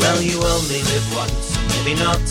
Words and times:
Well, 0.00 0.20
you 0.22 0.42
only 0.42 0.82
live 0.82 1.06
once, 1.14 1.56
maybe 1.70 1.94
not. 1.98 2.26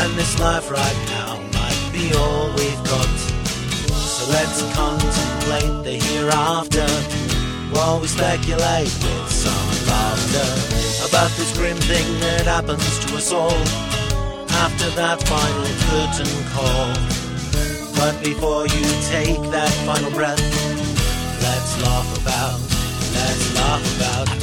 And 0.00 0.12
this 0.14 0.38
life 0.38 0.70
right 0.70 1.00
now 1.08 1.40
might 1.52 1.90
be 1.92 2.12
all 2.14 2.48
we've 2.56 2.84
got. 2.84 3.16
So 3.94 4.30
let's 4.30 4.62
contemplate 4.74 5.84
the 5.84 5.96
hereafter 6.06 6.86
while 7.74 8.00
we 8.00 8.08
speculate 8.08 8.92
with 9.04 9.30
some 9.30 9.68
laughter 9.88 10.48
about 11.08 11.30
this 11.36 11.56
grim 11.56 11.76
thing 11.76 12.20
that 12.20 12.46
happens 12.46 12.98
to 13.06 13.16
us 13.16 13.32
all 13.32 13.60
after 14.64 14.88
that 14.96 15.22
final 15.28 15.66
curtain 15.88 16.32
call. 16.54 17.16
But 17.96 18.22
before 18.22 18.66
you 18.66 18.84
take 19.08 19.40
that 19.50 19.72
final 19.86 20.10
breath, 20.10 20.40
let's 21.42 21.82
laugh 21.82 22.22
about, 22.22 22.60
let's 23.14 23.54
laugh 23.54 23.96
about. 23.96 24.35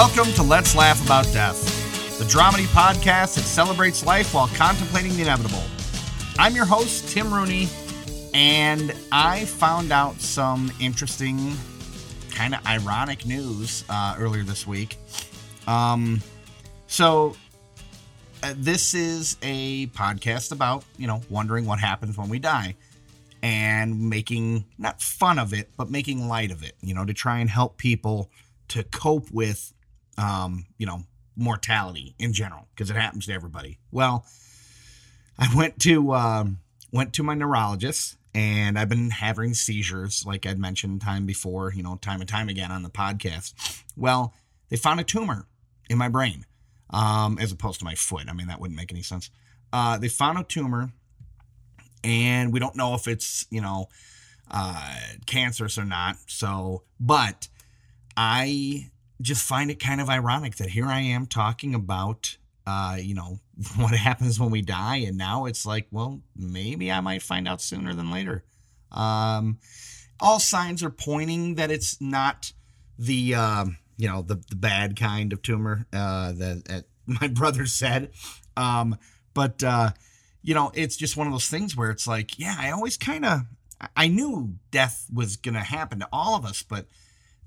Welcome 0.00 0.32
to 0.32 0.42
Let's 0.42 0.74
Laugh 0.74 1.04
About 1.04 1.30
Death, 1.30 2.18
the 2.18 2.24
dramedy 2.24 2.64
podcast 2.68 3.34
that 3.34 3.42
celebrates 3.42 4.06
life 4.06 4.32
while 4.32 4.48
contemplating 4.48 5.14
the 5.14 5.20
inevitable. 5.20 5.62
I'm 6.38 6.54
your 6.56 6.64
host, 6.64 7.10
Tim 7.10 7.30
Rooney, 7.32 7.68
and 8.32 8.94
I 9.12 9.44
found 9.44 9.92
out 9.92 10.18
some 10.18 10.72
interesting, 10.80 11.54
kind 12.30 12.54
of 12.54 12.66
ironic 12.66 13.26
news 13.26 13.84
uh, 13.90 14.16
earlier 14.18 14.42
this 14.42 14.66
week. 14.66 14.96
Um, 15.66 16.22
so, 16.86 17.36
uh, 18.42 18.54
this 18.56 18.94
is 18.94 19.36
a 19.42 19.88
podcast 19.88 20.50
about, 20.50 20.82
you 20.96 21.08
know, 21.08 21.20
wondering 21.28 21.66
what 21.66 21.78
happens 21.78 22.16
when 22.16 22.30
we 22.30 22.38
die 22.38 22.74
and 23.42 24.08
making 24.08 24.64
not 24.78 25.02
fun 25.02 25.38
of 25.38 25.52
it, 25.52 25.68
but 25.76 25.90
making 25.90 26.26
light 26.26 26.50
of 26.50 26.62
it, 26.62 26.72
you 26.80 26.94
know, 26.94 27.04
to 27.04 27.12
try 27.12 27.40
and 27.40 27.50
help 27.50 27.76
people 27.76 28.30
to 28.68 28.82
cope 28.84 29.30
with 29.30 29.74
um, 30.20 30.66
you 30.78 30.86
know, 30.86 31.02
mortality 31.36 32.14
in 32.18 32.32
general 32.32 32.68
because 32.74 32.90
it 32.90 32.96
happens 32.96 33.26
to 33.26 33.32
everybody. 33.32 33.78
Well, 33.90 34.26
I 35.38 35.48
went 35.56 35.78
to 35.80 36.12
um, 36.12 36.58
went 36.92 37.14
to 37.14 37.22
my 37.22 37.34
neurologist 37.34 38.16
and 38.34 38.78
I've 38.78 38.88
been 38.88 39.10
having 39.10 39.54
seizures, 39.54 40.24
like 40.26 40.46
I'd 40.46 40.58
mentioned 40.58 41.00
time 41.00 41.26
before, 41.26 41.72
you 41.72 41.82
know, 41.82 41.96
time 41.96 42.20
and 42.20 42.28
time 42.28 42.48
again 42.48 42.70
on 42.70 42.82
the 42.82 42.90
podcast. 42.90 43.82
Well, 43.96 44.34
they 44.68 44.76
found 44.76 45.00
a 45.00 45.04
tumor 45.04 45.46
in 45.88 45.98
my 45.98 46.08
brain, 46.08 46.44
um, 46.90 47.38
as 47.40 47.50
opposed 47.50 47.80
to 47.80 47.84
my 47.84 47.94
foot. 47.94 48.28
I 48.28 48.32
mean, 48.32 48.46
that 48.46 48.60
wouldn't 48.60 48.76
make 48.76 48.92
any 48.92 49.02
sense. 49.02 49.30
Uh, 49.72 49.98
they 49.98 50.08
found 50.08 50.38
a 50.38 50.44
tumor, 50.44 50.92
and 52.04 52.52
we 52.52 52.60
don't 52.60 52.76
know 52.76 52.94
if 52.94 53.08
it's 53.08 53.46
you 53.50 53.60
know 53.60 53.88
uh, 54.50 54.96
cancerous 55.26 55.78
or 55.78 55.84
not. 55.84 56.16
So, 56.26 56.82
but 57.00 57.48
I 58.16 58.90
just 59.20 59.46
find 59.46 59.70
it 59.70 59.78
kind 59.78 60.00
of 60.00 60.08
ironic 60.08 60.56
that 60.56 60.70
here 60.70 60.86
I 60.86 61.00
am 61.00 61.26
talking 61.26 61.74
about, 61.74 62.36
uh, 62.66 62.96
you 63.00 63.14
know, 63.14 63.40
what 63.76 63.92
happens 63.92 64.40
when 64.40 64.50
we 64.50 64.62
die, 64.62 64.96
and 64.98 65.16
now 65.16 65.46
it's 65.46 65.66
like, 65.66 65.86
well, 65.90 66.20
maybe 66.36 66.90
I 66.90 67.00
might 67.00 67.22
find 67.22 67.46
out 67.46 67.60
sooner 67.60 67.94
than 67.94 68.10
later. 68.10 68.44
Um, 68.90 69.58
all 70.18 70.40
signs 70.40 70.82
are 70.82 70.90
pointing 70.90 71.54
that 71.56 71.70
it's 71.70 72.00
not 72.00 72.52
the, 72.98 73.34
uh, 73.34 73.64
you 73.96 74.08
know, 74.08 74.22
the 74.22 74.42
the 74.48 74.56
bad 74.56 74.98
kind 74.98 75.32
of 75.32 75.42
tumor 75.42 75.86
uh, 75.92 76.32
that, 76.32 76.64
that 76.66 76.84
my 77.20 77.28
brother 77.28 77.66
said, 77.66 78.10
um, 78.56 78.96
but 79.34 79.62
uh, 79.62 79.90
you 80.42 80.54
know, 80.54 80.72
it's 80.74 80.96
just 80.96 81.16
one 81.16 81.26
of 81.26 81.32
those 81.32 81.48
things 81.48 81.76
where 81.76 81.90
it's 81.90 82.06
like, 82.06 82.38
yeah, 82.38 82.56
I 82.58 82.70
always 82.70 82.96
kind 82.96 83.24
of, 83.24 83.40
I 83.96 84.08
knew 84.08 84.54
death 84.70 85.06
was 85.12 85.36
gonna 85.36 85.64
happen 85.64 86.00
to 86.00 86.08
all 86.12 86.36
of 86.36 86.44
us, 86.44 86.62
but 86.62 86.86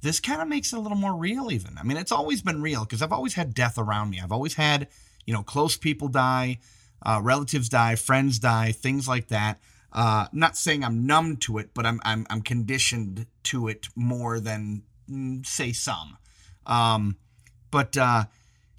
this 0.04 0.20
kind 0.20 0.42
of 0.42 0.48
makes 0.48 0.74
it 0.74 0.78
a 0.78 0.80
little 0.80 0.98
more 0.98 1.16
real 1.16 1.52
even. 1.52 1.78
I 1.78 1.84
mean 1.84 1.98
it's 1.98 2.12
always 2.12 2.42
been 2.42 2.62
real 2.62 2.84
because 2.84 3.02
i've 3.02 3.12
always 3.12 3.34
had 3.34 3.54
death 3.54 3.78
around 3.78 4.10
me. 4.10 4.20
I've 4.22 4.32
always 4.32 4.56
had 4.56 4.88
you 5.26 5.34
know 5.34 5.44
close 5.44 5.78
people 5.78 6.08
die 6.08 6.60
uh, 7.06 7.20
relatives 7.24 7.70
die 7.70 7.96
friends 7.96 8.40
die 8.40 8.72
things 8.72 9.08
like 9.08 9.28
that. 9.30 9.60
Uh, 9.92 10.28
not 10.32 10.58
saying 10.58 10.84
i'm 10.84 11.06
numb 11.06 11.38
to 11.38 11.58
it 11.58 11.70
but 11.74 11.86
i'm 11.86 12.00
i'm, 12.04 12.26
I'm 12.30 12.42
conditioned 12.42 13.28
to 13.44 13.68
it 13.68 13.88
more 13.96 14.40
than 14.40 14.84
mm, 15.10 15.46
say 15.46 15.72
some. 15.72 16.18
Um, 16.66 17.18
but 17.72 17.98
uh, 17.98 18.26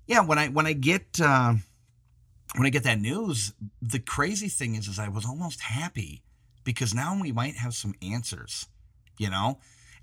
yeah 0.06 0.20
when 0.20 0.38
i 0.38 0.48
when 0.48 0.66
i 0.66 0.72
get 0.72 1.20
uh, 1.20 1.54
when 2.56 2.66
i 2.66 2.70
get 2.70 2.84
that 2.84 3.00
news 3.00 3.52
the 3.80 3.98
crazy 3.98 4.48
thing 4.48 4.74
is 4.74 4.88
is 4.88 4.98
i 4.98 5.08
was 5.08 5.24
almost 5.24 5.60
happy 5.60 6.22
because 6.64 6.94
now 6.94 7.18
we 7.20 7.30
might 7.30 7.56
have 7.56 7.74
some 7.74 7.94
answers 8.02 8.66
you 9.18 9.30
know? 9.30 9.58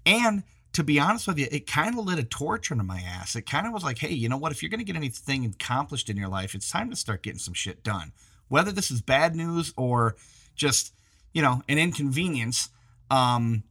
And 0.06 0.44
to 0.74 0.84
be 0.84 1.00
honest 1.00 1.28
with 1.28 1.38
you, 1.38 1.48
it 1.52 1.68
kind 1.68 1.98
of 1.98 2.06
lit 2.06 2.20
a 2.20 2.24
torch 2.24 2.72
under 2.72 2.84
my 2.84 3.00
ass. 3.00 3.36
It 3.36 3.44
kind 3.44 3.68
of 3.68 3.74
was 3.74 3.84
like, 3.84 3.98
hey, 3.98 4.14
you 4.14 4.30
know 4.30 4.38
what? 4.38 4.52
If 4.52 4.62
you're 4.62 4.70
going 4.70 4.80
to 4.80 4.86
get 4.86 4.96
anything 4.96 5.46
accomplished 5.46 6.10
in 6.10 6.18
your 6.18 6.30
life, 6.30 6.56
it's 6.56 6.72
time 6.72 6.90
to 6.90 6.96
start 6.96 7.24
getting 7.24 7.40
some 7.40 7.54
shit 7.54 7.84
done. 7.84 8.14
Whether 8.48 8.72
this 8.72 8.92
is 8.92 9.02
bad 9.02 9.36
news 9.36 9.74
or 9.76 10.16
just, 10.56 10.94
you 11.34 11.42
know, 11.42 11.62
an 11.68 11.78
inconvenience, 11.78 12.70
um, 13.10 13.64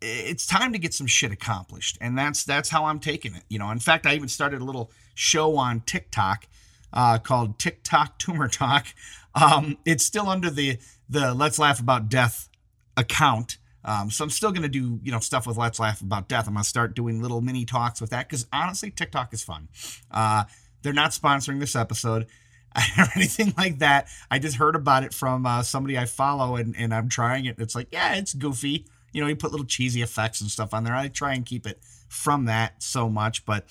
it's 0.00 0.46
time 0.46 0.72
to 0.72 0.78
get 0.78 0.92
some 0.92 1.06
shit 1.06 1.32
accomplished. 1.32 1.98
And 2.00 2.18
that's 2.18 2.44
that's 2.44 2.68
how 2.68 2.86
I'm 2.86 2.98
taking 2.98 3.34
it. 3.34 3.44
You 3.48 3.58
know, 3.58 3.70
in 3.70 3.78
fact, 3.78 4.06
I 4.06 4.14
even 4.14 4.28
started 4.28 4.60
a 4.60 4.64
little 4.64 4.90
show 5.14 5.56
on 5.56 5.80
TikTok 5.80 6.46
uh, 6.92 7.18
called 7.18 7.58
TikTok 7.58 8.18
Tumor 8.18 8.48
Talk. 8.48 8.86
Um, 9.34 9.78
it's 9.84 10.04
still 10.04 10.28
under 10.28 10.50
the 10.50 10.78
the 11.08 11.34
Let's 11.34 11.58
Laugh 11.58 11.80
About 11.80 12.08
Death 12.08 12.48
account. 12.96 13.58
Um, 13.84 14.10
so 14.10 14.24
I'm 14.24 14.30
still 14.30 14.50
going 14.50 14.62
to 14.62 14.68
do, 14.68 14.98
you 15.02 15.12
know, 15.12 15.20
stuff 15.20 15.46
with 15.46 15.56
Let's 15.56 15.78
Laugh 15.78 16.00
About 16.00 16.28
Death. 16.28 16.46
I'm 16.46 16.54
going 16.54 16.62
to 16.62 16.68
start 16.68 16.94
doing 16.94 17.20
little 17.20 17.40
mini 17.40 17.64
talks 17.64 18.00
with 18.00 18.10
that 18.10 18.28
because 18.28 18.46
honestly, 18.52 18.90
TikTok 18.90 19.32
is 19.34 19.42
fun. 19.42 19.68
Uh, 20.10 20.44
they're 20.82 20.92
not 20.92 21.10
sponsoring 21.10 21.60
this 21.60 21.76
episode 21.76 22.26
or 22.98 23.06
anything 23.14 23.52
like 23.56 23.78
that. 23.80 24.08
I 24.30 24.38
just 24.38 24.56
heard 24.56 24.74
about 24.74 25.04
it 25.04 25.12
from 25.12 25.44
uh, 25.44 25.62
somebody 25.62 25.98
I 25.98 26.06
follow 26.06 26.56
and, 26.56 26.74
and 26.76 26.94
I'm 26.94 27.08
trying 27.08 27.44
it. 27.44 27.56
It's 27.58 27.74
like, 27.74 27.88
yeah, 27.92 28.14
it's 28.14 28.32
goofy. 28.32 28.86
You 29.12 29.20
know, 29.20 29.28
you 29.28 29.36
put 29.36 29.50
little 29.52 29.66
cheesy 29.66 30.02
effects 30.02 30.40
and 30.40 30.50
stuff 30.50 30.74
on 30.74 30.84
there. 30.84 30.94
I 30.94 31.08
try 31.08 31.34
and 31.34 31.44
keep 31.44 31.66
it 31.66 31.80
from 32.08 32.46
that 32.46 32.82
so 32.82 33.08
much. 33.08 33.44
But 33.44 33.66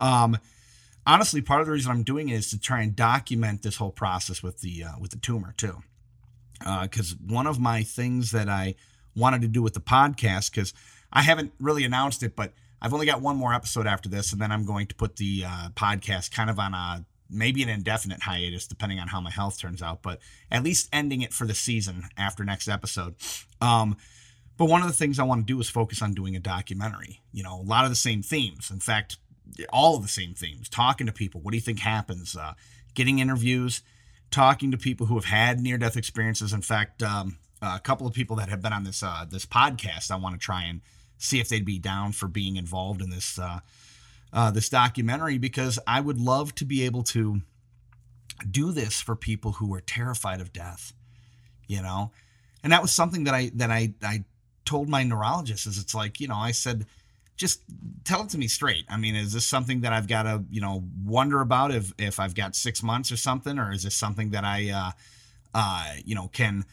um, 0.00 0.38
honestly, 1.06 1.40
part 1.40 1.60
of 1.60 1.66
the 1.66 1.72
reason 1.72 1.92
I'm 1.92 2.02
doing 2.02 2.30
it 2.30 2.34
is 2.34 2.50
to 2.50 2.58
try 2.58 2.82
and 2.82 2.96
document 2.96 3.62
this 3.62 3.76
whole 3.76 3.92
process 3.92 4.42
with 4.42 4.60
the 4.60 4.84
uh, 4.84 4.92
with 5.00 5.10
the 5.12 5.18
tumor 5.18 5.54
too. 5.56 5.82
Because 6.58 7.12
uh, 7.12 7.16
one 7.28 7.46
of 7.46 7.60
my 7.60 7.84
things 7.84 8.32
that 8.32 8.48
I 8.48 8.74
wanted 9.18 9.42
to 9.42 9.48
do 9.48 9.62
with 9.62 9.74
the 9.74 9.80
podcast 9.80 10.50
because 10.50 10.72
I 11.12 11.22
haven't 11.22 11.52
really 11.60 11.84
announced 11.84 12.22
it, 12.22 12.36
but 12.36 12.52
I've 12.80 12.94
only 12.94 13.06
got 13.06 13.20
one 13.20 13.36
more 13.36 13.52
episode 13.52 13.86
after 13.86 14.08
this, 14.08 14.32
and 14.32 14.40
then 14.40 14.52
I'm 14.52 14.64
going 14.64 14.86
to 14.86 14.94
put 14.94 15.16
the 15.16 15.44
uh, 15.46 15.68
podcast 15.74 16.30
kind 16.30 16.48
of 16.48 16.58
on 16.58 16.74
a 16.74 17.04
maybe 17.30 17.62
an 17.62 17.68
indefinite 17.68 18.22
hiatus, 18.22 18.66
depending 18.66 18.98
on 18.98 19.08
how 19.08 19.20
my 19.20 19.30
health 19.30 19.58
turns 19.58 19.82
out, 19.82 20.02
but 20.02 20.20
at 20.50 20.62
least 20.62 20.88
ending 20.92 21.22
it 21.22 21.32
for 21.32 21.46
the 21.46 21.54
season 21.54 22.04
after 22.16 22.44
next 22.44 22.68
episode. 22.68 23.14
Um, 23.60 23.96
but 24.56 24.66
one 24.66 24.80
of 24.82 24.88
the 24.88 24.94
things 24.94 25.18
I 25.18 25.24
want 25.24 25.46
to 25.46 25.52
do 25.52 25.60
is 25.60 25.68
focus 25.68 26.02
on 26.02 26.14
doing 26.14 26.36
a 26.36 26.40
documentary. 26.40 27.20
You 27.32 27.42
know, 27.42 27.60
a 27.60 27.62
lot 27.62 27.84
of 27.84 27.90
the 27.90 27.96
same 27.96 28.22
themes. 28.22 28.70
In 28.70 28.80
fact, 28.80 29.18
all 29.72 29.96
of 29.96 30.02
the 30.02 30.08
same 30.08 30.34
themes. 30.34 30.68
Talking 30.68 31.06
to 31.06 31.12
people. 31.12 31.40
What 31.40 31.52
do 31.52 31.56
you 31.56 31.62
think 31.62 31.80
happens? 31.80 32.36
Uh, 32.36 32.54
getting 32.94 33.18
interviews. 33.18 33.82
Talking 34.30 34.70
to 34.72 34.76
people 34.78 35.06
who 35.06 35.14
have 35.14 35.26
had 35.26 35.60
near 35.60 35.78
death 35.78 35.96
experiences. 35.96 36.52
In 36.52 36.62
fact, 36.62 37.02
um, 37.02 37.38
uh, 37.62 37.74
a 37.76 37.80
couple 37.80 38.06
of 38.06 38.14
people 38.14 38.36
that 38.36 38.48
have 38.48 38.62
been 38.62 38.72
on 38.72 38.84
this 38.84 39.02
uh, 39.02 39.24
this 39.28 39.46
podcast. 39.46 40.10
I 40.10 40.16
want 40.16 40.34
to 40.34 40.38
try 40.38 40.64
and 40.64 40.80
see 41.18 41.40
if 41.40 41.48
they'd 41.48 41.64
be 41.64 41.78
down 41.78 42.12
for 42.12 42.28
being 42.28 42.56
involved 42.56 43.02
in 43.02 43.10
this 43.10 43.38
uh, 43.38 43.60
uh, 44.32 44.50
this 44.50 44.68
documentary 44.68 45.38
because 45.38 45.78
I 45.86 46.00
would 46.00 46.18
love 46.18 46.54
to 46.56 46.64
be 46.64 46.84
able 46.84 47.02
to 47.04 47.42
do 48.48 48.72
this 48.72 49.00
for 49.00 49.16
people 49.16 49.52
who 49.52 49.74
are 49.74 49.80
terrified 49.80 50.40
of 50.40 50.52
death. 50.52 50.92
You 51.66 51.82
know, 51.82 52.12
and 52.62 52.72
that 52.72 52.82
was 52.82 52.92
something 52.92 53.24
that 53.24 53.34
I 53.34 53.50
that 53.54 53.70
I 53.70 53.94
I 54.02 54.24
told 54.64 54.88
my 54.88 55.02
neurologist 55.02 55.66
is 55.66 55.78
it's 55.78 55.94
like 55.94 56.20
you 56.20 56.28
know 56.28 56.36
I 56.36 56.52
said 56.52 56.86
just 57.38 57.62
tell 58.04 58.22
it 58.22 58.28
to 58.30 58.38
me 58.38 58.48
straight. 58.48 58.84
I 58.88 58.96
mean, 58.96 59.14
is 59.14 59.32
this 59.32 59.46
something 59.46 59.82
that 59.82 59.92
I've 59.92 60.08
got 60.08 60.24
to, 60.24 60.42
you 60.50 60.60
know, 60.60 60.84
wonder 61.04 61.40
about 61.40 61.70
if 61.70 61.92
if 61.96 62.20
I've 62.20 62.34
got 62.34 62.56
six 62.56 62.82
months 62.82 63.10
or 63.12 63.16
something, 63.16 63.58
or 63.58 63.72
is 63.72 63.84
this 63.84 63.94
something 63.94 64.30
that 64.30 64.44
I, 64.44 64.70
uh, 64.70 64.90
uh, 65.54 65.94
you 66.04 66.16
know, 66.16 66.28
can 66.28 66.66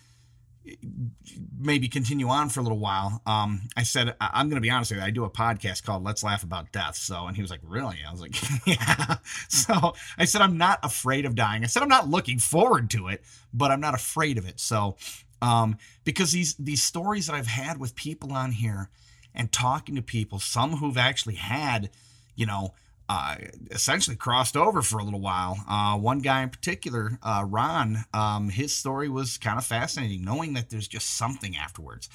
maybe 1.58 1.88
continue 1.88 2.28
on 2.28 2.50
for 2.50 2.60
a 2.60 2.64
little 2.64 2.80
while. 2.80 3.22
Um, 3.26 3.62
I 3.76 3.84
said, 3.84 4.16
I- 4.20 4.40
am 4.40 4.50
going 4.50 4.56
to 4.56 4.62
be 4.62 4.70
honest 4.70 4.92
with 4.92 5.00
you. 5.00 5.06
I 5.06 5.10
do 5.10 5.24
a 5.24 5.30
podcast 5.30 5.84
called 5.84 6.04
Let's 6.04 6.24
Laugh 6.24 6.44
About 6.44 6.72
Death. 6.72 6.96
So, 6.96 7.28
and 7.28 7.36
he 7.36 7.42
was 7.42 7.52
like, 7.52 7.62
really? 7.64 7.98
I 8.08 8.12
was 8.12 8.22
like, 8.22 8.36
yeah. 8.66 9.18
So 9.50 9.94
I 10.18 10.26
said, 10.26 10.42
I'm 10.42 10.58
not 10.58 10.80
afraid 10.84 11.26
of 11.26 11.36
dying. 11.36 11.64
I 11.64 11.68
said, 11.68 11.84
I'm 11.84 11.90
not 11.90 12.10
looking 12.10 12.40
forward 12.40 12.90
to 12.92 13.08
it, 13.08 13.24
but 13.54 13.72
I'm 13.72 13.82
not 13.82 13.94
afraid 13.94 14.38
of 14.38 14.48
it. 14.48 14.60
So, 14.60 14.98
um, 15.42 15.78
because 16.04 16.32
these, 16.32 16.56
these 16.56 16.82
stories 16.82 17.28
that 17.28 17.34
I've 17.36 17.48
had 17.48 17.80
with 17.80 17.96
people 17.96 18.34
on 18.34 18.52
here 18.52 18.90
and 19.34 19.52
talking 19.52 19.96
to 19.96 20.02
people, 20.02 20.40
some 20.40 20.78
who've 20.78 20.98
actually 20.98 21.36
had, 21.36 21.90
you 22.36 22.46
know, 22.46 22.74
uh, 23.08 23.36
essentially 23.72 24.16
crossed 24.16 24.58
over 24.58 24.82
for 24.82 25.00
a 25.00 25.04
little 25.04 25.20
while. 25.20 25.58
Uh, 25.68 25.98
one 25.98 26.20
guy 26.20 26.42
in 26.42 26.50
particular, 26.50 27.20
uh, 27.22 27.46
Ron, 27.48 28.06
um, 28.14 28.50
his 28.50 28.74
story 28.74 29.10
was 29.10 29.38
kind 29.38 29.58
of 29.58 29.66
fascinating, 29.66 30.24
knowing 30.24 30.54
that 30.54 30.70
there's 30.70 30.88
just 30.88 31.16
something 31.16 31.56
afterwards. 31.56 32.10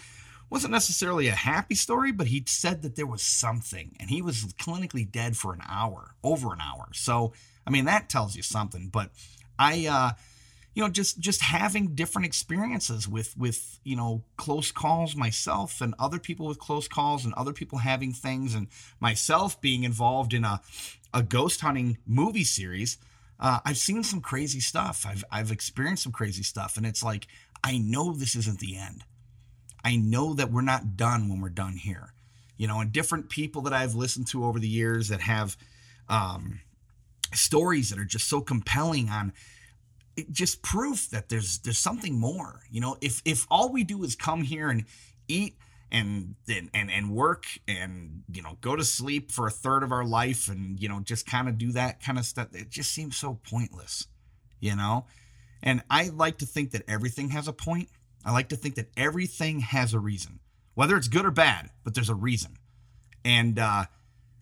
wasn't 0.50 0.72
necessarily 0.72 1.28
a 1.28 1.34
happy 1.34 1.76
story, 1.76 2.10
but 2.10 2.26
he 2.26 2.42
said 2.46 2.82
that 2.82 2.96
there 2.96 3.06
was 3.06 3.22
something, 3.22 3.94
and 4.00 4.10
he 4.10 4.20
was 4.20 4.52
clinically 4.54 5.10
dead 5.10 5.36
for 5.36 5.52
an 5.54 5.62
hour, 5.68 6.16
over 6.24 6.52
an 6.52 6.60
hour. 6.60 6.88
So, 6.92 7.32
I 7.66 7.70
mean, 7.70 7.84
that 7.84 8.08
tells 8.08 8.34
you 8.34 8.42
something. 8.42 8.88
But 8.88 9.10
I, 9.58 9.86
uh, 9.86 10.10
you 10.74 10.82
know, 10.82 10.88
just 10.88 11.18
just 11.18 11.40
having 11.42 11.94
different 11.94 12.26
experiences 12.26 13.08
with 13.08 13.36
with 13.36 13.80
you 13.84 13.96
know 13.96 14.22
close 14.36 14.70
calls 14.70 15.16
myself, 15.16 15.80
and 15.80 15.94
other 15.98 16.18
people 16.18 16.46
with 16.46 16.58
close 16.58 16.86
calls, 16.86 17.24
and 17.24 17.34
other 17.34 17.52
people 17.52 17.78
having 17.78 18.12
things, 18.12 18.54
and 18.54 18.68
myself 19.00 19.60
being 19.60 19.84
involved 19.84 20.32
in 20.32 20.44
a 20.44 20.60
a 21.12 21.22
ghost 21.22 21.60
hunting 21.60 21.98
movie 22.06 22.44
series. 22.44 22.98
Uh, 23.38 23.58
I've 23.64 23.78
seen 23.78 24.02
some 24.04 24.20
crazy 24.20 24.60
stuff. 24.60 25.04
I've 25.06 25.24
I've 25.30 25.50
experienced 25.50 26.04
some 26.04 26.12
crazy 26.12 26.42
stuff, 26.42 26.76
and 26.76 26.86
it's 26.86 27.02
like 27.02 27.26
I 27.64 27.78
know 27.78 28.12
this 28.12 28.36
isn't 28.36 28.60
the 28.60 28.76
end. 28.76 29.04
I 29.84 29.96
know 29.96 30.34
that 30.34 30.52
we're 30.52 30.60
not 30.60 30.96
done 30.96 31.28
when 31.28 31.40
we're 31.40 31.48
done 31.48 31.76
here. 31.76 32.12
You 32.56 32.66
know, 32.66 32.80
and 32.80 32.92
different 32.92 33.30
people 33.30 33.62
that 33.62 33.72
I've 33.72 33.94
listened 33.94 34.26
to 34.28 34.44
over 34.44 34.58
the 34.58 34.68
years 34.68 35.08
that 35.08 35.22
have 35.22 35.56
um, 36.08 36.60
stories 37.32 37.90
that 37.90 37.98
are 37.98 38.04
just 38.04 38.28
so 38.28 38.40
compelling 38.40 39.08
on 39.08 39.32
just 40.30 40.62
proof 40.62 41.08
that 41.10 41.28
there's 41.28 41.58
there's 41.58 41.78
something 41.78 42.18
more. 42.18 42.60
You 42.70 42.80
know, 42.80 42.96
if 43.00 43.22
if 43.24 43.46
all 43.50 43.72
we 43.72 43.84
do 43.84 44.02
is 44.04 44.14
come 44.14 44.42
here 44.42 44.68
and 44.68 44.84
eat 45.28 45.56
and 45.92 46.34
and 46.48 46.70
and 46.74 47.10
work 47.10 47.46
and 47.66 48.22
you 48.32 48.42
know 48.42 48.58
go 48.60 48.76
to 48.76 48.84
sleep 48.84 49.32
for 49.32 49.46
a 49.46 49.50
third 49.50 49.82
of 49.82 49.92
our 49.92 50.04
life 50.04 50.48
and 50.48 50.80
you 50.80 50.88
know 50.88 51.00
just 51.00 51.26
kind 51.26 51.48
of 51.48 51.58
do 51.58 51.72
that 51.72 52.02
kind 52.02 52.18
of 52.18 52.24
stuff, 52.24 52.48
it 52.54 52.70
just 52.70 52.92
seems 52.92 53.16
so 53.16 53.40
pointless. 53.48 54.06
You 54.60 54.76
know, 54.76 55.06
and 55.62 55.82
I 55.88 56.08
like 56.08 56.38
to 56.38 56.46
think 56.46 56.72
that 56.72 56.82
everything 56.86 57.30
has 57.30 57.48
a 57.48 57.52
point 57.52 57.88
I 58.24 58.32
like 58.32 58.48
to 58.50 58.56
think 58.56 58.74
that 58.74 58.90
everything 58.96 59.60
has 59.60 59.94
a 59.94 59.98
reason, 59.98 60.40
whether 60.74 60.96
it's 60.96 61.08
good 61.08 61.24
or 61.24 61.30
bad, 61.30 61.70
but 61.84 61.94
there's 61.94 62.10
a 62.10 62.14
reason. 62.14 62.56
And 63.24 63.58
uh, 63.58 63.84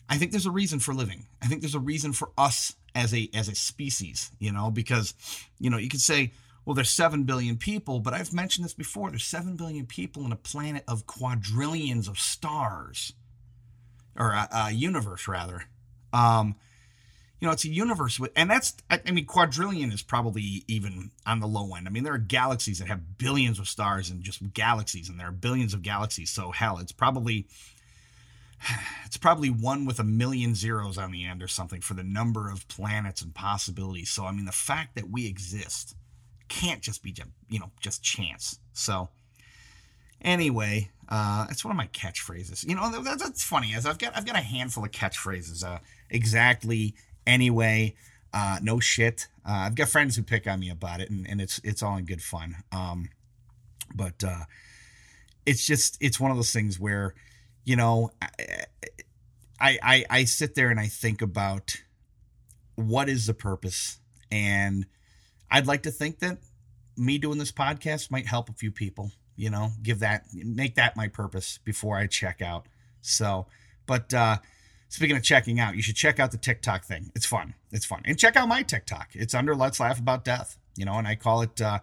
I 0.08 0.16
think 0.16 0.32
there's 0.32 0.46
a 0.46 0.50
reason 0.50 0.80
for 0.80 0.94
living. 0.94 1.26
I 1.42 1.46
think 1.46 1.62
there's 1.62 1.74
a 1.74 1.80
reason 1.80 2.12
for 2.12 2.30
us 2.36 2.74
as 2.98 3.14
a 3.14 3.30
as 3.32 3.48
a 3.48 3.54
species, 3.54 4.30
you 4.40 4.52
know, 4.52 4.70
because 4.70 5.14
you 5.58 5.70
know 5.70 5.78
you 5.78 5.88
could 5.88 6.00
say, 6.00 6.32
well, 6.64 6.74
there's 6.74 6.90
seven 6.90 7.22
billion 7.22 7.56
people, 7.56 8.00
but 8.00 8.12
I've 8.12 8.32
mentioned 8.32 8.64
this 8.64 8.74
before. 8.74 9.08
There's 9.10 9.24
seven 9.24 9.56
billion 9.56 9.86
people 9.86 10.24
in 10.26 10.32
a 10.32 10.36
planet 10.36 10.82
of 10.88 11.06
quadrillions 11.06 12.08
of 12.08 12.18
stars, 12.18 13.12
or 14.16 14.32
a, 14.32 14.48
a 14.52 14.70
universe 14.72 15.28
rather. 15.28 15.64
Um, 16.12 16.56
you 17.40 17.46
know, 17.46 17.52
it's 17.52 17.64
a 17.64 17.68
universe 17.68 18.18
with, 18.18 18.32
and 18.34 18.50
that's, 18.50 18.74
I 18.90 19.12
mean, 19.12 19.24
quadrillion 19.24 19.92
is 19.92 20.02
probably 20.02 20.64
even 20.66 21.12
on 21.24 21.38
the 21.38 21.46
low 21.46 21.72
end. 21.76 21.86
I 21.86 21.90
mean, 21.90 22.02
there 22.02 22.14
are 22.14 22.18
galaxies 22.18 22.80
that 22.80 22.88
have 22.88 23.16
billions 23.16 23.60
of 23.60 23.68
stars 23.68 24.10
and 24.10 24.24
just 24.24 24.52
galaxies, 24.54 25.08
and 25.08 25.20
there 25.20 25.28
are 25.28 25.32
billions 25.32 25.72
of 25.72 25.82
galaxies. 25.82 26.30
So 26.30 26.50
hell, 26.50 26.78
it's 26.78 26.90
probably, 26.90 27.46
it's 29.04 29.16
probably 29.16 29.50
one 29.50 29.84
with 29.84 29.98
a 29.98 30.04
million 30.04 30.54
zeros 30.54 30.98
on 30.98 31.12
the 31.12 31.24
end 31.24 31.42
or 31.42 31.48
something 31.48 31.80
for 31.80 31.94
the 31.94 32.02
number 32.02 32.50
of 32.50 32.66
planets 32.68 33.22
and 33.22 33.34
possibilities. 33.34 34.10
So 34.10 34.24
I 34.24 34.32
mean, 34.32 34.44
the 34.44 34.52
fact 34.52 34.94
that 34.96 35.10
we 35.10 35.26
exist 35.26 35.96
can't 36.48 36.80
just 36.80 37.02
be, 37.02 37.14
you 37.48 37.58
know, 37.58 37.70
just 37.80 38.02
chance. 38.02 38.58
So 38.72 39.08
anyway, 40.22 40.90
uh, 41.08 41.46
it's 41.50 41.64
one 41.64 41.72
of 41.72 41.76
my 41.76 41.88
catchphrases. 41.88 42.66
You 42.66 42.74
know, 42.74 42.90
that, 43.02 43.18
that's 43.18 43.44
funny. 43.44 43.74
As 43.74 43.86
I've 43.86 43.98
got, 43.98 44.16
I've 44.16 44.26
got 44.26 44.36
a 44.36 44.40
handful 44.40 44.84
of 44.84 44.90
catchphrases. 44.90 45.64
Uh, 45.64 45.78
exactly 46.10 46.94
anyway. 47.26 47.94
Uh, 48.32 48.58
no 48.62 48.78
shit. 48.78 49.26
Uh, 49.46 49.52
I've 49.52 49.74
got 49.74 49.88
friends 49.88 50.16
who 50.16 50.22
pick 50.22 50.46
on 50.46 50.60
me 50.60 50.70
about 50.70 51.00
it, 51.00 51.08
and, 51.10 51.26
and 51.28 51.40
it's 51.40 51.60
it's 51.64 51.82
all 51.82 51.96
in 51.96 52.04
good 52.04 52.22
fun. 52.22 52.56
Um, 52.72 53.08
but 53.94 54.22
uh, 54.22 54.44
it's 55.46 55.66
just 55.66 55.96
it's 56.00 56.20
one 56.20 56.30
of 56.30 56.36
those 56.36 56.52
things 56.52 56.78
where, 56.78 57.14
you 57.68 57.76
know, 57.76 58.10
I, 59.60 59.78
I 59.82 60.04
I 60.08 60.24
sit 60.24 60.54
there 60.54 60.70
and 60.70 60.80
I 60.80 60.86
think 60.86 61.20
about 61.20 61.76
what 62.76 63.08
is 63.08 63.26
the 63.26 63.34
purpose, 63.34 64.00
and 64.30 64.86
I'd 65.50 65.66
like 65.66 65.82
to 65.82 65.90
think 65.90 66.20
that 66.20 66.38
me 66.96 67.18
doing 67.18 67.38
this 67.38 67.52
podcast 67.52 68.10
might 68.10 68.26
help 68.26 68.48
a 68.48 68.54
few 68.54 68.72
people. 68.72 69.12
You 69.36 69.50
know, 69.50 69.72
give 69.82 69.98
that 69.98 70.24
make 70.32 70.76
that 70.76 70.96
my 70.96 71.08
purpose 71.08 71.58
before 71.64 71.98
I 71.98 72.06
check 72.06 72.40
out. 72.40 72.66
So, 73.02 73.46
but 73.86 74.14
uh, 74.14 74.38
Speaking 74.90 75.16
of 75.16 75.22
checking 75.22 75.60
out, 75.60 75.76
you 75.76 75.82
should 75.82 75.96
check 75.96 76.18
out 76.18 76.30
the 76.30 76.38
TikTok 76.38 76.82
thing. 76.84 77.12
It's 77.14 77.26
fun. 77.26 77.52
It's 77.70 77.84
fun. 77.84 78.00
And 78.06 78.18
check 78.18 78.36
out 78.36 78.48
my 78.48 78.62
TikTok. 78.62 79.10
It's 79.12 79.34
under 79.34 79.54
Let's 79.54 79.80
Laugh 79.80 79.98
About 79.98 80.24
Death. 80.24 80.56
You 80.76 80.86
know, 80.86 80.94
and 80.94 81.06
I 81.06 81.14
call 81.14 81.42
it 81.42 81.60
uh 81.60 81.80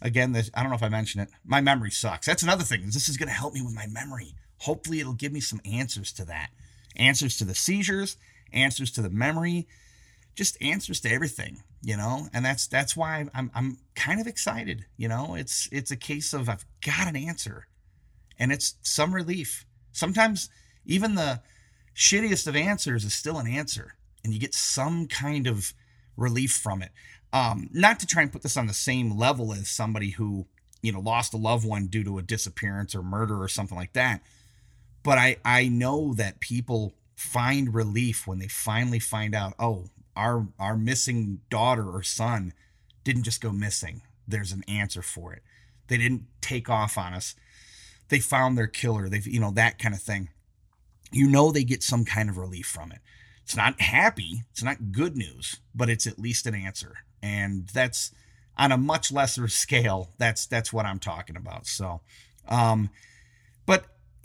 again, 0.00 0.32
this 0.32 0.50
I 0.54 0.62
don't 0.62 0.70
know 0.70 0.76
if 0.76 0.82
I 0.82 0.88
mentioned 0.88 1.24
it. 1.24 1.28
My 1.44 1.60
memory 1.60 1.90
sucks. 1.90 2.26
That's 2.26 2.42
another 2.42 2.64
thing. 2.64 2.86
This 2.86 3.10
is 3.10 3.18
gonna 3.18 3.32
help 3.32 3.52
me 3.52 3.60
with 3.60 3.74
my 3.74 3.86
memory. 3.86 4.34
Hopefully 4.60 5.00
it'll 5.00 5.12
give 5.12 5.32
me 5.32 5.40
some 5.40 5.60
answers 5.64 6.12
to 6.14 6.24
that. 6.26 6.50
Answers 6.96 7.36
to 7.38 7.44
the 7.44 7.54
seizures, 7.54 8.16
answers 8.52 8.90
to 8.92 9.02
the 9.02 9.10
memory, 9.10 9.68
just 10.34 10.60
answers 10.62 11.00
to 11.00 11.10
everything, 11.10 11.62
you 11.82 11.96
know? 11.96 12.28
And 12.32 12.44
that's 12.44 12.66
that's 12.66 12.96
why 12.96 13.26
I'm 13.34 13.50
I'm 13.54 13.78
kind 13.94 14.20
of 14.20 14.26
excited, 14.26 14.86
you 14.96 15.08
know? 15.08 15.34
It's 15.34 15.68
it's 15.72 15.90
a 15.90 15.96
case 15.96 16.32
of 16.32 16.48
I've 16.48 16.64
got 16.84 17.08
an 17.08 17.16
answer. 17.16 17.66
And 18.38 18.52
it's 18.52 18.74
some 18.82 19.14
relief. 19.14 19.66
Sometimes 19.92 20.48
even 20.86 21.16
the 21.16 21.40
shittiest 21.94 22.46
of 22.46 22.54
answers 22.54 23.04
is 23.04 23.12
still 23.12 23.38
an 23.38 23.48
answer, 23.48 23.94
and 24.22 24.32
you 24.32 24.38
get 24.38 24.54
some 24.54 25.08
kind 25.08 25.46
of 25.48 25.74
relief 26.16 26.52
from 26.52 26.82
it. 26.82 26.90
Um, 27.32 27.68
not 27.72 27.98
to 28.00 28.06
try 28.06 28.22
and 28.22 28.32
put 28.32 28.42
this 28.42 28.56
on 28.56 28.66
the 28.66 28.74
same 28.74 29.16
level 29.18 29.52
as 29.52 29.68
somebody 29.68 30.10
who, 30.10 30.46
you 30.80 30.92
know, 30.92 31.00
lost 31.00 31.34
a 31.34 31.36
loved 31.36 31.66
one 31.66 31.88
due 31.88 32.04
to 32.04 32.18
a 32.18 32.22
disappearance 32.22 32.94
or 32.94 33.02
murder 33.02 33.42
or 33.42 33.48
something 33.48 33.76
like 33.76 33.92
that. 33.94 34.22
But 35.08 35.18
I, 35.18 35.36
I 35.44 35.68
know 35.68 36.12
that 36.14 36.40
people 36.40 36.92
find 37.16 37.74
relief 37.74 38.26
when 38.26 38.38
they 38.38 38.48
finally 38.48 38.98
find 38.98 39.34
out, 39.34 39.54
oh, 39.58 39.86
our 40.14 40.48
our 40.58 40.76
missing 40.76 41.40
daughter 41.48 41.88
or 41.88 42.02
son 42.02 42.52
didn't 43.04 43.22
just 43.22 43.40
go 43.40 43.50
missing. 43.50 44.02
There's 44.26 44.52
an 44.52 44.64
answer 44.68 45.00
for 45.00 45.32
it. 45.32 45.42
They 45.86 45.96
didn't 45.96 46.24
take 46.42 46.68
off 46.68 46.98
on 46.98 47.14
us. 47.14 47.34
They 48.10 48.20
found 48.20 48.58
their 48.58 48.66
killer. 48.66 49.08
They've, 49.08 49.26
you 49.26 49.40
know, 49.40 49.50
that 49.52 49.78
kind 49.78 49.94
of 49.94 50.02
thing 50.02 50.28
you 51.10 51.28
know 51.28 51.50
they 51.50 51.64
get 51.64 51.82
some 51.82 52.04
kind 52.04 52.28
of 52.28 52.36
relief 52.36 52.66
from 52.66 52.92
it. 52.92 52.98
It's 53.44 53.56
not 53.56 53.80
happy, 53.80 54.44
it's 54.50 54.62
not 54.62 54.92
good 54.92 55.16
news, 55.16 55.60
but 55.74 55.88
it's 55.88 56.06
at 56.06 56.18
least 56.18 56.46
an 56.46 56.54
answer. 56.54 56.96
And 57.22 57.66
that's 57.68 58.12
on 58.56 58.72
a 58.72 58.76
much 58.76 59.10
lesser 59.10 59.48
scale. 59.48 60.10
That's 60.18 60.46
that's 60.46 60.72
what 60.72 60.86
I'm 60.86 60.98
talking 60.98 61.36
about. 61.36 61.66
So 61.66 62.00
um 62.48 62.90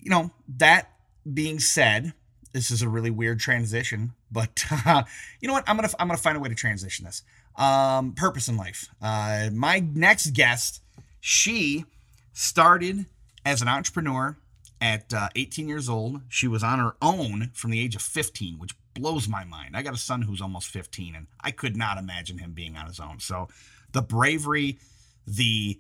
you 0.04 0.10
know, 0.10 0.32
that 0.58 0.90
being 1.32 1.60
said, 1.60 2.14
this 2.52 2.70
is 2.70 2.82
a 2.82 2.90
really 2.90 3.10
weird 3.10 3.40
transition, 3.40 4.14
but 4.32 4.64
uh, 4.86 5.04
you 5.40 5.48
know 5.48 5.54
what? 5.54 5.64
I'm 5.68 5.78
to 5.78 5.90
I'm 6.00 6.10
to 6.10 6.18
find 6.18 6.38
a 6.38 6.40
way 6.40 6.50
to 6.50 6.56
transition 6.56 7.06
this. 7.06 7.24
Um 7.56 8.14
purpose 8.14 8.48
in 8.48 8.58
life. 8.58 8.90
Uh 9.02 9.50
my 9.52 9.80
next 9.80 10.34
guest, 10.34 10.82
she 11.20 11.86
started 12.34 13.06
as 13.46 13.62
an 13.62 13.68
entrepreneur 13.68 14.38
at 14.82 15.14
uh, 15.14 15.30
18 15.36 15.68
years 15.70 15.88
old. 15.88 16.22
She 16.28 16.48
was 16.48 16.64
on 16.64 16.80
her 16.80 16.96
own 17.02 17.52
from 17.54 17.72
the 17.72 17.80
age 17.80 17.96
of 17.96 18.02
15, 18.02 18.60
which 18.60 18.76
blows 18.94 19.30
my 19.30 19.46
mind. 19.46 19.78
I 19.78 19.82
got 19.82 19.94
a 19.94 19.98
son 19.98 20.24
who's 20.24 20.42
almost 20.42 20.68
15, 20.68 21.16
and 21.16 21.28
I 21.40 21.52
could 21.52 21.78
not 21.78 21.98
imagine 21.98 22.40
him 22.40 22.52
being 22.52 22.76
on 22.76 22.88
his 22.88 23.00
own. 23.00 23.20
So 23.20 23.48
the 23.94 24.02
bravery, 24.02 24.80
the 25.26 25.80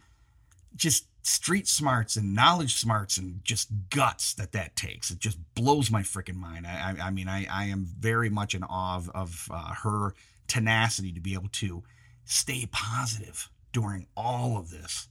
just 0.75 1.05
street 1.23 1.67
smarts 1.67 2.17
and 2.17 2.35
knowledge 2.35 2.75
smarts 2.75 3.17
and 3.17 3.39
just 3.43 3.69
guts 3.89 4.33
that 4.33 4.51
that 4.51 4.75
takes. 4.75 5.09
It 5.09 5.19
just 5.19 5.39
blows 5.55 5.89
my 5.89 6.01
freaking 6.01 6.35
mind. 6.35 6.67
I, 6.67 6.95
I, 6.99 7.07
I, 7.07 7.09
mean, 7.09 7.29
I, 7.29 7.47
I 7.49 7.65
am 7.65 7.85
very 7.97 8.29
much 8.29 8.53
in 8.53 8.63
awe 8.63 8.97
of, 8.97 9.09
of 9.11 9.47
uh, 9.51 9.73
her 9.83 10.13
tenacity 10.47 11.13
to 11.13 11.21
be 11.21 11.33
able 11.33 11.47
to 11.53 11.83
stay 12.25 12.67
positive 12.71 13.49
during 13.71 14.05
all 14.15 14.57
of 14.57 14.69
this. 14.69 15.07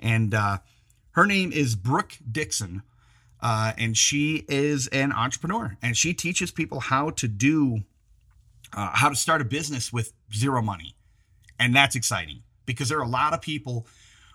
And 0.00 0.34
uh, 0.34 0.58
her 1.12 1.26
name 1.26 1.52
is 1.52 1.76
Brooke 1.76 2.18
Dixon. 2.30 2.82
Uh, 3.40 3.72
and 3.76 3.96
she 3.96 4.44
is 4.48 4.86
an 4.88 5.12
entrepreneur 5.12 5.76
and 5.82 5.96
she 5.96 6.14
teaches 6.14 6.52
people 6.52 6.78
how 6.78 7.10
to 7.10 7.26
do 7.26 7.80
uh, 8.72 8.90
how 8.92 9.08
to 9.08 9.16
start 9.16 9.40
a 9.40 9.44
business 9.44 9.92
with 9.92 10.12
zero 10.32 10.62
money 10.62 10.94
and 11.58 11.74
that's 11.74 11.96
exciting 11.96 12.44
because 12.66 12.88
there 12.88 12.98
are 12.98 13.02
a 13.02 13.08
lot 13.08 13.34
of 13.34 13.40
people 13.42 13.84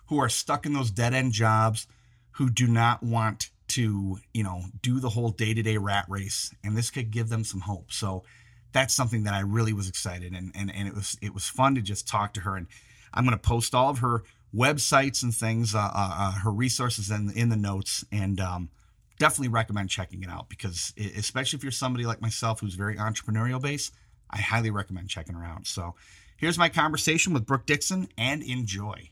who 0.07 0.19
are 0.19 0.29
stuck 0.29 0.65
in 0.65 0.73
those 0.73 0.91
dead 0.91 1.13
end 1.13 1.31
jobs 1.31 1.87
who 2.31 2.49
do 2.49 2.67
not 2.67 3.03
want 3.03 3.49
to 3.69 4.19
you 4.33 4.43
know 4.43 4.63
do 4.81 4.99
the 4.99 5.09
whole 5.09 5.29
day-to-day 5.29 5.77
rat 5.77 6.05
race 6.07 6.53
and 6.63 6.77
this 6.77 6.89
could 6.89 7.11
give 7.11 7.29
them 7.29 7.43
some 7.43 7.61
hope 7.61 7.91
so 7.91 8.23
that's 8.71 8.93
something 8.93 9.23
that 9.23 9.33
i 9.33 9.39
really 9.39 9.73
was 9.73 9.89
excited 9.89 10.33
and 10.33 10.51
and, 10.55 10.73
and 10.73 10.87
it 10.87 10.95
was 10.95 11.17
it 11.21 11.33
was 11.33 11.47
fun 11.47 11.75
to 11.75 11.81
just 11.81 12.07
talk 12.07 12.33
to 12.33 12.41
her 12.41 12.55
and 12.55 12.67
i'm 13.13 13.25
going 13.25 13.37
to 13.37 13.41
post 13.41 13.75
all 13.75 13.89
of 13.89 13.99
her 13.99 14.23
websites 14.55 15.21
and 15.21 15.33
things 15.33 15.75
uh, 15.75 15.79
uh, 15.79 15.89
uh 15.93 16.31
her 16.31 16.51
resources 16.51 17.11
in, 17.11 17.29
in 17.35 17.49
the 17.49 17.57
notes 17.57 18.05
and 18.11 18.39
um, 18.39 18.69
definitely 19.19 19.49
recommend 19.49 19.89
checking 19.89 20.23
it 20.23 20.29
out 20.29 20.49
because, 20.49 20.93
especially 21.15 21.57
if 21.57 21.63
you're 21.63 21.71
somebody 21.71 22.05
like 22.05 22.21
myself 22.21 22.59
who's 22.59 22.75
very 22.75 22.95
entrepreneurial 22.95 23.61
based, 23.61 23.93
I 24.29 24.37
highly 24.37 24.69
recommend 24.69 25.09
checking 25.09 25.35
her 25.35 25.43
out. 25.43 25.67
So, 25.67 25.95
here's 26.37 26.57
my 26.57 26.69
conversation 26.69 27.33
with 27.33 27.45
Brooke 27.45 27.65
Dixon 27.65 28.07
and 28.17 28.43
enjoy. 28.43 29.09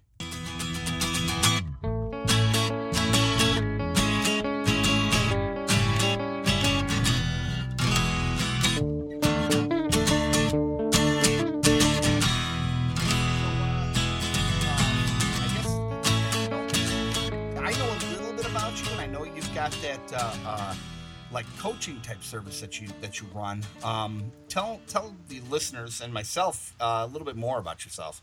Like 21.36 21.46
coaching 21.60 22.00
type 22.00 22.24
service 22.24 22.62
that 22.62 22.82
you 22.82 22.88
that 23.02 23.20
you 23.20 23.28
run. 23.36 23.62
Um, 23.84 24.32
tell 24.48 24.80
tell 24.88 25.14
the 25.28 25.42
listeners 25.52 26.02
and 26.02 26.12
myself 26.12 26.74
uh, 26.80 27.06
a 27.08 27.12
little 27.12 27.26
bit 27.26 27.36
more 27.36 27.60
about 27.60 27.84
yourself. 27.86 28.22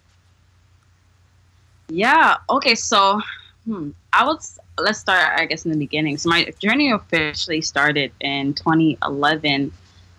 Yeah. 1.88 2.38
Okay. 2.48 2.74
So, 2.74 3.20
hmm, 3.66 3.90
I 4.12 4.24
was. 4.24 4.58
Let's 4.78 4.98
start. 4.98 5.38
I 5.38 5.44
guess 5.44 5.66
in 5.66 5.70
the 5.70 5.78
beginning. 5.78 6.16
So 6.16 6.30
my 6.30 6.50
journey 6.58 6.90
officially 6.90 7.60
started 7.60 8.10
in 8.20 8.54
2011. 8.54 9.70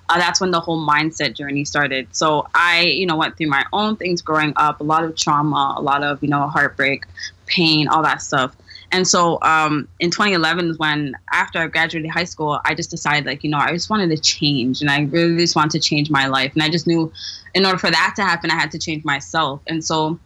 Uh, 0.10 0.18
that's 0.20 0.40
when 0.40 0.52
the 0.52 0.60
whole 0.60 0.86
mindset 0.86 1.34
journey 1.34 1.66
started. 1.66 2.08
So 2.12 2.46
I, 2.54 2.82
you 2.82 3.08
know, 3.08 3.16
went 3.16 3.38
through 3.38 3.48
my 3.48 3.66
own 3.74 3.96
things 3.96 4.22
growing 4.22 4.54
up, 4.58 4.82
a 4.82 4.84
lot 4.84 5.06
of 5.06 5.16
trauma, 5.16 5.76
a 5.78 5.82
lot 5.82 6.04
of, 6.04 6.22
you 6.22 6.28
know, 6.28 6.46
heartbreak, 6.48 7.06
pain, 7.46 7.88
all 7.88 8.04
that 8.04 8.22
stuff. 8.22 8.54
And 8.94 9.08
so 9.08 9.40
um, 9.42 9.88
in 10.00 10.12
2011 10.12 10.76
when, 10.78 11.16
after 11.32 11.60
I 11.60 11.68
graduated 11.68 12.12
high 12.12 12.24
school, 12.26 12.62
I 12.64 12.76
just 12.76 12.92
decided, 12.92 13.26
like, 13.26 13.44
you 13.44 13.50
know, 13.50 13.58
I 13.58 13.72
just 13.72 13.90
wanted 13.90 14.12
to 14.12 14.18
change 14.18 14.82
and 14.82 14.90
I 14.90 15.02
really 15.02 15.36
just 15.38 15.56
wanted 15.56 15.72
to 15.72 15.80
change 15.80 16.12
my 16.12 16.28
life. 16.28 16.54
And 16.54 16.62
I 16.62 16.70
just 16.70 16.86
knew 16.86 17.12
in 17.56 17.66
order 17.66 17.80
for 17.80 17.90
that 17.90 18.14
to 18.18 18.22
happen, 18.22 18.52
I 18.52 18.56
had 18.56 18.70
to 18.72 18.80
change 18.80 19.04
myself. 19.04 19.62
And 19.66 19.84
so 19.84 20.20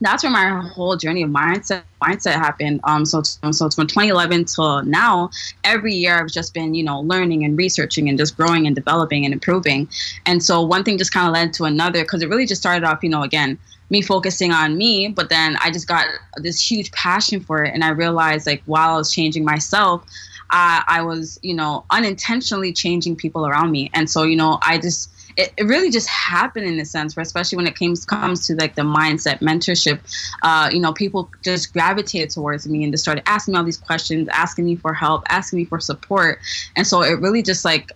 that's 0.00 0.24
where 0.24 0.32
my 0.32 0.60
whole 0.74 0.96
journey 0.96 1.22
of 1.22 1.30
mindset 1.30 1.82
mindset 2.02 2.32
happened. 2.32 2.80
Um, 2.84 3.04
so 3.04 3.22
so 3.22 3.68
from 3.70 3.86
2011 3.86 4.46
till 4.46 4.82
now, 4.82 5.30
every 5.62 5.94
year 5.94 6.18
I've 6.18 6.30
just 6.30 6.54
been 6.54 6.74
you 6.74 6.82
know 6.82 7.00
learning 7.00 7.44
and 7.44 7.56
researching 7.56 8.08
and 8.08 8.18
just 8.18 8.36
growing 8.36 8.66
and 8.66 8.74
developing 8.74 9.24
and 9.24 9.34
improving. 9.34 9.88
And 10.26 10.42
so 10.42 10.62
one 10.62 10.84
thing 10.84 10.98
just 10.98 11.12
kind 11.12 11.28
of 11.28 11.34
led 11.34 11.52
to 11.54 11.64
another 11.64 12.02
because 12.02 12.22
it 12.22 12.28
really 12.28 12.46
just 12.46 12.62
started 12.62 12.84
off 12.84 13.02
you 13.02 13.10
know 13.10 13.22
again 13.22 13.58
me 13.90 14.00
focusing 14.00 14.52
on 14.52 14.76
me, 14.76 15.08
but 15.08 15.28
then 15.28 15.56
I 15.60 15.70
just 15.70 15.86
got 15.86 16.06
this 16.36 16.58
huge 16.70 16.90
passion 16.92 17.40
for 17.40 17.64
it, 17.64 17.74
and 17.74 17.84
I 17.84 17.90
realized 17.90 18.46
like 18.46 18.62
while 18.66 18.94
I 18.94 18.96
was 18.96 19.12
changing 19.12 19.44
myself. 19.44 20.04
Uh, 20.52 20.82
I 20.88 21.02
was, 21.02 21.38
you 21.44 21.54
know, 21.54 21.84
unintentionally 21.90 22.72
changing 22.72 23.14
people 23.14 23.46
around 23.46 23.70
me. 23.70 23.88
And 23.94 24.10
so, 24.10 24.24
you 24.24 24.34
know, 24.34 24.58
I 24.62 24.78
just, 24.78 25.08
it, 25.36 25.52
it 25.56 25.62
really 25.62 25.90
just 25.92 26.08
happened 26.08 26.66
in 26.66 26.76
a 26.80 26.84
sense, 26.84 27.14
where 27.14 27.22
especially 27.22 27.54
when 27.54 27.68
it 27.68 27.76
comes 27.78 28.04
comes 28.04 28.48
to 28.48 28.56
like 28.56 28.74
the 28.74 28.82
mindset 28.82 29.38
mentorship, 29.38 30.00
uh, 30.42 30.68
you 30.72 30.80
know, 30.80 30.92
people 30.92 31.30
just 31.44 31.72
gravitated 31.72 32.30
towards 32.30 32.66
me 32.66 32.82
and 32.82 32.92
just 32.92 33.04
started 33.04 33.22
asking 33.28 33.52
me 33.52 33.58
all 33.58 33.64
these 33.64 33.76
questions, 33.76 34.28
asking 34.32 34.64
me 34.64 34.74
for 34.74 34.92
help, 34.92 35.22
asking 35.28 35.58
me 35.58 35.64
for 35.64 35.78
support, 35.78 36.40
and 36.74 36.84
so 36.84 37.00
it 37.02 37.20
really 37.20 37.42
just 37.44 37.64
like 37.64 37.92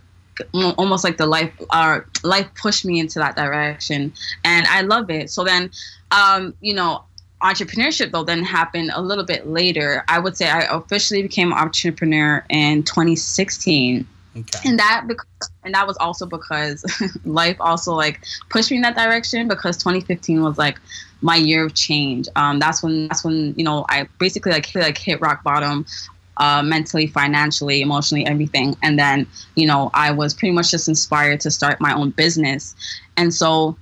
almost 0.77 1.05
like 1.05 1.17
the 1.17 1.27
life 1.27 1.53
uh, 1.71 2.01
life 2.23 2.49
pushed 2.61 2.85
me 2.85 2.99
into 2.99 3.19
that 3.19 3.37
direction 3.37 4.13
and 4.45 4.67
i 4.69 4.81
love 4.81 5.11
it 5.11 5.31
so 5.31 5.45
then 5.45 5.71
um, 6.11 6.55
you 6.61 6.75
know 6.75 7.03
entrepreneurship 7.43 8.11
though 8.11 8.25
then 8.25 8.43
happened 8.43 8.91
a 8.95 9.03
little 9.03 9.25
bit 9.25 9.47
later 9.47 10.05
i 10.09 10.19
would 10.19 10.37
say 10.37 10.49
i 10.49 10.61
officially 10.75 11.23
became 11.23 11.53
an 11.53 11.59
entrepreneur 11.59 12.45
in 12.49 12.83
2016 12.83 14.07
Okay. 14.37 14.69
And 14.69 14.79
that 14.81 15.07
and 15.63 15.75
that 15.75 15.87
was 15.87 15.97
also 15.99 16.27
because 16.27 16.85
life 17.25 17.57
also 17.61 17.95
like 17.95 18.21
pushed 18.51 18.71
me 18.71 18.79
in 18.79 18.83
that 18.83 18.97
direction 18.97 19.47
because 19.47 19.77
2015 19.77 20.43
was 20.43 20.59
like 20.59 20.79
my 21.23 21.37
year 21.37 21.65
of 21.65 21.75
change. 21.75 22.29
Um, 22.35 22.59
that's 22.59 22.83
when 22.83 23.07
that's 23.09 23.25
when 23.25 23.55
you 23.57 23.65
know 23.65 23.87
I 23.89 24.09
basically 24.19 24.53
like 24.53 24.67
hit, 24.67 24.83
like 24.83 24.99
hit 24.99 25.21
rock 25.21 25.45
bottom. 25.45 25.87
Uh, 26.37 26.63
mentally, 26.65 27.07
financially, 27.07 27.81
emotionally, 27.81 28.27
everything. 28.27 28.77
And 28.83 28.99
then, 28.99 29.27
you 29.55 29.67
know, 29.67 29.91
I 29.95 30.11
was 30.11 30.35
pretty 30.35 30.53
much 30.53 30.73
just 30.73 30.89
inspired 30.89 31.41
to 31.43 31.51
start 31.51 31.81
my 31.81 31.95
own 31.95 32.11
business. 32.11 32.75
And 33.17 33.33
so 33.33 33.77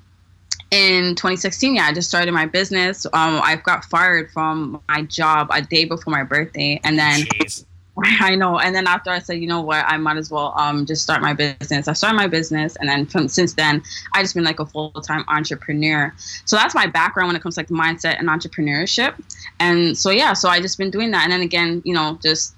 in 0.70 1.14
2016, 1.14 1.76
yeah, 1.76 1.86
I 1.86 1.92
just 1.92 2.08
started 2.08 2.32
my 2.32 2.46
business. 2.46 3.06
Um, 3.06 3.40
I 3.42 3.56
got 3.56 3.84
fired 3.86 4.30
from 4.32 4.82
my 4.88 5.02
job 5.02 5.48
a 5.50 5.62
day 5.62 5.84
before 5.84 6.10
my 6.10 6.24
birthday. 6.24 6.80
And 6.84 6.98
then 6.98 7.20
Jeez. 7.20 7.64
I 8.20 8.34
know. 8.34 8.58
And 8.58 8.74
then 8.74 8.86
after 8.86 9.10
I 9.10 9.18
said, 9.18 9.34
you 9.34 9.46
know 9.46 9.60
what, 9.60 9.84
I 9.86 9.96
might 9.96 10.16
as 10.16 10.30
well 10.30 10.54
um 10.56 10.86
just 10.86 11.02
start 11.02 11.20
my 11.20 11.34
business. 11.34 11.88
I 11.88 11.92
started 11.92 12.16
my 12.16 12.26
business, 12.26 12.76
and 12.76 12.88
then 12.88 13.06
from 13.06 13.28
since 13.28 13.54
then, 13.54 13.82
I 14.14 14.22
just 14.22 14.34
been 14.34 14.44
like 14.44 14.60
a 14.60 14.66
full 14.66 14.90
time 14.92 15.24
entrepreneur. 15.28 16.12
So 16.44 16.56
that's 16.56 16.74
my 16.74 16.86
background 16.86 17.28
when 17.28 17.36
it 17.36 17.42
comes 17.42 17.56
to 17.56 17.60
like 17.60 17.68
mindset 17.68 18.18
and 18.18 18.28
entrepreneurship. 18.28 19.20
And 19.60 19.96
so 19.96 20.10
yeah, 20.10 20.32
so 20.32 20.48
I 20.48 20.60
just 20.60 20.78
been 20.78 20.90
doing 20.90 21.10
that. 21.10 21.24
And 21.24 21.32
then 21.32 21.42
again, 21.42 21.82
you 21.84 21.94
know, 21.94 22.18
just 22.22 22.54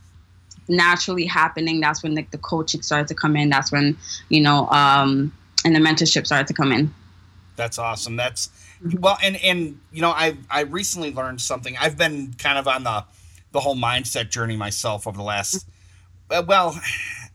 naturally 0.69 1.27
happening. 1.27 1.81
That's 1.81 2.03
when 2.03 2.15
like 2.15 2.31
the 2.31 2.39
coaching 2.39 2.83
started 2.83 3.09
to 3.09 3.15
come 3.15 3.37
in. 3.37 3.51
That's 3.51 3.73
when 3.73 3.97
you 4.29 4.41
know, 4.41 4.69
um, 4.69 5.33
and 5.65 5.75
the 5.75 5.81
mentorship 5.81 6.27
started 6.27 6.47
to 6.49 6.55
come 6.55 6.73
in. 6.73 6.95
That's 7.57 7.79
awesome. 7.79 8.17
That's 8.17 8.51
well, 9.01 9.19
and 9.23 9.37
and 9.43 9.81
you 9.93 10.01
know, 10.01 10.11
I 10.11 10.37
I 10.51 10.61
recently 10.61 11.13
learned 11.13 11.41
something. 11.41 11.77
I've 11.81 11.99
been 11.99 12.35
kind 12.39 12.59
of 12.59 12.69
on 12.69 12.85
the 12.85 13.05
the 13.55 13.61
whole 13.61 13.77
mindset 13.77 14.29
journey 14.31 14.57
myself 14.57 15.07
over 15.07 15.17
the 15.17 15.23
last 15.23 15.67
uh, 16.31 16.43
well 16.47 16.79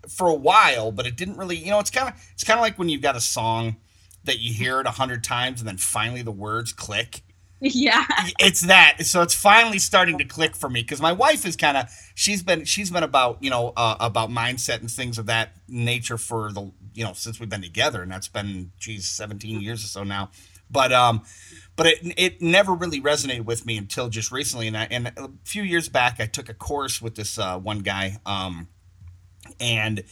for 0.08 0.28
a 0.28 0.34
while 0.34 0.92
but 0.92 1.08
it 1.08 1.16
didn't 1.16 1.38
really 1.38 1.58
you 1.58 1.72
know 1.72 1.80
it's 1.80 1.90
kind 1.90 2.10
of 2.10 2.14
it's 2.34 2.44
kind 2.44 2.60
of 2.60 2.62
like 2.62 2.78
when 2.78 2.90
you've 2.90 3.02
got 3.02 3.16
a 3.16 3.22
song 3.22 3.76
that 4.30 4.40
you 4.40 4.54
hear 4.54 4.80
it 4.80 4.86
a 4.88 4.92
hundred 4.92 5.24
times 5.24 5.62
and 5.62 5.68
then 5.68 5.78
finally 5.78 6.22
the 6.22 6.32
words 6.32 6.74
click. 6.74 7.22
Yeah. 7.62 8.06
It's 8.40 8.62
that 8.62 9.06
so 9.06 9.22
it's 9.22 9.34
finally 9.34 9.80
starting 9.80 10.18
to 10.20 10.24
click 10.24 10.56
for 10.56 10.70
me 10.70 10.82
because 10.82 11.02
my 11.02 11.12
wife 11.12 11.46
is 11.46 11.58
kind 11.58 11.76
of 11.76 11.90
she's 12.16 12.42
been 12.42 12.64
she's 12.64 12.90
been 12.90 13.04
about 13.04 13.44
you 13.44 13.50
know 13.50 13.74
uh, 13.76 13.98
about 14.00 14.30
mindset 14.30 14.80
and 14.80 14.90
things 14.90 15.18
of 15.18 15.26
that 15.26 15.58
nature 15.68 16.18
for 16.18 16.54
the 16.54 16.72
you 16.94 17.04
know 17.04 17.12
since 17.14 17.40
we've 17.40 17.50
been 17.50 17.62
together 17.62 18.02
and 18.02 18.12
that's 18.12 18.30
been 18.30 18.72
geez 18.80 19.10
17 19.10 19.60
years 19.62 19.84
or 19.84 19.88
so 19.88 20.04
now. 20.04 20.30
But 20.72 20.94
um 20.94 21.24
but 21.80 21.88
it 21.88 22.14
it 22.18 22.42
never 22.42 22.74
really 22.74 23.00
resonated 23.00 23.46
with 23.46 23.66
me 23.66 23.78
until 23.78 24.10
just 24.10 24.34
recently. 24.34 24.68
And 24.68 24.76
I, 24.76 24.88
and 24.92 25.08
a 25.16 25.30
few 25.46 25.64
years 25.64 25.88
back, 25.88 26.20
I 26.20 26.26
took 26.26 26.50
a 26.50 26.54
course 26.54 27.02
with 27.02 27.16
this 27.16 27.40
uh, 27.40 27.58
one 27.58 27.80
guy, 27.80 28.18
um, 28.26 28.68
and 29.62 30.04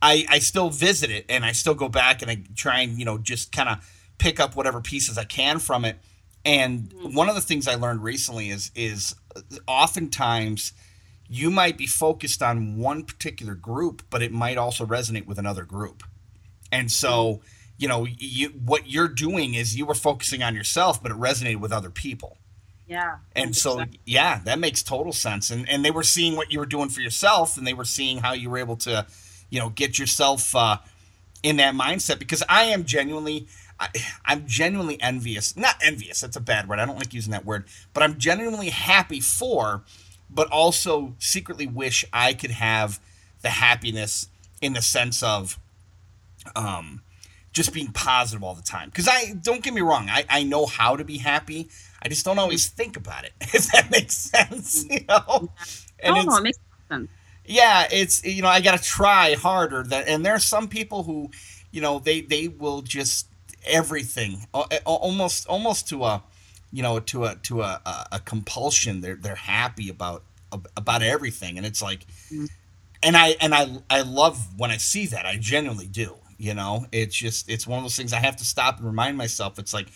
I 0.00 0.24
I 0.30 0.38
still 0.38 0.70
visit 0.70 1.10
it, 1.10 1.26
and 1.28 1.44
I 1.44 1.52
still 1.52 1.74
go 1.74 1.90
back 1.90 2.22
and 2.22 2.30
I 2.30 2.42
try 2.56 2.80
and 2.80 2.98
you 2.98 3.04
know 3.04 3.18
just 3.18 3.52
kind 3.52 3.68
of 3.68 3.86
pick 4.16 4.40
up 4.40 4.56
whatever 4.56 4.80
pieces 4.80 5.18
I 5.18 5.24
can 5.24 5.58
from 5.58 5.84
it. 5.84 5.98
And 6.46 6.88
mm-hmm. 6.88 7.14
one 7.14 7.28
of 7.28 7.34
the 7.34 7.42
things 7.42 7.68
I 7.68 7.74
learned 7.74 8.02
recently 8.02 8.48
is 8.48 8.70
is 8.74 9.14
oftentimes 9.68 10.72
you 11.28 11.50
might 11.50 11.76
be 11.76 11.86
focused 11.86 12.42
on 12.42 12.78
one 12.78 13.04
particular 13.04 13.54
group, 13.54 14.02
but 14.08 14.22
it 14.22 14.32
might 14.32 14.56
also 14.56 14.86
resonate 14.86 15.26
with 15.26 15.38
another 15.38 15.64
group. 15.64 16.04
And 16.70 16.90
so 16.90 17.34
mm-hmm 17.34 17.61
you 17.82 17.88
know, 17.88 18.06
you 18.06 18.50
what 18.50 18.88
you're 18.88 19.08
doing 19.08 19.54
is 19.54 19.76
you 19.76 19.84
were 19.84 19.94
focusing 19.94 20.40
on 20.40 20.54
yourself, 20.54 21.02
but 21.02 21.10
it 21.10 21.18
resonated 21.18 21.56
with 21.56 21.72
other 21.72 21.90
people. 21.90 22.38
Yeah. 22.86 23.16
And 23.34 23.56
so 23.56 23.84
yeah, 24.06 24.40
that 24.44 24.60
makes 24.60 24.84
total 24.84 25.12
sense. 25.12 25.50
And 25.50 25.68
and 25.68 25.84
they 25.84 25.90
were 25.90 26.04
seeing 26.04 26.36
what 26.36 26.52
you 26.52 26.60
were 26.60 26.66
doing 26.66 26.90
for 26.90 27.00
yourself 27.00 27.56
and 27.56 27.66
they 27.66 27.74
were 27.74 27.84
seeing 27.84 28.18
how 28.18 28.34
you 28.34 28.50
were 28.50 28.58
able 28.58 28.76
to, 28.76 29.04
you 29.50 29.58
know, 29.58 29.70
get 29.70 29.98
yourself 29.98 30.54
uh, 30.54 30.76
in 31.42 31.56
that 31.56 31.74
mindset 31.74 32.20
because 32.20 32.44
I 32.48 32.64
am 32.64 32.84
genuinely 32.84 33.48
I, 33.80 33.88
I'm 34.24 34.46
genuinely 34.46 35.02
envious. 35.02 35.56
Not 35.56 35.74
envious, 35.82 36.20
that's 36.20 36.36
a 36.36 36.40
bad 36.40 36.68
word. 36.68 36.78
I 36.78 36.86
don't 36.86 36.98
like 36.98 37.12
using 37.12 37.32
that 37.32 37.44
word, 37.44 37.64
but 37.92 38.04
I'm 38.04 38.16
genuinely 38.16 38.70
happy 38.70 39.18
for 39.18 39.82
but 40.30 40.48
also 40.52 41.16
secretly 41.18 41.66
wish 41.66 42.04
I 42.12 42.32
could 42.32 42.52
have 42.52 43.00
the 43.42 43.50
happiness 43.50 44.28
in 44.60 44.72
the 44.72 44.82
sense 44.82 45.20
of 45.20 45.58
um 46.54 47.02
just 47.52 47.72
being 47.72 47.92
positive 47.92 48.42
all 48.42 48.54
the 48.54 48.62
time. 48.62 48.88
Because 48.88 49.08
I 49.08 49.34
don't 49.40 49.62
get 49.62 49.74
me 49.74 49.82
wrong, 49.82 50.08
I, 50.08 50.24
I 50.28 50.42
know 50.42 50.66
how 50.66 50.96
to 50.96 51.04
be 51.04 51.18
happy. 51.18 51.68
I 52.02 52.08
just 52.08 52.24
don't 52.24 52.38
always 52.38 52.68
think 52.68 52.96
about 52.96 53.24
it. 53.24 53.32
If 53.54 53.70
that 53.72 53.90
makes 53.90 54.16
sense, 54.16 54.84
you 54.88 55.04
know. 55.08 55.50
And 56.00 56.14
no, 56.14 56.22
no, 56.22 56.36
it 56.38 56.42
makes 56.42 56.58
sense. 56.90 57.08
Yeah, 57.44 57.86
it's 57.90 58.24
you 58.24 58.42
know 58.42 58.48
I 58.48 58.60
got 58.60 58.78
to 58.78 58.82
try 58.82 59.34
harder. 59.34 59.82
That 59.82 60.08
and 60.08 60.24
there 60.24 60.34
are 60.34 60.40
some 60.40 60.68
people 60.68 61.02
who, 61.02 61.30
you 61.70 61.80
know, 61.80 61.98
they 61.98 62.22
they 62.22 62.48
will 62.48 62.82
just 62.82 63.28
everything 63.64 64.46
almost 64.84 65.46
almost 65.46 65.88
to 65.88 66.04
a, 66.04 66.22
you 66.72 66.82
know, 66.82 66.98
to 67.00 67.24
a 67.24 67.34
to 67.36 67.62
a, 67.62 67.80
a 68.10 68.20
compulsion. 68.20 69.00
They're 69.00 69.16
they're 69.16 69.34
happy 69.34 69.90
about 69.90 70.22
about 70.50 71.02
everything, 71.02 71.56
and 71.56 71.66
it's 71.66 71.82
like, 71.82 72.06
mm-hmm. 72.30 72.46
and 73.02 73.16
I 73.16 73.36
and 73.40 73.54
I 73.54 73.66
I 73.90 74.02
love 74.02 74.58
when 74.58 74.70
I 74.70 74.76
see 74.76 75.06
that. 75.06 75.26
I 75.26 75.36
genuinely 75.36 75.88
do 75.88 76.16
you 76.42 76.54
know, 76.54 76.86
it's 76.90 77.14
just 77.14 77.48
it's 77.48 77.68
one 77.68 77.78
of 77.78 77.84
those 77.84 77.94
things 77.94 78.12
I 78.12 78.18
have 78.18 78.34
to 78.38 78.44
stop 78.44 78.78
and 78.78 78.86
remind 78.86 79.16
myself. 79.16 79.60
It's 79.60 79.72
like, 79.72 79.86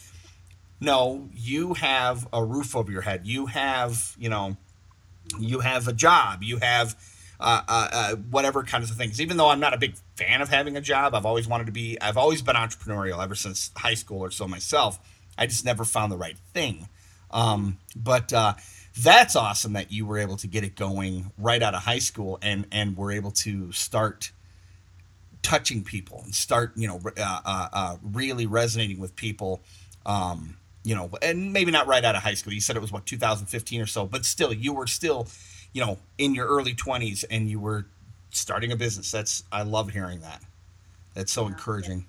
no, 0.80 1.28
you 1.34 1.74
have 1.74 2.28
a 2.32 2.44
roof 2.44 2.76
over 2.76 2.92
your 2.92 3.02
head. 3.02 3.22
You 3.26 3.46
have, 3.46 4.14
you 4.16 4.28
know, 4.28 4.56
you 5.40 5.58
have 5.58 5.88
a 5.88 5.92
job. 5.92 6.44
You 6.44 6.58
have 6.58 6.94
uh, 7.40 7.62
uh, 7.66 7.88
uh, 7.92 8.14
whatever 8.30 8.62
kinds 8.62 8.92
of 8.92 8.96
things. 8.96 9.20
Even 9.20 9.38
though 9.38 9.48
I'm 9.48 9.58
not 9.58 9.74
a 9.74 9.76
big 9.76 9.96
fan 10.14 10.40
of 10.40 10.48
having 10.48 10.76
a 10.76 10.80
job, 10.80 11.16
I've 11.16 11.26
always 11.26 11.48
wanted 11.48 11.66
to 11.66 11.72
be. 11.72 12.00
I've 12.00 12.16
always 12.16 12.42
been 12.42 12.54
entrepreneurial 12.54 13.20
ever 13.20 13.34
since 13.34 13.72
high 13.76 13.94
school 13.94 14.20
or 14.20 14.30
so 14.30 14.46
myself. 14.46 15.00
I 15.36 15.46
just 15.48 15.64
never 15.64 15.84
found 15.84 16.12
the 16.12 16.16
right 16.16 16.38
thing. 16.54 16.88
Um, 17.32 17.78
but 17.96 18.32
uh, 18.32 18.54
that's 18.96 19.34
awesome 19.34 19.72
that 19.72 19.90
you 19.90 20.06
were 20.06 20.18
able 20.18 20.36
to 20.36 20.46
get 20.46 20.62
it 20.62 20.76
going 20.76 21.32
right 21.38 21.60
out 21.60 21.74
of 21.74 21.82
high 21.82 21.98
school 21.98 22.38
and 22.40 22.68
and 22.70 22.96
were 22.96 23.10
able 23.10 23.32
to 23.32 23.72
start 23.72 24.30
touching 25.46 25.84
people 25.84 26.22
and 26.24 26.34
start 26.34 26.72
you 26.74 26.88
know 26.88 27.00
uh, 27.16 27.40
uh, 27.44 27.68
uh, 27.72 27.96
really 28.02 28.46
resonating 28.46 28.98
with 28.98 29.14
people 29.14 29.62
um, 30.04 30.56
you 30.82 30.94
know 30.94 31.08
and 31.22 31.52
maybe 31.52 31.70
not 31.70 31.86
right 31.86 32.04
out 32.04 32.16
of 32.16 32.22
high 32.22 32.34
school 32.34 32.52
you 32.52 32.60
said 32.60 32.74
it 32.76 32.80
was 32.80 32.90
what 32.90 33.06
2015 33.06 33.80
or 33.80 33.86
so 33.86 34.06
but 34.06 34.24
still 34.24 34.52
you 34.52 34.72
were 34.72 34.86
still 34.86 35.28
you 35.76 35.84
know, 35.84 35.98
in 36.16 36.34
your 36.34 36.46
early 36.46 36.72
20s 36.72 37.22
and 37.30 37.50
you 37.50 37.60
were 37.60 37.84
starting 38.30 38.72
a 38.72 38.76
business. 38.76 39.12
That's 39.12 39.44
I 39.52 39.62
love 39.62 39.90
hearing 39.90 40.20
that. 40.20 40.40
That's 41.12 41.30
so 41.30 41.46
encouraging. 41.46 42.06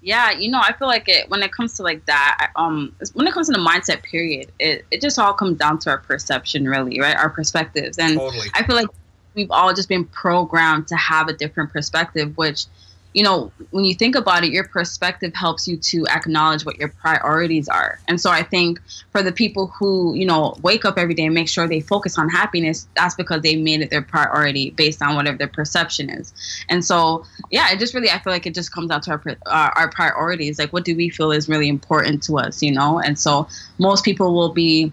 Yeah, 0.00 0.30
you 0.30 0.50
know, 0.50 0.60
I 0.62 0.72
feel 0.72 0.88
like 0.88 1.06
it 1.06 1.28
when 1.28 1.42
it 1.42 1.52
comes 1.52 1.74
to 1.74 1.82
like 1.82 2.06
that, 2.06 2.52
um, 2.56 2.96
when 3.12 3.26
it 3.26 3.34
comes 3.34 3.48
to 3.48 3.52
the 3.52 3.58
mindset 3.58 4.02
period, 4.02 4.50
it, 4.58 4.86
it 4.90 5.02
just 5.02 5.18
all 5.18 5.34
comes 5.34 5.58
down 5.58 5.78
to 5.80 5.90
our 5.90 5.98
perception, 5.98 6.66
really, 6.66 6.98
right? 6.98 7.16
Our 7.16 7.28
perspectives, 7.28 7.98
and 7.98 8.16
Totally. 8.16 8.48
I 8.54 8.62
feel 8.64 8.76
like 8.76 8.88
we've 9.34 9.50
all 9.50 9.74
just 9.74 9.88
been 9.88 10.04
programmed 10.04 10.88
to 10.88 10.96
have 10.96 11.28
a 11.28 11.32
different 11.32 11.72
perspective, 11.72 12.36
which 12.36 12.66
you 13.14 13.22
know, 13.22 13.52
when 13.70 13.84
you 13.84 13.94
think 13.94 14.16
about 14.16 14.42
it, 14.42 14.50
your 14.50 14.66
perspective 14.66 15.32
helps 15.34 15.68
you 15.68 15.76
to 15.76 16.04
acknowledge 16.08 16.66
what 16.66 16.78
your 16.78 16.88
priorities 16.88 17.68
are. 17.68 18.00
And 18.08 18.20
so 18.20 18.28
I 18.28 18.42
think 18.42 18.80
for 19.12 19.22
the 19.22 19.30
people 19.30 19.68
who, 19.68 20.14
you 20.14 20.26
know, 20.26 20.56
wake 20.62 20.84
up 20.84 20.98
every 20.98 21.14
day 21.14 21.24
and 21.24 21.34
make 21.34 21.48
sure 21.48 21.68
they 21.68 21.80
focus 21.80 22.18
on 22.18 22.28
happiness, 22.28 22.88
that's 22.96 23.14
because 23.14 23.40
they 23.42 23.54
made 23.54 23.82
it 23.82 23.90
their 23.90 24.02
priority 24.02 24.70
based 24.70 25.00
on 25.00 25.14
whatever 25.14 25.38
their 25.38 25.48
perception 25.48 26.10
is. 26.10 26.34
And 26.68 26.84
so, 26.84 27.24
yeah, 27.52 27.72
it 27.72 27.78
just 27.78 27.94
really, 27.94 28.10
I 28.10 28.18
feel 28.18 28.32
like 28.32 28.46
it 28.46 28.54
just 28.54 28.72
comes 28.72 28.88
down 28.88 29.00
to 29.02 29.12
our, 29.12 29.22
our, 29.24 29.36
uh, 29.46 29.70
our 29.76 29.90
priorities. 29.90 30.58
Like, 30.58 30.72
what 30.72 30.84
do 30.84 30.96
we 30.96 31.08
feel 31.08 31.30
is 31.30 31.48
really 31.48 31.68
important 31.68 32.24
to 32.24 32.38
us, 32.38 32.64
you 32.64 32.72
know? 32.72 32.98
And 32.98 33.16
so 33.16 33.46
most 33.78 34.04
people 34.04 34.34
will 34.34 34.52
be, 34.52 34.92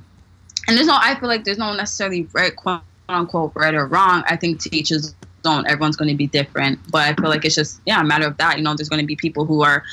and 0.68 0.78
there's 0.78 0.88
no, 0.88 0.96
I 0.96 1.20
feel 1.20 1.28
like 1.28 1.44
there's 1.44 1.58
no 1.58 1.74
necessarily 1.74 2.28
right, 2.34 2.56
unquote, 3.14 3.52
right 3.56 3.74
or 3.74 3.86
wrong. 3.86 4.24
I 4.28 4.36
think 4.36 4.60
teachers 4.60 5.16
don't. 5.44 5.68
Everyone's 5.68 5.96
going 5.96 6.10
to 6.10 6.16
be 6.16 6.28
different, 6.28 6.80
but 6.92 7.08
I 7.08 7.14
feel 7.14 7.30
like 7.30 7.46
it's 7.46 7.56
just 7.56 7.82
yeah, 7.86 8.02
a 8.02 8.04
matter 8.04 8.28
of 8.28 8.38
that. 8.38 8.58
You 8.58 8.64
know, 8.64 8.76
there's 8.76 8.90
going 8.90 9.02
to 9.02 9.08
be 9.08 9.16
people 9.16 9.46
who 9.46 9.64
are 9.64 9.84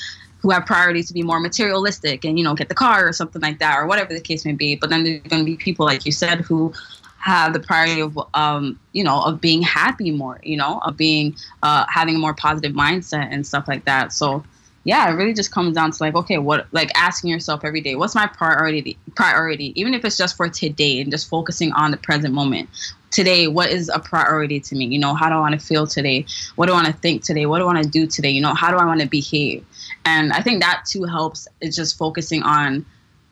who 0.40 0.50
have 0.50 0.66
priorities 0.66 1.08
to 1.08 1.14
be 1.14 1.22
more 1.22 1.40
materialistic 1.40 2.25
and 2.25 2.38
you 2.38 2.44
know 2.44 2.54
get 2.54 2.68
the 2.68 2.75
car 2.75 3.08
or 3.08 3.12
something 3.12 3.42
like 3.42 3.58
that 3.58 3.76
or 3.76 3.87
whatever 3.87 4.14
the 4.14 4.20
case 4.20 4.44
may 4.44 4.52
be. 4.52 4.76
But 4.76 4.90
then 4.90 5.04
there's 5.04 5.22
going 5.22 5.44
to 5.44 5.50
be 5.50 5.56
people 5.56 5.87
like 5.87 6.04
you 6.06 6.12
said 6.12 6.40
who 6.40 6.72
have 7.18 7.52
the 7.52 7.60
priority 7.60 8.00
of 8.00 8.18
um, 8.34 8.78
you 8.92 9.04
know 9.04 9.22
of 9.22 9.40
being 9.40 9.62
happy 9.62 10.10
more, 10.10 10.40
you 10.42 10.56
know, 10.56 10.78
of 10.84 10.96
being 10.96 11.37
uh, 11.62 11.84
having 11.88 12.16
a 12.16 12.18
more 12.18 12.34
positive 12.34 12.72
mindset 12.72 13.28
and 13.30 13.46
stuff 13.46 13.66
like 13.68 13.84
that. 13.84 14.12
So 14.12 14.44
yeah, 14.84 15.10
it 15.10 15.14
really 15.14 15.34
just 15.34 15.52
comes 15.52 15.75
down 15.75 15.90
to 15.90 16.02
like, 16.02 16.14
okay, 16.14 16.38
what 16.38 16.66
like 16.72 16.90
asking 16.94 17.30
yourself 17.30 17.64
every 17.64 17.80
day, 17.80 17.94
what's 17.94 18.14
my 18.14 18.26
priority 18.26 18.96
priority, 19.16 19.78
even 19.78 19.92
if 19.92 20.04
it's 20.04 20.16
just 20.16 20.37
for 20.37 20.48
today 20.48 21.00
and 21.00 21.10
just 21.10 21.28
focusing 21.28 21.72
on 21.72 21.90
the 21.90 21.96
present 21.96 22.32
moment. 22.32 22.70
Today, 23.10 23.48
what 23.48 23.70
is 23.70 23.88
a 23.88 23.98
priority 23.98 24.60
to 24.60 24.76
me? 24.76 24.86
You 24.86 24.98
know, 24.98 25.14
how 25.14 25.28
do 25.28 25.34
I 25.36 25.40
want 25.40 25.58
to 25.58 25.64
feel 25.64 25.86
today? 25.86 26.26
What 26.56 26.66
do 26.66 26.72
I 26.72 26.76
want 26.76 26.86
to 26.88 26.92
think 26.92 27.22
today? 27.22 27.46
What 27.46 27.58
do 27.58 27.64
I 27.64 27.72
want 27.72 27.82
to 27.82 27.88
do 27.88 28.06
today? 28.06 28.30
You 28.30 28.40
know, 28.40 28.54
how 28.54 28.70
do 28.70 28.76
I 28.76 28.84
want 28.84 29.00
to 29.00 29.06
behave? 29.06 29.64
And 30.04 30.32
I 30.32 30.40
think 30.40 30.62
that 30.62 30.84
too 30.86 31.04
helps. 31.04 31.48
It's 31.60 31.76
just 31.76 31.96
focusing 31.96 32.42
on 32.42 32.84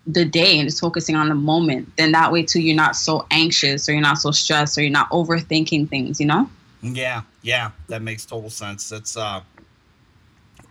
the 0.06 0.24
day 0.24 0.58
and 0.58 0.68
just 0.68 0.80
focusing 0.80 1.16
on 1.16 1.28
the 1.28 1.34
moment. 1.34 1.92
Then 1.96 2.12
that 2.12 2.32
way 2.32 2.42
too, 2.42 2.60
you're 2.60 2.76
not 2.76 2.96
so 2.96 3.26
anxious 3.30 3.88
or 3.88 3.92
you're 3.92 4.00
not 4.00 4.18
so 4.18 4.30
stressed 4.30 4.78
or 4.78 4.82
you're 4.82 4.90
not 4.90 5.10
overthinking 5.10 5.88
things. 5.88 6.20
You 6.20 6.26
know? 6.26 6.50
Yeah, 6.82 7.22
yeah, 7.42 7.72
that 7.88 8.02
makes 8.02 8.24
total 8.24 8.50
sense. 8.50 8.88
That's 8.88 9.16
uh, 9.16 9.42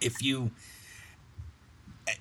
if 0.01 0.21
you 0.23 0.51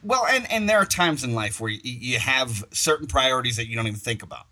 well, 0.03 0.27
and 0.27 0.51
and 0.51 0.69
there 0.69 0.79
are 0.79 0.87
times 0.87 1.25
in 1.25 1.35
life 1.35 1.61
where 1.61 1.71
you, 1.71 1.81
you 1.83 2.19
have 2.19 2.65
certain 2.73 3.07
priorities 3.07 3.57
that 3.57 3.69
you 3.69 3.77
don't 3.77 3.87
even 3.87 3.99
think 3.99 4.23
about. 4.23 4.47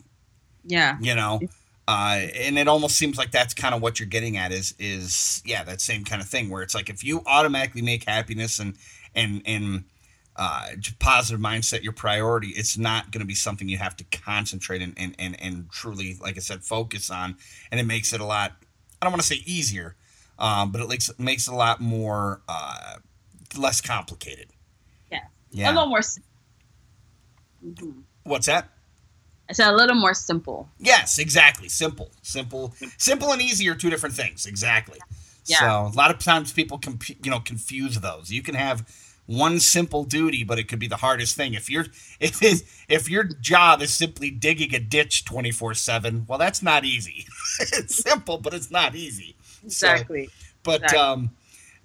Yeah. 0.64 0.96
You 1.00 1.14
know, 1.14 1.40
uh, 1.88 2.20
and 2.34 2.58
it 2.58 2.68
almost 2.68 2.96
seems 2.96 3.18
like 3.18 3.30
that's 3.30 3.54
kind 3.54 3.74
of 3.74 3.82
what 3.82 3.98
you're 3.98 4.08
getting 4.08 4.36
at 4.36 4.52
is 4.52 4.74
is 4.78 5.42
yeah 5.44 5.64
that 5.64 5.80
same 5.80 6.04
kind 6.04 6.22
of 6.22 6.28
thing 6.28 6.48
where 6.48 6.62
it's 6.62 6.74
like 6.74 6.88
if 6.88 7.04
you 7.04 7.22
automatically 7.26 7.82
make 7.82 8.04
happiness 8.04 8.58
and 8.58 8.76
and 9.14 9.42
and 9.44 9.84
uh, 10.36 10.68
positive 10.98 11.40
mindset 11.40 11.82
your 11.82 11.92
priority, 11.92 12.48
it's 12.48 12.78
not 12.78 13.10
going 13.10 13.20
to 13.20 13.26
be 13.26 13.34
something 13.34 13.68
you 13.68 13.78
have 13.78 13.96
to 13.96 14.04
concentrate 14.04 14.80
and, 14.80 14.94
and, 14.96 15.14
and, 15.18 15.40
and 15.40 15.70
truly, 15.70 16.16
like 16.20 16.36
I 16.36 16.40
said, 16.40 16.64
focus 16.64 17.10
on. 17.10 17.36
And 17.70 17.78
it 17.78 17.84
makes 17.84 18.12
it 18.12 18.20
a 18.20 18.24
lot, 18.24 18.52
I 19.00 19.04
don't 19.04 19.12
want 19.12 19.20
to 19.20 19.26
say 19.26 19.42
easier, 19.44 19.96
um, 20.38 20.72
but 20.72 20.80
it 20.80 20.88
makes, 20.88 21.10
makes 21.18 21.48
it 21.48 21.52
a 21.52 21.56
lot 21.56 21.80
more, 21.80 22.40
uh, 22.48 22.96
less 23.58 23.80
complicated. 23.80 24.48
Yeah. 25.10 25.20
Yeah. 25.50 25.70
A 25.70 25.72
little 25.72 25.88
more. 25.88 26.00
Mm-hmm. 26.00 27.90
What's 28.24 28.46
that? 28.46 28.70
Said 29.52 29.72
a 29.72 29.76
little 29.76 29.96
more 29.96 30.14
simple. 30.14 30.68
Yes, 30.78 31.18
exactly. 31.18 31.68
Simple, 31.68 32.10
simple, 32.22 32.74
simple, 32.96 33.32
and 33.32 33.42
easy 33.42 33.68
are 33.68 33.74
two 33.74 33.90
different 33.90 34.14
things. 34.14 34.46
Exactly. 34.46 34.98
Yeah. 35.46 35.58
So 35.58 35.92
a 35.92 35.96
lot 35.96 36.10
of 36.10 36.18
times 36.18 36.52
people 36.52 36.78
can 36.78 36.98
you 37.22 37.30
know 37.30 37.40
confuse 37.40 38.00
those. 38.00 38.30
You 38.30 38.42
can 38.42 38.54
have 38.54 38.86
one 39.26 39.60
simple 39.60 40.04
duty, 40.04 40.44
but 40.44 40.58
it 40.58 40.68
could 40.68 40.78
be 40.78 40.88
the 40.88 40.96
hardest 40.96 41.36
thing. 41.36 41.54
If 41.54 41.70
you're 41.70 41.86
if 42.20 42.42
it, 42.42 42.62
if 42.88 43.08
your 43.10 43.24
job 43.24 43.82
is 43.82 43.92
simply 43.92 44.30
digging 44.30 44.74
a 44.74 44.80
ditch 44.80 45.24
twenty 45.24 45.50
four 45.50 45.74
seven, 45.74 46.24
well, 46.28 46.38
that's 46.38 46.62
not 46.62 46.84
easy. 46.84 47.26
it's 47.60 47.96
simple, 47.96 48.38
but 48.38 48.54
it's 48.54 48.70
not 48.70 48.94
easy. 48.94 49.36
Exactly. 49.64 50.26
So, 50.26 50.32
but 50.62 50.82
exactly. 50.84 50.98
um, 50.98 51.30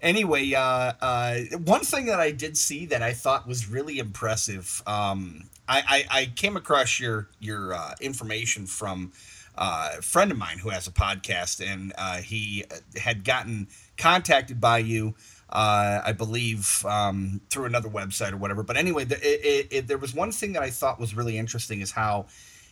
anyway, 0.02 0.54
uh, 0.54 0.94
uh, 1.02 1.40
one 1.64 1.82
thing 1.82 2.06
that 2.08 2.20
I 2.20 2.32
did 2.32 2.58
see 2.58 2.86
that 2.88 3.02
I 3.02 3.14
thought 3.14 3.48
was 3.48 3.70
really 3.70 4.00
impressive. 4.00 4.82
Um, 4.86 5.50
I, 5.68 6.06
I, 6.12 6.20
I 6.20 6.26
came 6.26 6.58
across 6.58 7.00
your 7.00 7.30
your 7.40 7.74
uh, 7.74 7.94
information 8.02 8.66
from 8.66 9.12
uh, 9.58 9.96
a 9.98 10.02
friend 10.02 10.32
of 10.32 10.38
mine 10.38 10.60
who 10.60 10.70
has 10.70 10.88
a 10.88 10.92
podcast, 10.92 11.66
and 11.66 11.94
uh, 11.98 12.18
he 12.18 12.66
had 12.96 13.24
gotten 13.24 13.68
contacted 13.98 14.62
by 14.62 14.80
you. 14.80 15.16
Uh, 15.50 16.02
I 16.04 16.12
believe 16.12 16.86
um, 16.86 17.40
through 17.50 17.66
another 17.66 17.88
website 17.88 18.34
or 18.34 18.38
whatever. 18.38 18.64
But 18.64 18.76
anyway, 18.76 19.06
the, 19.06 19.16
it, 19.16 19.46
it, 19.46 19.68
it, 19.72 19.88
there 19.88 19.98
was 19.98 20.14
one 20.14 20.34
thing 20.34 20.54
that 20.54 20.62
I 20.62 20.70
thought 20.70 21.00
was 21.00 21.16
really 21.16 21.38
interesting 21.38 21.80
is 21.80 21.92
how 21.92 22.26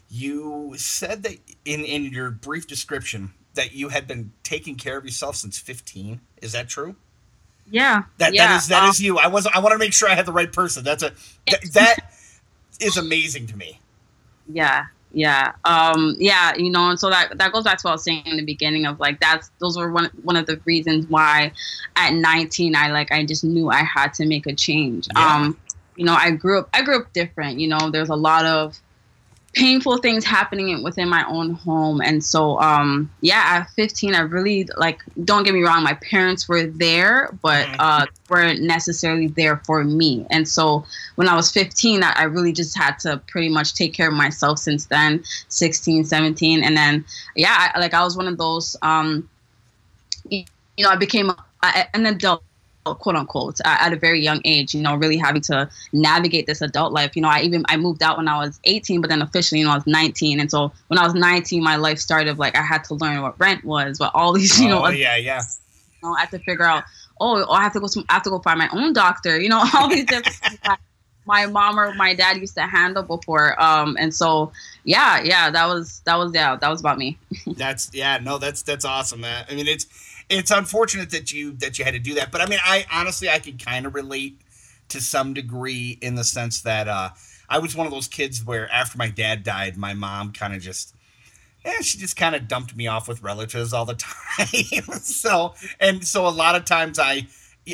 you 0.10 0.74
said 0.78 1.24
that 1.24 1.38
in 1.64 1.86
in 1.86 2.06
your 2.06 2.32
brief 2.32 2.68
description 2.68 3.34
that 3.56 3.74
you 3.74 3.90
had 3.90 4.08
been 4.08 4.34
taking 4.44 4.76
care 4.76 4.98
of 4.98 5.06
yourself 5.06 5.38
since 5.38 5.58
15. 5.58 6.20
Is 6.42 6.52
that 6.52 6.68
true? 6.68 6.96
Yeah. 7.70 8.04
That 8.18 8.34
yeah. 8.34 8.48
that 8.48 8.58
is 8.58 8.68
that 8.68 8.84
um, 8.84 8.90
is 8.90 9.02
you. 9.02 9.18
I 9.18 9.28
was 9.28 9.48
I 9.48 9.60
want 9.60 9.74
to 9.74 9.80
make 9.80 9.94
sure 9.94 10.10
I 10.10 10.14
had 10.14 10.26
the 10.26 10.32
right 10.32 10.52
person. 10.52 10.84
That's 10.84 11.02
a 11.02 11.14
that, 11.50 11.62
that 11.74 12.12
is 12.80 12.98
amazing 12.98 13.48
to 13.48 13.58
me. 13.58 13.80
Yeah. 14.48 14.86
Yeah. 15.12 15.54
Um 15.64 16.16
yeah, 16.20 16.56
you 16.56 16.70
know, 16.70 16.90
and 16.90 17.00
so 17.00 17.10
that 17.10 17.38
that 17.38 17.54
goes 17.54 17.64
back 17.64 17.78
to 17.80 17.88
what 17.88 17.92
I 17.92 17.94
was 17.94 18.04
saying 18.04 18.24
in 18.26 18.38
the 18.38 18.44
beginning 18.44 18.86
of 18.86 19.00
like 19.00 19.20
that's 19.20 19.50
those 19.60 19.78
were 19.78 19.92
one 19.92 20.10
one 20.24 20.36
of 20.36 20.46
the 20.46 20.60
reasons 20.66 21.08
why 21.08 21.54
at 21.96 22.14
19 22.14 22.76
I 22.76 22.92
like 22.92 23.12
I 23.12 23.26
just 23.26 23.44
knew 23.44 23.70
I 23.70 23.84
had 23.84 24.14
to 24.16 24.26
make 24.26 24.46
a 24.46 24.54
change. 24.54 25.08
Yeah. 25.16 25.36
Um 25.36 25.58
you 25.96 26.06
know, 26.06 26.14
I 26.14 26.32
grew 26.32 26.60
up 26.60 26.70
I 26.74 26.82
grew 26.82 27.00
up 27.00 27.14
different, 27.14 27.60
you 27.60 27.70
know, 27.70 27.90
there's 27.90 28.10
a 28.10 28.16
lot 28.16 28.46
of 28.46 28.78
painful 29.56 29.98
things 30.00 30.26
happening 30.26 30.84
within 30.84 31.10
my 31.10 31.26
own 31.28 31.52
home. 31.52 32.02
And 32.02 32.24
so 32.24 32.60
um 32.60 33.10
yeah 33.22 33.44
at 33.46 33.70
15 33.72 34.14
i 34.16 34.20
really 34.20 34.68
like 34.78 35.02
don't 35.24 35.44
get 35.44 35.54
me 35.54 35.64
wrong 35.64 35.84
my 35.84 35.94
parents 35.96 36.48
were 36.48 36.68
there 36.68 37.30
but 37.42 37.70
Mhm. 37.70 37.76
uh 37.80 38.06
weren't 38.30 38.62
necessarily 38.62 39.28
there 39.28 39.58
for 39.66 39.84
me. 39.84 40.26
And 40.32 40.48
so 40.48 40.86
when 41.16 41.28
i 41.30 41.36
was 41.36 41.52
15 41.52 42.04
I, 42.04 42.14
I 42.16 42.24
really 42.24 42.54
just 42.54 42.78
had 42.78 43.00
to 43.00 43.22
pretty 43.28 43.50
much 43.50 43.74
take 43.76 43.94
care 43.94 44.10
of 44.10 44.14
myself 44.16 44.60
since 44.60 44.86
then 44.86 45.24
16 45.50 46.06
17 46.06 46.64
and 46.64 46.76
then 46.78 47.06
yeah 47.36 47.72
I, 47.74 47.80
like 47.80 47.94
i 47.94 48.04
was 48.04 48.18
one 48.18 48.28
of 48.28 48.38
those 48.38 48.76
um 48.82 49.30
you 50.30 50.46
know 50.80 50.90
i 50.90 50.96
became 50.98 51.30
a, 51.32 51.96
an 51.96 52.06
adult 52.06 52.45
quote 52.94 53.16
unquote 53.16 53.60
at 53.66 53.92
a 53.92 53.96
very 53.96 54.22
young 54.22 54.40
age 54.46 54.74
you 54.76 54.82
know 54.82 54.96
really 54.96 55.18
having 55.18 55.42
to 55.42 55.68
navigate 55.92 56.46
this 56.46 56.62
adult 56.62 56.94
life 56.94 57.16
you 57.16 57.22
know 57.22 57.28
i 57.28 57.42
even 57.42 57.64
i 57.68 57.76
moved 57.76 58.04
out 58.04 58.18
when 58.18 58.28
i 58.28 58.38
was 58.38 58.60
18 58.66 59.02
but 59.02 59.10
then 59.10 59.22
officially 59.22 59.60
you 59.60 59.66
know 59.66 59.72
i 59.72 59.76
was 59.76 59.88
19 59.88 60.40
and 60.40 60.52
so 60.52 60.72
when 60.88 61.00
i 61.00 61.04
was 61.04 61.14
19 61.14 61.64
my 61.64 61.76
life 61.76 61.98
started 61.98 62.38
like 62.38 62.56
i 62.56 62.62
had 62.62 62.84
to 62.84 62.94
learn 62.96 63.22
what 63.22 63.40
rent 63.40 63.64
was 63.64 64.00
what 64.00 64.12
all 64.14 64.34
these 64.34 64.60
you 64.62 64.70
know 64.70 64.86
oh 64.86 64.90
yeah, 64.90 65.16
yeah. 65.16 65.42
you 65.42 65.46
know, 66.08 66.16
I 66.16 66.22
have 66.22 66.30
to 66.32 66.40
figure 66.40 66.66
out, 66.66 66.84
oh, 67.20 67.50
I 67.52 67.64
have 67.64 67.74
to 67.74 67.80
go. 67.80 67.88
To, 67.88 68.04
I 68.10 68.14
have 68.14 68.24
to 68.24 68.30
go 68.30 68.40
find 68.40 68.60
my 68.60 68.70
own 68.72 68.94
doctor. 68.94 69.40
You 69.40 69.50
know, 69.50 69.64
all 69.74 69.90
these 69.90 70.06
different 70.06 70.38
things 70.38 70.78
my 71.26 71.46
mom 71.48 71.80
or 71.80 71.94
my 71.96 72.14
dad 72.14 72.38
used 72.38 72.56
to 72.56 72.62
handle 72.62 73.04
before. 73.04 73.62
Um, 73.62 73.98
and 74.00 74.14
so, 74.14 74.52
yeah, 74.84 75.22
yeah, 75.24 75.50
that 75.50 75.68
was 75.68 76.02
that 76.06 76.16
was 76.16 76.32
yeah, 76.34 76.56
that 76.56 76.70
was 76.70 76.80
about 76.80 76.98
me. 76.98 77.18
That's 77.58 77.90
yeah, 77.94 78.20
no, 78.22 78.38
that's 78.38 78.62
that's 78.62 78.86
awesome. 78.86 79.22
Man. 79.22 79.46
I 79.50 79.56
mean, 79.56 79.68
it's 79.68 79.88
it's 80.30 80.52
unfortunate 80.52 81.12
that 81.12 81.32
you 81.32 81.54
that 81.58 81.78
you 81.78 81.86
had 81.86 81.94
to 81.94 82.00
do 82.00 82.16
that, 82.16 82.32
but 82.32 82.42
I 82.42 82.48
mean, 82.48 82.60
I 82.64 82.86
honestly 82.92 83.30
I 83.30 83.40
could 83.40 83.64
kind 83.64 83.86
of 83.86 83.96
relate 83.96 84.42
to 84.90 85.02
some 85.02 85.34
degree 85.34 85.98
in 86.02 86.16
the 86.16 86.24
sense 86.24 86.62
that 86.62 86.88
uh, 86.88 87.10
I 87.50 87.60
was 87.60 87.76
one 87.76 87.88
of 87.88 87.94
those 87.94 88.08
kids 88.08 88.44
where 88.46 88.72
after 88.72 88.98
my 88.98 89.10
dad 89.10 89.44
died, 89.44 89.78
my 89.78 89.94
mom 89.94 90.32
kind 90.32 90.56
of 90.56 90.62
just 90.62 90.96
yeah, 91.66 91.82
she 91.82 91.98
just 91.98 92.16
kind 92.16 92.36
of 92.36 92.48
dumped 92.48 92.76
me 92.76 92.88
off 92.88 93.08
with 93.08 93.24
relatives 93.24 93.74
all 93.74 93.86
the 93.86 93.96
time. 94.40 95.00
so 95.00 95.56
and 95.80 96.06
so 96.06 96.28
a 96.28 96.30
lot 96.30 96.56
of 96.56 96.66
times 96.66 97.00
I 97.00 97.28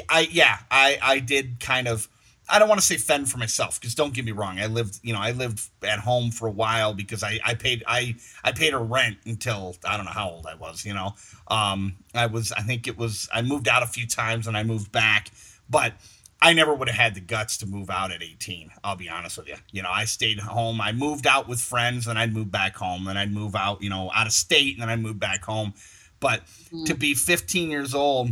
I 0.09 0.27
yeah, 0.31 0.59
I 0.69 0.97
I 1.01 1.19
did 1.19 1.59
kind 1.59 1.87
of 1.87 2.07
I 2.51 2.59
don't 2.59 2.67
want 2.67 2.81
to 2.81 2.85
say 2.85 2.97
fend 2.97 3.31
for 3.31 3.37
myself 3.37 3.79
because 3.79 3.95
don't 3.95 4.13
get 4.13 4.25
me 4.25 4.33
wrong. 4.33 4.59
I 4.59 4.67
lived, 4.67 4.99
you 5.03 5.13
know, 5.13 5.19
I 5.19 5.31
lived 5.31 5.61
at 5.83 5.99
home 5.99 6.31
for 6.31 6.47
a 6.47 6.51
while 6.51 6.93
because 6.93 7.23
I, 7.23 7.39
I 7.45 7.53
paid 7.53 7.83
I 7.87 8.15
I 8.43 8.51
paid 8.51 8.73
a 8.73 8.77
rent 8.77 9.17
until 9.25 9.77
I 9.85 9.95
don't 9.95 10.05
know 10.05 10.11
how 10.11 10.29
old 10.29 10.45
I 10.45 10.55
was. 10.55 10.85
You 10.85 10.93
know, 10.93 11.15
um, 11.47 11.95
I 12.13 12.25
was 12.25 12.51
I 12.51 12.61
think 12.61 12.87
it 12.87 12.97
was 12.97 13.29
I 13.33 13.41
moved 13.41 13.67
out 13.67 13.83
a 13.83 13.87
few 13.87 14.05
times 14.05 14.47
and 14.47 14.57
I 14.57 14.63
moved 14.63 14.91
back, 14.91 15.29
but 15.69 15.93
I 16.41 16.53
never 16.53 16.73
would 16.73 16.89
have 16.89 16.97
had 16.97 17.13
the 17.13 17.21
guts 17.21 17.57
to 17.57 17.67
move 17.67 17.89
out 17.89 18.11
at 18.11 18.23
18. 18.23 18.71
I'll 18.83 18.95
be 18.95 19.07
honest 19.07 19.37
with 19.37 19.47
you. 19.47 19.55
You 19.71 19.83
know, 19.83 19.91
I 19.91 20.05
stayed 20.05 20.39
home. 20.39 20.81
I 20.81 20.91
moved 20.91 21.27
out 21.27 21.47
with 21.47 21.59
friends, 21.59 22.07
and 22.07 22.17
I'd 22.17 22.33
move 22.33 22.51
back 22.51 22.75
home. 22.75 23.05
Then 23.05 23.15
I'd 23.15 23.31
move 23.31 23.55
out, 23.55 23.81
you 23.83 23.89
know, 23.89 24.09
out 24.13 24.25
of 24.25 24.33
state, 24.33 24.73
and 24.73 24.81
then 24.81 24.89
I'd 24.89 24.99
move 24.99 25.19
back 25.19 25.43
home. 25.43 25.73
But 26.19 26.41
mm. 26.73 26.85
to 26.85 26.95
be 26.95 27.13
15 27.13 27.69
years 27.69 27.93
old, 27.93 28.31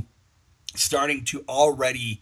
starting 0.75 1.23
to 1.25 1.43
already 1.47 2.21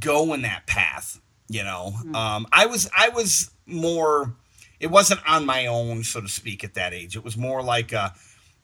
go 0.00 0.32
in 0.32 0.42
that 0.42 0.66
path, 0.66 1.20
you 1.48 1.64
know, 1.64 1.92
mm. 2.04 2.14
um, 2.14 2.46
I 2.52 2.66
was 2.66 2.88
I 2.96 3.10
was 3.10 3.50
more. 3.66 4.34
It 4.80 4.90
wasn't 4.90 5.20
on 5.28 5.46
my 5.46 5.66
own, 5.66 6.02
so 6.02 6.20
to 6.20 6.28
speak, 6.28 6.64
at 6.64 6.74
that 6.74 6.92
age. 6.92 7.14
It 7.14 7.22
was 7.22 7.36
more 7.36 7.62
like 7.62 7.92
a, 7.92 8.14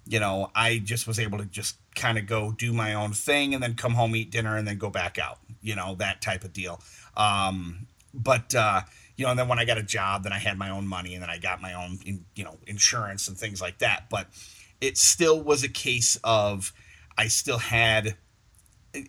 you 0.05 0.19
know, 0.19 0.51
I 0.53 0.79
just 0.79 1.07
was 1.07 1.21
able 1.21 1.39
to 1.39 1.45
just 1.45 1.77
kind 1.95 2.19
of 2.19 2.27
go 2.27 2.51
do 2.51 2.73
my 2.73 2.95
own 2.95 3.13
thing 3.13 3.55
and 3.55 3.63
then 3.63 3.75
come 3.75 3.95
home, 3.95 4.17
eat 4.17 4.33
dinner, 4.33 4.57
and 4.57 4.67
then 4.67 4.79
go 4.79 4.91
back 4.91 5.17
out 5.17 5.39
you 5.63 5.75
know, 5.75 5.95
that 5.97 6.23
type 6.23 6.45
of 6.45 6.53
deal. 6.53 6.81
Um, 7.17 7.87
but 8.15 8.55
uh, 8.55 8.83
you 9.17 9.25
know, 9.25 9.31
and 9.31 9.39
then 9.39 9.49
when 9.49 9.59
I 9.59 9.65
got 9.65 9.79
a 9.79 9.83
job, 9.83 10.25
then 10.25 10.33
I 10.33 10.39
had 10.39 10.59
my 10.59 10.71
own 10.71 10.87
money, 10.87 11.15
and 11.15 11.23
then 11.23 11.31
I 11.31 11.39
got 11.39 11.61
my 11.61 11.75
own, 11.75 11.99
in, 12.07 12.25
you 12.35 12.45
know, 12.45 12.57
insurance 12.67 13.29
and 13.29 13.37
things 13.37 13.61
like 13.61 13.79
that. 13.79 14.05
But 14.11 14.29
it 14.81 14.97
still 14.97 15.43
was 15.43 15.63
a 15.65 15.69
case 15.69 16.19
of 16.25 16.73
I 17.17 17.29
still 17.29 17.59
had 17.59 18.17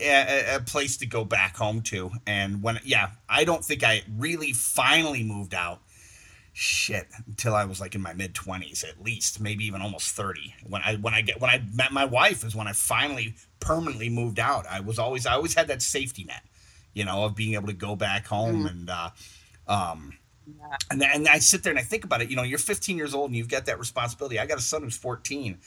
a, 0.01 0.55
a, 0.55 0.59
place 0.59 0.97
to 0.97 1.05
go 1.05 1.23
back 1.23 1.57
home 1.57 1.81
to, 1.83 2.11
and 2.25 2.61
when 2.61 2.79
yeah, 2.83 3.11
I 3.27 3.43
don't 3.43 3.63
think 3.63 3.83
I 3.83 4.03
really 4.17 4.53
finally 4.53 5.23
moved 5.23 5.53
out. 5.53 5.81
Shit, 6.51 7.07
until 7.27 7.55
I 7.55 7.63
was 7.63 7.79
like 7.79 7.95
in 7.95 8.01
my 8.01 8.13
mid 8.13 8.33
twenties, 8.33 8.83
at 8.83 9.01
least, 9.01 9.39
maybe 9.39 9.65
even 9.65 9.81
almost 9.81 10.15
thirty. 10.15 10.55
When 10.67 10.81
I 10.83 10.95
when 10.95 11.13
I 11.13 11.21
get 11.21 11.39
when 11.39 11.49
I 11.49 11.63
met 11.73 11.91
my 11.91 12.05
wife 12.05 12.43
is 12.43 12.55
when 12.55 12.67
I 12.67 12.73
finally 12.73 13.35
permanently 13.59 14.09
moved 14.09 14.39
out. 14.39 14.65
I 14.67 14.79
was 14.79 14.99
always 14.99 15.25
I 15.25 15.33
always 15.33 15.53
had 15.53 15.67
that 15.67 15.81
safety 15.81 16.23
net, 16.23 16.41
you 16.93 17.05
know, 17.05 17.23
of 17.25 17.35
being 17.35 17.53
able 17.53 17.67
to 17.67 17.73
go 17.73 17.95
back 17.95 18.27
home 18.27 18.63
mm. 18.63 18.69
and 18.69 18.89
uh, 18.89 19.09
um, 19.67 20.17
yeah. 20.47 20.75
and 20.91 21.03
and 21.03 21.27
I 21.27 21.39
sit 21.39 21.63
there 21.63 21.71
and 21.71 21.79
I 21.79 21.83
think 21.83 22.03
about 22.03 22.21
it. 22.21 22.29
You 22.29 22.35
know, 22.35 22.43
you're 22.43 22.59
15 22.59 22.97
years 22.97 23.13
old 23.13 23.29
and 23.29 23.37
you've 23.37 23.49
got 23.49 23.65
that 23.65 23.79
responsibility. 23.79 24.39
I 24.39 24.45
got 24.45 24.57
a 24.57 24.61
son 24.61 24.83
who's 24.83 24.97
14, 24.97 25.57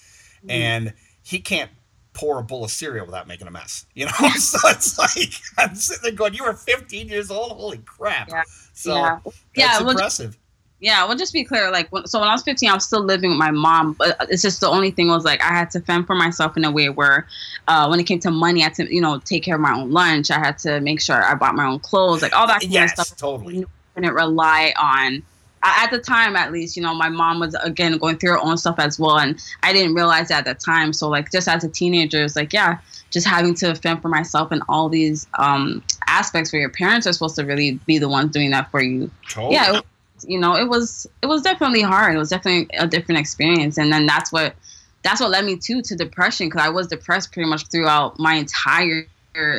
mm. 0.44 0.50
and 0.50 0.92
he 1.22 1.38
can't 1.38 1.70
pour 2.14 2.38
a 2.38 2.42
bowl 2.42 2.64
of 2.64 2.70
cereal 2.70 3.06
without 3.06 3.26
making 3.26 3.46
a 3.46 3.50
mess. 3.50 3.86
You 3.94 4.06
know, 4.06 4.12
so 4.36 4.58
it's 4.68 4.98
like 4.98 5.34
I'm 5.58 5.74
sitting 5.74 6.02
there 6.02 6.12
going, 6.12 6.34
"You 6.34 6.44
were 6.44 6.54
15 6.54 7.08
years 7.08 7.30
old. 7.30 7.52
Holy 7.52 7.78
crap!" 7.78 8.28
Yeah. 8.28 8.42
So 8.72 8.94
yeah. 8.94 9.18
that's 9.24 9.36
yeah, 9.54 9.80
impressive. 9.80 10.38
Yeah, 10.82 11.06
well, 11.06 11.16
just 11.16 11.32
be 11.32 11.44
clear. 11.44 11.70
Like, 11.70 11.88
so 12.06 12.18
when 12.18 12.28
I 12.28 12.32
was 12.32 12.42
15, 12.42 12.68
I 12.68 12.74
was 12.74 12.84
still 12.84 13.04
living 13.04 13.30
with 13.30 13.38
my 13.38 13.52
mom, 13.52 13.92
but 13.92 14.16
it's 14.28 14.42
just 14.42 14.60
the 14.60 14.66
only 14.66 14.90
thing 14.90 15.06
was 15.06 15.24
like 15.24 15.40
I 15.40 15.50
had 15.50 15.70
to 15.70 15.80
fend 15.80 16.08
for 16.08 16.16
myself 16.16 16.56
in 16.56 16.64
a 16.64 16.72
way 16.72 16.88
where, 16.88 17.28
uh, 17.68 17.86
when 17.86 18.00
it 18.00 18.04
came 18.04 18.18
to 18.18 18.32
money, 18.32 18.62
I 18.62 18.64
had 18.64 18.74
to, 18.74 18.92
you 18.92 19.00
know, 19.00 19.20
take 19.20 19.44
care 19.44 19.54
of 19.54 19.60
my 19.60 19.72
own 19.72 19.92
lunch. 19.92 20.32
I 20.32 20.40
had 20.40 20.58
to 20.58 20.80
make 20.80 21.00
sure 21.00 21.22
I 21.22 21.36
bought 21.36 21.54
my 21.54 21.66
own 21.66 21.78
clothes, 21.78 22.20
like 22.20 22.32
all 22.32 22.48
that 22.48 22.62
kind 22.62 22.72
yes, 22.72 22.98
of 22.98 23.06
stuff. 23.06 23.18
totally. 23.18 23.64
I 23.96 24.00
didn't 24.00 24.14
rely 24.14 24.74
on 24.76 25.22
at 25.64 25.90
the 25.90 25.98
time 25.98 26.36
at 26.36 26.52
least 26.52 26.76
you 26.76 26.82
know 26.82 26.94
my 26.94 27.08
mom 27.08 27.38
was 27.40 27.54
again 27.62 27.96
going 27.98 28.16
through 28.16 28.30
her 28.30 28.40
own 28.40 28.56
stuff 28.56 28.76
as 28.78 28.98
well 28.98 29.18
and 29.18 29.40
i 29.62 29.72
didn't 29.72 29.94
realize 29.94 30.28
that 30.28 30.46
at 30.46 30.58
the 30.58 30.64
time 30.64 30.92
so 30.92 31.08
like 31.08 31.30
just 31.30 31.48
as 31.48 31.62
a 31.64 31.68
teenager 31.68 32.24
it's 32.24 32.36
like 32.36 32.52
yeah 32.52 32.78
just 33.10 33.26
having 33.26 33.54
to 33.54 33.74
fend 33.74 34.00
for 34.00 34.08
myself 34.08 34.50
and 34.50 34.62
all 34.68 34.88
these 34.88 35.26
um 35.38 35.82
aspects 36.08 36.52
where 36.52 36.60
your 36.60 36.70
parents 36.70 37.06
are 37.06 37.12
supposed 37.12 37.36
to 37.36 37.44
really 37.44 37.72
be 37.86 37.98
the 37.98 38.08
ones 38.08 38.32
doing 38.32 38.50
that 38.50 38.70
for 38.70 38.82
you 38.82 39.10
totally. 39.28 39.54
yeah 39.54 39.80
you 40.26 40.38
know, 40.38 40.56
it 40.56 40.68
was 40.68 41.06
it 41.22 41.26
was 41.26 41.42
definitely 41.42 41.82
hard. 41.82 42.14
It 42.14 42.18
was 42.18 42.30
definitely 42.30 42.74
a 42.76 42.86
different 42.86 43.20
experience, 43.20 43.78
and 43.78 43.92
then 43.92 44.06
that's 44.06 44.32
what 44.32 44.54
that's 45.02 45.20
what 45.20 45.30
led 45.30 45.44
me 45.44 45.56
to 45.56 45.82
to 45.82 45.96
depression 45.96 46.48
because 46.48 46.62
I 46.62 46.68
was 46.68 46.86
depressed 46.88 47.32
pretty 47.32 47.48
much 47.48 47.66
throughout 47.68 48.18
my 48.18 48.34
entire 48.34 49.06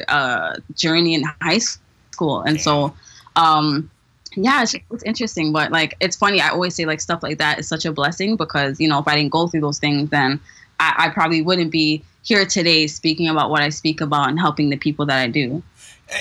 uh, 0.07 0.55
journey 0.75 1.15
in 1.15 1.23
high 1.41 1.59
school, 1.59 2.41
and 2.41 2.59
so. 2.59 2.93
Um, 3.35 3.89
yeah, 4.35 4.63
it's, 4.63 4.75
it's 4.91 5.03
interesting, 5.03 5.53
but 5.53 5.71
like 5.71 5.95
it's 5.99 6.15
funny. 6.15 6.41
I 6.41 6.49
always 6.49 6.75
say 6.75 6.85
like 6.85 7.01
stuff 7.01 7.23
like 7.23 7.37
that 7.37 7.59
is 7.59 7.67
such 7.67 7.85
a 7.85 7.91
blessing 7.91 8.35
because 8.35 8.79
you 8.79 8.87
know 8.87 8.99
if 8.99 9.07
I 9.07 9.15
didn't 9.15 9.31
go 9.31 9.47
through 9.47 9.61
those 9.61 9.79
things, 9.79 10.09
then 10.09 10.39
I, 10.79 10.93
I 10.97 11.09
probably 11.09 11.41
wouldn't 11.41 11.71
be 11.71 12.03
here 12.23 12.45
today 12.45 12.87
speaking 12.87 13.27
about 13.27 13.49
what 13.49 13.61
I 13.61 13.69
speak 13.69 14.01
about 14.01 14.29
and 14.29 14.39
helping 14.39 14.69
the 14.69 14.77
people 14.77 15.05
that 15.07 15.19
I 15.19 15.27
do. 15.27 15.61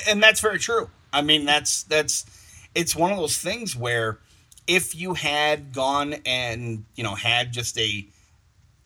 And 0.08 0.22
that's 0.22 0.40
very 0.40 0.58
true. 0.58 0.90
I 1.12 1.22
mean, 1.22 1.44
that's 1.44 1.84
that's 1.84 2.26
it's 2.74 2.96
one 2.96 3.12
of 3.12 3.18
those 3.18 3.38
things 3.38 3.76
where 3.76 4.18
if 4.66 4.94
you 4.94 5.14
had 5.14 5.72
gone 5.72 6.14
and 6.26 6.84
you 6.94 7.04
know 7.04 7.14
had 7.14 7.52
just 7.52 7.78
a 7.78 8.06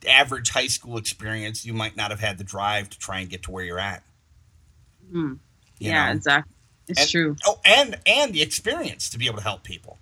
average 0.08 0.50
high 0.50 0.66
school 0.66 0.96
experience, 0.98 1.64
you 1.64 1.74
might 1.74 1.96
not 1.96 2.10
have 2.10 2.20
had 2.20 2.38
the 2.38 2.44
drive 2.44 2.90
to 2.90 2.98
try 2.98 3.20
and 3.20 3.30
get 3.30 3.42
to 3.44 3.50
where 3.50 3.64
you're 3.64 3.78
at. 3.78 4.02
Mm. 5.12 5.38
Yeah, 5.78 6.06
know? 6.06 6.12
exactly. 6.12 6.52
It's 6.88 7.00
and, 7.00 7.10
true. 7.10 7.36
Oh, 7.46 7.60
and 7.64 7.98
and 8.06 8.32
the 8.32 8.42
experience 8.42 9.10
to 9.10 9.18
be 9.18 9.26
able 9.26 9.38
to 9.38 9.42
help 9.42 9.62
people. 9.62 9.98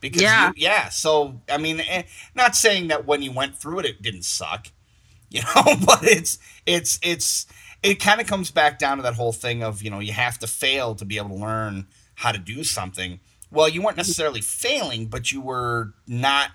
Because 0.00 0.22
yeah, 0.22 0.48
you, 0.48 0.54
yeah. 0.56 0.88
So 0.88 1.40
I 1.50 1.58
mean, 1.58 1.80
eh, 1.80 2.04
not 2.34 2.56
saying 2.56 2.88
that 2.88 3.06
when 3.06 3.22
you 3.22 3.32
went 3.32 3.56
through 3.56 3.80
it, 3.80 3.86
it 3.86 4.02
didn't 4.02 4.24
suck, 4.24 4.68
you 5.30 5.42
know, 5.42 5.76
but 5.86 6.02
it's 6.02 6.38
it's 6.66 6.98
it's 7.02 7.46
it 7.82 7.94
kind 7.96 8.20
of 8.20 8.26
comes 8.26 8.50
back 8.50 8.78
down 8.78 8.98
to 8.98 9.02
that 9.02 9.14
whole 9.14 9.32
thing 9.32 9.62
of 9.62 9.82
you 9.82 9.90
know 9.90 10.00
you 10.00 10.12
have 10.12 10.38
to 10.38 10.46
fail 10.46 10.94
to 10.94 11.04
be 11.04 11.16
able 11.16 11.30
to 11.30 11.34
learn 11.34 11.86
how 12.14 12.32
to 12.32 12.38
do 12.38 12.62
something 12.64 13.20
well, 13.50 13.68
you 13.68 13.82
weren't 13.82 13.96
necessarily 13.96 14.40
failing, 14.40 15.06
but 15.06 15.32
you 15.32 15.40
were 15.40 15.94
not. 16.06 16.50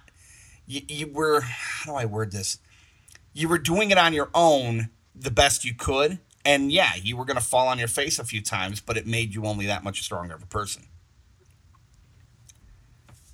You, 0.66 0.82
you 0.88 1.08
were. 1.08 1.42
How 1.42 1.92
do 1.92 1.98
I 1.98 2.06
word 2.06 2.32
this? 2.32 2.58
You 3.34 3.50
were 3.50 3.58
doing 3.58 3.92
it 3.92 3.98
on 3.98 4.14
your 4.14 4.30
own 4.34 4.90
the 5.14 5.32
best 5.32 5.66
you 5.66 5.74
could, 5.74 6.20
and 6.46 6.72
yeah, 6.72 6.92
you 7.02 7.18
were 7.18 7.26
going 7.26 7.40
to 7.40 7.44
fall 7.44 7.68
on 7.68 7.80
your 7.80 7.88
face 7.88 8.20
a 8.20 8.24
few 8.24 8.42
times, 8.42 8.80
but 8.80 8.98
it 8.98 9.08
made 9.08 9.34
you 9.34 9.46
only 9.46 9.66
that 9.66 9.84
much 9.84 10.02
stronger 10.04 10.36
of 10.36 10.44
a 10.44 10.48
person. 10.48 10.84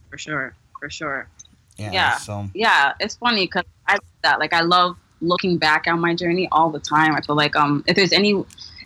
For 0.09 0.17
sure, 0.17 0.55
for 0.79 0.89
sure. 0.89 1.27
Yeah. 1.77 1.91
Yeah. 1.91 2.17
So. 2.17 2.49
yeah 2.53 2.93
it's 2.99 3.15
funny 3.15 3.45
because 3.45 3.63
I 3.87 3.97
that 4.23 4.39
like 4.39 4.53
I 4.53 4.61
love 4.61 4.97
looking 5.21 5.57
back 5.57 5.87
on 5.87 5.99
my 5.99 6.13
journey 6.15 6.47
all 6.51 6.69
the 6.69 6.79
time. 6.79 7.15
I 7.15 7.21
feel 7.21 7.35
like 7.35 7.55
um 7.55 7.83
if 7.87 7.95
there's 7.95 8.11
any 8.11 8.33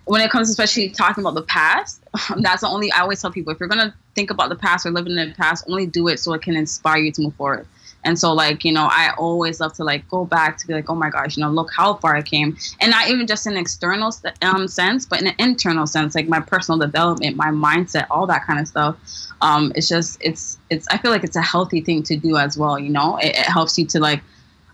when 0.05 0.21
it 0.21 0.29
comes 0.29 0.49
especially 0.49 0.89
talking 0.89 1.23
about 1.23 1.33
the 1.33 1.41
past, 1.43 2.03
that's 2.37 2.61
the 2.61 2.67
only 2.67 2.91
I 2.91 2.99
always 3.01 3.21
tell 3.21 3.31
people 3.31 3.51
if 3.51 3.59
you're 3.59 3.69
gonna 3.69 3.93
think 4.13 4.29
about 4.29 4.49
the 4.49 4.55
past 4.55 4.85
or 4.85 4.91
live 4.91 5.07
in 5.07 5.15
the 5.15 5.33
past, 5.35 5.65
only 5.67 5.87
do 5.87 6.07
it 6.07 6.19
so 6.19 6.33
it 6.33 6.41
can 6.41 6.55
inspire 6.55 6.97
you 6.97 7.11
to 7.13 7.21
move 7.21 7.35
forward. 7.35 7.67
And 8.05 8.17
so, 8.17 8.31
like, 8.33 8.63
you 8.63 8.71
know, 8.71 8.87
I 8.89 9.13
always 9.17 9.59
love 9.59 9.73
to 9.73 9.83
like 9.83 10.07
go 10.07 10.23
back 10.25 10.57
to 10.59 10.67
be 10.67 10.73
like, 10.73 10.89
oh 10.89 10.95
my 10.95 11.09
gosh, 11.09 11.35
you 11.35 11.43
know, 11.43 11.49
look 11.49 11.69
how 11.75 11.95
far 11.95 12.15
I 12.15 12.21
came, 12.21 12.55
and 12.79 12.91
not 12.91 13.09
even 13.09 13.27
just 13.27 13.47
in 13.47 13.57
external 13.57 14.13
um, 14.41 14.67
sense, 14.67 15.05
but 15.05 15.21
in 15.21 15.27
an 15.27 15.35
internal 15.39 15.87
sense, 15.87 16.15
like 16.15 16.27
my 16.29 16.39
personal 16.39 16.79
development, 16.79 17.35
my 17.35 17.49
mindset, 17.49 18.05
all 18.09 18.27
that 18.27 18.45
kind 18.45 18.59
of 18.59 18.67
stuff. 18.67 18.95
Um, 19.41 19.73
it's 19.75 19.89
just, 19.89 20.17
it's, 20.21 20.57
it's. 20.69 20.87
I 20.89 20.97
feel 20.97 21.11
like 21.11 21.23
it's 21.23 21.35
a 21.35 21.41
healthy 21.41 21.81
thing 21.81 22.03
to 22.03 22.15
do 22.15 22.37
as 22.37 22.57
well. 22.57 22.79
You 22.79 22.89
know, 22.89 23.17
it, 23.17 23.35
it 23.35 23.47
helps 23.47 23.77
you 23.77 23.85
to 23.87 23.99
like 23.99 24.21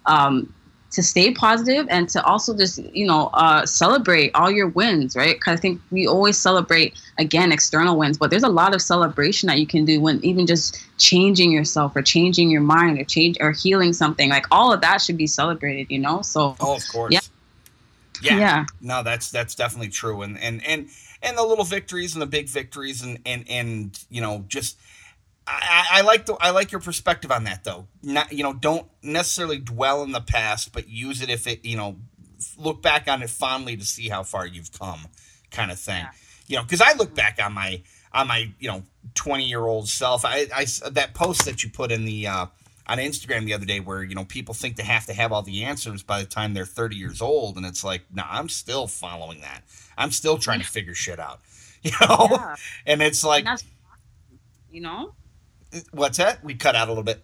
um, 0.06 0.54
to 0.91 1.01
stay 1.01 1.34
positive 1.34 1.88
and 1.89 2.10
to 2.10 2.23
also 2.25 2.56
just 2.56 2.80
you 2.93 3.06
know 3.06 3.30
uh, 3.34 3.65
celebrate 3.65 4.32
all 4.36 4.51
your 4.51 4.67
wins 4.67 5.15
right? 5.15 5.36
Because 5.36 5.58
i 5.58 5.62
think 5.62 5.82
we 5.91 6.08
always 6.08 6.38
celebrate 6.38 6.93
again 7.17 7.51
external 7.51 7.97
wins 7.97 8.17
but 8.17 8.30
there's 8.30 8.43
a 8.43 8.49
lot 8.49 8.75
of 8.75 8.82
celebration 8.82 9.47
that 9.47 9.60
you 9.60 9.67
can 9.67 9.86
do 9.86 10.01
when 10.01 10.23
even 10.23 10.45
just 10.45 10.84
changing 10.97 11.51
yourself 11.51 11.95
or 11.95 12.01
changing 12.01 12.49
your 12.49 12.62
mind 12.62 12.99
or 12.99 13.04
change 13.04 13.38
or 13.39 13.51
healing 13.51 13.93
something 13.93 14.30
like 14.30 14.45
all 14.51 14.73
of 14.73 14.82
that 14.82 15.01
should 15.01 15.17
be 15.17 15.27
celebrated 15.27 15.88
you 15.89 15.99
know? 15.99 16.21
So 16.21 16.56
oh 16.60 16.75
of 16.75 16.88
course. 16.91 17.13
yeah. 17.13 17.19
Yeah, 18.23 18.38
yeah. 18.38 18.65
no 18.80 19.01
that's 19.01 19.32
that's 19.32 19.56
definitely 19.56 19.89
true. 19.89 20.21
And 20.21 20.38
and 20.38 20.63
and 20.63 20.89
and 21.23 21.38
the 21.38 21.43
little 21.43 21.65
victories 21.65 22.13
and 22.13 22.21
the 22.21 22.27
big 22.27 22.49
victories 22.49 23.01
and 23.01 23.19
and 23.25 23.45
and 23.49 23.99
you 24.10 24.21
know 24.21 24.45
just 24.47 24.77
I, 25.52 25.86
I, 25.92 26.02
like 26.02 26.26
the 26.26 26.34
I 26.40 26.52
like 26.52 26.72
your 26.72 26.82
perspective 26.82 27.32
on 27.32 27.44
that 27.46 27.64
though. 27.64 27.88
Not 28.02 28.32
you 28.32 28.44
know 28.44 28.54
don't 28.54 28.88
necessarily 29.02 29.58
dwell 29.58 30.04
in 30.04 30.12
the 30.12 30.22
past, 30.22 30.74
but 30.74 30.88
use 30.88 31.22
it 31.22 31.30
if 31.30 31.48
it 31.48 31.66
you 31.66 31.78
know 31.78 31.98
look 32.58 32.82
back 32.82 33.08
on 33.08 33.22
it 33.22 33.30
fondly 33.30 33.78
to 33.78 33.86
see 33.86 34.10
how 34.10 34.24
far 34.24 34.46
you've 34.46 34.72
come, 34.72 35.08
kind 35.52 35.72
of 35.72 35.80
thing. 35.80 36.04
Yeah. 36.04 36.12
You 36.48 36.56
know, 36.58 36.64
because 36.64 36.82
I 36.82 36.94
look 36.94 37.16
back 37.16 37.40
on 37.44 37.54
my 37.54 37.82
on 38.14 38.28
my 38.28 38.52
you 38.60 38.68
know 38.68 38.84
twenty 39.16 39.46
year 39.46 39.62
old 39.62 39.88
self. 39.88 40.26
I, 40.26 40.48
I 40.54 40.66
that 40.92 41.14
post 41.14 41.46
that 41.46 41.64
you 41.64 41.70
put 41.70 41.92
in 41.92 42.06
the 42.06 42.28
uh, 42.28 42.46
on 42.88 42.98
Instagram 42.98 43.46
the 43.46 43.54
other 43.54 43.66
day 43.66 43.80
where 43.80 44.04
you 44.04 44.16
know 44.16 44.26
people 44.26 44.54
think 44.54 44.76
they 44.76 44.84
have 44.84 45.06
to 45.06 45.14
have 45.14 45.32
all 45.32 45.42
the 45.42 45.64
answers 45.64 46.04
by 46.04 46.20
the 46.20 46.28
time 46.28 46.54
they're 46.54 46.66
thirty 46.66 46.96
years 46.96 47.22
old, 47.22 47.58
and 47.58 47.66
it's 47.66 47.84
like, 47.84 48.04
no, 48.14 48.24
nah, 48.24 48.30
I'm 48.32 48.50
still 48.50 48.88
following 48.88 49.42
that. 49.42 49.64
I'm 49.98 50.12
still 50.12 50.38
trying 50.38 50.60
to 50.60 50.68
figure 50.68 50.94
shit 50.94 51.20
out. 51.20 51.40
You 51.84 51.90
know, 52.00 52.28
yeah. 52.30 52.56
and 52.86 53.02
it's 53.02 53.24
like, 53.24 53.44
and 53.48 53.60
you 54.70 54.82
know 54.82 55.16
What's 55.92 56.18
that? 56.18 56.44
We 56.44 56.56
cut 56.56 56.76
out 56.76 56.88
a 56.88 56.92
little 56.92 57.04
bit. 57.04 57.24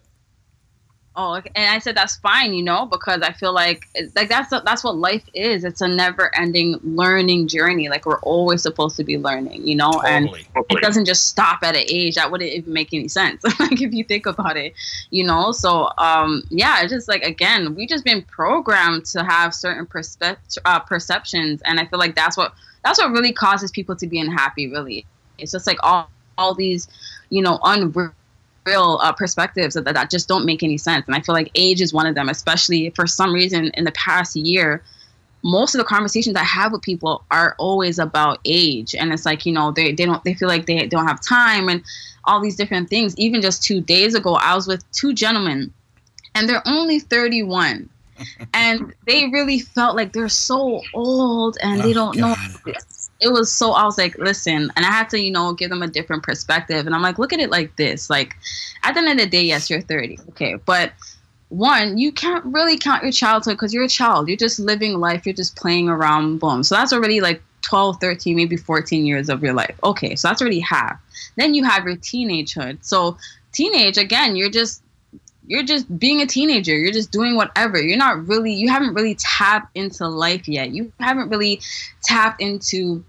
Oh, 1.20 1.32
and 1.34 1.46
I 1.56 1.80
said 1.80 1.96
that's 1.96 2.16
fine, 2.18 2.54
you 2.54 2.62
know, 2.62 2.86
because 2.86 3.22
I 3.22 3.32
feel 3.32 3.52
like 3.52 3.88
like 4.14 4.28
that's 4.28 4.50
that's 4.50 4.84
what 4.84 4.94
life 4.94 5.24
is. 5.34 5.64
It's 5.64 5.80
a 5.80 5.88
never-ending 5.88 6.78
learning 6.84 7.48
journey. 7.48 7.88
Like 7.88 8.06
we're 8.06 8.20
always 8.20 8.62
supposed 8.62 8.96
to 8.98 9.04
be 9.04 9.18
learning, 9.18 9.66
you 9.66 9.74
know, 9.74 9.90
totally. 9.90 10.46
and 10.54 10.64
it 10.70 10.80
doesn't 10.80 11.06
just 11.06 11.26
stop 11.26 11.64
at 11.64 11.74
an 11.74 11.82
age. 11.88 12.14
That 12.14 12.30
wouldn't 12.30 12.52
even 12.52 12.72
make 12.72 12.94
any 12.94 13.08
sense. 13.08 13.42
like 13.58 13.82
if 13.82 13.92
you 13.92 14.04
think 14.04 14.26
about 14.26 14.56
it, 14.56 14.74
you 15.10 15.24
know. 15.24 15.50
So 15.50 15.90
um, 15.98 16.44
yeah, 16.50 16.82
it's 16.82 16.92
just 16.92 17.08
like 17.08 17.24
again, 17.24 17.74
we 17.74 17.88
just 17.88 18.04
been 18.04 18.22
programmed 18.22 19.04
to 19.06 19.24
have 19.24 19.52
certain 19.52 19.86
perspe- 19.86 20.36
uh, 20.64 20.78
perceptions, 20.78 21.60
and 21.64 21.80
I 21.80 21.86
feel 21.86 21.98
like 21.98 22.14
that's 22.14 22.36
what 22.36 22.54
that's 22.84 23.00
what 23.00 23.10
really 23.10 23.32
causes 23.32 23.72
people 23.72 23.96
to 23.96 24.06
be 24.06 24.20
unhappy. 24.20 24.70
Really, 24.70 25.04
It's 25.36 25.50
just 25.50 25.66
like 25.66 25.78
all 25.82 26.08
all 26.38 26.54
these, 26.54 26.86
you 27.28 27.42
know, 27.42 27.58
unreal 27.64 28.12
uh, 28.74 29.12
perspectives 29.12 29.74
that, 29.74 29.84
that 29.84 30.10
just 30.10 30.28
don't 30.28 30.44
make 30.44 30.62
any 30.62 30.78
sense. 30.78 31.04
And 31.06 31.14
I 31.14 31.20
feel 31.20 31.34
like 31.34 31.50
age 31.54 31.80
is 31.80 31.92
one 31.92 32.06
of 32.06 32.14
them, 32.14 32.28
especially 32.28 32.90
for 32.90 33.06
some 33.06 33.32
reason 33.32 33.70
in 33.74 33.84
the 33.84 33.92
past 33.92 34.36
year. 34.36 34.82
Most 35.44 35.74
of 35.74 35.78
the 35.78 35.84
conversations 35.84 36.36
I 36.36 36.42
have 36.42 36.72
with 36.72 36.82
people 36.82 37.24
are 37.30 37.54
always 37.58 38.00
about 38.00 38.40
age, 38.44 38.94
and 38.94 39.12
it's 39.12 39.24
like 39.24 39.46
you 39.46 39.52
know 39.52 39.70
they, 39.70 39.92
they 39.92 40.04
don't 40.04 40.22
they 40.24 40.34
feel 40.34 40.48
like 40.48 40.66
they 40.66 40.86
don't 40.86 41.06
have 41.06 41.20
time 41.20 41.68
and 41.68 41.82
all 42.24 42.40
these 42.40 42.56
different 42.56 42.90
things. 42.90 43.16
Even 43.16 43.40
just 43.40 43.62
two 43.62 43.80
days 43.80 44.16
ago, 44.16 44.34
I 44.34 44.56
was 44.56 44.66
with 44.66 44.84
two 44.90 45.14
gentlemen, 45.14 45.72
and 46.34 46.48
they're 46.48 46.66
only 46.66 46.98
31 46.98 47.88
and 48.54 48.94
they 49.06 49.26
really 49.28 49.60
felt 49.60 49.96
like 49.96 50.12
they're 50.12 50.28
so 50.28 50.82
old 50.92 51.56
and 51.62 51.80
they 51.80 51.90
oh, 51.90 51.94
don't 51.94 52.18
God. 52.18 52.36
know 52.66 52.72
it 53.20 53.32
was 53.32 53.52
so 53.52 53.72
I 53.72 53.84
was 53.84 53.98
like, 53.98 54.16
listen, 54.18 54.72
and 54.76 54.86
I 54.86 54.90
had 54.90 55.10
to, 55.10 55.20
you 55.20 55.30
know, 55.30 55.52
give 55.52 55.70
them 55.70 55.82
a 55.82 55.88
different 55.88 56.22
perspective. 56.22 56.86
And 56.86 56.94
I'm 56.94 57.02
like, 57.02 57.18
look 57.18 57.32
at 57.32 57.40
it 57.40 57.50
like 57.50 57.74
this. 57.76 58.08
Like 58.08 58.36
at 58.84 58.92
the 58.94 59.00
end 59.00 59.08
of 59.08 59.18
the 59.18 59.26
day, 59.26 59.42
yes, 59.42 59.68
you're 59.68 59.80
30. 59.80 60.18
Okay. 60.30 60.54
But 60.64 60.92
one, 61.48 61.98
you 61.98 62.12
can't 62.12 62.44
really 62.44 62.78
count 62.78 63.02
your 63.02 63.12
childhood 63.12 63.54
because 63.54 63.74
you're 63.74 63.84
a 63.84 63.88
child. 63.88 64.28
You're 64.28 64.36
just 64.36 64.58
living 64.60 65.00
life, 65.00 65.26
you're 65.26 65.34
just 65.34 65.56
playing 65.56 65.88
around, 65.88 66.38
boom. 66.38 66.62
So 66.62 66.74
that's 66.74 66.92
already 66.92 67.20
like 67.20 67.42
12, 67.62 67.96
13, 68.00 68.36
maybe 68.36 68.56
14 68.56 69.06
years 69.06 69.28
of 69.28 69.42
your 69.42 69.54
life. 69.54 69.78
Okay, 69.82 70.14
so 70.14 70.28
that's 70.28 70.40
already 70.40 70.60
half. 70.60 71.00
Then 71.36 71.54
you 71.54 71.64
have 71.64 71.84
your 71.84 71.96
teenagehood. 71.96 72.84
So 72.84 73.16
teenage, 73.52 73.96
again, 73.96 74.36
you're 74.36 74.50
just 74.50 74.82
you're 75.48 75.62
just 75.62 75.98
being 75.98 76.20
a 76.20 76.26
teenager. 76.26 76.76
You're 76.76 76.92
just 76.92 77.10
doing 77.10 77.34
whatever. 77.34 77.80
You're 77.80 77.96
not 77.96 78.28
really, 78.28 78.52
you 78.52 78.68
haven't 78.68 78.94
really 78.94 79.16
tapped 79.16 79.74
into 79.74 80.06
life 80.06 80.46
yet. 80.46 80.70
You 80.70 80.92
haven't 81.00 81.30
really 81.30 81.60
tapped 82.02 82.42
into 82.42 83.02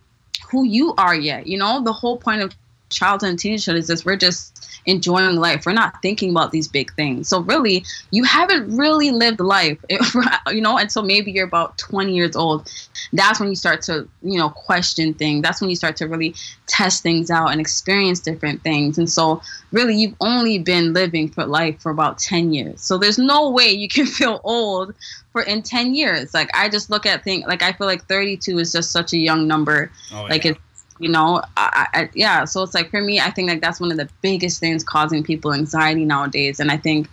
who 0.49 0.63
you 0.63 0.93
are 0.97 1.13
yet. 1.13 1.47
You 1.47 1.57
know, 1.57 1.83
the 1.83 1.91
whole 1.91 2.17
point 2.17 2.41
of 2.41 2.55
childhood 2.89 3.31
and 3.31 3.39
teenagehood 3.39 3.75
is 3.75 3.87
this 3.87 4.05
we're 4.05 4.15
just 4.15 4.58
enjoying 4.89 5.35
life. 5.35 5.65
We're 5.65 5.73
not 5.73 6.01
thinking 6.01 6.31
about 6.31 6.51
these 6.51 6.67
big 6.67 6.93
things. 6.93 7.27
So 7.29 7.41
really, 7.41 7.85
you 8.11 8.23
haven't 8.23 8.75
really 8.75 9.11
lived 9.11 9.39
life, 9.39 9.77
you 10.47 10.61
know, 10.61 10.77
until 10.77 11.03
maybe 11.03 11.31
you're 11.31 11.45
about 11.45 11.77
20 11.77 12.13
years 12.13 12.35
old. 12.35 12.71
That's 13.13 13.39
when 13.39 13.49
you 13.49 13.55
start 13.55 13.81
to, 13.83 14.07
you 14.21 14.37
know, 14.37 14.49
question 14.49 15.13
things. 15.13 15.43
That's 15.43 15.61
when 15.61 15.69
you 15.69 15.75
start 15.75 15.95
to 15.97 16.07
really 16.07 16.35
test 16.67 17.03
things 17.03 17.29
out 17.29 17.51
and 17.51 17.61
experience 17.61 18.19
different 18.19 18.61
things. 18.63 18.97
And 18.97 19.09
so 19.09 19.41
really, 19.71 19.95
you've 19.95 20.15
only 20.21 20.57
been 20.59 20.93
living 20.93 21.29
for 21.29 21.45
life 21.45 21.79
for 21.79 21.91
about 21.91 22.17
10 22.17 22.53
years. 22.53 22.81
So 22.81 22.97
there's 22.97 23.19
no 23.19 23.49
way 23.51 23.69
you 23.69 23.87
can 23.87 24.05
feel 24.19 24.41
old 24.43 24.95
for 25.31 25.43
in 25.43 25.61
10 25.61 25.93
years. 25.93 26.33
Like 26.33 26.49
I 26.55 26.69
just 26.69 26.89
look 26.89 27.05
at 27.05 27.23
things 27.23 27.45
like 27.47 27.61
I 27.61 27.73
feel 27.73 27.87
like 27.87 28.05
32 28.05 28.57
is 28.59 28.71
just 28.71 28.91
such 28.91 29.13
a 29.13 29.17
young 29.17 29.47
number. 29.47 29.91
Oh, 30.13 30.23
like 30.23 30.45
it's 30.45 30.59
you 30.99 31.09
know 31.09 31.41
I, 31.57 31.87
I, 31.93 32.09
yeah 32.13 32.45
so 32.45 32.61
it's 32.63 32.73
like 32.73 32.91
for 32.91 33.01
me 33.01 33.19
i 33.19 33.31
think 33.31 33.49
like 33.49 33.61
that's 33.61 33.79
one 33.79 33.91
of 33.91 33.97
the 33.97 34.09
biggest 34.21 34.59
things 34.59 34.83
causing 34.83 35.23
people 35.23 35.53
anxiety 35.53 36.05
nowadays. 36.05 36.59
And 36.59 36.71
i 36.71 36.77
think 36.77 37.09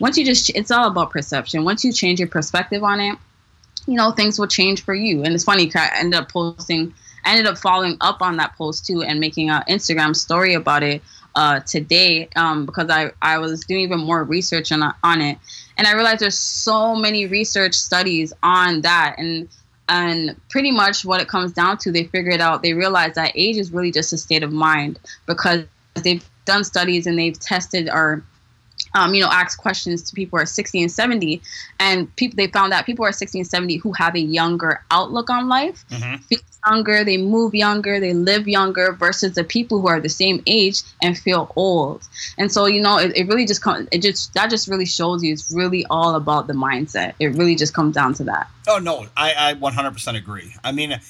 once 0.00 0.16
you 0.16 0.24
just 0.24 0.50
it's 0.50 0.70
all 0.70 0.88
about 0.88 1.10
perception. 1.10 1.64
Once 1.64 1.84
you 1.84 1.92
change 1.92 2.20
your 2.20 2.28
perspective 2.28 2.82
on 2.84 3.00
it 3.00 3.18
you 3.86 3.94
know 3.94 4.12
things 4.12 4.38
will 4.38 4.46
change 4.46 4.82
for 4.84 4.94
you. 4.94 5.24
And 5.24 5.34
it's 5.34 5.44
funny 5.44 5.70
i 5.74 5.90
ended 5.96 6.20
up 6.20 6.30
posting 6.30 6.94
i 7.24 7.30
ended 7.30 7.46
up 7.46 7.58
following 7.58 7.96
up 8.00 8.22
on 8.22 8.36
that 8.36 8.56
post 8.56 8.86
too 8.86 9.02
and 9.02 9.20
making 9.20 9.50
an 9.50 9.62
instagram 9.68 10.14
story 10.14 10.54
about 10.54 10.82
it 10.82 11.02
uh, 11.34 11.60
today 11.60 12.28
um, 12.36 12.66
because 12.66 12.90
I, 12.90 13.12
I 13.22 13.38
was 13.38 13.60
doing 13.64 13.80
even 13.80 14.00
more 14.00 14.24
research 14.24 14.72
on, 14.72 14.82
on 15.02 15.20
it. 15.20 15.38
And 15.78 15.86
i 15.86 15.94
realized 15.94 16.20
there's 16.20 16.38
so 16.38 16.94
many 16.94 17.26
research 17.26 17.74
studies 17.74 18.32
on 18.42 18.82
that. 18.82 19.16
And 19.18 19.48
and 19.90 20.36
pretty 20.48 20.70
much 20.70 21.04
what 21.04 21.20
it 21.20 21.28
comes 21.28 21.52
down 21.52 21.76
to, 21.78 21.90
they 21.90 22.04
figured 22.04 22.40
out, 22.40 22.62
they 22.62 22.72
realized 22.72 23.16
that 23.16 23.32
age 23.34 23.56
is 23.56 23.72
really 23.72 23.90
just 23.90 24.12
a 24.12 24.16
state 24.16 24.44
of 24.44 24.52
mind 24.52 25.00
because 25.26 25.64
they've 26.02 26.24
done 26.44 26.62
studies 26.62 27.06
and 27.06 27.18
they've 27.18 27.38
tested 27.38 27.88
or 27.88 28.22
um, 28.94 29.14
you 29.14 29.22
know, 29.22 29.28
asked 29.30 29.58
questions 29.58 30.02
to 30.02 30.14
people 30.14 30.38
who 30.38 30.42
are 30.42 30.46
60 30.46 30.82
and 30.82 30.90
70, 30.90 31.40
and 31.78 32.14
people 32.16 32.36
they 32.36 32.48
found 32.48 32.72
that 32.72 32.86
people 32.86 33.04
who 33.04 33.08
are 33.08 33.12
60 33.12 33.40
and 33.40 33.46
70 33.46 33.76
who 33.76 33.92
have 33.92 34.14
a 34.14 34.20
younger 34.20 34.84
outlook 34.90 35.30
on 35.30 35.48
life, 35.48 35.84
mm-hmm. 35.90 36.16
feel 36.22 36.40
younger, 36.66 37.04
they 37.04 37.16
move 37.16 37.54
younger, 37.54 38.00
they 38.00 38.12
live 38.12 38.48
younger, 38.48 38.92
versus 38.92 39.34
the 39.34 39.44
people 39.44 39.80
who 39.80 39.88
are 39.88 40.00
the 40.00 40.08
same 40.08 40.42
age 40.46 40.82
and 41.02 41.18
feel 41.18 41.52
old. 41.56 42.06
And 42.38 42.52
so, 42.52 42.66
you 42.66 42.82
know, 42.82 42.98
it, 42.98 43.16
it 43.16 43.28
really 43.28 43.46
just 43.46 43.62
comes, 43.62 43.88
it 43.92 44.02
just 44.02 44.34
that 44.34 44.50
just 44.50 44.68
really 44.68 44.86
shows 44.86 45.22
you 45.22 45.32
it's 45.32 45.52
really 45.52 45.86
all 45.88 46.14
about 46.14 46.46
the 46.46 46.54
mindset. 46.54 47.14
It 47.18 47.28
really 47.28 47.54
just 47.54 47.74
comes 47.74 47.94
down 47.94 48.14
to 48.14 48.24
that. 48.24 48.48
Oh 48.68 48.78
no, 48.78 49.06
I, 49.16 49.50
I 49.50 49.54
100% 49.54 50.16
agree. 50.16 50.54
I 50.62 50.72
mean, 50.72 51.00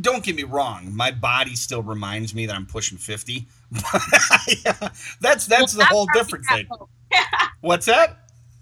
don't 0.00 0.24
get 0.24 0.36
me 0.36 0.44
wrong, 0.44 0.94
my 0.94 1.10
body 1.10 1.56
still 1.56 1.82
reminds 1.82 2.34
me 2.34 2.46
that 2.46 2.54
I'm 2.54 2.66
pushing 2.66 2.98
50. 2.98 3.46
yeah, 4.64 4.88
that's 5.20 5.46
that's 5.46 5.76
well, 5.76 5.78
the 5.78 5.84
whole 5.86 6.06
different 6.14 6.44
thing. 6.46 6.68
What's 7.60 7.86
that? 7.86 8.18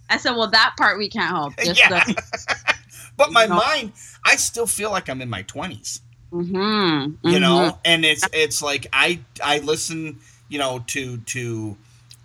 I 0.08 0.16
said, 0.16 0.32
well, 0.32 0.50
that 0.50 0.74
part 0.76 0.98
we 0.98 1.08
can't 1.08 1.30
help. 1.30 1.54
yeah. 1.62 1.88
The, 1.88 2.74
but 3.16 3.32
my 3.32 3.46
know. 3.46 3.56
mind, 3.56 3.92
I 4.24 4.36
still 4.36 4.66
feel 4.66 4.90
like 4.90 5.08
I'm 5.08 5.22
in 5.22 5.30
my 5.30 5.42
20s. 5.44 6.00
Mm-hmm. 6.32 6.56
Mm-hmm. 6.56 7.28
You 7.28 7.40
know, 7.40 7.78
and 7.84 8.04
it's 8.04 8.24
it's 8.32 8.62
like 8.62 8.86
I 8.92 9.20
I 9.42 9.58
listen, 9.58 10.20
you 10.48 10.58
know, 10.58 10.84
to 10.88 11.18
to 11.18 11.76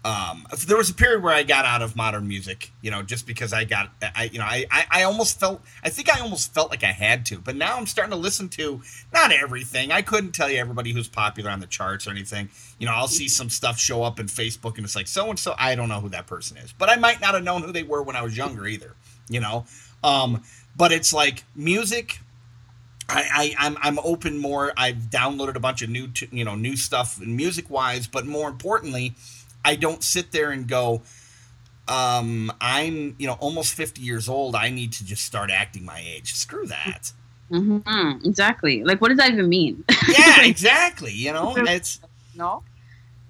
um, 0.05 0.45
there 0.67 0.77
was 0.77 0.91
a 0.91 0.93
period 0.93 1.23
where 1.23 1.33
I 1.33 1.41
got 1.41 1.65
out 1.65 1.81
of 1.81 1.95
modern 1.95 2.27
music, 2.27 2.71
you 2.83 2.91
know, 2.91 3.01
just 3.01 3.25
because 3.25 3.53
I 3.53 3.63
got, 3.63 3.89
I, 4.15 4.29
you 4.31 4.37
know, 4.37 4.45
I, 4.45 4.67
I, 4.69 4.85
I, 4.91 5.03
almost 5.03 5.39
felt, 5.39 5.63
I 5.83 5.89
think 5.89 6.15
I 6.15 6.19
almost 6.19 6.53
felt 6.53 6.69
like 6.69 6.83
I 6.83 6.91
had 6.91 7.25
to, 7.27 7.39
but 7.39 7.55
now 7.55 7.75
I'm 7.75 7.87
starting 7.87 8.11
to 8.11 8.17
listen 8.17 8.47
to 8.49 8.81
not 9.11 9.31
everything. 9.31 9.91
I 9.91 10.03
couldn't 10.03 10.33
tell 10.33 10.47
you 10.47 10.59
everybody 10.59 10.91
who's 10.91 11.07
popular 11.07 11.49
on 11.49 11.59
the 11.59 11.65
charts 11.65 12.05
or 12.05 12.11
anything. 12.11 12.49
You 12.77 12.85
know, 12.85 12.93
I'll 12.93 13.07
see 13.07 13.27
some 13.27 13.49
stuff 13.49 13.79
show 13.79 14.03
up 14.03 14.19
in 14.19 14.27
Facebook 14.27 14.75
and 14.75 14.85
it's 14.85 14.95
like 14.95 15.07
so 15.07 15.27
and 15.31 15.39
so. 15.39 15.55
I 15.57 15.73
don't 15.73 15.89
know 15.89 16.01
who 16.01 16.09
that 16.09 16.27
person 16.27 16.57
is, 16.57 16.71
but 16.71 16.87
I 16.87 16.97
might 16.97 17.19
not 17.19 17.33
have 17.33 17.43
known 17.43 17.63
who 17.63 17.71
they 17.71 17.83
were 17.83 18.03
when 18.03 18.15
I 18.15 18.21
was 18.21 18.37
younger 18.37 18.67
either. 18.67 18.93
You 19.27 19.39
know, 19.39 19.65
um, 20.03 20.43
but 20.77 20.91
it's 20.91 21.13
like 21.13 21.45
music. 21.55 22.19
I, 23.09 23.55
I 23.57 23.67
I'm 23.67 23.77
I'm 23.81 23.99
open 23.99 24.37
more. 24.37 24.71
I've 24.77 24.97
downloaded 25.09 25.55
a 25.55 25.59
bunch 25.59 25.81
of 25.81 25.89
new, 25.89 26.09
t- 26.09 26.29
you 26.31 26.43
know, 26.43 26.53
new 26.53 26.75
stuff 26.77 27.19
music 27.19 27.71
wise, 27.71 28.05
but 28.05 28.27
more 28.27 28.47
importantly 28.47 29.15
I 29.65 29.75
don't 29.75 30.03
sit 30.03 30.31
there 30.31 30.51
and 30.51 30.67
go, 30.67 31.01
um, 31.87 32.51
I'm, 32.61 33.15
you 33.17 33.27
know, 33.27 33.33
almost 33.33 33.73
50 33.73 34.01
years 34.01 34.29
old. 34.29 34.55
I 34.55 34.69
need 34.69 34.93
to 34.93 35.05
just 35.05 35.25
start 35.25 35.51
acting 35.51 35.83
my 35.83 35.99
age. 35.99 36.33
Screw 36.33 36.67
that. 36.67 37.11
Mm-hmm. 37.51 38.25
Exactly. 38.25 38.83
Like, 38.83 39.01
what 39.01 39.09
does 39.09 39.17
that 39.17 39.31
even 39.31 39.49
mean? 39.49 39.83
yeah, 40.17 40.43
exactly. 40.45 41.11
You 41.11 41.33
know, 41.33 41.53
it's 41.57 41.99
no. 42.35 42.63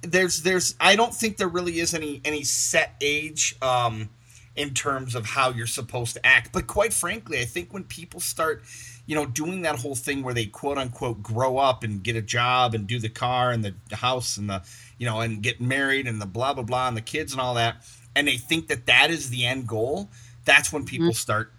There's, 0.02 0.44
there's. 0.44 0.76
I 0.80 0.96
don't 0.96 1.14
think 1.14 1.38
there 1.38 1.48
really 1.48 1.80
is 1.80 1.94
any 1.94 2.22
any 2.24 2.44
set 2.44 2.96
age 3.02 3.56
um, 3.62 4.10
in 4.56 4.74
terms 4.74 5.16
of 5.16 5.26
how 5.26 5.50
you're 5.50 5.68
supposed 5.68 6.14
to 6.16 6.26
act. 6.26 6.52
But 6.54 6.68
quite 6.68 6.94
frankly, 6.94 7.40
I 7.40 7.46
think 7.46 7.74
when 7.74 7.84
people 7.84 8.20
start, 8.20 8.64
you 9.06 9.16
know, 9.16 9.26
doing 9.26 9.64
that 9.64 9.80
whole 9.80 9.96
thing 9.96 10.24
where 10.24 10.34
they 10.34 10.46
quote 10.46 10.78
unquote 10.78 11.22
grow 11.22 11.58
up 11.58 11.84
and 11.84 12.04
get 12.04 12.16
a 12.16 12.22
job 12.22 12.74
and 12.74 12.88
do 12.88 13.00
the 13.00 13.10
car 13.10 13.52
and 13.52 13.66
the 13.66 13.96
house 13.96 14.38
and 14.38 14.50
the 14.50 14.62
you 14.98 15.06
know, 15.06 15.22
and 15.22 15.42
get 15.42 15.60
married 15.60 16.08
and 16.08 16.22
the 16.22 16.26
blah 16.26 16.54
blah 16.54 16.64
blah 16.64 16.88
and 16.88 16.98
the 16.98 17.02
kids 17.02 17.32
and 17.32 17.42
all 17.42 17.54
that, 17.56 17.78
and 18.16 18.28
they 18.28 18.38
think 18.38 18.68
that 18.68 18.86
that 18.86 19.10
is 19.10 19.30
the 19.30 19.46
end 19.46 19.68
goal. 19.68 20.10
That's 20.46 20.72
when 20.72 20.86
people 20.86 21.08
mm-hmm. 21.08 21.14
start, 21.14 21.52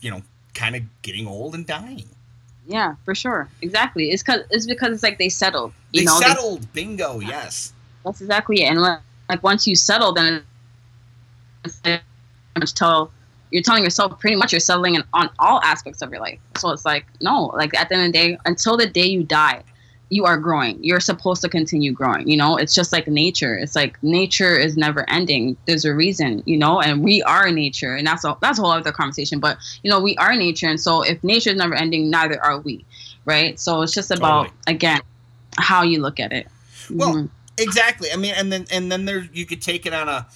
you 0.00 0.10
know, 0.10 0.22
kind 0.54 0.76
of 0.76 0.82
getting 1.02 1.26
old 1.26 1.54
and 1.54 1.66
dying. 1.66 2.08
Yeah, 2.66 2.96
for 3.04 3.14
sure, 3.14 3.48
exactly. 3.62 4.10
It's 4.10 4.22
because 4.22 4.42
it's 4.50 4.66
because 4.66 4.92
it's 4.92 5.02
like 5.02 5.18
they 5.18 5.28
settled. 5.28 5.72
You 5.92 6.00
they 6.00 6.06
know, 6.06 6.18
settled. 6.18 6.62
They, 6.62 6.68
Bingo. 6.84 7.20
Yes. 7.20 7.72
That's 8.04 8.20
exactly 8.20 8.62
it. 8.62 8.66
And 8.66 8.80
like 8.80 9.42
once 9.42 9.66
you 9.66 9.74
settle, 9.74 10.12
then 10.12 10.42
it's 11.64 12.72
tell 12.72 13.10
you're 13.50 13.62
telling 13.62 13.84
yourself 13.84 14.18
pretty 14.18 14.36
much 14.36 14.52
you're 14.52 14.60
settling 14.60 14.96
in, 14.96 15.04
on 15.12 15.30
all 15.38 15.60
aspects 15.62 16.02
of 16.02 16.10
your 16.10 16.20
life. 16.20 16.38
So 16.56 16.70
it's 16.70 16.84
like 16.84 17.06
no, 17.20 17.46
like 17.54 17.74
at 17.74 17.88
the 17.88 17.96
end 17.96 18.06
of 18.06 18.12
the 18.12 18.18
day, 18.18 18.38
until 18.44 18.76
the 18.76 18.86
day 18.86 19.06
you 19.06 19.22
die, 19.22 19.62
you 20.08 20.24
are 20.24 20.36
growing. 20.36 20.82
You're 20.82 21.00
supposed 21.00 21.42
to 21.42 21.48
continue 21.48 21.92
growing. 21.92 22.28
You 22.28 22.36
know, 22.36 22.56
it's 22.56 22.74
just 22.74 22.92
like 22.92 23.08
nature. 23.08 23.58
It's 23.58 23.74
like 23.74 24.00
nature 24.02 24.56
is 24.56 24.76
never 24.76 25.08
ending. 25.10 25.56
There's 25.66 25.84
a 25.84 25.94
reason, 25.94 26.42
you 26.46 26.56
know, 26.56 26.80
and 26.80 27.02
we 27.02 27.22
are 27.22 27.50
nature, 27.50 27.94
and 27.94 28.06
that's 28.06 28.24
a 28.24 28.36
that's 28.40 28.58
a 28.58 28.62
whole 28.62 28.70
other 28.70 28.92
conversation. 28.92 29.40
But 29.40 29.58
you 29.82 29.90
know, 29.90 30.00
we 30.00 30.16
are 30.16 30.36
nature, 30.36 30.68
and 30.68 30.80
so 30.80 31.02
if 31.02 31.22
nature 31.24 31.50
is 31.50 31.56
never 31.56 31.74
ending, 31.74 32.08
neither 32.10 32.42
are 32.42 32.60
we, 32.60 32.84
right? 33.24 33.58
So 33.58 33.82
it's 33.82 33.92
just 33.92 34.10
about 34.10 34.44
totally. 34.44 34.60
again 34.68 35.00
how 35.58 35.82
you 35.82 36.00
look 36.00 36.20
at 36.20 36.32
it. 36.32 36.46
Well, 36.90 37.14
mm-hmm. 37.14 37.26
exactly. 37.58 38.10
I 38.12 38.16
mean, 38.16 38.34
and 38.36 38.52
then 38.52 38.66
and 38.70 38.90
then 38.90 39.06
there 39.06 39.26
you 39.32 39.46
could 39.46 39.62
take 39.62 39.86
it 39.86 39.92
on 39.92 40.08
a 40.08 40.26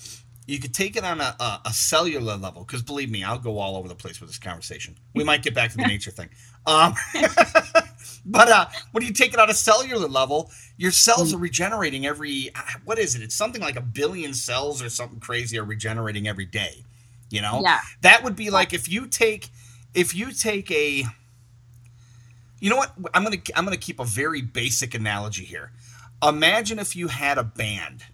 you 0.47 0.59
could 0.59 0.75
take 0.75 0.97
it 0.97 1.05
on 1.05 1.21
a, 1.21 1.37
a, 1.39 1.61
a 1.67 1.73
cellular 1.73 2.37
level 2.37 2.65
because 2.65 2.83
believe 2.83 3.11
me, 3.11 3.23
I'll 3.23 3.39
go 3.39 3.59
all 3.59 3.77
over 3.77 3.87
the 3.87 3.95
place 3.95 4.21
with 4.21 4.31
this 4.31 4.39
conversation. 4.39 4.97
We 5.15 5.23
might 5.23 5.43
get 5.43 5.55
back 5.55 5.71
to 5.71 5.77
the 5.77 5.87
nature 5.87 6.11
thing. 6.11 6.29
Um, 6.67 6.95
but 8.27 8.49
uh, 8.49 8.67
when 8.93 9.05
you 9.05 9.13
take 9.13 9.33
it 9.33 9.41
on 9.41 9.51
a 9.51 9.55
cellular 9.55 10.09
level, 10.09 10.51
your 10.77 10.91
cells 10.91 11.33
mm. 11.33 11.37
are 11.37 11.39
regenerating 11.39 12.07
every 12.07 12.51
uh, 12.55 12.61
what 12.85 12.99
is 12.99 13.15
it? 13.15 13.23
It's 13.23 13.35
something 13.35 13.61
like 13.61 13.77
a 13.77 13.81
billion 13.81 14.35
cells 14.35 14.83
or 14.83 14.89
something 14.89 15.21
crazy 15.21 15.59
are 15.59 15.65
regenerating 15.65 16.29
every 16.29 16.47
day. 16.47 16.85
You 17.31 17.43
know, 17.43 17.61
yeah. 17.63 17.81
that 18.03 18.25
would 18.25 18.37
be 18.37 18.51
like 18.51 18.73
if 18.73 18.89
you 18.89 19.07
take 19.07 19.49
if 19.95 20.15
you 20.15 20.33
take 20.33 20.71
a 20.71 21.05
you 22.61 22.71
know 22.71 22.77
what 22.77 22.95
I'm 23.15 23.25
gonna 23.25 23.39
I'm 23.55 23.65
gonna 23.65 23.77
keep 23.77 24.01
a 24.01 24.05
very 24.05 24.43
basic 24.43 24.95
analogy 24.95 25.45
here. 25.45 25.73
Imagine 26.23 26.79
if 26.79 26.95
you 26.95 27.09
had 27.09 27.39
a 27.39 27.45
band, 27.45 28.05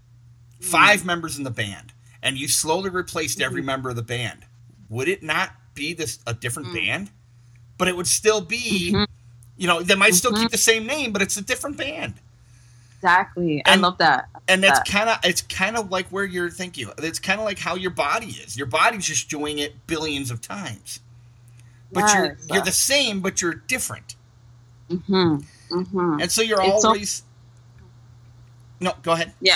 five 0.60 1.04
members 1.04 1.38
in 1.38 1.44
the 1.44 1.50
band, 1.50 1.92
and 2.22 2.36
you 2.36 2.46
slowly 2.46 2.90
replaced 2.90 3.40
every 3.40 3.62
member 3.62 3.90
of 3.90 3.96
the 3.96 4.02
band. 4.02 4.46
Would 4.88 5.08
it 5.08 5.22
not 5.22 5.50
be 5.74 5.92
this 5.92 6.20
a 6.26 6.34
different 6.34 6.72
band? 6.72 7.10
But 7.78 7.88
it 7.88 7.96
would 7.96 8.06
still 8.06 8.40
be, 8.40 8.96
you 9.56 9.66
know, 9.66 9.82
they 9.82 9.94
might 9.94 10.14
still 10.14 10.32
keep 10.32 10.50
the 10.50 10.58
same 10.58 10.86
name, 10.86 11.12
but 11.12 11.22
it's 11.22 11.36
a 11.36 11.42
different 11.42 11.76
band. 11.76 12.14
Exactly. 12.96 13.62
I 13.64 13.72
And- 13.74 13.82
love 13.82 13.98
that. 13.98 14.28
And 14.48 14.62
that's 14.62 14.78
that. 14.78 14.86
kind 14.86 15.10
of 15.10 15.18
it's 15.24 15.42
kind 15.42 15.76
of 15.76 15.90
like 15.90 16.06
where 16.08 16.24
you're 16.24 16.50
thinking. 16.50 16.88
It's 16.98 17.18
kind 17.18 17.40
of 17.40 17.44
like 17.46 17.58
how 17.58 17.74
your 17.74 17.90
body 17.90 18.28
is. 18.28 18.56
Your 18.56 18.66
body's 18.66 19.04
just 19.04 19.28
doing 19.28 19.58
it 19.58 19.86
billions 19.88 20.30
of 20.30 20.40
times. 20.40 21.00
But 21.92 22.14
you're 22.14 22.36
you're 22.52 22.62
the 22.64 22.70
same, 22.72 23.20
but 23.20 23.42
you're 23.42 23.54
different. 23.54 24.14
hmm 24.88 25.36
hmm 25.70 26.18
And 26.20 26.30
so 26.30 26.42
you're 26.42 26.62
It's 26.62 26.82
so- 26.82 26.88
always 26.88 27.22
No, 28.80 28.92
go 29.02 29.12
ahead. 29.12 29.32
Yeah. 29.40 29.54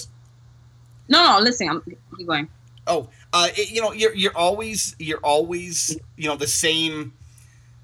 No, 1.08 1.38
no, 1.38 1.40
listen, 1.44 1.68
I'm 1.68 1.82
keep 1.82 2.26
going. 2.26 2.48
Oh, 2.86 3.08
uh, 3.32 3.48
it- 3.56 3.70
you 3.70 3.80
know, 3.80 3.92
you're 3.92 4.14
you're 4.14 4.36
always 4.36 4.96
you're 4.98 5.18
always 5.22 5.96
you 6.16 6.28
know 6.28 6.36
the 6.36 6.46
same, 6.48 7.12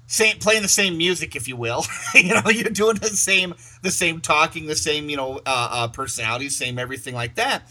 same 0.07 0.37
playing 0.39 0.61
the 0.61 0.67
same 0.67 0.97
music, 0.97 1.35
if 1.35 1.47
you 1.47 1.55
will. 1.55 1.85
you 2.15 2.33
know, 2.33 2.49
you're 2.49 2.69
doing 2.69 2.95
the 2.97 3.09
same 3.09 3.53
the 3.81 3.91
same 3.91 4.21
talking, 4.21 4.65
the 4.65 4.75
same 4.75 5.09
you 5.09 5.17
know 5.17 5.37
uh, 5.45 5.69
uh, 5.71 5.87
personality, 5.89 6.49
same 6.49 6.79
everything 6.79 7.13
like 7.13 7.35
that. 7.35 7.63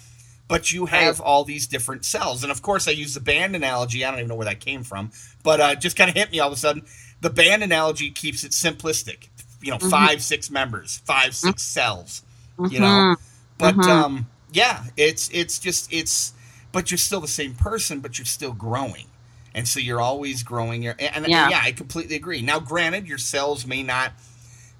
But 0.48 0.70
you 0.70 0.86
have 0.86 1.20
all 1.20 1.42
these 1.42 1.66
different 1.66 2.04
cells, 2.04 2.44
and 2.44 2.52
of 2.52 2.62
course, 2.62 2.86
I 2.86 2.92
use 2.92 3.14
the 3.14 3.20
band 3.20 3.56
analogy. 3.56 4.04
I 4.04 4.10
don't 4.10 4.20
even 4.20 4.28
know 4.28 4.36
where 4.36 4.44
that 4.44 4.60
came 4.60 4.84
from, 4.84 5.10
but 5.42 5.60
uh, 5.60 5.74
just 5.74 5.96
kind 5.96 6.08
of 6.08 6.14
hit 6.14 6.30
me 6.30 6.38
all 6.38 6.46
of 6.46 6.52
a 6.52 6.56
sudden. 6.56 6.84
The 7.20 7.30
band 7.30 7.64
analogy 7.64 8.10
keeps 8.10 8.44
it 8.44 8.52
simplistic. 8.52 9.28
You 9.60 9.72
know, 9.72 9.78
five, 9.78 10.22
six 10.22 10.48
members, 10.50 10.98
five, 11.04 11.34
six 11.34 11.62
cells. 11.62 12.22
You 12.70 12.78
know, 12.80 12.86
Mhm. 12.86 13.16
but 13.58 13.74
Mhm. 13.74 13.88
um, 13.88 14.26
yeah, 14.52 14.84
it's 14.96 15.28
it's 15.32 15.58
just 15.58 15.92
it's, 15.92 16.32
but 16.72 16.90
you're 16.90 16.98
still 16.98 17.20
the 17.20 17.26
same 17.28 17.54
person, 17.54 17.98
but 18.00 18.18
you're 18.18 18.26
still 18.26 18.52
growing, 18.52 19.06
and 19.56 19.66
so 19.66 19.80
you're 19.80 20.00
always 20.00 20.42
growing. 20.42 20.82
Your 20.82 20.94
and, 20.98 21.24
and 21.24 21.28
Yeah. 21.28 21.48
yeah, 21.48 21.60
I 21.62 21.72
completely 21.72 22.14
agree. 22.14 22.42
Now, 22.42 22.60
granted, 22.60 23.08
your 23.08 23.18
cells 23.18 23.66
may 23.66 23.82
not 23.82 24.12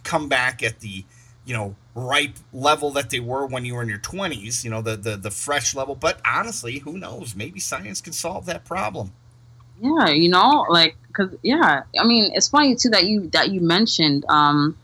come 0.05 0.29
back 0.29 0.62
at 0.62 0.81
the 0.81 1.05
you 1.47 1.55
know 1.55 1.75
ripe 1.95 2.37
level 2.53 2.91
that 2.91 3.09
they 3.09 3.21
were 3.21 3.47
when 3.47 3.65
you 3.65 3.75
were 3.75 3.83
in 3.83 3.89
your 3.89 3.99
20s. 3.99 4.62
You 4.62 4.71
know 4.71 4.83
the 4.83 4.97
the 4.97 5.17
the 5.17 5.31
fresh 5.31 5.75
level, 5.75 5.95
but 5.95 6.21
honestly, 6.25 6.79
who 6.81 6.99
knows? 6.99 7.35
Maybe 7.35 7.59
science 7.59 8.01
can 8.03 8.12
solve 8.12 8.45
that 8.47 8.65
problem. 8.65 9.12
Yeah, 9.81 10.09
you 10.09 10.29
know, 10.29 10.67
like, 10.69 10.97
cause 11.12 11.35
yeah, 11.43 11.83
I 11.99 12.07
mean, 12.07 12.31
it's 12.35 12.49
funny 12.49 12.77
too 12.77 12.91
that 12.91 13.07
you 13.07 13.29
that 13.31 13.51
you 13.51 13.62
mentioned 13.62 14.27
um, 14.29 14.77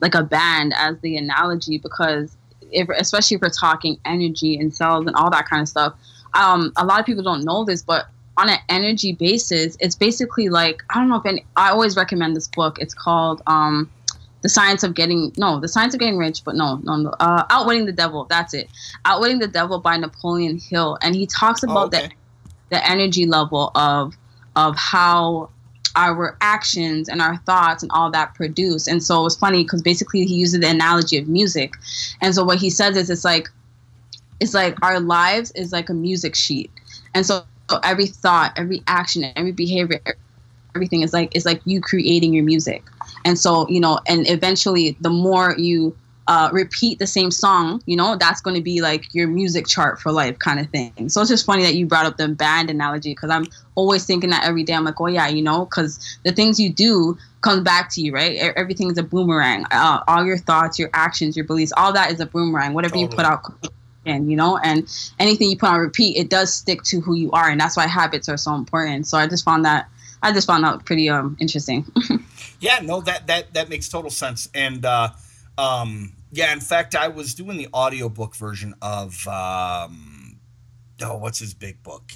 like 0.00 0.16
a 0.16 0.24
band 0.24 0.74
as 0.76 0.98
the 1.00 1.16
analogy 1.16 1.78
because 1.78 2.36
if 2.72 2.88
especially 2.88 3.36
if 3.36 3.40
we're 3.42 3.48
talking 3.50 3.98
energy 4.04 4.58
and 4.58 4.74
cells 4.74 5.06
and 5.06 5.14
all 5.14 5.30
that 5.30 5.48
kind 5.48 5.62
of 5.62 5.68
stuff, 5.68 5.94
um, 6.34 6.72
a 6.76 6.84
lot 6.84 6.98
of 6.98 7.06
people 7.06 7.22
don't 7.22 7.44
know 7.44 7.64
this, 7.64 7.82
but 7.82 8.08
on 8.38 8.48
an 8.48 8.58
energy 8.68 9.12
basis, 9.12 9.76
it's 9.80 9.94
basically 9.94 10.48
like 10.48 10.82
I 10.90 10.94
don't 10.94 11.08
know 11.08 11.16
if 11.16 11.26
any, 11.26 11.44
I 11.56 11.70
always 11.70 11.96
recommend 11.96 12.36
this 12.36 12.48
book. 12.48 12.78
It's 12.80 12.94
called 12.94 13.42
um, 13.46 13.90
the 14.42 14.48
science 14.48 14.82
of 14.82 14.94
getting 14.94 15.32
no, 15.36 15.60
the 15.60 15.68
science 15.68 15.94
of 15.94 16.00
getting 16.00 16.18
rich, 16.18 16.42
but 16.44 16.54
no, 16.54 16.76
no, 16.82 16.96
no, 16.96 17.10
uh, 17.20 17.44
outwitting 17.50 17.86
the 17.86 17.92
devil. 17.92 18.26
That's 18.28 18.54
it, 18.54 18.68
outwitting 19.04 19.38
the 19.38 19.48
devil 19.48 19.78
by 19.80 19.96
Napoleon 19.96 20.58
Hill, 20.58 20.98
and 21.02 21.14
he 21.14 21.26
talks 21.26 21.62
Oh, 21.64 21.70
about 21.70 21.94
okay. 21.94 22.08
the 22.08 22.14
the 22.76 22.90
energy 22.90 23.26
level 23.26 23.70
of 23.74 24.14
of 24.54 24.76
how 24.76 25.50
our 25.96 26.36
actions 26.42 27.08
and 27.08 27.22
our 27.22 27.38
thoughts 27.38 27.82
and 27.82 27.90
all 27.92 28.10
that 28.10 28.34
produce. 28.34 28.86
And 28.86 29.02
so 29.02 29.20
it 29.20 29.24
was 29.24 29.36
funny 29.36 29.62
because 29.62 29.80
basically 29.82 30.24
he 30.26 30.34
uses 30.34 30.60
the 30.60 30.68
analogy 30.68 31.16
of 31.16 31.26
music. 31.26 31.72
And 32.20 32.34
so 32.34 32.44
what 32.44 32.58
he 32.58 32.68
says 32.68 32.96
is 32.96 33.08
it's 33.08 33.24
like 33.24 33.48
it's 34.40 34.52
like 34.52 34.76
our 34.84 35.00
lives 35.00 35.50
is 35.52 35.72
like 35.72 35.88
a 35.88 35.94
music 35.94 36.34
sheet. 36.34 36.70
And 37.14 37.24
so, 37.24 37.44
so 37.70 37.80
every 37.82 38.06
thought, 38.06 38.52
every 38.56 38.82
action, 38.86 39.30
every 39.36 39.52
behavior, 39.52 40.00
everything 40.74 41.02
is 41.02 41.12
like 41.12 41.34
is 41.34 41.44
like 41.44 41.60
you 41.64 41.80
creating 41.80 42.32
your 42.32 42.44
music. 42.44 42.84
And 43.24 43.38
so, 43.38 43.68
you 43.68 43.80
know, 43.80 43.98
and 44.06 44.28
eventually 44.28 44.96
the 45.00 45.10
more 45.10 45.54
you 45.58 45.96
uh, 46.28 46.50
repeat 46.52 46.98
the 46.98 47.06
same 47.06 47.30
song, 47.30 47.82
you 47.86 47.96
know, 47.96 48.16
that's 48.16 48.40
going 48.40 48.56
to 48.56 48.62
be 48.62 48.80
like 48.80 49.12
your 49.14 49.28
music 49.28 49.66
chart 49.66 50.00
for 50.00 50.10
life 50.10 50.38
kind 50.38 50.58
of 50.58 50.68
thing. 50.70 51.08
So 51.08 51.20
it's 51.20 51.30
just 51.30 51.46
funny 51.46 51.62
that 51.62 51.74
you 51.74 51.86
brought 51.86 52.06
up 52.06 52.16
the 52.16 52.28
band 52.28 52.68
analogy 52.68 53.12
because 53.12 53.30
I'm 53.30 53.46
always 53.74 54.04
thinking 54.04 54.30
that 54.30 54.44
every 54.44 54.64
day. 54.64 54.74
I'm 54.74 54.84
like, 54.84 55.00
oh 55.00 55.06
yeah, 55.06 55.28
you 55.28 55.42
know, 55.42 55.64
because 55.64 56.18
the 56.24 56.32
things 56.32 56.58
you 56.58 56.72
do 56.72 57.16
comes 57.42 57.62
back 57.62 57.90
to 57.92 58.00
you, 58.00 58.12
right? 58.12 58.36
Everything 58.56 58.90
is 58.90 58.98
a 58.98 59.04
boomerang. 59.04 59.66
Uh, 59.70 60.02
all 60.08 60.24
your 60.24 60.38
thoughts, 60.38 60.78
your 60.78 60.90
actions, 60.94 61.36
your 61.36 61.46
beliefs, 61.46 61.72
all 61.76 61.92
that 61.92 62.10
is 62.10 62.18
a 62.18 62.26
boomerang. 62.26 62.74
Whatever 62.74 62.98
you 62.98 63.06
put 63.06 63.24
out, 63.24 63.42
and 64.06 64.30
you 64.30 64.36
know, 64.36 64.58
and 64.58 64.88
anything 65.18 65.50
you 65.50 65.58
put 65.58 65.68
on 65.68 65.78
repeat, 65.80 66.16
it 66.16 66.30
does 66.30 66.54
stick 66.54 66.82
to 66.84 67.00
who 67.00 67.14
you 67.14 67.30
are, 67.32 67.50
and 67.50 67.60
that's 67.60 67.76
why 67.76 67.86
habits 67.86 68.28
are 68.28 68.36
so 68.38 68.54
important. 68.54 69.06
So 69.06 69.18
I 69.18 69.26
just 69.26 69.44
found 69.44 69.64
that. 69.64 69.88
I 70.22 70.32
just 70.32 70.46
found 70.46 70.64
that 70.64 70.84
pretty 70.86 71.10
um 71.10 71.36
interesting. 71.40 71.84
Yeah, 72.58 72.78
no, 72.82 73.00
that 73.02 73.26
that 73.26 73.52
that 73.54 73.68
makes 73.68 73.88
total 73.88 74.10
sense. 74.10 74.48
And 74.54 74.84
uh, 74.84 75.10
um, 75.58 76.12
yeah, 76.32 76.52
in 76.52 76.60
fact, 76.60 76.94
I 76.94 77.08
was 77.08 77.34
doing 77.34 77.58
the 77.58 77.68
audiobook 77.72 78.34
version 78.34 78.74
of 78.80 79.26
um, 79.28 80.38
oh, 81.02 81.18
what's 81.18 81.38
his 81.38 81.52
big 81.54 81.82
book? 81.82 82.12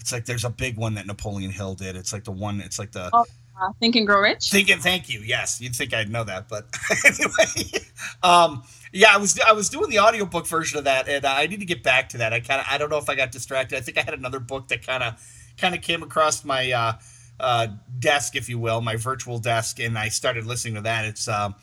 It's 0.00 0.10
like 0.10 0.24
there's 0.24 0.44
a 0.44 0.50
big 0.50 0.78
one 0.78 0.94
that 0.94 1.06
Napoleon 1.06 1.50
Hill 1.50 1.74
did. 1.74 1.96
It's 1.96 2.12
like 2.12 2.24
the 2.24 2.32
one. 2.32 2.60
It's 2.60 2.78
like 2.78 2.92
the 2.92 3.10
Oh. 3.12 3.26
Uh, 3.60 3.72
Think 3.80 3.96
and 3.96 4.06
Grow 4.06 4.20
Rich. 4.20 4.50
Think 4.50 4.70
and 4.70 4.80
Thank 4.80 5.08
you. 5.08 5.20
Yes, 5.20 5.60
you'd 5.60 5.74
think 5.74 5.92
I'd 5.92 6.10
know 6.10 6.24
that, 6.24 6.48
but 6.48 6.66
anyway, 7.04 7.84
um, 8.22 8.62
yeah, 8.92 9.08
I 9.12 9.18
was 9.18 9.38
I 9.40 9.52
was 9.52 9.68
doing 9.68 9.90
the 9.90 9.98
audiobook 9.98 10.46
version 10.46 10.78
of 10.78 10.84
that, 10.84 11.08
and 11.08 11.24
I 11.24 11.46
need 11.46 11.60
to 11.60 11.66
get 11.66 11.82
back 11.82 12.10
to 12.10 12.18
that. 12.18 12.32
I 12.32 12.40
kind 12.40 12.60
of 12.60 12.66
I 12.70 12.78
don't 12.78 12.90
know 12.90 12.98
if 12.98 13.08
I 13.10 13.14
got 13.14 13.32
distracted. 13.32 13.76
I 13.76 13.80
think 13.80 13.98
I 13.98 14.02
had 14.02 14.14
another 14.14 14.40
book 14.40 14.68
that 14.68 14.86
kind 14.86 15.02
of 15.02 15.14
kind 15.58 15.74
of 15.74 15.82
came 15.82 16.02
across 16.02 16.44
my 16.44 16.70
uh, 16.72 16.92
uh, 17.40 17.68
desk, 17.98 18.36
if 18.36 18.48
you 18.48 18.58
will, 18.58 18.80
my 18.80 18.96
virtual 18.96 19.38
desk, 19.38 19.80
and 19.80 19.98
I 19.98 20.08
started 20.08 20.46
listening 20.46 20.74
to 20.74 20.80
that. 20.82 21.04
It's 21.04 21.28
um, 21.28 21.54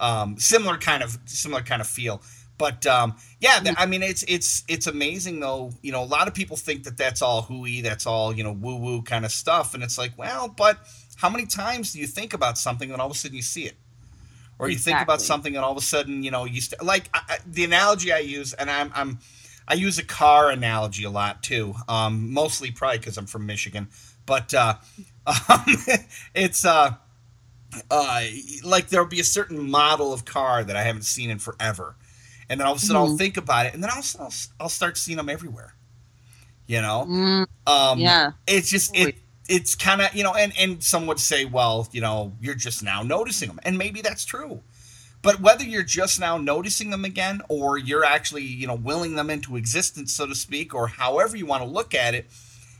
um, 0.00 0.38
similar 0.38 0.78
kind 0.78 1.02
of 1.02 1.18
similar 1.26 1.62
kind 1.62 1.80
of 1.80 1.86
feel. 1.86 2.22
But 2.58 2.86
um, 2.86 3.16
yeah, 3.40 3.60
I 3.76 3.86
mean, 3.86 4.02
it's 4.02 4.24
it's 4.28 4.62
it's 4.68 4.86
amazing 4.86 5.40
though. 5.40 5.72
You 5.82 5.92
know, 5.92 6.02
a 6.02 6.06
lot 6.06 6.28
of 6.28 6.34
people 6.34 6.56
think 6.56 6.84
that 6.84 6.96
that's 6.96 7.22
all 7.22 7.42
hooey, 7.42 7.80
that's 7.80 8.06
all 8.06 8.32
you 8.32 8.44
know, 8.44 8.52
woo 8.52 8.76
woo 8.76 9.02
kind 9.02 9.24
of 9.24 9.32
stuff, 9.32 9.74
and 9.74 9.82
it's 9.82 9.98
like, 9.98 10.16
well, 10.16 10.48
but 10.48 10.78
how 11.22 11.30
many 11.30 11.46
times 11.46 11.92
do 11.92 12.00
you 12.00 12.06
think 12.08 12.34
about 12.34 12.58
something 12.58 12.90
and 12.90 13.00
all 13.00 13.06
of 13.06 13.12
a 13.12 13.18
sudden 13.18 13.36
you 13.36 13.42
see 13.42 13.64
it, 13.64 13.76
or 14.58 14.68
you 14.68 14.76
think 14.76 15.00
about 15.00 15.20
something 15.22 15.54
and 15.56 15.64
all 15.64 15.70
of 15.70 15.78
a 15.78 15.80
sudden 15.80 16.22
you 16.24 16.30
know 16.32 16.44
you 16.44 16.60
st- 16.60 16.82
like 16.82 17.08
I, 17.14 17.20
I, 17.28 17.36
the 17.46 17.64
analogy 17.64 18.12
I 18.12 18.18
use, 18.18 18.52
and 18.54 18.68
I'm 18.68 18.90
I'm 18.94 19.18
I 19.68 19.74
use 19.74 19.98
a 19.98 20.04
car 20.04 20.50
analogy 20.50 21.04
a 21.04 21.10
lot 21.10 21.42
too, 21.42 21.74
um, 21.88 22.32
mostly 22.32 22.72
probably 22.72 22.98
because 22.98 23.16
I'm 23.16 23.26
from 23.26 23.46
Michigan, 23.46 23.88
but 24.26 24.52
uh, 24.52 24.74
um, 25.26 25.64
it's 26.34 26.64
uh, 26.64 26.94
uh, 27.90 28.22
like 28.64 28.88
there'll 28.88 29.06
be 29.06 29.20
a 29.20 29.24
certain 29.24 29.70
model 29.70 30.12
of 30.12 30.24
car 30.24 30.64
that 30.64 30.76
I 30.76 30.82
haven't 30.82 31.04
seen 31.04 31.30
in 31.30 31.38
forever, 31.38 31.94
and 32.48 32.58
then 32.60 32.66
all 32.66 32.74
of 32.74 32.78
a 32.78 32.82
sudden 32.82 32.96
I'll 33.00 33.08
Mhm. 33.08 33.18
think 33.18 33.36
about 33.36 33.66
it, 33.66 33.74
and 33.74 33.82
then 33.82 33.90
all 33.90 33.98
of 33.98 34.04
a 34.04 34.08
sudden 34.08 34.26
I'll, 34.26 34.64
I'll 34.64 34.68
start 34.68 34.98
seeing 34.98 35.16
them 35.16 35.28
everywhere. 35.28 35.74
You 36.66 36.80
know, 36.82 37.06
Mm, 37.08 37.46
um, 37.66 37.98
yeah. 37.98 38.32
it's 38.46 38.70
just 38.70 38.96
it. 38.96 39.16
It's 39.54 39.74
kind 39.74 40.00
of 40.00 40.14
you 40.14 40.24
know, 40.24 40.34
and 40.34 40.52
and 40.58 40.82
some 40.82 41.06
would 41.06 41.20
say, 41.20 41.44
well, 41.44 41.86
you 41.92 42.00
know, 42.00 42.32
you're 42.40 42.54
just 42.54 42.82
now 42.82 43.02
noticing 43.02 43.48
them, 43.48 43.60
and 43.64 43.76
maybe 43.76 44.00
that's 44.00 44.24
true. 44.24 44.62
But 45.20 45.40
whether 45.40 45.62
you're 45.62 45.82
just 45.82 46.18
now 46.18 46.38
noticing 46.38 46.90
them 46.90 47.04
again, 47.04 47.42
or 47.48 47.76
you're 47.76 48.04
actually 48.04 48.44
you 48.44 48.66
know 48.66 48.74
willing 48.74 49.14
them 49.14 49.28
into 49.30 49.56
existence, 49.56 50.12
so 50.14 50.26
to 50.26 50.34
speak, 50.34 50.74
or 50.74 50.86
however 50.88 51.36
you 51.36 51.46
want 51.46 51.62
to 51.62 51.68
look 51.68 51.94
at 51.94 52.14
it, 52.14 52.26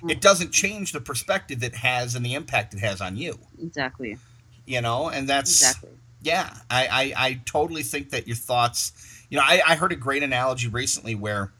it 0.09 0.21
doesn't 0.21 0.51
change 0.51 0.93
the 0.93 1.01
perspective 1.01 1.63
it 1.63 1.77
has 1.77 2.15
and 2.15 2.25
the 2.25 2.35
impact 2.35 2.75
it 2.75 2.81
has 2.81 3.01
on 3.01 3.17
you. 3.17 3.39
Exactly. 3.61 4.19
You 4.67 4.81
know, 4.81 5.09
and 5.09 5.29
that's 5.29 5.51
Exactly. 5.51 5.91
yeah, 6.23 6.55
I, 6.71 6.87
I, 6.87 7.27
I 7.27 7.41
totally 7.45 7.83
think 7.83 8.11
that 8.11 8.27
your 8.27 8.37
thoughts. 8.37 8.93
You 9.29 9.39
know, 9.39 9.45
I, 9.47 9.63
I 9.67 9.77
heard 9.77 9.93
a 9.93 9.97
great 9.97 10.23
analogy 10.23 10.69
recently 10.69 11.15
where, 11.15 11.53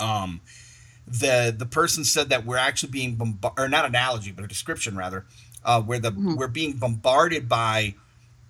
um, 0.00 0.40
the 1.06 1.54
the 1.56 1.66
person 1.66 2.04
said 2.04 2.28
that 2.30 2.44
we're 2.46 2.56
actually 2.56 2.90
being 2.90 3.14
bombarded, 3.16 3.58
or 3.58 3.68
not 3.68 3.84
analogy, 3.84 4.32
but 4.32 4.44
a 4.44 4.48
description 4.48 4.96
rather, 4.96 5.26
uh, 5.64 5.80
where 5.82 5.98
the 5.98 6.12
Mhm. 6.12 6.36
we're 6.36 6.48
being 6.48 6.74
bombarded 6.74 7.48
by, 7.48 7.94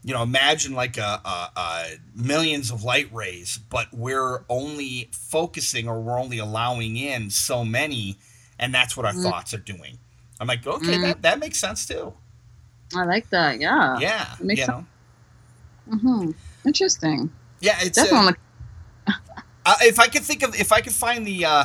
you 0.05 0.13
know, 0.15 0.23
imagine 0.23 0.75
like 0.75 0.97
a, 0.99 1.21
a, 1.25 1.51
a 1.57 1.85
millions 2.15 2.71
of 2.71 2.85
light 2.85 3.13
rays, 3.13 3.59
but 3.71 3.87
we're 3.93 4.45
only 4.49 5.09
focusing 5.13 5.89
or 5.89 6.01
we're 6.01 6.19
only 6.21 6.39
allowing 6.39 6.97
in 6.97 7.31
so 7.31 7.65
many, 7.65 8.19
and 8.59 8.75
that's 8.75 8.97
what 8.97 9.07
our 9.07 9.13
Mm. 9.15 9.23
thoughts 9.23 9.55
are 9.55 9.59
doing. 9.59 9.99
I'm 10.41 10.47
like, 10.49 10.67
okay, 10.67 10.99
Mm. 10.99 11.03
that 11.03 11.23
that 11.23 11.39
makes 11.39 11.59
sense 11.59 11.87
too. 11.87 12.13
I 12.95 13.05
like 13.05 13.29
that. 13.31 13.61
Yeah. 13.61 13.99
Yeah, 13.99 14.35
makes 14.41 14.61
you 14.61 14.67
sense. 14.67 14.87
know, 15.89 15.97
hmm 15.99 16.31
Interesting. 16.67 17.31
yeah, 17.61 17.79
it's 17.81 17.99
uh, 17.99 18.05
Definitely. 18.05 18.35
Uh, 19.65 19.77
if 19.83 20.01
I 20.01 20.09
could 20.09 20.23
think 20.23 20.43
of, 20.43 20.57
if 20.59 20.73
I 20.73 20.81
could 20.81 20.93
find 20.93 21.25
the, 21.25 21.45
uh, 21.45 21.65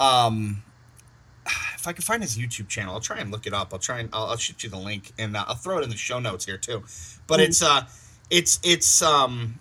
um, 0.00 0.62
if 1.74 1.86
I 1.86 1.92
can 1.92 2.02
find 2.02 2.22
his 2.22 2.36
YouTube 2.36 2.68
channel, 2.68 2.94
I'll 2.94 3.00
try 3.00 3.18
and 3.18 3.30
look 3.30 3.46
it 3.46 3.52
up. 3.54 3.72
I'll 3.72 3.78
try 3.78 3.98
and 4.00 4.08
I'll, 4.12 4.26
I'll 4.26 4.36
shoot 4.36 4.62
you 4.62 4.70
the 4.70 4.78
link, 4.78 5.12
and 5.18 5.36
uh, 5.36 5.44
I'll 5.48 5.54
throw 5.54 5.78
it 5.78 5.84
in 5.84 5.90
the 5.90 5.96
show 5.96 6.18
notes 6.18 6.44
here 6.44 6.58
too. 6.58 6.82
But 7.26 7.40
Mm. 7.40 7.44
it's 7.44 7.62
uh, 7.62 7.82
it's 8.30 8.60
it's 8.62 9.02
um, 9.02 9.58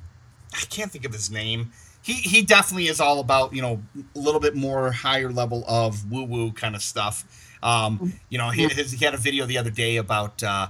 I 0.53 0.65
can't 0.69 0.91
think 0.91 1.05
of 1.05 1.13
his 1.13 1.29
name. 1.31 1.71
He 2.01 2.13
he 2.13 2.41
definitely 2.43 2.87
is 2.87 2.99
all 2.99 3.19
about 3.19 3.53
you 3.53 3.61
know 3.61 3.81
a 4.15 4.19
little 4.19 4.39
bit 4.39 4.55
more 4.55 4.91
higher 4.91 5.29
level 5.31 5.63
of 5.67 6.11
woo 6.11 6.23
woo 6.23 6.51
kind 6.51 6.75
of 6.75 6.81
stuff. 6.81 7.25
Um, 7.63 8.13
you 8.29 8.37
know, 8.37 8.49
he, 8.51 8.67
his, 8.67 8.91
he 8.91 9.03
had 9.03 9.15
a 9.15 9.17
video 9.17 9.45
the 9.45 9.57
other 9.57 9.71
day 9.71 9.97
about. 9.97 10.43
Uh, 10.43 10.67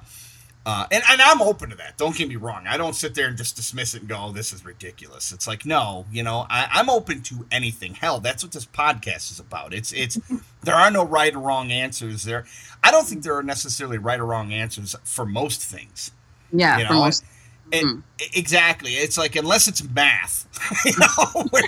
uh, 0.66 0.88
and, 0.92 1.04
and 1.10 1.22
I'm 1.22 1.42
open 1.42 1.70
to 1.70 1.76
that. 1.76 1.98
Don't 1.98 2.16
get 2.16 2.28
me 2.28 2.38
wrong. 2.38 2.66
I 2.68 2.76
don't 2.78 2.96
sit 2.96 3.14
there 3.14 3.28
and 3.28 3.38
just 3.38 3.56
dismiss 3.56 3.94
it 3.94 4.00
and 4.02 4.10
go, 4.10 4.18
oh, 4.20 4.32
this 4.32 4.52
is 4.52 4.66
ridiculous. 4.66 5.32
It's 5.32 5.48
like, 5.48 5.66
no, 5.66 6.06
you 6.12 6.24
know, 6.24 6.48
I, 6.50 6.68
I'm 6.72 6.90
open 6.90 7.22
to 7.24 7.46
anything. 7.52 7.94
Hell, 7.94 8.20
that's 8.20 8.44
what 8.44 8.52
this 8.52 8.66
podcast 8.66 9.32
is 9.32 9.40
about. 9.40 9.74
It's, 9.74 9.92
it's, 9.94 10.20
there 10.64 10.76
are 10.76 10.90
no 10.90 11.06
right 11.06 11.36
or 11.36 11.40
wrong 11.40 11.72
answers 11.72 12.24
there. 12.24 12.46
I 12.84 12.90
don't 12.92 13.06
think 13.06 13.24
there 13.24 13.36
are 13.36 13.44
necessarily 13.44 14.00
right 14.00 14.20
or 14.20 14.26
wrong 14.26 14.54
answers 14.54 14.96
for 15.04 15.26
most 15.26 15.62
things. 15.62 16.12
Yeah, 16.52 16.78
You 16.78 16.84
know, 16.84 16.90
for 16.90 16.94
most. 16.96 17.24
It, 17.24 17.84
Mhm. 17.84 18.04
Exactly. 18.36 18.94
It's 18.94 19.18
like, 19.18 19.36
unless 19.36 19.68
it's 19.68 19.84
math, 19.84 20.48
you 20.86 20.94
know, 21.00 21.44
where 21.50 21.64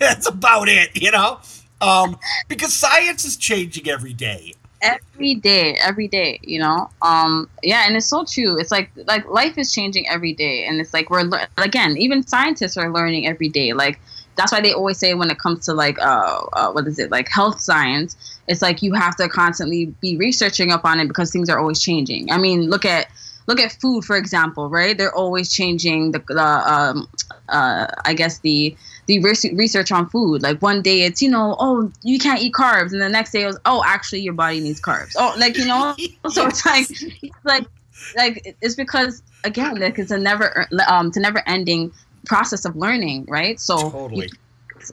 that's 0.00 0.28
about 0.28 0.68
it, 0.68 1.00
you 1.00 1.10
know? 1.12 1.38
Um, 1.80 2.18
because 2.48 2.74
science 2.74 3.24
is 3.24 3.36
changing 3.36 3.88
every 3.88 4.12
day. 4.12 4.54
Every 4.82 5.34
day 5.34 5.74
every 5.74 6.08
day 6.08 6.38
you 6.42 6.58
know? 6.58 6.88
Um 7.02 7.48
yeah 7.62 7.84
and 7.86 7.96
it's 7.96 8.06
so 8.06 8.24
true. 8.24 8.58
It's 8.58 8.70
like 8.70 8.90
like 9.06 9.26
life 9.28 9.58
is 9.58 9.72
changing 9.72 10.08
every 10.08 10.32
day 10.32 10.64
and 10.66 10.80
it's 10.80 10.92
like 10.94 11.10
we're 11.10 11.22
lear- 11.22 11.48
again 11.58 11.96
even 11.96 12.26
scientists 12.26 12.76
are 12.76 12.92
learning 12.92 13.26
every 13.26 13.48
day. 13.48 13.72
Like 13.72 14.00
that's 14.36 14.52
why 14.52 14.60
they 14.60 14.72
always 14.72 14.98
say 14.98 15.14
when 15.14 15.30
it 15.30 15.38
comes 15.38 15.64
to 15.66 15.74
like 15.74 15.98
uh, 16.00 16.44
uh 16.52 16.72
what 16.72 16.86
is 16.86 16.98
it 16.98 17.10
like 17.10 17.28
health 17.28 17.60
science 17.60 18.16
it's 18.48 18.62
like 18.62 18.82
you 18.82 18.94
have 18.94 19.14
to 19.16 19.28
constantly 19.28 19.86
be 20.00 20.16
researching 20.16 20.72
up 20.72 20.84
on 20.84 20.98
it 20.98 21.06
because 21.06 21.30
things 21.30 21.48
are 21.48 21.58
always 21.60 21.80
changing. 21.80 22.30
I 22.32 22.38
mean 22.38 22.68
look 22.70 22.84
at 22.84 23.06
look 23.46 23.60
at 23.60 23.72
food 23.72 24.04
for 24.04 24.16
example 24.16 24.68
right? 24.68 24.96
They're 24.96 25.14
always 25.14 25.52
changing 25.52 26.12
the, 26.12 26.22
the 26.28 26.42
um 26.72 27.08
uh 27.48 27.86
i 28.04 28.14
guess 28.14 28.38
the 28.40 28.76
the 29.10 29.18
res- 29.18 29.52
research 29.54 29.90
on 29.90 30.08
food. 30.08 30.40
Like 30.40 30.62
one 30.62 30.82
day 30.82 31.02
it's, 31.02 31.20
you 31.20 31.28
know, 31.28 31.56
oh, 31.58 31.90
you 32.02 32.16
can't 32.20 32.40
eat 32.40 32.52
carbs. 32.52 32.92
And 32.92 33.02
the 33.02 33.08
next 33.08 33.32
day 33.32 33.42
it 33.42 33.46
was, 33.46 33.58
oh, 33.64 33.82
actually 33.84 34.20
your 34.20 34.34
body 34.34 34.60
needs 34.60 34.80
carbs. 34.80 35.14
Oh, 35.18 35.34
like, 35.36 35.58
you 35.58 35.66
know, 35.66 35.96
so 36.30 36.46
it's 36.46 36.64
like, 36.64 36.86
it's 36.88 37.44
like, 37.44 37.64
like 38.16 38.56
it's 38.62 38.76
because 38.76 39.20
again, 39.42 39.80
like 39.80 39.98
it's 39.98 40.12
a 40.12 40.18
never, 40.18 40.64
um, 40.86 41.08
it's 41.08 41.16
a 41.16 41.20
never 41.20 41.42
ending 41.48 41.90
process 42.26 42.64
of 42.64 42.76
learning. 42.76 43.24
Right. 43.28 43.58
So 43.58 43.90
Totally. 43.90 44.26
you, 44.26 44.28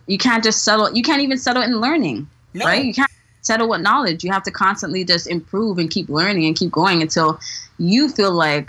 you 0.08 0.18
can't 0.18 0.44
just 0.44 0.64
settle, 0.64 0.92
you 0.92 1.04
can't 1.04 1.22
even 1.22 1.38
settle 1.38 1.62
in 1.62 1.80
learning, 1.80 2.28
No. 2.56 2.66
right? 2.66 2.84
You 2.84 2.96
can't 2.96 3.12
settle 3.42 3.70
with 3.70 3.82
knowledge. 3.82 4.24
You 4.24 4.32
have 4.32 4.44
to 4.44 4.52
constantly 4.52 5.06
just 5.06 5.28
improve 5.28 5.78
and 5.78 5.92
keep 5.92 6.10
learning 6.10 6.46
and 6.48 6.56
keep 6.56 6.72
going 6.72 7.04
until 7.04 7.40
you 7.78 8.10
feel 8.10 8.32
like, 8.32 8.68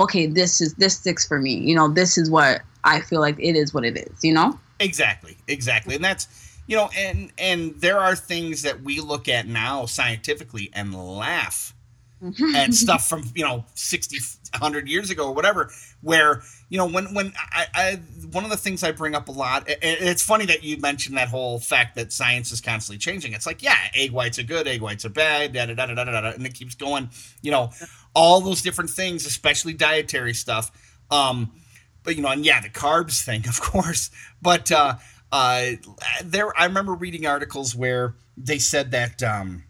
okay, 0.00 0.26
this 0.26 0.60
is, 0.60 0.74
this 0.74 0.96
sticks 0.96 1.24
for 1.28 1.38
me. 1.38 1.54
You 1.54 1.76
know, 1.76 1.86
this 1.86 2.18
is 2.18 2.28
what 2.28 2.62
I 2.82 3.02
feel 3.02 3.20
like 3.20 3.36
it 3.38 3.54
is 3.54 3.72
what 3.72 3.84
it 3.84 3.96
is, 3.96 4.24
you 4.24 4.34
know? 4.34 4.58
Exactly, 4.80 5.36
exactly, 5.46 5.94
and 5.94 6.02
that's 6.02 6.26
you 6.66 6.76
know, 6.76 6.88
and 6.96 7.32
and 7.38 7.74
there 7.80 7.98
are 7.98 8.14
things 8.14 8.62
that 8.62 8.82
we 8.82 9.00
look 9.00 9.28
at 9.28 9.46
now 9.46 9.86
scientifically 9.86 10.70
and 10.72 10.94
laugh 10.94 11.74
at 12.54 12.74
stuff 12.74 13.08
from 13.08 13.24
you 13.34 13.44
know 13.44 13.64
60 13.74 14.18
100 14.52 14.88
years 14.88 15.10
ago 15.10 15.28
or 15.28 15.34
whatever 15.34 15.70
where 16.00 16.42
you 16.68 16.76
know 16.76 16.86
when 16.86 17.14
when 17.14 17.32
I, 17.52 17.66
I 17.74 18.00
one 18.32 18.44
of 18.44 18.50
the 18.50 18.56
things 18.56 18.82
i 18.82 18.90
bring 18.90 19.14
up 19.14 19.28
a 19.28 19.32
lot 19.32 19.68
and 19.68 19.78
it's 19.82 20.22
funny 20.22 20.44
that 20.46 20.62
you 20.62 20.76
mentioned 20.78 21.16
that 21.16 21.28
whole 21.28 21.58
fact 21.58 21.94
that 21.96 22.12
science 22.12 22.52
is 22.52 22.60
constantly 22.60 22.98
changing. 22.98 23.32
It's 23.32 23.46
like 23.46 23.62
yeah 23.62 23.78
egg 23.94 24.10
whites 24.10 24.38
are 24.38 24.42
good 24.42 24.68
egg 24.68 24.82
whites 24.82 25.04
are 25.04 25.10
bad 25.10 25.52
da, 25.52 25.66
da, 25.66 25.74
da, 25.74 25.86
da, 25.86 25.94
da, 25.94 26.04
da, 26.04 26.20
da, 26.20 26.30
and 26.30 26.44
it 26.44 26.54
keeps 26.54 26.74
going 26.74 27.10
you 27.42 27.50
know 27.50 27.70
all 28.14 28.40
those 28.40 28.60
different 28.60 28.90
things 28.90 29.24
especially 29.24 29.72
dietary 29.72 30.34
stuff 30.34 30.70
um 31.10 31.52
but 32.02 32.16
you 32.16 32.22
know 32.22 32.28
and 32.28 32.44
yeah 32.44 32.60
the 32.60 32.68
carbs 32.68 33.24
thing 33.24 33.44
of 33.48 33.60
course. 33.60 34.10
But 34.42 34.70
uh 34.72 34.96
uh 35.32 35.72
there 36.24 36.58
i 36.58 36.64
remember 36.64 36.92
reading 36.94 37.24
articles 37.26 37.74
where 37.74 38.14
they 38.36 38.58
said 38.58 38.90
that 38.90 39.22
um 39.22 39.64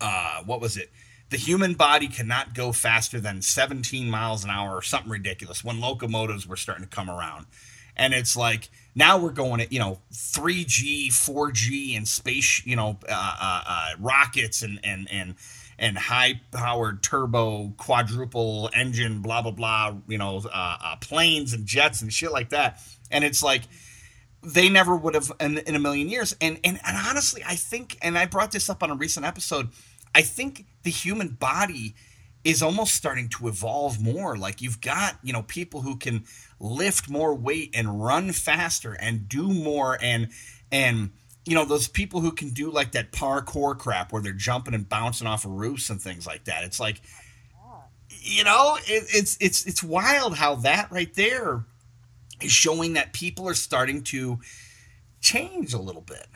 uh 0.00 0.42
what 0.44 0.60
was 0.60 0.76
it? 0.76 0.90
The 1.30 1.36
human 1.36 1.74
body 1.74 2.08
cannot 2.08 2.54
go 2.54 2.70
faster 2.72 3.18
than 3.18 3.42
17 3.42 4.08
miles 4.08 4.44
an 4.44 4.50
hour 4.50 4.74
or 4.74 4.82
something 4.82 5.10
ridiculous 5.10 5.64
when 5.64 5.80
locomotives 5.80 6.46
were 6.46 6.56
starting 6.56 6.84
to 6.84 6.90
come 6.90 7.10
around. 7.10 7.46
And 7.96 8.12
it's 8.14 8.36
like 8.36 8.70
now 8.94 9.18
we're 9.18 9.30
going 9.30 9.60
at 9.60 9.72
you 9.72 9.78
know 9.78 10.00
3g 10.12 11.08
4g 11.08 11.96
and 11.96 12.06
space 12.06 12.64
you 12.64 12.76
know 12.76 12.98
uh, 13.08 13.36
uh, 13.40 13.62
uh, 13.66 13.90
rockets 13.98 14.62
and 14.62 14.80
and 14.84 15.08
and 15.10 15.34
and 15.78 15.96
high 15.98 16.40
powered 16.52 17.02
turbo 17.02 17.72
quadruple 17.76 18.70
engine 18.74 19.20
blah 19.20 19.42
blah 19.42 19.50
blah 19.50 19.94
you 20.08 20.18
know 20.18 20.40
uh, 20.52 20.76
uh, 20.82 20.96
planes 20.96 21.52
and 21.52 21.66
jets 21.66 22.02
and 22.02 22.12
shit 22.12 22.32
like 22.32 22.50
that. 22.50 22.80
And 23.10 23.24
it's 23.24 23.42
like 23.42 23.62
they 24.42 24.68
never 24.68 24.94
would 24.94 25.14
have 25.14 25.32
in, 25.40 25.58
in 25.58 25.74
a 25.74 25.78
million 25.78 26.08
years. 26.08 26.36
And, 26.40 26.58
and 26.64 26.78
and 26.86 26.96
honestly 27.08 27.42
i 27.46 27.54
think 27.54 27.98
and 28.02 28.18
i 28.18 28.26
brought 28.26 28.52
this 28.52 28.68
up 28.68 28.82
on 28.82 28.90
a 28.90 28.94
recent 28.94 29.26
episode 29.26 29.68
i 30.14 30.22
think 30.22 30.66
the 30.82 30.90
human 30.90 31.28
body 31.28 31.94
is 32.44 32.62
almost 32.62 32.94
starting 32.94 33.28
to 33.30 33.48
evolve 33.48 34.00
more. 34.00 34.36
Like 34.36 34.60
you've 34.60 34.80
got 34.80 35.18
you 35.22 35.32
know 35.32 35.42
people 35.42 35.80
who 35.80 35.96
can 35.96 36.24
lift 36.60 37.08
more 37.08 37.34
weight 37.34 37.70
and 37.74 38.04
run 38.04 38.32
faster 38.32 38.92
and 38.92 39.28
do 39.28 39.48
more 39.48 39.98
and 40.00 40.28
and 40.70 41.10
you 41.46 41.54
know 41.54 41.64
those 41.64 41.88
people 41.88 42.20
who 42.20 42.32
can 42.32 42.50
do 42.50 42.70
like 42.70 42.92
that 42.92 43.12
parkour 43.12 43.76
crap 43.78 44.12
where 44.12 44.22
they're 44.22 44.32
jumping 44.32 44.74
and 44.74 44.88
bouncing 44.88 45.26
off 45.26 45.44
of 45.44 45.52
roofs 45.52 45.90
and 45.90 46.00
things 46.00 46.26
like 46.26 46.44
that. 46.44 46.64
It's 46.64 46.80
like 46.80 47.00
you 48.08 48.44
know 48.44 48.78
it, 48.86 49.04
it's 49.14 49.36
it's 49.40 49.66
it's 49.66 49.82
wild 49.82 50.36
how 50.36 50.54
that 50.56 50.90
right 50.90 51.12
there 51.14 51.64
is 52.40 52.50
showing 52.50 52.94
that 52.94 53.12
people 53.12 53.48
are 53.48 53.54
starting 53.54 54.02
to 54.04 54.38
change 55.20 55.74
a 55.74 55.78
little 55.78 56.02
bit. 56.02 56.26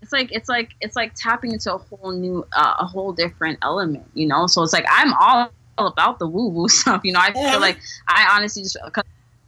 It's 0.00 0.12
like 0.12 0.32
it's 0.32 0.48
like 0.48 0.74
it's 0.80 0.96
like 0.96 1.14
tapping 1.14 1.52
into 1.52 1.72
a 1.74 1.78
whole 1.78 2.10
new 2.10 2.44
uh, 2.52 2.74
a 2.80 2.84
whole 2.84 3.12
different 3.12 3.58
element 3.62 4.04
you 4.14 4.26
know? 4.26 4.48
So 4.48 4.62
it's 4.62 4.72
like 4.72 4.84
i'm 4.90 5.14
all 5.14 5.50
about 5.78 6.18
the 6.18 6.26
woo 6.26 6.48
woo 6.48 6.68
stuff 6.68 7.02
you 7.04 7.12
know? 7.12 7.20
I 7.20 7.32
feel 7.32 7.60
like 7.60 7.78
i 8.08 8.36
honestly 8.36 8.64
just 8.64 8.76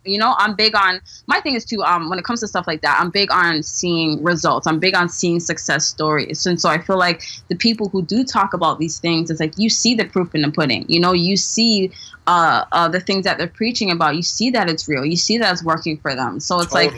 you 0.05 0.19
know 0.19 0.35
i'm 0.39 0.55
big 0.55 0.75
on 0.75 1.01
my 1.27 1.41
thing 1.41 1.55
is 1.55 1.65
too 1.65 1.83
um 1.83 2.09
when 2.09 2.19
it 2.19 2.25
comes 2.25 2.41
to 2.41 2.49
stuff 2.49 2.67
like 2.67 2.81
that 2.83 2.99
i'm 3.01 3.11
big 3.11 3.31
on 3.31 3.63
seeing 3.63 4.23
results. 4.23 4.67
I'm 4.67 4.79
big 4.79 4.95
on 4.95 5.09
seeing 5.09 5.41
success 5.41 5.87
stories. 5.87 6.47
And 6.47 6.61
so 6.61 6.69
i 6.69 6.79
feel 6.79 6.99
like 6.99 7.23
the 7.49 7.57
people 7.57 7.89
who 7.89 8.03
do 8.03 8.25
talk 8.25 8.55
about 8.55 8.79
these 8.79 8.99
things 8.99 9.31
it's 9.31 9.41
like 9.41 9.57
you 9.59 9.69
see 9.69 9.95
the 9.95 10.05
proof 10.05 10.35
in 10.35 10.43
the 10.43 10.51
pudding. 10.51 10.85
You 10.89 11.01
know 11.01 11.13
you 11.13 11.37
see 11.37 11.93
uh, 12.27 12.65
uh 12.73 12.89
the 12.89 13.01
things 13.01 13.25
that 13.25 13.39
they're 13.39 13.47
preaching 13.47 13.91
about. 13.91 14.17
You 14.17 14.23
see 14.23 14.51
that 14.51 14.71
it's 14.71 14.89
real. 14.89 15.05
You 15.05 15.17
see 15.17 15.39
that 15.39 15.53
it's 15.53 15.65
working 15.65 15.99
for 15.99 16.15
them. 16.15 16.41
So 16.41 16.61
it's 16.61 16.73
like 16.73 16.93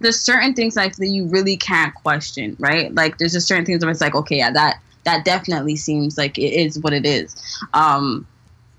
there's 0.00 0.20
certain 0.20 0.54
things 0.54 0.76
like 0.76 0.96
that 0.96 1.08
you 1.08 1.26
really 1.26 1.56
can't 1.56 1.94
question, 1.94 2.56
right? 2.58 2.94
Like 2.94 3.18
there's 3.18 3.32
just 3.32 3.46
certain 3.46 3.64
things 3.64 3.84
where 3.84 3.90
it's 3.90 4.00
like, 4.00 4.14
okay, 4.14 4.38
yeah, 4.38 4.50
that 4.50 4.80
that 5.04 5.24
definitely 5.24 5.76
seems 5.76 6.16
like 6.16 6.38
it 6.38 6.52
is 6.52 6.78
what 6.78 6.92
it 6.92 7.04
is. 7.04 7.34
Um, 7.74 8.26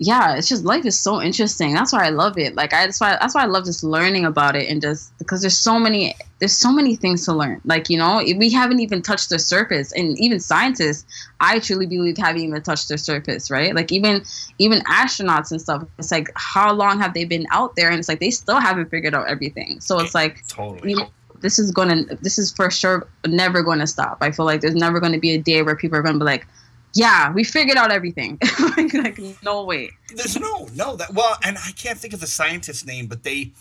yeah, 0.05 0.35
it's 0.35 0.49
just 0.49 0.65
life 0.65 0.85
is 0.85 0.99
so 0.99 1.21
interesting. 1.21 1.73
That's 1.73 1.93
why 1.93 2.05
I 2.05 2.09
love 2.09 2.37
it. 2.37 2.55
Like 2.55 2.73
I 2.73 2.85
that's 2.85 2.99
why 2.99 3.17
that's 3.19 3.33
why 3.33 3.43
I 3.43 3.45
love 3.45 3.65
just 3.65 3.83
learning 3.83 4.25
about 4.25 4.55
it 4.55 4.69
and 4.69 4.81
just 4.81 5.17
because 5.17 5.41
there's 5.41 5.57
so 5.57 5.79
many 5.79 6.15
there's 6.39 6.57
so 6.57 6.73
many 6.73 6.95
things 6.95 7.23
to 7.25 7.33
learn. 7.33 7.61
Like 7.63 7.89
you 7.89 7.97
know, 7.97 8.21
we 8.37 8.49
haven't 8.51 8.79
even 8.81 9.01
touched 9.01 9.29
the 9.29 9.39
surface, 9.39 9.93
and 9.93 10.17
even 10.19 10.39
scientists, 10.39 11.05
I 11.39 11.59
truly 11.59 11.85
believe 11.85 12.17
haven't 12.17 12.41
even 12.41 12.61
touched 12.61 12.89
the 12.89 12.97
surface, 12.97 13.49
right? 13.49 13.73
Like 13.73 13.91
even 13.91 14.23
even 14.59 14.81
astronauts 14.81 15.51
and 15.51 15.61
stuff. 15.61 15.85
It's 15.97 16.11
like 16.11 16.29
how 16.35 16.73
long 16.73 16.99
have 16.99 17.13
they 17.13 17.23
been 17.23 17.47
out 17.51 17.75
there, 17.75 17.89
and 17.89 17.97
it's 17.97 18.09
like 18.09 18.19
they 18.19 18.31
still 18.31 18.59
haven't 18.59 18.89
figured 18.89 19.15
out 19.15 19.29
everything. 19.29 19.79
So 19.79 19.99
it's 19.99 20.13
like 20.13 20.45
totally 20.47 20.91
you 20.91 20.97
know, 20.97 21.07
this 21.39 21.59
is 21.59 21.71
to, 21.71 22.17
this 22.21 22.39
is 22.39 22.51
for 22.51 22.71
sure 22.71 23.07
never 23.27 23.63
going 23.63 23.79
to 23.79 23.87
stop. 23.87 24.17
I 24.21 24.31
feel 24.31 24.45
like 24.45 24.61
there's 24.61 24.75
never 24.75 24.99
going 24.99 25.11
to 25.11 25.19
be 25.19 25.31
a 25.31 25.37
day 25.37 25.61
where 25.61 25.75
people 25.75 25.97
are 25.97 26.01
going 26.01 26.15
to 26.15 26.19
be 26.19 26.25
like, 26.25 26.47
yeah, 26.93 27.33
we 27.33 27.43
figured 27.43 27.77
out 27.77 27.91
everything. 27.91 28.39
like, 28.77 28.93
like, 28.93 29.43
no 29.43 29.63
way. 29.63 29.91
There's 30.15 30.39
no, 30.39 30.67
no 30.75 30.95
that 30.95 31.13
well, 31.13 31.37
and 31.43 31.57
I 31.57 31.71
can't 31.71 31.97
think 31.97 32.13
of 32.13 32.19
the 32.19 32.27
scientist's 32.27 32.85
name, 32.85 33.07
but 33.07 33.23
they 33.23 33.53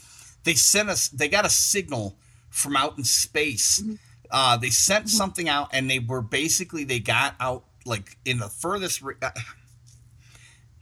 they 0.45 0.55
sent 0.55 0.89
us 0.89 1.09
they 1.09 1.29
got 1.29 1.47
a 1.47 1.51
signal 1.51 2.17
from 2.51 2.77
out 2.77 2.99
in 2.99 3.05
space. 3.05 3.83
Uh, 4.31 4.57
they 4.57 4.71
sent 4.71 5.09
something 5.09 5.49
out, 5.49 5.69
and 5.73 5.91
they 5.91 5.99
were 5.99 6.23
basically 6.23 6.85
they 6.85 6.99
got 7.01 7.35
out 7.41 7.65
like 7.87 8.19
in 8.25 8.39
the 8.39 8.49
furthest. 8.49 9.01
Re- 9.03 9.15
uh, 9.23 9.31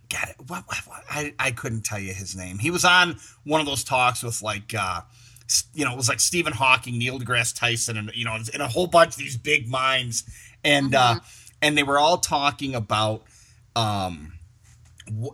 got 0.08 0.28
it. 0.28 0.36
What, 0.46 0.64
what, 0.66 0.78
what, 0.86 1.04
I 1.08 1.34
I 1.38 1.52
couldn't 1.52 1.84
tell 1.84 2.00
you 2.00 2.12
his 2.12 2.36
name. 2.36 2.58
He 2.58 2.70
was 2.70 2.84
on 2.84 3.18
one 3.44 3.60
of 3.60 3.66
those 3.66 3.84
talks 3.84 4.22
with 4.22 4.42
like. 4.42 4.74
Uh, 4.74 5.02
you 5.74 5.84
know, 5.84 5.90
it 5.90 5.96
was 5.96 6.08
like 6.08 6.20
Stephen 6.20 6.52
Hawking, 6.52 6.96
Neil 6.96 7.18
deGrasse 7.18 7.58
Tyson, 7.58 7.96
and 7.96 8.12
you 8.14 8.24
know, 8.24 8.38
and 8.52 8.62
a 8.62 8.68
whole 8.68 8.86
bunch 8.86 9.14
of 9.14 9.16
these 9.16 9.36
big 9.36 9.68
minds, 9.68 10.22
and 10.62 10.94
uh, 10.94 11.18
and 11.62 11.76
they 11.76 11.82
were 11.82 11.98
all 11.98 12.18
talking 12.18 12.74
about 12.74 13.24
um, 13.76 14.32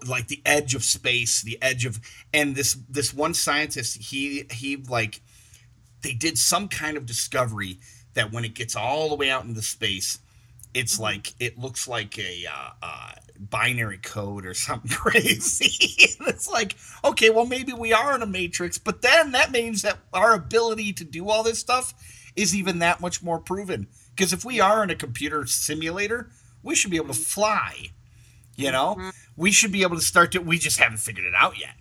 like 0.07 0.29
the 0.29 0.43
edge 0.45 0.75
of 0.75 0.85
space, 0.85 1.43
the 1.43 1.59
edge 1.63 1.85
of, 1.85 2.01
and 2.33 2.57
this 2.57 2.75
this 2.89 3.13
one 3.13 3.35
scientist, 3.35 3.97
he 3.97 4.45
he 4.51 4.77
like 4.77 5.21
they 6.03 6.13
did 6.13 6.39
some 6.39 6.69
kind 6.69 6.97
of 6.97 7.07
discovery 7.07 7.79
that 8.15 8.33
when 8.33 8.45
it 8.45 8.55
gets 8.55 8.77
all 8.77 9.09
the 9.09 9.15
way 9.15 9.31
out 9.31 9.45
into 9.45 9.63
space, 9.63 10.19
it's 10.75 10.99
like 10.99 11.35
it 11.41 11.59
looks 11.59 11.89
like 11.89 12.19
a 12.19 12.47
uh, 12.47 12.71
uh, 12.83 13.13
binary 13.39 13.99
code 13.99 14.47
or 14.47 14.55
something 14.55 14.91
crazy. 14.91 16.15
it's 16.27 16.49
like, 16.51 16.77
okay, 17.05 17.31
well 17.31 17.47
maybe 17.47 17.73
we 17.73 17.93
are 17.93 18.15
in 18.15 18.23
a 18.23 18.27
matrix, 18.27 18.79
but 18.79 19.03
then 19.03 19.33
that 19.33 19.53
means 19.53 19.83
that 19.83 19.99
our 20.13 20.35
ability 20.35 20.93
to 20.95 21.05
do 21.05 21.29
all 21.29 21.43
this 21.43 21.59
stuff 21.59 21.95
is 22.35 22.55
even 22.55 22.81
that 22.81 23.01
much 23.01 23.23
more 23.23 23.39
proven. 23.39 23.87
Because 24.17 24.33
if 24.33 24.45
we 24.45 24.61
are 24.61 24.83
in 24.83 24.91
a 24.91 24.95
computer 24.95 25.47
simulator, 25.47 26.31
we 26.63 26.75
should 26.75 26.91
be 26.91 26.97
able 26.97 27.09
to 27.09 27.21
fly. 27.21 27.91
You 28.57 28.73
know, 28.73 28.97
mm-hmm. 28.99 29.11
we 29.37 29.53
should 29.53 29.73
be 29.73 29.83
able 29.83 29.97
to 29.97 30.03
start 30.03 30.33
to. 30.33 30.39
We 30.41 30.59
just 30.59 30.79
haven't 30.79 30.99
figured 30.99 31.27
it 31.27 31.35
out 31.35 31.61
yet. 31.61 31.75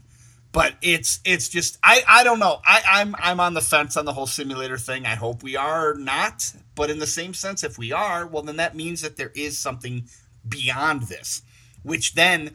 But 0.52 0.76
it's 0.82 1.20
it's 1.24 1.48
just 1.48 1.78
I 1.82 2.04
I 2.08 2.24
don't 2.24 2.40
know. 2.40 2.60
I 2.66 2.82
I'm 2.86 3.16
I'm 3.18 3.40
on 3.40 3.54
the 3.54 3.62
fence 3.62 3.96
on 3.96 4.06
the 4.06 4.14
whole 4.14 4.28
simulator 4.28 4.78
thing. 4.78 5.06
I 5.06 5.16
hope 5.16 5.42
we 5.42 5.56
are 5.56 5.94
not. 5.96 6.52
But 6.76 6.90
in 6.90 7.00
the 7.00 7.08
same 7.08 7.34
sense, 7.34 7.64
if 7.64 7.78
we 7.78 7.94
are, 7.94 8.28
well, 8.28 8.44
then 8.44 8.58
that 8.58 8.76
means 8.76 9.02
that 9.02 9.16
there 9.16 9.32
is 9.34 9.58
something 9.58 10.10
beyond 10.48 11.04
this, 11.04 11.42
which 11.84 12.16
then 12.16 12.52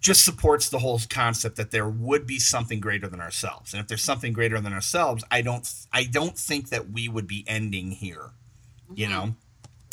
just 0.00 0.24
supports 0.24 0.68
the 0.68 0.80
whole 0.80 1.00
concept 1.08 1.56
that 1.56 1.70
there 1.70 1.88
would 1.88 2.26
be 2.26 2.38
something 2.38 2.80
greater 2.80 3.08
than 3.08 3.20
ourselves. 3.20 3.72
And 3.72 3.80
if 3.80 3.88
there's 3.88 4.04
something 4.04 4.32
greater 4.32 4.60
than 4.60 4.72
ourselves, 4.72 5.24
I 5.30 5.42
don't 5.42 5.72
I 5.92 6.04
don't 6.04 6.36
think 6.36 6.68
that 6.70 6.90
we 6.90 7.08
would 7.08 7.28
be 7.28 7.44
ending 7.46 7.92
here. 7.92 8.30
You 8.94 9.06
mm-hmm. 9.06 9.14
know? 9.14 9.34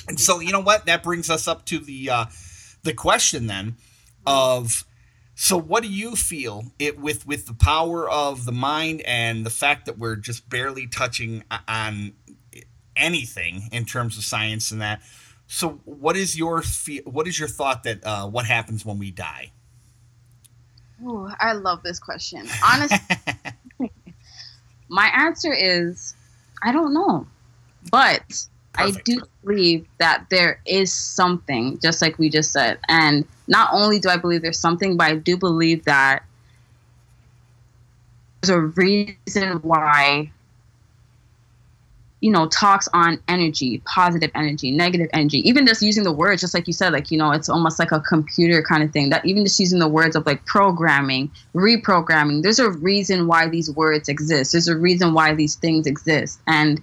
And 0.07 0.19
so 0.19 0.39
you 0.39 0.51
know 0.51 0.61
what? 0.61 0.85
That 0.85 1.03
brings 1.03 1.29
us 1.29 1.47
up 1.47 1.65
to 1.67 1.79
the 1.79 2.09
uh 2.09 2.25
the 2.83 2.93
question 2.93 3.47
then 3.47 3.75
of 4.25 4.85
so 5.35 5.59
what 5.59 5.83
do 5.83 5.89
you 5.89 6.15
feel 6.15 6.65
it 6.77 6.99
with 6.99 7.25
with 7.25 7.47
the 7.47 7.53
power 7.53 8.09
of 8.09 8.45
the 8.45 8.51
mind 8.51 9.01
and 9.01 9.45
the 9.45 9.49
fact 9.49 9.85
that 9.85 9.97
we're 9.97 10.15
just 10.15 10.49
barely 10.49 10.87
touching 10.87 11.43
on 11.67 12.13
anything 12.95 13.69
in 13.71 13.85
terms 13.85 14.17
of 14.17 14.23
science 14.23 14.71
and 14.71 14.81
that 14.81 15.01
so 15.47 15.81
what 15.85 16.15
is 16.15 16.37
your 16.37 16.63
what 17.05 17.27
is 17.27 17.39
your 17.39 17.47
thought 17.47 17.83
that 17.83 18.05
uh, 18.05 18.27
what 18.27 18.45
happens 18.45 18.85
when 18.85 18.99
we 18.99 19.09
die 19.11 19.51
Ooh, 21.03 21.29
i 21.39 21.53
love 21.53 21.81
this 21.83 21.99
question 21.99 22.47
honestly 22.63 22.97
my 24.87 25.07
answer 25.15 25.53
is 25.53 26.13
i 26.61 26.71
don't 26.71 26.93
know 26.93 27.25
but 27.89 28.45
Perfect. 28.73 28.97
I 28.97 29.01
do 29.03 29.21
believe 29.45 29.85
that 29.99 30.25
there 30.29 30.59
is 30.65 30.91
something, 30.91 31.77
just 31.79 32.01
like 32.01 32.17
we 32.17 32.29
just 32.29 32.51
said. 32.51 32.79
And 32.87 33.23
not 33.47 33.69
only 33.71 33.99
do 33.99 34.09
I 34.09 34.17
believe 34.17 34.41
there's 34.41 34.59
something, 34.59 34.97
but 34.97 35.07
I 35.11 35.15
do 35.15 35.37
believe 35.37 35.85
that 35.85 36.23
there's 38.41 38.49
a 38.49 38.61
reason 38.61 39.59
why, 39.61 40.31
you 42.19 42.31
know, 42.31 42.47
talks 42.47 42.87
on 42.93 43.21
energy, 43.27 43.81
positive 43.85 44.31
energy, 44.33 44.71
negative 44.71 45.09
energy, 45.13 45.47
even 45.47 45.67
just 45.67 45.83
using 45.83 46.03
the 46.03 46.11
words, 46.11 46.41
just 46.41 46.55
like 46.55 46.65
you 46.65 46.73
said, 46.73 46.93
like, 46.93 47.11
you 47.11 47.17
know, 47.17 47.31
it's 47.31 47.49
almost 47.49 47.77
like 47.77 47.91
a 47.91 47.99
computer 47.99 48.63
kind 48.63 48.81
of 48.81 48.91
thing, 48.91 49.11
that 49.11 49.23
even 49.23 49.43
just 49.43 49.59
using 49.59 49.77
the 49.77 49.87
words 49.87 50.15
of 50.15 50.25
like 50.25 50.43
programming, 50.45 51.29
reprogramming, 51.53 52.41
there's 52.41 52.59
a 52.59 52.71
reason 52.71 53.27
why 53.27 53.47
these 53.47 53.69
words 53.69 54.09
exist. 54.09 54.53
There's 54.53 54.67
a 54.67 54.75
reason 54.75 55.13
why 55.13 55.35
these 55.35 55.55
things 55.55 55.85
exist. 55.85 56.39
And, 56.47 56.81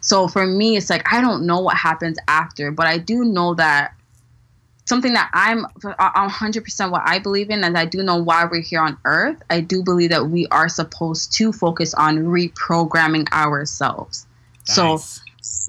so 0.00 0.28
for 0.28 0.46
me, 0.46 0.76
it's 0.76 0.90
like 0.90 1.12
I 1.12 1.20
don't 1.20 1.46
know 1.46 1.60
what 1.60 1.76
happens 1.76 2.18
after, 2.28 2.70
but 2.70 2.86
I 2.86 2.98
do 2.98 3.24
know 3.24 3.54
that 3.54 3.94
something 4.84 5.12
that 5.12 5.30
I'm 5.34 5.66
100% 5.80 6.90
what 6.90 7.02
I 7.04 7.18
believe 7.18 7.50
in, 7.50 7.62
and 7.62 7.76
I 7.76 7.84
do 7.84 8.02
know 8.02 8.16
why 8.16 8.46
we're 8.46 8.62
here 8.62 8.80
on 8.80 8.96
earth. 9.04 9.42
I 9.50 9.60
do 9.60 9.82
believe 9.82 10.10
that 10.10 10.26
we 10.28 10.46
are 10.46 10.68
supposed 10.68 11.32
to 11.34 11.52
focus 11.52 11.92
on 11.94 12.18
reprogramming 12.18 13.30
ourselves. 13.32 14.26
Nice. 14.68 14.76
So 14.76 15.22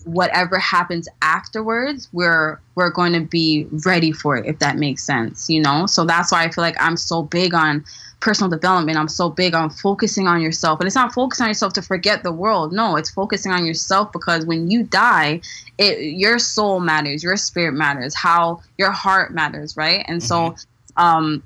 whatever 0.06 0.58
happens 0.58 1.08
afterwards 1.22 2.10
we're 2.12 2.60
we're 2.76 2.90
going 2.90 3.14
to 3.14 3.22
be 3.22 3.68
ready 3.86 4.12
for 4.12 4.38
it 4.38 4.46
if 4.46 4.60
that 4.60 4.78
makes 4.78 5.04
sense 5.04 5.50
you 5.50 5.62
know 5.62 5.86
so 5.86 6.06
that's 6.06 6.32
why 6.32 6.44
i 6.44 6.50
feel 6.50 6.62
like 6.64 6.76
i'm 6.80 6.98
so 6.98 7.22
big 7.22 7.54
on 7.54 7.84
personal 8.20 8.50
development. 8.50 8.98
I'm 8.98 9.08
so 9.08 9.30
big 9.30 9.54
on 9.54 9.70
focusing 9.70 10.28
on 10.28 10.42
yourself. 10.42 10.80
And 10.80 10.88
it's 10.88 10.96
not 10.96 11.14
focusing 11.14 11.46
on 11.46 11.50
yourself 11.50 11.74
to 11.74 11.82
forget 11.82 12.24
the 12.24 12.32
world. 12.32 12.74
No 12.74 12.96
it's 12.96 13.10
focusing 13.10 13.52
on 13.52 13.66
yourself 13.66 14.12
because 14.12 14.46
when 14.46 14.70
you 14.70 14.84
die 14.84 15.42
it 15.78 16.00
your 16.00 16.40
soul 16.40 16.80
matters 16.80 17.24
your 17.24 17.38
spirit 17.38 17.74
matters 17.74 18.14
how 18.16 18.62
your 18.78 18.92
heart 18.92 19.34
matters 19.34 19.78
right? 19.78 20.04
And 20.08 20.22
mm-hmm. 20.22 20.56
so 20.58 20.66
um 20.98 21.44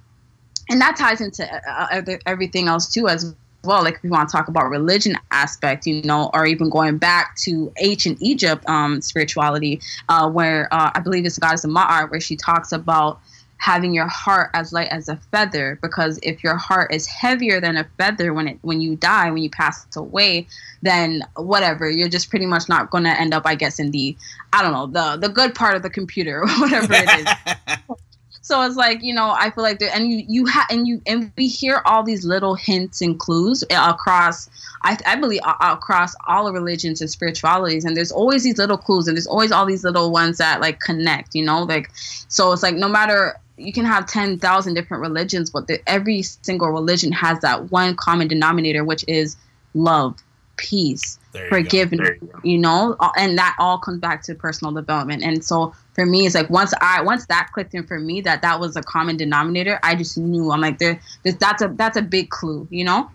and 0.69 0.81
that 0.81 0.95
ties 0.95 1.21
into 1.21 1.43
uh, 1.45 1.87
uh 1.91 2.17
everything 2.25 2.67
else 2.67 2.91
too 2.91 3.07
as 3.07 3.35
well, 3.65 3.83
like 3.83 3.95
if 3.95 4.03
you 4.03 4.09
want 4.09 4.27
to 4.27 4.35
talk 4.35 4.49
about 4.49 4.69
religion 4.69 5.15
aspect, 5.31 5.85
you 5.85 6.01
know, 6.01 6.29
or 6.33 6.45
even 6.45 6.69
going 6.69 6.97
back 6.97 7.35
to 7.37 7.71
ancient 7.77 8.17
Egypt 8.21 8.67
um, 8.67 9.01
spirituality, 9.01 9.79
uh, 10.09 10.29
where 10.29 10.67
uh, 10.73 10.91
I 10.93 10.99
believe 10.99 11.25
it's 11.25 11.35
the 11.35 11.41
goddess 11.41 11.63
of 11.63 11.71
Ma'at, 11.71 12.11
where 12.11 12.19
she 12.19 12.35
talks 12.35 12.73
about 12.73 13.21
having 13.63 13.93
your 13.93 14.07
heart 14.07 14.49
as 14.53 14.73
light 14.73 14.89
as 14.89 15.07
a 15.07 15.15
feather, 15.31 15.79
because 15.81 16.19
if 16.21 16.43
your 16.43 16.57
heart 16.57 16.93
is 16.93 17.07
heavier 17.07 17.61
than 17.61 17.77
a 17.77 17.85
feather 17.97 18.33
when 18.33 18.49
it 18.49 18.57
when 18.61 18.81
you 18.81 18.97
die, 18.97 19.31
when 19.31 19.41
you 19.41 19.49
pass 19.49 19.87
away, 19.95 20.45
then 20.81 21.23
whatever, 21.37 21.89
you're 21.89 22.09
just 22.09 22.29
pretty 22.29 22.45
much 22.45 22.67
not 22.67 22.91
going 22.91 23.05
to 23.05 23.17
end 23.17 23.33
up, 23.33 23.43
I 23.45 23.55
guess, 23.55 23.79
in 23.79 23.91
the 23.91 24.17
I 24.51 24.61
don't 24.61 24.73
know 24.73 24.87
the 24.87 25.17
the 25.27 25.33
good 25.33 25.55
part 25.55 25.77
of 25.77 25.81
the 25.81 25.89
computer 25.89 26.41
or 26.41 26.47
whatever 26.59 26.93
it 26.93 27.09
is. 27.19 27.95
So 28.45 28.61
it's 28.63 28.75
like 28.75 29.01
you 29.01 29.13
know, 29.13 29.31
I 29.31 29.51
feel 29.51 29.63
like 29.63 29.79
there, 29.79 29.89
and 29.93 30.09
you 30.09 30.25
you 30.27 30.45
have 30.47 30.65
and 30.69 30.85
you 30.85 31.01
and 31.07 31.31
we 31.37 31.47
hear 31.47 31.81
all 31.85 32.03
these 32.03 32.25
little 32.25 32.55
hints 32.55 32.99
and 32.99 33.17
clues 33.17 33.63
eh, 33.69 33.89
across. 33.89 34.49
I, 34.83 34.97
I 35.05 35.15
believe 35.15 35.39
across 35.61 36.13
all 36.27 36.51
religions 36.51 36.99
and 36.99 37.09
spiritualities, 37.09 37.85
and 37.85 37.95
there's 37.95 38.11
always 38.11 38.43
these 38.43 38.57
little 38.57 38.77
clues, 38.77 39.07
and 39.07 39.15
there's 39.15 39.27
always 39.27 39.53
all 39.53 39.65
these 39.65 39.85
little 39.85 40.11
ones 40.11 40.39
that 40.39 40.59
like 40.59 40.81
connect. 40.81 41.35
You 41.35 41.45
know, 41.45 41.63
like 41.63 41.89
so 41.95 42.51
it's 42.51 42.63
like 42.63 42.75
no 42.75 42.89
matter 42.89 43.39
you 43.57 43.71
can 43.71 43.85
have 43.85 44.07
10,000 44.07 44.73
different 44.73 45.01
religions, 45.01 45.49
but 45.49 45.67
the, 45.67 45.79
every 45.87 46.21
single 46.21 46.69
religion 46.69 47.11
has 47.11 47.39
that 47.41 47.71
one 47.71 47.95
common 47.95 48.27
denominator, 48.27 48.83
which 48.83 49.05
is 49.07 49.37
love, 49.73 50.17
peace, 50.57 51.19
forgiveness, 51.49 52.11
you, 52.21 52.31
you, 52.43 52.57
know, 52.57 52.95
and 53.17 53.37
that 53.37 53.55
all 53.59 53.77
comes 53.77 53.99
back 53.99 54.23
to 54.23 54.35
personal 54.35 54.73
development. 54.73 55.23
And 55.23 55.43
so 55.43 55.73
for 55.93 56.05
me, 56.05 56.25
it's 56.25 56.35
like 56.35 56.49
once 56.49 56.73
I 56.81 57.01
once 57.01 57.25
that 57.27 57.49
clicked 57.53 57.73
in 57.73 57.85
for 57.85 57.99
me 57.99 58.21
that 58.21 58.41
that 58.41 58.59
was 58.59 58.75
a 58.75 58.83
common 58.83 59.17
denominator, 59.17 59.79
I 59.83 59.95
just 59.95 60.17
knew. 60.17 60.51
I'm 60.51 60.61
like, 60.61 60.79
there, 60.79 60.99
that's 61.23 61.61
a 61.61 61.69
that's 61.69 61.97
a 61.97 62.01
big 62.01 62.29
clue, 62.29 62.67
you 62.69 62.83
know. 62.83 63.09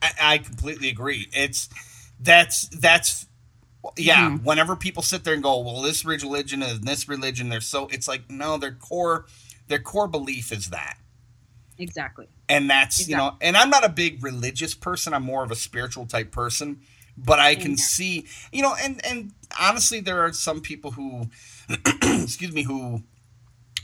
I, 0.00 0.10
I 0.20 0.38
completely 0.38 0.88
agree. 0.88 1.28
It's 1.32 1.68
that's 2.20 2.68
that's 2.68 3.26
yeah. 3.96 4.30
Mm-hmm. 4.30 4.44
Whenever 4.44 4.76
people 4.76 5.02
sit 5.02 5.24
there 5.24 5.34
and 5.34 5.42
go, 5.42 5.58
well, 5.60 5.82
this 5.82 6.04
religion 6.04 6.62
and 6.62 6.84
this 6.84 7.08
religion, 7.08 7.48
they're 7.48 7.60
so. 7.60 7.88
It's 7.88 8.08
like 8.08 8.30
no, 8.30 8.56
their 8.58 8.72
core 8.72 9.26
their 9.72 9.80
core 9.80 10.08
belief 10.08 10.52
is 10.52 10.70
that. 10.70 10.98
Exactly. 11.78 12.28
And 12.48 12.70
that's 12.70 13.00
exactly. 13.00 13.12
you 13.12 13.16
know, 13.16 13.36
and 13.40 13.56
I'm 13.56 13.70
not 13.70 13.84
a 13.84 13.88
big 13.88 14.22
religious 14.22 14.74
person. 14.74 15.14
I'm 15.14 15.24
more 15.24 15.42
of 15.42 15.50
a 15.50 15.56
spiritual 15.56 16.06
type 16.06 16.30
person 16.30 16.80
but 17.16 17.38
I 17.38 17.54
can 17.54 17.76
see, 17.76 18.26
you 18.52 18.62
know, 18.62 18.74
and 18.80 19.04
and 19.04 19.32
honestly, 19.60 20.00
there 20.00 20.20
are 20.20 20.32
some 20.32 20.60
people 20.60 20.92
who, 20.92 21.28
excuse 22.02 22.52
me, 22.52 22.62
who 22.62 23.02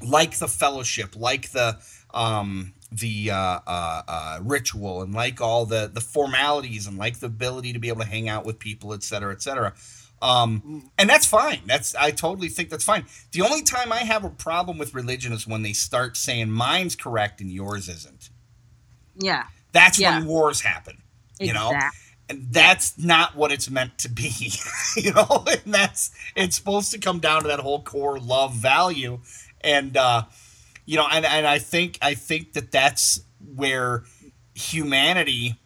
like 0.03 0.39
the 0.39 0.49
fellowship, 0.49 1.15
like 1.17 1.51
the 1.51 1.79
um, 2.15 2.75
the 2.91 3.31
uh, 3.31 3.61
uh, 3.67 4.03
uh, 4.09 4.39
ritual, 4.43 5.03
and 5.03 5.15
like 5.15 5.41
all 5.41 5.67
the 5.67 5.91
the 5.93 6.01
formalities, 6.01 6.87
and 6.87 6.97
like 6.97 7.21
the 7.21 7.27
ability 7.27 7.73
to 7.73 7.79
be 7.79 7.89
able 7.89 8.01
to 8.01 8.09
hang 8.09 8.29
out 8.29 8.47
with 8.47 8.59
people, 8.59 8.95
et 8.95 9.03
cetera, 9.03 9.33
et 9.33 9.43
cetera. 9.43 9.75
Um, 10.21 10.91
and 10.99 11.09
that's 11.09 11.27
fine. 11.27 11.61
That's 11.67 11.95
I 11.95 12.11
totally 12.11 12.49
think 12.49 12.71
that's 12.71 12.85
fine. 12.85 13.05
The 13.33 13.43
only 13.43 13.63
time 13.63 13.93
I 13.93 13.99
have 13.99 14.25
a 14.25 14.31
problem 14.31 14.79
with 14.79 14.95
religion 14.95 15.33
is 15.33 15.47
when 15.47 15.63
they 15.63 15.73
start 15.73 16.17
saying 16.17 16.51
mine's 16.51 16.97
correct 16.97 17.41
and 17.41 17.51
yours 17.51 17.89
isn't. 17.89 18.31
Yeah. 19.17 19.45
That's 19.73 19.99
yeah. 19.99 20.19
when 20.19 20.27
wars 20.27 20.61
happen. 20.63 21.03
You 21.39 21.51
exactly. 21.51 21.79
know? 21.79 21.91
and 22.29 22.47
that's 22.51 22.99
not 22.99 23.35
what 23.37 23.51
it's 23.51 23.71
meant 23.71 23.97
to 23.99 24.09
be 24.09 24.53
you 24.97 25.13
know 25.13 25.45
and 25.47 25.75
that's 25.75 26.11
it's 26.37 26.57
supposed 26.57 26.93
to 26.93 26.99
come 26.99 27.19
down 27.19 27.43
to 27.43 27.49
that 27.49 27.61
whole 27.61 27.83
core 27.83 28.19
love 28.19 28.55
value 28.55 29.19
and 29.61 29.97
uh 29.97 30.23
you 30.85 30.97
know 30.97 31.07
and, 31.11 31.25
and 31.25 31.47
i 31.47 31.59
think 31.59 31.99
i 32.03 32.15
think 32.15 32.53
that 32.53 32.71
that's 32.71 33.23
where 33.55 34.05
humanity 34.55 35.57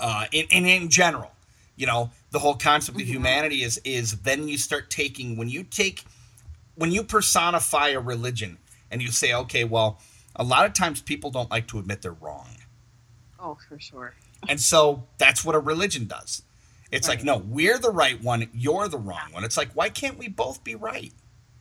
uh 0.00 0.26
in, 0.32 0.46
in, 0.50 0.66
in 0.66 0.88
general 0.88 1.32
you 1.76 1.86
know 1.86 2.10
the 2.34 2.38
whole 2.40 2.54
concept 2.54 2.98
of 2.98 3.02
mm-hmm. 3.04 3.14
humanity 3.14 3.62
is 3.62 3.80
is 3.84 4.20
then 4.20 4.46
you 4.46 4.58
start 4.58 4.90
taking 4.90 5.36
when 5.36 5.48
you 5.48 5.62
take 5.64 6.04
when 6.74 6.92
you 6.92 7.02
personify 7.02 7.88
a 7.88 8.00
religion 8.00 8.58
and 8.90 9.00
you 9.00 9.08
say 9.08 9.32
okay 9.32 9.64
well 9.64 9.98
a 10.36 10.44
lot 10.44 10.66
of 10.66 10.74
times 10.74 11.00
people 11.00 11.30
don't 11.30 11.50
like 11.50 11.66
to 11.66 11.78
admit 11.78 12.02
they're 12.02 12.12
wrong 12.12 12.48
oh 13.40 13.56
for 13.68 13.78
sure 13.78 14.14
and 14.48 14.60
so 14.60 15.04
that's 15.18 15.44
what 15.44 15.54
a 15.54 15.58
religion 15.58 16.06
does. 16.06 16.42
It's 16.90 17.08
right. 17.08 17.18
like, 17.18 17.24
no, 17.24 17.38
we're 17.38 17.78
the 17.78 17.90
right 17.90 18.22
one, 18.22 18.48
you're 18.52 18.88
the 18.88 18.98
wrong 18.98 19.32
one. 19.32 19.44
It's 19.44 19.56
like, 19.56 19.70
why 19.72 19.88
can't 19.88 20.18
we 20.18 20.28
both 20.28 20.62
be 20.62 20.74
right? 20.74 21.12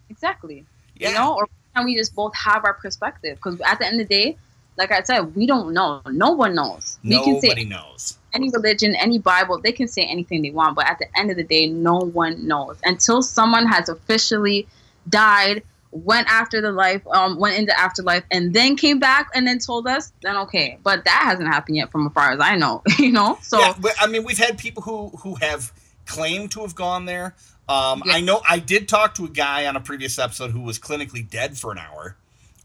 Exactly. 0.09 0.65
Yeah. 0.95 1.09
You 1.09 1.15
know, 1.15 1.35
or 1.35 1.47
can 1.75 1.85
we 1.85 1.95
just 1.95 2.13
both 2.13 2.35
have 2.35 2.65
our 2.65 2.73
perspective? 2.73 3.37
Because 3.37 3.59
at 3.61 3.79
the 3.79 3.87
end 3.87 3.99
of 3.99 4.07
the 4.07 4.13
day, 4.13 4.37
like 4.77 4.91
I 4.91 5.03
said, 5.03 5.35
we 5.35 5.45
don't 5.45 5.73
know. 5.73 6.01
No 6.09 6.31
one 6.31 6.55
knows. 6.55 6.97
We 7.03 7.11
Nobody 7.11 7.41
can 7.41 7.55
say 7.57 7.63
knows. 7.65 8.17
Any 8.33 8.49
religion, 8.49 8.95
any 8.95 9.19
Bible, 9.19 9.59
they 9.61 9.71
can 9.71 9.87
say 9.87 10.03
anything 10.03 10.41
they 10.41 10.49
want, 10.49 10.75
but 10.75 10.87
at 10.87 10.97
the 10.97 11.05
end 11.17 11.29
of 11.29 11.37
the 11.37 11.43
day, 11.43 11.67
no 11.67 11.97
one 11.97 12.47
knows 12.47 12.77
until 12.83 13.21
someone 13.21 13.67
has 13.67 13.89
officially 13.89 14.67
died, 15.07 15.61
went 15.91 16.27
after 16.27 16.59
the 16.59 16.71
life, 16.71 17.05
um, 17.11 17.37
went 17.37 17.59
into 17.59 17.79
afterlife, 17.79 18.23
and 18.31 18.53
then 18.53 18.75
came 18.75 18.97
back 18.97 19.29
and 19.35 19.45
then 19.45 19.59
told 19.59 19.87
us, 19.87 20.11
then 20.23 20.35
okay. 20.37 20.79
But 20.83 21.05
that 21.05 21.21
hasn't 21.23 21.47
happened 21.47 21.77
yet, 21.77 21.91
from 21.91 22.07
as 22.07 22.13
far 22.13 22.31
as 22.31 22.39
I 22.39 22.55
know. 22.55 22.81
you 22.97 23.11
know, 23.11 23.37
so 23.43 23.59
yeah, 23.59 23.75
but, 23.79 23.93
I 23.99 24.07
mean, 24.07 24.23
we've 24.23 24.37
had 24.37 24.57
people 24.57 24.81
who 24.81 25.09
who 25.17 25.35
have 25.35 25.71
claimed 26.07 26.51
to 26.51 26.61
have 26.61 26.73
gone 26.73 27.05
there. 27.05 27.35
Um, 27.69 28.01
Yeah. 28.05 28.13
I 28.13 28.21
know 28.21 28.41
I 28.49 28.59
did 28.59 28.89
talk 28.89 29.15
to 29.15 29.25
a 29.25 29.29
guy 29.29 29.67
on 29.67 29.75
a 29.75 29.79
previous 29.79 30.19
episode 30.19 30.51
who 30.51 30.61
was 30.61 30.79
clinically 30.79 31.27
dead 31.27 31.57
for 31.57 31.71
an 31.71 31.77
hour. 31.77 32.15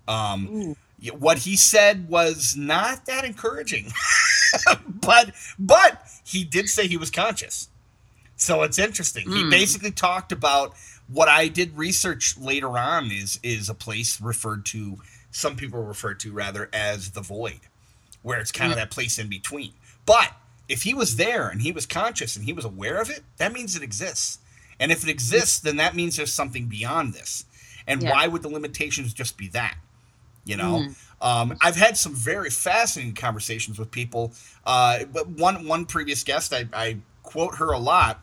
Um, 0.09 0.49
Ooh. 0.49 0.77
What 1.19 1.39
he 1.39 1.57
said 1.57 2.09
was 2.09 2.57
not 2.57 3.07
that 3.07 3.25
encouraging, 3.25 3.93
but 4.87 5.33
but 5.59 6.03
he 6.25 6.45
did 6.45 6.69
say 6.69 6.87
he 6.87 6.97
was 6.97 7.11
conscious. 7.11 7.69
So 8.37 8.63
it's 8.63 8.79
interesting. 8.79 9.31
He 9.31 9.43
Mm. 9.45 9.51
basically 9.51 9.91
talked 9.91 10.33
about 10.33 10.75
what 11.09 11.29
I 11.29 11.49
did 11.49 11.77
research 11.77 12.37
later 12.39 12.79
on 12.79 13.11
is 13.11 13.39
is 13.43 13.69
a 13.69 13.75
place 13.75 14.21
referred 14.21 14.65
to 14.67 14.99
some 15.31 15.57
people 15.57 15.83
refer 15.83 16.15
to 16.15 16.33
rather 16.33 16.69
as 16.73 17.11
the 17.11 17.21
void, 17.21 17.61
where 18.23 18.39
it's 18.41 18.53
kind 18.53 18.73
of 18.73 18.77
that 18.79 18.91
place 18.91 19.19
in 19.19 19.29
between. 19.29 19.73
But 20.07 20.33
if 20.69 20.83
he 20.83 20.95
was 20.95 21.17
there 21.17 21.49
and 21.49 21.63
he 21.63 21.73
was 21.73 21.87
conscious 21.87 22.37
and 22.37 22.45
he 22.45 22.53
was 22.53 22.65
aware 22.65 23.01
of 23.01 23.11
it, 23.11 23.23
that 23.39 23.53
means 23.53 23.75
it 23.77 23.83
exists. 23.83 24.39
And 24.81 24.93
if 24.93 25.03
it 25.03 25.11
exists, 25.11 25.59
then 25.59 25.77
that 25.77 25.95
means 25.97 26.17
there's 26.17 26.33
something 26.33 26.67
beyond 26.67 27.13
this. 27.15 27.45
And 27.87 28.03
Yeah. 28.03 28.13
why 28.13 28.27
would 28.27 28.43
the 28.43 28.49
limitations 28.49 29.13
just 29.13 29.37
be 29.37 29.49
that? 29.49 29.77
You 30.49 30.57
know, 30.57 30.77
um, 31.21 31.57
I've 31.61 31.77
had 31.77 31.97
some 31.97 32.15
very 32.15 32.51
fascinating 32.51 33.15
conversations 33.15 33.79
with 33.79 33.91
people. 33.91 34.33
Uh, 34.65 35.05
but 35.05 35.29
one 35.29 35.67
one 35.69 35.85
previous 35.85 36.25
guest, 36.25 36.53
I, 36.53 36.67
I 36.73 36.97
quote 37.23 37.57
her 37.57 37.73
a 37.73 37.79
lot. 37.79 38.21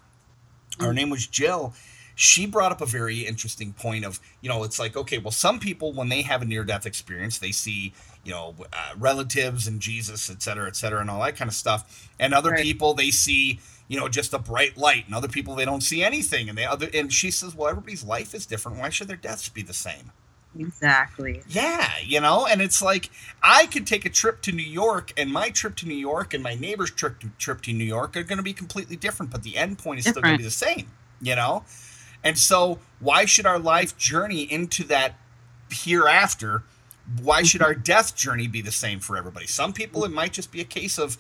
Her 0.80 0.94
name 0.94 1.10
was 1.10 1.28
Jill. 1.28 1.74
She 2.18 2.46
brought 2.46 2.72
up 2.72 2.82
a 2.82 2.86
very 2.86 3.20
interesting 3.28 3.74
point 3.74 4.06
of, 4.06 4.20
you 4.42 4.50
know, 4.50 4.64
it's 4.64 4.80
like, 4.80 4.96
okay, 4.96 5.18
well, 5.18 5.32
some 5.32 5.60
people, 5.60 5.92
when 5.92 6.08
they 6.08 6.22
have 6.22 6.42
a 6.42 6.46
near 6.46 6.64
death 6.64 6.86
experience, 6.86 7.40
they 7.40 7.52
see, 7.52 7.94
you 8.24 8.32
know, 8.32 8.56
uh, 8.72 8.94
relatives 8.98 9.68
and 9.68 9.82
Jesus, 9.82 10.30
et 10.30 10.42
cetera, 10.42 10.66
et 10.68 10.78
cetera, 10.78 11.02
and 11.02 11.10
all 11.10 11.22
that 11.22 11.36
kind 11.36 11.50
of 11.50 11.56
stuff. 11.56 12.10
And 12.18 12.34
other 12.34 12.52
Right. 12.52 12.64
people, 12.64 12.94
they 12.94 13.12
see, 13.12 13.60
you 13.90 14.00
know, 14.00 14.08
just 14.08 14.34
a 14.34 14.40
bright 14.40 14.78
light. 14.78 15.06
And 15.08 15.14
other 15.14 15.28
people, 15.28 15.56
they 15.56 15.66
don't 15.66 15.84
see 15.84 16.04
anything. 16.06 16.48
And 16.48 16.58
they 16.58 16.64
other, 16.64 16.90
and 16.94 17.12
she 17.12 17.32
says, 17.32 17.54
well, 17.54 17.68
everybody's 17.68 18.04
life 18.06 18.34
is 18.34 18.46
different. 18.46 18.78
Why 18.80 18.90
should 18.90 19.10
their 19.10 19.18
deaths 19.18 19.50
be 19.50 19.62
the 19.62 19.74
same? 19.74 20.12
Exactly. 20.58 21.44
Yeah, 21.48 21.90
you 22.04 22.22
know, 22.22 22.46
and 22.46 22.62
it's 22.62 22.82
like 22.82 23.10
I 23.42 23.66
could 23.68 23.86
take 23.88 24.06
a 24.06 24.10
trip 24.10 24.42
to 24.44 24.52
New 24.52 24.64
York, 24.64 25.14
and 25.18 25.32
my 25.32 25.50
trip 25.50 25.76
to 25.78 25.88
New 25.88 25.96
York 25.96 26.34
and 26.34 26.44
my 26.44 26.56
neighbor's 26.56 26.92
trip 26.92 27.20
to, 27.20 27.30
trip 27.38 27.62
to 27.64 27.74
New 27.74 27.84
York 27.84 28.16
are 28.18 28.24
going 28.24 28.38
to 28.38 28.44
be 28.44 28.54
completely 28.54 28.96
different, 28.96 29.32
but 29.32 29.44
the 29.44 29.58
end 29.58 29.78
point 29.78 30.00
is 30.00 30.06
still 30.06 30.22
going 30.22 30.36
to 30.36 30.38
be 30.38 30.44
the 30.44 30.52
same, 30.52 30.88
you 31.22 31.36
know. 31.36 31.64
And 32.24 32.38
so, 32.38 32.80
why 33.00 33.26
should 33.26 33.46
our 33.46 33.60
life 33.60 33.98
journey 33.98 34.42
into 34.52 34.84
that 34.86 35.14
hereafter? 35.70 36.64
Why 37.22 37.44
should 37.44 37.62
mm-hmm. 37.62 37.68
our 37.68 37.76
death 37.76 38.16
journey 38.16 38.48
be 38.48 38.62
the 38.62 38.72
same 38.72 39.00
for 39.00 39.16
everybody? 39.16 39.46
Some 39.46 39.74
people, 39.74 40.04
it 40.06 40.12
might 40.12 40.34
just 40.34 40.52
be 40.52 40.60
a 40.60 40.66
case 40.66 40.98
of 40.98 41.18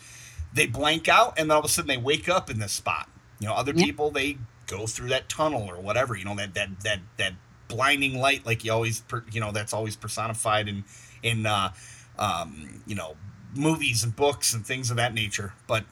they 0.51 0.65
blank 0.65 1.07
out, 1.07 1.38
and 1.38 1.49
then 1.49 1.55
all 1.55 1.59
of 1.59 1.65
a 1.65 1.69
sudden 1.69 1.88
they 1.88 1.97
wake 1.97 2.27
up 2.27 2.49
in 2.49 2.59
this 2.59 2.71
spot. 2.71 3.09
You 3.39 3.47
know, 3.47 3.53
other 3.53 3.73
Yeah. 3.75 3.86
people 3.86 4.09
they 4.09 4.38
go 4.67 4.88
through 4.88 5.09
that 5.09 5.29
tunnel 5.29 5.69
or 5.69 5.79
whatever. 5.79 6.15
You 6.15 6.25
know, 6.25 6.36
that 6.36 6.53
that 6.55 6.79
that 6.81 6.99
that 7.17 7.33
blinding 7.68 8.20
light, 8.20 8.45
like 8.45 8.63
you 8.63 8.72
always, 8.72 9.01
per, 9.01 9.24
you 9.32 9.39
know, 9.39 9.51
that's 9.51 9.74
always 9.74 9.95
personified 9.95 10.68
in 10.68 10.84
in 11.24 11.45
uh, 11.45 11.72
um, 12.20 12.82
you 12.86 12.95
know 12.95 13.16
movies 13.55 14.03
and 14.03 14.16
books 14.16 14.53
and 14.53 14.66
things 14.66 14.91
of 14.91 14.97
that 14.97 15.13
nature. 15.13 15.53
But 15.68 15.86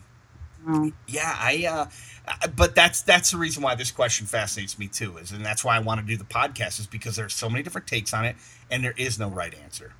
Um, 0.66 0.94
yeah, 1.08 1.36
I. 1.40 1.66
Uh, 1.68 2.48
but 2.56 2.74
that's 2.74 3.02
that's 3.02 3.32
the 3.32 3.38
reason 3.38 3.62
why 3.64 3.76
this 3.76 3.92
question 3.92 4.26
fascinates 4.28 4.80
me 4.80 4.88
too, 4.88 5.18
is 5.18 5.32
and 5.32 5.46
that's 5.46 5.64
why 5.64 5.76
I 5.76 5.80
want 5.80 6.00
to 6.00 6.06
do 6.08 6.16
the 6.18 6.24
podcast 6.24 6.80
is 6.80 6.88
because 6.88 7.16
there's 7.18 7.34
so 7.34 7.50
many 7.50 7.64
different 7.64 7.88
takes 7.88 8.14
on 8.14 8.26
it, 8.26 8.38
and 8.72 8.84
there 8.84 8.94
is 8.98 9.20
no 9.20 9.28
right 9.30 9.54
answer. 9.64 9.94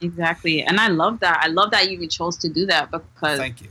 exactly. 0.00 0.62
And 0.62 0.78
I 0.80 0.88
love 0.88 1.20
that. 1.20 1.40
I 1.42 1.48
love 1.48 1.70
that 1.70 1.86
you 1.86 1.92
even 1.92 2.08
chose 2.08 2.36
to 2.38 2.48
do 2.48 2.66
that 2.66 2.90
because 2.90 3.38
Thank 3.38 3.62
you. 3.62 3.68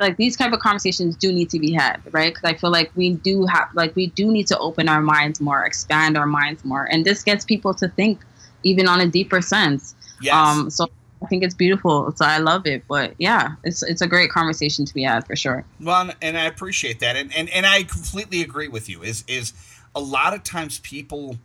Like 0.00 0.16
these 0.16 0.36
type 0.36 0.52
of 0.52 0.58
conversations 0.58 1.16
do 1.16 1.32
need 1.32 1.48
to 1.50 1.58
be 1.58 1.72
had 1.72 2.00
right 2.12 2.34
because 2.34 2.50
i 2.50 2.54
feel 2.56 2.70
like 2.70 2.90
we 2.96 3.14
do 3.14 3.46
have 3.46 3.68
like 3.74 3.94
we 3.94 4.06
do 4.08 4.30
need 4.30 4.46
to 4.46 4.58
open 4.58 4.88
our 4.88 5.00
minds 5.00 5.40
more 5.40 5.64
expand 5.64 6.16
our 6.16 6.26
minds 6.26 6.64
more 6.64 6.84
and 6.90 7.04
this 7.04 7.22
gets 7.22 7.44
people 7.44 7.72
to 7.74 7.88
think 7.88 8.20
even 8.64 8.88
on 8.88 9.00
a 9.00 9.06
deeper 9.06 9.40
sense 9.40 9.94
Yes. 10.20 10.34
um 10.34 10.70
so 10.70 10.88
i 11.22 11.26
think 11.26 11.42
it's 11.44 11.54
beautiful 11.54 12.12
so 12.16 12.24
i 12.24 12.38
love 12.38 12.66
it 12.66 12.82
but 12.88 13.14
yeah 13.18 13.50
it's 13.64 13.82
it's 13.82 14.00
a 14.02 14.06
great 14.06 14.30
conversation 14.30 14.84
to 14.84 14.94
be 14.94 15.02
had 15.02 15.26
for 15.26 15.36
sure 15.36 15.64
Well, 15.80 16.10
and 16.20 16.38
I 16.38 16.44
appreciate 16.46 17.00
that, 17.00 17.16
and, 17.16 17.34
and 17.34 17.48
and 17.50 17.66
I 17.66 17.82
completely 17.84 18.40
agree 18.42 18.68
with 18.68 18.88
you. 18.88 19.02
Is 19.02 19.24
is 19.26 19.52
a 19.94 20.00
lot 20.00 20.32
of 20.34 20.42
times 20.42 20.78
people 20.80 21.38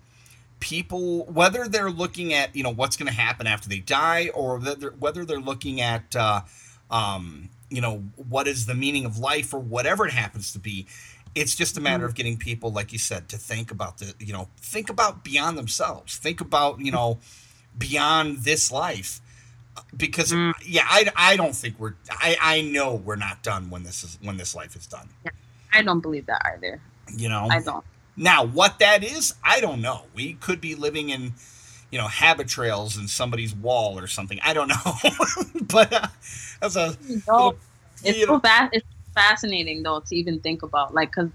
people 0.60 1.26
whether 1.26 1.68
they're 1.68 1.92
looking 1.92 2.34
at 2.34 2.56
you 2.56 2.64
know 2.64 2.74
what's 2.74 2.98
going 2.98 3.08
to 3.08 3.14
happen 3.14 3.46
after 3.48 3.70
they 3.70 3.80
die, 3.80 4.30
or 4.34 4.58
whether 4.58 4.76
they're, 4.76 4.92
whether 4.92 5.26
they're 5.26 5.40
looking 5.40 5.82
at 5.82 6.16
uh, 6.16 6.42
um, 6.90 7.50
you 7.70 7.82
know 7.82 8.04
what 8.30 8.48
is 8.48 8.66
the 8.66 8.76
meaning 8.76 9.06
of 9.06 9.18
life, 9.18 9.54
or 9.54 9.60
whatever 9.60 10.06
it 10.08 10.14
happens 10.14 10.52
to 10.54 10.60
be. 10.60 10.88
It's 11.36 11.54
just 11.56 11.78
a 11.78 11.82
matter 11.82 12.06
of 12.06 12.16
getting 12.16 12.38
people, 12.38 12.72
like 12.72 12.92
you 12.92 12.98
said, 12.98 13.30
to 13.30 13.38
think 13.38 13.70
about 13.72 14.00
the 14.00 14.14
you 14.20 14.34
know 14.34 14.48
think 14.60 14.90
about 14.90 15.24
beyond 15.24 15.58
themselves. 15.58 16.18
Think 16.18 16.42
about 16.42 16.80
you 16.80 16.92
know 16.92 17.20
beyond 17.78 18.40
this 18.40 18.72
life. 18.72 19.22
Because 19.96 20.32
Mm. 20.32 20.54
yeah 20.66 20.86
I, 20.88 21.12
I 21.16 21.36
don't 21.38 21.56
think 21.56 21.80
we're 21.80 21.94
I, 22.10 22.36
I 22.42 22.62
know 22.62 22.96
we're 22.96 23.16
not 23.16 23.44
done 23.44 23.70
when 23.70 23.84
this 23.84 24.04
is 24.04 24.18
when 24.24 24.38
this 24.38 24.56
life 24.56 24.76
is 24.76 24.88
done. 24.88 25.08
I 25.72 25.84
don't 25.84 26.00
believe 26.00 26.26
that 26.26 26.42
either. 26.54 26.82
You 27.16 27.30
know? 27.30 27.48
I 27.52 27.60
don't. 27.62 27.86
Now 28.16 28.44
what 28.44 28.80
that 28.80 29.04
is 29.04 29.36
i 29.44 29.60
don't 29.62 29.80
know. 29.82 30.06
We 30.16 30.34
could 30.34 30.60
be 30.62 30.74
living 30.74 31.10
in 31.10 31.34
you 31.92 32.00
know 32.00 32.08
habit 32.08 32.48
trails 32.48 32.98
in 32.98 33.08
somebody's 33.08 33.54
wall 33.54 34.00
or 34.00 34.08
something. 34.08 34.40
I 34.44 34.54
don't 34.56 34.68
know. 34.70 34.94
But 35.68 35.94
uh, 35.94 36.08
that's 36.60 36.76
a 36.76 36.98
no, 37.28 37.56
it's 38.04 38.26
so 38.26 38.40
fast 38.40 38.70
it's 38.74 38.86
fascinating 39.14 39.84
though 39.84 40.00
to 40.00 40.16
even 40.16 40.40
think 40.40 40.64
about 40.64 40.94
like 40.94 41.10
because 41.10 41.30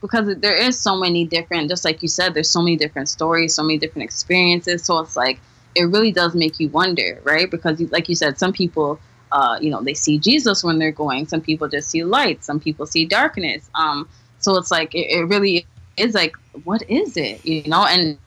because 0.00 0.36
there 0.36 0.54
is 0.54 0.80
so 0.80 0.96
many 0.96 1.24
different 1.24 1.68
just 1.68 1.84
like 1.84 2.02
you 2.02 2.08
said 2.08 2.34
there's 2.34 2.50
so 2.50 2.62
many 2.62 2.76
different 2.76 3.08
stories 3.08 3.54
so 3.54 3.62
many 3.62 3.78
different 3.78 4.04
experiences 4.04 4.84
so 4.84 4.98
it's 5.00 5.16
like 5.16 5.40
it 5.74 5.84
really 5.84 6.12
does 6.12 6.34
make 6.34 6.58
you 6.58 6.68
wonder 6.70 7.20
right? 7.24 7.50
Because 7.50 7.80
like 7.92 8.08
you 8.08 8.14
said 8.14 8.38
some 8.38 8.52
people 8.52 8.98
uh, 9.30 9.58
you 9.60 9.70
know 9.70 9.82
they 9.82 9.92
see 9.92 10.18
jesus 10.18 10.64
when 10.64 10.78
they're 10.78 10.90
going 10.90 11.26
some 11.26 11.42
people 11.42 11.68
just 11.68 11.90
see 11.90 12.02
light 12.02 12.42
some 12.42 12.58
people 12.58 12.86
see 12.86 13.04
darkness 13.04 13.68
um, 13.74 14.08
so 14.38 14.56
it's 14.56 14.70
like 14.70 14.94
it, 14.94 15.06
it 15.10 15.24
really 15.24 15.66
is 15.98 16.14
like 16.14 16.34
what 16.64 16.82
is 16.88 17.16
it 17.16 17.44
you 17.44 17.62
know? 17.66 17.84
And 17.84 18.18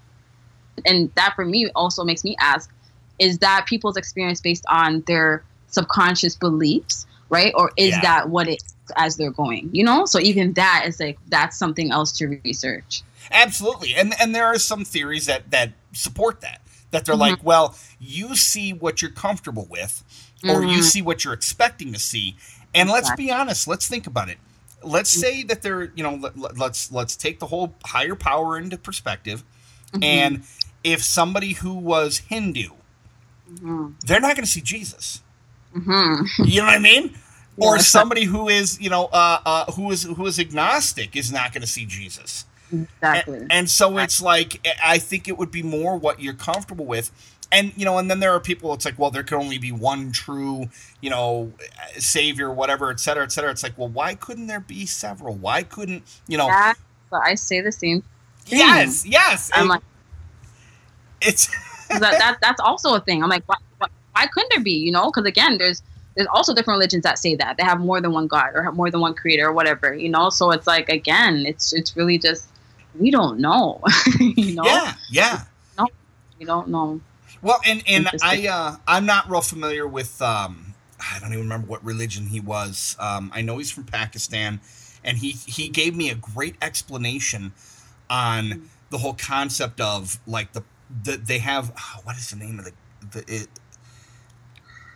and 0.86 1.12
that 1.16 1.34
for 1.36 1.46
me 1.46 1.70
also 1.76 2.04
makes 2.04 2.24
me 2.24 2.36
ask 2.40 2.72
is 3.20 3.40
that 3.40 3.66
people's 3.68 3.98
experience 3.98 4.42
based 4.42 4.66
on 4.68 5.04
their 5.08 5.44
subconscious 5.72 6.36
beliefs 6.36 7.06
right 7.30 7.54
or 7.56 7.72
is 7.78 7.90
Yeah. 7.90 8.02
that 8.02 8.30
what 8.30 8.48
it 8.48 8.62
as 8.98 9.16
they're 9.18 9.32
going 9.32 9.70
you 9.74 9.84
know 9.84 10.06
so 10.06 10.20
even 10.20 10.54
that 10.54 10.84
is 10.88 11.00
like 11.00 11.18
that's 11.30 11.58
something 11.58 11.92
else 11.92 12.12
to 12.18 12.28
research 12.44 13.02
absolutely 13.32 13.96
and 13.96 14.14
and 14.22 14.36
there 14.36 14.46
are 14.46 14.60
some 14.60 14.84
theories 14.86 15.26
that 15.28 15.50
that 15.52 15.72
support 15.94 16.42
that 16.42 16.62
that 16.92 17.06
they're 17.06 17.16
Mhm. 17.16 17.20
like 17.20 17.44
well 17.44 17.76
you 18.00 18.36
see 18.36 18.74
what 18.74 19.02
you're 19.02 19.12
comfortable 19.12 19.66
with 19.70 20.04
or 20.44 20.64
you 20.64 20.80
Mhm. 20.80 20.84
see 20.84 21.02
what 21.02 21.24
you're 21.24 21.34
expecting 21.34 21.94
to 21.94 22.00
see 22.00 22.36
and 22.74 22.90
let's 22.90 23.04
Exactly. 23.08 23.26
be 23.26 23.32
honest 23.32 23.68
let's 23.68 23.88
think 23.88 24.08
about 24.08 24.28
it 24.30 24.38
let's 24.84 25.10
say 25.10 25.44
that 25.44 25.62
they're 25.62 25.92
you 25.96 26.04
know 26.04 26.16
let, 26.16 26.38
let- 26.38 26.58
let's 26.58 26.92
let's 26.92 27.16
take 27.16 27.40
the 27.40 27.48
whole 27.48 27.76
higher 27.86 28.16
power 28.16 28.58
into 28.58 28.78
perspective 28.78 29.44
Mhm. 29.94 30.04
and 30.04 30.44
if 30.84 31.02
somebody 31.04 31.54
who 31.54 31.74
was 31.74 32.24
hindu 32.28 32.72
Mhm. 33.54 33.94
they're 34.06 34.20
not 34.20 34.36
going 34.36 34.46
to 34.46 34.52
see 34.52 34.62
jesus 34.62 35.22
Mhm. 35.76 36.28
you 36.46 36.60
know 36.62 36.66
what 36.68 36.76
i 36.76 36.80
mean 36.80 37.16
or 37.58 37.76
Yeah. 37.76 37.82
somebody 37.82 38.26
who 38.26 38.50
is 38.50 38.80
you 38.82 38.90
know 38.90 39.06
uh, 39.06 39.40
uh, 39.46 39.72
who 39.74 39.92
is 39.92 40.04
who 40.04 40.26
is 40.26 40.40
agnostic 40.40 41.16
is 41.16 41.32
not 41.32 41.54
going 41.54 41.62
to 41.62 41.68
see 41.68 41.86
jesus 41.86 42.46
exactly 42.74 43.38
and, 43.40 43.52
and 43.52 43.70
so 43.70 43.98
it's 43.98 44.22
like 44.22 44.66
I 44.84 44.98
think 44.98 45.28
it 45.28 45.38
would 45.38 45.52
be 45.52 45.62
more 45.64 45.98
what 45.98 46.22
you're 46.22 46.34
comfortable 46.34 46.86
with. 46.86 47.12
And 47.54 47.74
you 47.76 47.84
know, 47.84 47.98
and 47.98 48.10
then 48.10 48.22
there 48.22 48.32
are 48.32 48.40
people. 48.40 48.74
It's 48.74 48.86
like, 48.86 48.98
well, 48.98 49.12
there 49.12 49.24
can 49.24 49.38
only 49.38 49.58
be 49.58 49.74
one 49.74 50.14
true, 50.14 50.70
you 51.02 51.10
know, 51.10 51.52
savior, 51.98 52.50
whatever, 52.50 52.90
et 52.90 53.02
cetera, 53.02 53.24
et 53.26 53.32
cetera. 53.34 53.52
It's 53.52 53.62
like, 53.62 53.78
well, 53.78 53.90
why 53.90 54.16
couldn't 54.16 54.48
there 54.48 54.62
be 54.62 54.86
several? 54.86 55.36
Why 55.36 55.64
couldn't 55.64 56.04
you 56.30 56.38
know? 56.38 56.48
yeah 56.48 56.72
but 57.10 57.20
i 57.26 57.36
say 57.36 57.60
the 57.60 57.74
same 57.74 58.02
thing. 58.46 58.60
yes, 58.60 59.06
yes. 59.06 59.52
i'm 59.54 59.66
it- 59.66 59.70
like 59.70 59.82
it's 61.22 61.48
that, 61.90 62.00
that 62.20 62.38
that's 62.42 62.62
also 62.62 62.94
a 62.96 63.02
thing 63.02 63.22
i'm 63.22 63.30
like 63.30 63.44
why, 63.48 63.56
why, 63.80 63.88
why 64.14 64.28
couldn't 64.28 64.52
there 64.52 64.64
be 64.64 64.72
you 64.74 64.92
know? 64.92 65.06
Because 65.06 65.26
again 65.26 65.58
there's 65.58 65.82
there's 66.16 66.28
also 66.34 66.54
different 66.54 66.78
religions 66.78 67.04
that 67.04 67.18
say 67.18 67.36
that. 67.36 67.56
They 67.58 67.64
have 67.64 67.80
more 67.80 68.02
than 68.02 68.12
one 68.12 68.28
god 68.28 68.52
or 68.54 68.64
have 68.64 68.76
more 68.76 68.92
than 68.92 69.00
one 69.00 69.14
creator 69.14 69.48
or 69.48 69.54
whatever 69.54 69.94
you 69.94 70.10
know? 70.10 70.30
So 70.30 70.52
it's 70.52 70.68
like 70.68 70.90
again 70.90 71.46
it's 71.46 71.74
it's 71.74 71.96
really 71.96 72.18
just 72.18 72.48
we 73.00 73.12
don't 73.12 73.40
know 73.40 73.82
you 74.20 74.56
know? 74.56 74.64
Yeah, 74.64 74.94
yeah. 75.10 75.44
we 76.38 76.46
don't 76.46 76.68
know. 76.68 77.00
Well, 77.42 77.60
and 77.66 77.84
and 77.88 78.08
I 78.22 78.48
uh, 78.48 78.76
I'm 78.88 79.06
not 79.06 79.30
real 79.30 79.42
familiar 79.42 79.88
with 79.88 80.22
um, 80.22 80.74
I 81.00 81.20
don't 81.20 81.30
even 81.34 81.44
remember 81.44 81.68
what 81.68 81.84
religion 81.84 82.28
he 82.28 82.40
was. 82.40 82.96
Um, 83.00 83.32
I 83.34 83.42
know 83.42 83.58
he's 83.58 83.72
from 83.72 83.86
Pakistan, 83.86 84.60
and 85.04 85.18
he 85.18 85.32
he 85.32 85.68
gave 85.70 85.96
me 85.96 86.10
a 86.10 86.16
great 86.16 86.56
explanation 86.62 87.54
on 88.10 88.70
the 88.90 89.00
whole 89.00 89.14
concept 89.14 89.82
of 89.82 90.20
like 90.28 90.54
the, 90.54 90.64
the 91.04 91.18
they 91.18 91.40
have 91.40 91.72
oh, 91.78 92.02
what 92.04 92.18
is 92.18 92.30
the 92.30 92.36
name 92.36 92.60
of 92.60 92.66
the 92.66 92.74
the 93.12 93.36
it, 93.36 93.48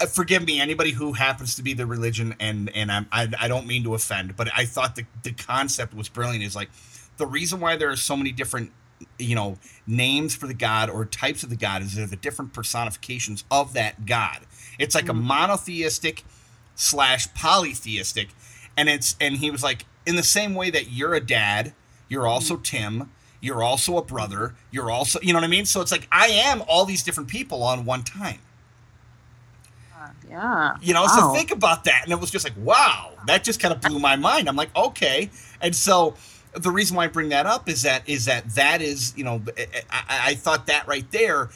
forgive 0.10 0.46
me 0.46 0.60
anybody 0.60 0.92
who 0.92 1.14
happens 1.14 1.56
to 1.56 1.64
be 1.64 1.74
the 1.74 1.86
religion 1.86 2.36
and 2.40 2.72
and 2.76 2.92
I'm, 2.92 3.08
I 3.12 3.28
I 3.40 3.48
don't 3.48 3.68
mean 3.68 3.84
to 3.84 3.96
offend, 3.96 4.36
but 4.36 4.50
I 4.56 4.66
thought 4.66 4.96
the 4.96 5.06
the 5.24 5.32
concept 5.32 5.94
was 5.94 6.10
brilliant. 6.10 6.44
Is 6.44 6.56
like 6.56 6.70
the 7.18 7.28
reason 7.28 7.60
why 7.60 7.76
there 7.76 7.90
are 7.90 7.96
so 7.96 8.16
many 8.18 8.32
different 8.32 8.72
you 9.20 9.36
know 9.36 9.58
names 9.86 10.36
for 10.36 10.48
the 10.48 10.54
god 10.54 10.90
or 10.90 11.06
types 11.06 11.44
of 11.44 11.50
the 11.50 11.56
god 11.56 11.82
is 11.82 11.96
they're 11.96 12.08
the 12.08 12.16
different 12.16 12.54
personifications 12.54 13.44
of 13.52 13.74
that 13.74 14.06
god. 14.06 14.42
It's 14.80 14.96
like 14.96 15.06
mm-hmm. 15.06 15.20
a 15.20 15.24
monotheistic 15.24 16.24
slash 16.76 17.34
polytheistic, 17.34 18.30
and 18.78 18.90
it's 18.90 19.16
and 19.20 19.38
he 19.38 19.52
was 19.52 19.64
like 19.64 19.86
in 20.06 20.16
the 20.16 20.24
same 20.24 20.56
way 20.56 20.70
that 20.70 20.92
you're 20.92 21.14
a 21.14 21.22
dad, 21.22 21.74
you're 22.10 22.28
also 22.28 22.56
mm-hmm. 22.56 22.64
Tim. 22.64 23.12
You're 23.42 23.62
also 23.62 23.98
a 23.98 24.02
brother. 24.02 24.56
You're 24.72 24.90
also, 24.90 25.20
you 25.22 25.32
know 25.32 25.38
what 25.38 25.44
I 25.44 25.50
mean? 25.50 25.66
So 25.66 25.80
it's 25.80 25.92
like 25.92 26.08
I 26.12 26.28
am 26.28 26.64
all 26.68 26.84
these 26.84 27.04
different 27.04 27.30
people 27.30 27.62
on 27.62 27.86
one 27.86 28.02
time. 28.02 28.40
Yeah. 30.30 30.76
You 30.82 30.94
know, 30.94 31.04
wow. 31.04 31.08
so 31.08 31.34
think 31.34 31.52
about 31.52 31.86
that. 31.86 32.02
And 32.04 32.12
it 32.12 32.20
was 32.20 32.32
just 32.32 32.46
like, 32.46 32.58
wow, 32.58 33.14
that 33.28 33.44
just 33.44 33.60
kind 33.60 33.74
of 33.74 33.82
blew 33.82 34.00
my 34.00 34.16
mind. 34.16 34.48
I'm 34.48 34.56
like, 34.56 34.76
okay. 34.76 35.30
And 35.62 35.76
so 35.76 36.16
the 36.54 36.72
reason 36.72 36.96
why 36.98 37.06
I 37.06 37.08
bring 37.08 37.30
that 37.30 37.46
up 37.46 37.70
is 37.70 37.84
that 37.84 38.08
is 38.08 38.26
that 38.26 38.56
that 38.56 38.82
is, 38.82 39.14
you 39.18 39.24
know, 39.24 39.42
I, 39.90 40.04
I 40.10 40.36
thought 40.36 40.68
that 40.68 40.88
right 40.88 41.10
there 41.12 41.50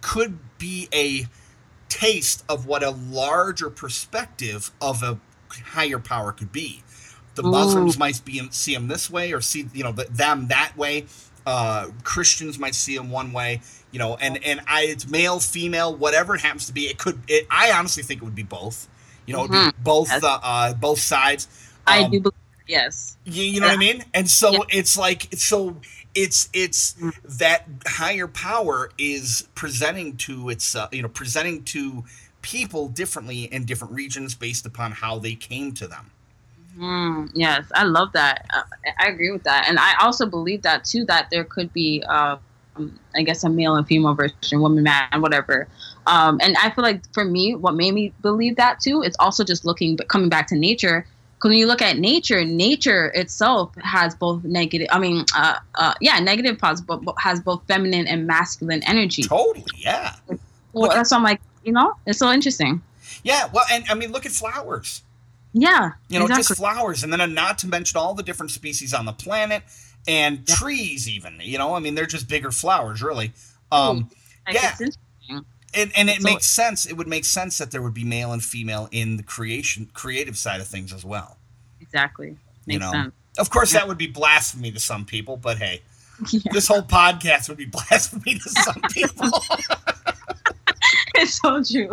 could 0.00 0.38
be 0.58 0.88
a 0.92 1.26
taste 1.88 2.44
of 2.48 2.66
what 2.66 2.82
a 2.82 2.90
larger 2.90 3.70
perspective 3.70 4.70
of 4.80 5.02
a 5.02 5.18
higher 5.50 5.98
power 5.98 6.32
could 6.32 6.52
be. 6.52 6.82
The 7.34 7.42
Muslims 7.42 7.98
might 7.98 8.20
be 8.24 8.40
see 8.50 8.74
them 8.74 8.88
this 8.88 9.10
way, 9.10 9.32
or 9.32 9.40
see 9.40 9.66
you 9.72 9.84
know 9.84 9.92
them 9.92 10.48
that 10.48 10.76
way. 10.76 11.06
Uh, 11.46 11.88
Christians 12.04 12.58
might 12.58 12.74
see 12.74 12.96
them 12.96 13.10
one 13.10 13.32
way 13.32 13.62
you 13.92 13.98
know, 13.98 14.16
and 14.16 14.42
and 14.44 14.60
I 14.66 14.82
it's 14.82 15.08
male, 15.08 15.40
female, 15.40 15.94
whatever 15.94 16.34
it 16.34 16.40
happens 16.40 16.66
to 16.66 16.72
be. 16.72 16.82
It 16.82 16.98
could. 16.98 17.20
It, 17.28 17.46
I 17.50 17.72
honestly 17.72 18.02
think 18.02 18.22
it 18.22 18.24
would 18.24 18.34
be 18.34 18.42
both. 18.42 18.88
You 19.26 19.36
know, 19.36 19.46
mm-hmm. 19.46 19.82
both 19.82 20.08
yes. 20.08 20.20
the 20.20 20.28
uh, 20.28 20.74
both 20.74 20.98
sides. 20.98 21.48
Um, 21.86 22.04
I 22.04 22.08
do 22.08 22.20
believe 22.20 22.34
yes. 22.66 23.16
You, 23.24 23.44
you 23.44 23.60
know 23.60 23.66
yeah. 23.66 23.72
what 23.72 23.76
I 23.76 23.80
mean? 23.80 24.04
And 24.14 24.28
so 24.28 24.52
yeah. 24.52 24.58
it's 24.70 24.96
like 24.96 25.28
so 25.34 25.76
it's 26.14 26.48
it's 26.52 26.94
mm. 26.94 27.14
that 27.38 27.64
higher 27.86 28.26
power 28.26 28.90
is 28.98 29.48
presenting 29.54 30.16
to 30.18 30.48
its 30.48 30.74
uh, 30.74 30.88
you 30.92 31.02
know 31.02 31.08
presenting 31.08 31.64
to 31.64 32.04
people 32.42 32.88
differently 32.88 33.44
in 33.44 33.64
different 33.64 33.92
regions 33.92 34.34
based 34.34 34.66
upon 34.66 34.92
how 34.92 35.18
they 35.18 35.34
came 35.34 35.72
to 35.72 35.86
them. 35.86 36.10
Mm, 36.78 37.30
yes, 37.34 37.64
I 37.74 37.84
love 37.84 38.12
that. 38.12 38.46
Uh, 38.54 38.62
I 38.98 39.08
agree 39.08 39.30
with 39.30 39.42
that, 39.44 39.68
and 39.68 39.78
I 39.78 39.94
also 40.00 40.26
believe 40.26 40.62
that 40.62 40.84
too. 40.84 41.04
That 41.04 41.28
there 41.30 41.44
could 41.44 41.72
be 41.72 42.02
uh, 42.08 42.36
I 43.14 43.22
guess 43.22 43.44
a 43.44 43.48
male 43.48 43.74
and 43.74 43.86
female 43.86 44.14
version, 44.14 44.60
woman, 44.60 44.84
man, 44.84 45.20
whatever. 45.20 45.68
Um, 46.06 46.38
and 46.42 46.56
I 46.62 46.70
feel 46.70 46.82
like 46.82 47.02
for 47.12 47.24
me, 47.24 47.54
what 47.54 47.74
made 47.74 47.92
me 47.92 48.12
believe 48.22 48.56
that 48.56 48.80
too 48.80 49.02
is 49.02 49.16
also 49.18 49.44
just 49.44 49.64
looking, 49.64 49.96
but 49.96 50.08
coming 50.08 50.28
back 50.28 50.46
to 50.48 50.56
nature. 50.56 51.06
Because 51.36 51.50
when 51.50 51.58
you 51.58 51.66
look 51.66 51.80
at 51.80 51.98
nature, 51.98 52.44
nature 52.44 53.06
itself 53.14 53.74
has 53.82 54.14
both 54.14 54.44
negative. 54.44 54.88
I 54.90 54.98
mean, 54.98 55.24
uh, 55.34 55.58
uh, 55.74 55.94
yeah, 56.00 56.18
negative 56.20 56.58
positive, 56.58 57.00
but 57.02 57.14
has 57.18 57.40
both 57.40 57.62
feminine 57.66 58.06
and 58.06 58.26
masculine 58.26 58.82
energy. 58.84 59.22
Totally, 59.22 59.64
yeah. 59.76 60.16
Well, 60.72 60.90
that's 60.90 61.10
why 61.10 61.16
I'm 61.16 61.22
like, 61.22 61.40
you 61.64 61.72
know, 61.72 61.96
it's 62.06 62.18
so 62.18 62.30
interesting. 62.30 62.82
Yeah, 63.24 63.48
well, 63.52 63.64
and 63.70 63.84
I 63.88 63.94
mean, 63.94 64.12
look 64.12 64.26
at 64.26 64.32
flowers. 64.32 65.02
Yeah, 65.52 65.92
you 66.08 66.18
know, 66.18 66.26
exactly. 66.26 66.42
just 66.44 66.56
flowers, 66.58 67.02
and 67.02 67.12
then 67.12 67.34
not 67.34 67.58
to 67.58 67.66
mention 67.66 67.98
all 67.98 68.14
the 68.14 68.22
different 68.22 68.52
species 68.52 68.94
on 68.94 69.04
the 69.04 69.12
planet 69.12 69.62
and 70.06 70.42
yeah. 70.46 70.54
trees 70.54 71.08
even 71.08 71.38
you 71.40 71.58
know? 71.58 71.74
I 71.74 71.80
mean 71.80 71.94
they're 71.94 72.06
just 72.06 72.28
bigger 72.28 72.50
flowers 72.50 73.02
really. 73.02 73.32
Um 73.72 74.10
yeah. 74.50 74.74
and, 75.74 75.92
and 75.94 76.10
it 76.10 76.22
so, 76.22 76.28
makes 76.28 76.46
sense 76.46 76.86
it 76.86 76.96
would 76.96 77.08
make 77.08 77.24
sense 77.24 77.58
that 77.58 77.70
there 77.70 77.82
would 77.82 77.94
be 77.94 78.04
male 78.04 78.32
and 78.32 78.42
female 78.42 78.88
in 78.90 79.16
the 79.16 79.22
creation 79.22 79.90
creative 79.94 80.36
side 80.36 80.60
of 80.60 80.66
things 80.66 80.92
as 80.92 81.04
well. 81.04 81.36
Exactly. 81.80 82.36
Makes 82.66 82.74
you 82.74 82.78
know? 82.78 82.92
sense. 82.92 83.14
of 83.38 83.50
course 83.50 83.72
yeah. 83.72 83.80
that 83.80 83.88
would 83.88 83.98
be 83.98 84.06
blasphemy 84.06 84.70
to 84.72 84.80
some 84.80 85.04
people 85.04 85.36
but 85.36 85.58
hey 85.58 85.82
yeah. 86.30 86.40
this 86.52 86.68
whole 86.68 86.82
podcast 86.82 87.48
would 87.48 87.58
be 87.58 87.66
blasphemy 87.88 88.34
to 88.34 88.48
some 88.48 88.82
people. 88.92 89.30
It's 91.16 91.40
so 91.40 91.62
true 91.62 91.90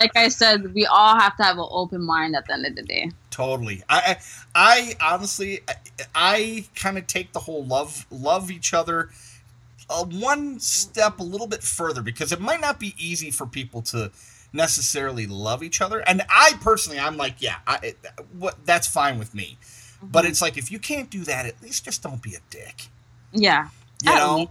like 0.00 0.16
I 0.16 0.28
said, 0.28 0.74
we 0.74 0.86
all 0.86 1.18
have 1.18 1.36
to 1.36 1.42
have 1.42 1.58
an 1.58 1.66
open 1.68 2.02
mind 2.02 2.36
at 2.36 2.46
the 2.46 2.54
end 2.54 2.66
of 2.66 2.76
the 2.76 2.82
day. 2.82 3.10
Totally. 3.30 3.82
I 3.88 4.16
I, 4.54 4.94
honestly 5.00 5.60
I, 5.68 5.74
I 6.14 6.64
kind 6.74 6.98
of 6.98 7.06
take 7.06 7.32
the 7.32 7.40
whole 7.40 7.64
love 7.64 8.06
love 8.10 8.50
each 8.50 8.72
other 8.72 9.10
uh, 9.88 10.04
one 10.04 10.58
step 10.58 11.20
a 11.20 11.22
little 11.22 11.46
bit 11.46 11.62
further 11.62 12.02
because 12.02 12.32
it 12.32 12.40
might 12.40 12.60
not 12.60 12.80
be 12.80 12.94
easy 12.98 13.30
for 13.30 13.46
people 13.46 13.82
to 13.82 14.10
necessarily 14.52 15.26
love 15.26 15.62
each 15.62 15.80
other. 15.80 16.00
And 16.00 16.22
I 16.28 16.54
personally, 16.60 16.98
I'm 16.98 17.16
like, 17.16 17.36
yeah, 17.38 17.56
I, 17.66 17.78
it, 17.82 17.98
what 18.36 18.56
that's 18.64 18.86
fine 18.86 19.18
with 19.18 19.34
me. 19.34 19.58
Mm-hmm. 19.98 20.08
But 20.08 20.24
it's 20.24 20.42
like 20.42 20.56
if 20.56 20.72
you 20.72 20.78
can't 20.78 21.10
do 21.10 21.24
that, 21.24 21.46
at 21.46 21.62
least 21.62 21.84
just 21.84 22.02
don't 22.02 22.22
be 22.22 22.34
a 22.34 22.40
dick. 22.50 22.88
Yeah. 23.32 23.68
You 24.04 24.14
know, 24.14 24.50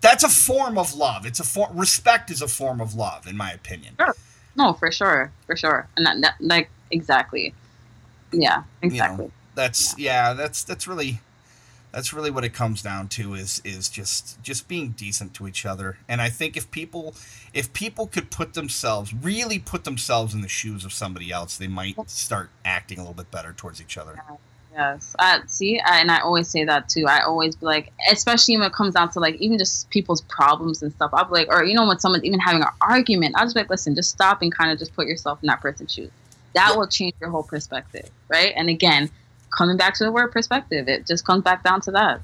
that's 0.00 0.24
a 0.24 0.28
form 0.28 0.78
of 0.78 0.94
love. 0.94 1.26
It's 1.26 1.40
a 1.40 1.44
form. 1.44 1.76
Respect 1.76 2.30
is 2.30 2.40
a 2.42 2.48
form 2.48 2.80
of 2.80 2.94
love, 2.94 3.26
in 3.26 3.36
my 3.36 3.52
opinion. 3.52 3.94
Sure. 3.98 4.14
No, 4.58 4.72
for 4.72 4.90
sure, 4.90 5.30
for 5.46 5.54
sure, 5.54 5.86
and 5.96 6.04
that, 6.04 6.20
that 6.20 6.34
like 6.40 6.68
exactly, 6.90 7.54
yeah, 8.32 8.64
exactly. 8.82 9.26
You 9.26 9.28
know, 9.28 9.34
that's 9.54 9.96
yeah. 9.96 10.30
yeah, 10.30 10.34
that's 10.34 10.64
that's 10.64 10.88
really 10.88 11.20
that's 11.92 12.12
really 12.12 12.30
what 12.30 12.44
it 12.44 12.52
comes 12.52 12.82
down 12.82 13.06
to 13.08 13.34
is 13.34 13.62
is 13.64 13.88
just 13.88 14.42
just 14.42 14.66
being 14.66 14.90
decent 14.90 15.32
to 15.34 15.46
each 15.46 15.64
other. 15.64 15.98
And 16.08 16.20
i 16.20 16.28
think 16.28 16.56
if 16.56 16.70
people 16.70 17.14
if 17.54 17.72
people 17.72 18.08
could 18.08 18.30
put 18.30 18.54
themselves 18.54 19.14
really 19.14 19.58
put 19.58 19.84
themselves 19.84 20.34
in 20.34 20.40
the 20.40 20.48
shoes 20.48 20.84
of 20.84 20.92
somebody 20.92 21.30
else 21.30 21.56
they 21.56 21.68
might 21.68 21.96
start 22.10 22.50
acting 22.64 22.98
a 22.98 23.02
little 23.02 23.14
bit 23.14 23.30
better 23.30 23.52
towards 23.52 23.80
each 23.80 23.96
other 23.96 24.22
Yes. 24.78 25.16
Uh, 25.18 25.40
see, 25.46 25.80
I, 25.80 25.98
and 25.98 26.08
I 26.08 26.20
always 26.20 26.46
say 26.46 26.64
that 26.64 26.88
too. 26.88 27.06
I 27.08 27.22
always 27.22 27.56
be 27.56 27.66
like, 27.66 27.92
especially 28.12 28.56
when 28.56 28.68
it 28.68 28.72
comes 28.72 28.94
down 28.94 29.10
to 29.10 29.18
like 29.18 29.34
even 29.40 29.58
just 29.58 29.90
people's 29.90 30.20
problems 30.22 30.84
and 30.84 30.92
stuff. 30.92 31.10
I'll 31.12 31.24
be 31.24 31.32
like, 31.32 31.48
or 31.48 31.64
you 31.64 31.74
know, 31.74 31.84
when 31.84 31.98
someone's 31.98 32.22
even 32.22 32.38
having 32.38 32.62
an 32.62 32.68
argument, 32.80 33.34
I'll 33.36 33.44
just 33.44 33.56
be 33.56 33.62
like, 33.62 33.70
listen, 33.70 33.96
just 33.96 34.10
stop 34.10 34.40
and 34.40 34.54
kind 34.54 34.70
of 34.70 34.78
just 34.78 34.94
put 34.94 35.08
yourself 35.08 35.40
in 35.42 35.48
that 35.48 35.60
person's 35.60 35.92
shoes. 35.92 36.12
That 36.52 36.76
will 36.76 36.86
change 36.86 37.14
your 37.20 37.28
whole 37.28 37.42
perspective, 37.42 38.08
right? 38.28 38.52
And 38.54 38.68
again, 38.68 39.10
coming 39.50 39.76
back 39.76 39.94
to 39.94 40.04
the 40.04 40.12
word 40.12 40.30
perspective, 40.30 40.86
it 40.86 41.08
just 41.08 41.26
comes 41.26 41.42
back 41.42 41.64
down 41.64 41.80
to 41.80 41.90
that. 41.90 42.20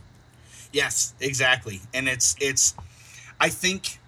Yes, 0.73 1.13
exactly. 1.19 1.81
And 1.93 2.09
it's 2.09 2.37
it's, 2.41 2.75
I 3.41 3.49
think, 3.49 3.99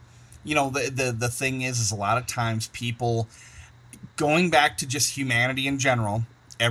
you 0.44 0.54
know, 0.54 0.70
the 0.70 0.88
the 0.88 1.10
the 1.10 1.28
thing 1.28 1.62
is, 1.62 1.80
is 1.80 1.90
a 1.90 1.96
lot 1.96 2.16
of 2.16 2.28
times 2.28 2.68
people 2.68 3.26
going 4.14 4.50
back 4.50 4.76
to 4.78 4.86
just 4.86 5.16
humanity 5.16 5.66
in 5.66 5.80
general. 5.80 6.22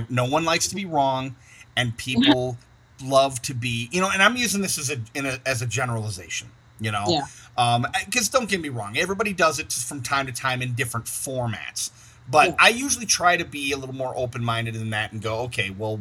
No 0.08 0.24
one 0.24 0.46
likes 0.46 0.68
to 0.68 0.74
be 0.74 0.86
wrong 0.86 1.36
and 1.76 1.96
people 1.96 2.56
love 3.04 3.40
to 3.42 3.54
be 3.54 3.88
you 3.92 4.00
know 4.00 4.10
and 4.10 4.22
i'm 4.22 4.36
using 4.36 4.62
this 4.62 4.78
as 4.78 4.90
a, 4.90 4.98
a 5.16 5.38
as 5.46 5.62
a 5.62 5.66
generalization 5.66 6.48
you 6.80 6.90
know 6.90 7.04
yeah. 7.08 7.22
um 7.58 7.86
because 8.06 8.28
don't 8.28 8.48
get 8.48 8.60
me 8.60 8.68
wrong 8.68 8.96
everybody 8.96 9.32
does 9.32 9.58
it 9.58 9.72
from 9.72 10.02
time 10.02 10.26
to 10.26 10.32
time 10.32 10.62
in 10.62 10.72
different 10.74 11.06
formats 11.06 11.90
but 12.30 12.48
yeah. 12.48 12.54
i 12.58 12.68
usually 12.68 13.06
try 13.06 13.36
to 13.36 13.44
be 13.44 13.72
a 13.72 13.76
little 13.76 13.94
more 13.94 14.14
open-minded 14.16 14.74
than 14.74 14.90
that 14.90 15.12
and 15.12 15.22
go 15.22 15.40
okay 15.40 15.70
well 15.70 16.00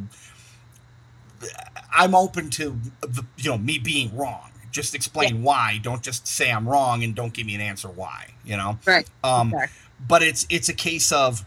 i'm 1.93 2.15
open 2.15 2.49
to 2.49 2.79
the 3.01 3.25
you 3.37 3.49
know 3.49 3.57
me 3.57 3.77
being 3.77 4.15
wrong 4.15 4.49
just 4.71 4.95
explain 4.95 5.37
yeah. 5.37 5.41
why 5.41 5.79
don't 5.83 6.01
just 6.01 6.27
say 6.27 6.51
i'm 6.51 6.67
wrong 6.67 7.03
and 7.03 7.13
don't 7.15 7.33
give 7.33 7.45
me 7.45 7.55
an 7.55 7.61
answer 7.61 7.89
why 7.89 8.27
you 8.45 8.55
know 8.55 8.77
right 8.85 9.09
um 9.23 9.53
exactly. 9.53 9.77
but 10.07 10.23
it's 10.23 10.45
it's 10.49 10.69
a 10.69 10.73
case 10.73 11.11
of 11.11 11.45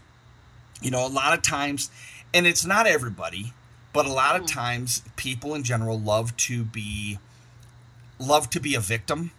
you 0.81 0.91
know 0.91 1.05
a 1.05 1.09
lot 1.09 1.33
of 1.33 1.41
times 1.41 1.89
and 2.33 2.45
it's 2.45 2.65
not 2.65 2.85
everybody 2.87 3.53
but 3.93 4.05
a 4.05 4.11
lot 4.11 4.35
of 4.35 4.41
hmm. 4.41 4.47
times, 4.47 5.03
people 5.15 5.55
in 5.55 5.63
general 5.63 5.99
love 5.99 6.35
to 6.37 6.63
be 6.63 7.19
love 8.19 8.49
to 8.51 8.59
be 8.59 8.75
a 8.75 8.79
victim, 8.79 9.31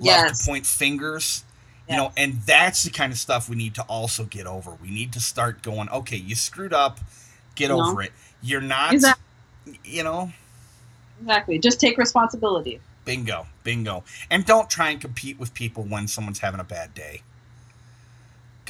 yes. 0.00 0.40
to 0.40 0.50
point 0.50 0.66
fingers, 0.66 1.44
yes. 1.88 1.96
you 1.96 2.02
know, 2.02 2.12
and 2.16 2.40
that's 2.42 2.82
the 2.82 2.90
kind 2.90 3.12
of 3.12 3.18
stuff 3.18 3.48
we 3.48 3.56
need 3.56 3.74
to 3.76 3.82
also 3.82 4.24
get 4.24 4.46
over. 4.46 4.72
We 4.82 4.90
need 4.90 5.12
to 5.12 5.20
start 5.20 5.62
going, 5.62 5.88
okay, 5.90 6.16
you 6.16 6.34
screwed 6.34 6.72
up, 6.72 6.98
get 7.54 7.70
over 7.70 8.02
it. 8.02 8.12
You're 8.42 8.60
not, 8.60 8.94
exactly. 8.94 9.78
you 9.84 10.02
know. 10.02 10.32
Exactly. 11.20 11.58
Just 11.58 11.80
take 11.80 11.98
responsibility. 11.98 12.80
Bingo, 13.04 13.46
bingo, 13.64 14.04
and 14.30 14.44
don't 14.44 14.68
try 14.68 14.90
and 14.90 15.00
compete 15.00 15.38
with 15.38 15.54
people 15.54 15.84
when 15.84 16.06
someone's 16.06 16.40
having 16.40 16.60
a 16.60 16.64
bad 16.64 16.94
day 16.94 17.22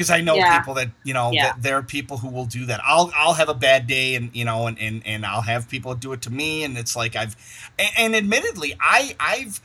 because 0.00 0.08
I 0.08 0.22
know 0.22 0.34
yeah. 0.34 0.58
people 0.58 0.72
that 0.74 0.88
you 1.04 1.12
know 1.12 1.30
yeah. 1.30 1.52
that 1.52 1.62
there 1.62 1.76
are 1.76 1.82
people 1.82 2.16
who 2.16 2.30
will 2.30 2.46
do 2.46 2.64
that. 2.64 2.80
I'll 2.82 3.12
I'll 3.14 3.34
have 3.34 3.50
a 3.50 3.54
bad 3.54 3.86
day 3.86 4.14
and 4.14 4.34
you 4.34 4.46
know 4.46 4.66
and 4.66 4.78
and, 4.78 5.06
and 5.06 5.26
I'll 5.26 5.42
have 5.42 5.68
people 5.68 5.94
do 5.94 6.14
it 6.14 6.22
to 6.22 6.30
me 6.30 6.64
and 6.64 6.78
it's 6.78 6.96
like 6.96 7.16
I've 7.16 7.36
and, 7.78 7.90
and 7.98 8.16
admittedly 8.16 8.74
I 8.80 9.14
I've 9.20 9.60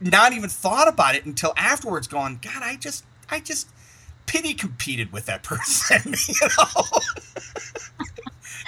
not 0.00 0.32
even 0.32 0.48
thought 0.48 0.88
about 0.88 1.14
it 1.14 1.26
until 1.26 1.52
afterwards 1.58 2.08
going 2.08 2.38
God 2.40 2.62
I 2.62 2.76
just 2.76 3.04
I 3.28 3.40
just 3.40 3.68
pity 4.24 4.54
competed 4.54 5.12
with 5.12 5.26
that 5.26 5.42
person 5.50 6.14
you 6.28 6.48
know 6.56 6.84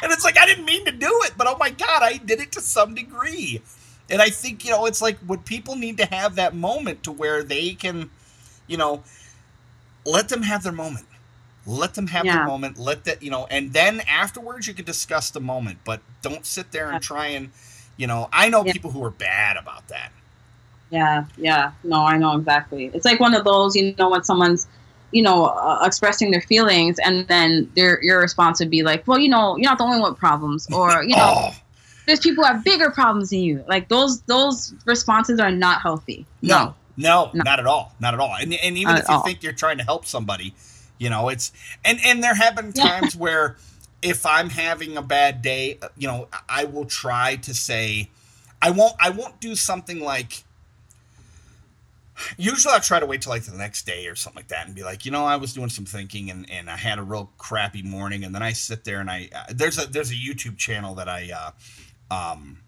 and 0.02 0.12
it's 0.12 0.24
like 0.24 0.38
I 0.38 0.44
didn't 0.44 0.66
mean 0.66 0.84
to 0.84 0.92
do 0.92 1.20
it 1.22 1.32
but 1.38 1.46
oh 1.46 1.56
my 1.58 1.70
God 1.70 2.02
I 2.02 2.18
did 2.18 2.38
it 2.38 2.52
to 2.52 2.60
some 2.60 2.94
degree 2.94 3.62
And 4.10 4.20
I 4.20 4.28
think, 4.28 4.64
you 4.66 4.72
know, 4.72 4.84
it's 4.84 5.00
like 5.00 5.18
when 5.20 5.38
people 5.38 5.74
need 5.76 5.96
to 5.96 6.04
have 6.04 6.34
that 6.34 6.54
moment 6.54 7.04
to 7.04 7.12
where 7.12 7.42
they 7.42 7.72
can, 7.72 8.10
you 8.66 8.76
know, 8.76 9.02
let 10.04 10.28
them 10.28 10.42
have 10.42 10.62
their 10.62 10.72
moment. 10.72 11.06
Let 11.66 11.94
them 11.94 12.08
have 12.08 12.24
Yeah. 12.24 12.38
their 12.38 12.46
moment. 12.46 12.78
Let 12.78 13.04
that, 13.04 13.22
you 13.22 13.30
know, 13.30 13.46
and 13.50 13.72
then 13.72 14.00
afterwards 14.00 14.66
you 14.66 14.74
can 14.74 14.84
discuss 14.84 15.30
the 15.30 15.40
moment, 15.40 15.78
but 15.84 16.00
don't 16.22 16.44
sit 16.44 16.72
there 16.72 16.90
and 16.90 17.02
try 17.02 17.26
and, 17.28 17.50
you 17.96 18.06
know, 18.06 18.28
I 18.32 18.48
know 18.48 18.64
Yeah. 18.64 18.72
people 18.72 18.90
who 18.90 19.04
are 19.04 19.10
bad 19.10 19.56
about 19.56 19.86
that. 19.88 20.10
Yeah, 20.90 21.24
yeah. 21.38 21.70
No, 21.84 22.04
I 22.04 22.18
know 22.18 22.36
exactly. 22.36 22.90
It's 22.92 23.04
like 23.04 23.20
one 23.20 23.34
of 23.34 23.44
those, 23.44 23.74
you 23.76 23.94
know, 23.98 24.10
when 24.10 24.24
someone's, 24.24 24.66
you 25.10 25.22
know, 25.22 25.46
uh, 25.46 25.82
expressing 25.86 26.30
their 26.30 26.40
feelings, 26.42 26.98
and 26.98 27.26
then 27.28 27.70
their 27.76 28.02
your 28.02 28.20
response 28.20 28.60
would 28.60 28.70
be 28.70 28.82
like, 28.82 29.06
"Well, 29.06 29.18
you 29.18 29.28
know, 29.28 29.56
you're 29.56 29.70
not 29.70 29.78
the 29.78 29.84
only 29.84 30.00
one 30.00 30.10
with 30.12 30.18
problems," 30.18 30.66
or 30.72 31.02
you 31.08 31.14
know, 31.16 31.32
oh, 31.34 31.54
there's 32.06 32.20
people 32.20 32.44
who 32.44 32.52
have 32.52 32.64
bigger 32.64 32.90
problems 32.90 33.30
than 33.30 33.40
you. 33.40 33.64
Like 33.68 33.88
those 33.88 34.20
those 34.22 34.74
responses 34.84 35.38
are 35.40 35.50
not 35.50 35.80
healthy. 35.80 36.26
no, 36.42 36.74
no, 36.96 37.30
No. 37.32 37.42
not 37.44 37.58
at 37.60 37.66
all. 37.66 37.94
Not 38.00 38.14
at 38.14 38.20
all. 38.20 38.34
And, 38.38 38.52
and 38.54 38.76
even 38.76 38.94
Not 38.94 39.02
if 39.02 39.08
you 39.08 39.14
all. 39.14 39.22
think 39.22 39.42
you're 39.42 39.52
trying 39.52 39.78
to 39.78 39.84
help 39.84 40.06
somebody, 40.06 40.54
you 40.98 41.10
know, 41.10 41.28
it's, 41.28 41.52
and, 41.84 41.98
and 42.04 42.22
there 42.22 42.34
have 42.34 42.56
been 42.56 42.72
times 42.72 43.16
where 43.16 43.56
if 44.02 44.26
I'm 44.26 44.50
having 44.50 44.96
a 44.96 45.02
bad 45.02 45.42
day, 45.42 45.78
uh, 45.80 45.88
you 45.96 46.08
know, 46.08 46.28
I 46.48 46.64
will 46.64 46.84
try 46.84 47.36
to 47.36 47.54
say, 47.54 48.10
I 48.60 48.70
won't, 48.70 48.94
I 49.00 49.10
won't 49.10 49.40
do 49.40 49.54
something 49.54 50.00
like, 50.00 50.44
usually 52.36 52.74
I'll 52.74 52.80
try 52.80 53.00
to 53.00 53.06
wait 53.06 53.22
till 53.22 53.30
like 53.30 53.44
the 53.44 53.56
next 53.56 53.86
day 53.86 54.06
or 54.06 54.14
something 54.14 54.40
like 54.40 54.48
that 54.48 54.66
and 54.66 54.74
be 54.74 54.82
like, 54.84 55.04
you 55.04 55.10
know, 55.10 55.24
I 55.24 55.36
was 55.36 55.52
doing 55.52 55.70
some 55.70 55.84
thinking 55.84 56.30
and, 56.30 56.48
and 56.50 56.70
I 56.70 56.76
had 56.76 56.98
a 56.98 57.02
real 57.02 57.30
crappy 57.38 57.82
morning. 57.82 58.22
And 58.24 58.34
then 58.34 58.42
I 58.42 58.52
sit 58.52 58.84
there 58.84 59.00
and 59.00 59.10
I, 59.10 59.28
uh, 59.34 59.44
there's 59.50 59.82
a, 59.82 59.86
there's 59.86 60.10
a 60.10 60.14
YouTube 60.14 60.56
channel 60.58 60.94
that 60.96 61.08
I, 61.08 61.30
uh, 62.10 62.14
um, 62.14 62.58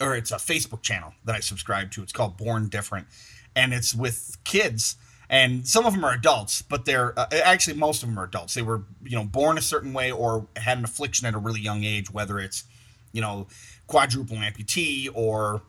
or 0.00 0.16
it's 0.16 0.32
a 0.32 0.36
Facebook 0.36 0.82
channel 0.82 1.14
that 1.24 1.34
I 1.34 1.40
subscribe 1.40 1.90
to. 1.92 2.02
It's 2.02 2.12
called 2.12 2.36
Born 2.36 2.68
Different, 2.68 3.06
and 3.54 3.72
it's 3.72 3.94
with 3.94 4.38
kids. 4.44 4.96
And 5.28 5.66
some 5.66 5.86
of 5.86 5.94
them 5.94 6.04
are 6.04 6.12
adults, 6.12 6.60
but 6.60 6.84
they're 6.84 7.18
uh, 7.18 7.26
actually 7.32 7.76
most 7.76 8.02
of 8.02 8.08
them 8.08 8.18
are 8.18 8.24
adults. 8.24 8.52
They 8.54 8.62
were, 8.62 8.82
you 9.02 9.16
know, 9.16 9.24
born 9.24 9.56
a 9.56 9.62
certain 9.62 9.94
way 9.94 10.12
or 10.12 10.46
had 10.56 10.76
an 10.76 10.84
affliction 10.84 11.26
at 11.26 11.34
a 11.34 11.38
really 11.38 11.60
young 11.60 11.84
age, 11.84 12.10
whether 12.10 12.38
it's, 12.38 12.64
you 13.12 13.22
know, 13.22 13.46
quadruple 13.86 14.36
amputee 14.36 15.08
or 15.14 15.62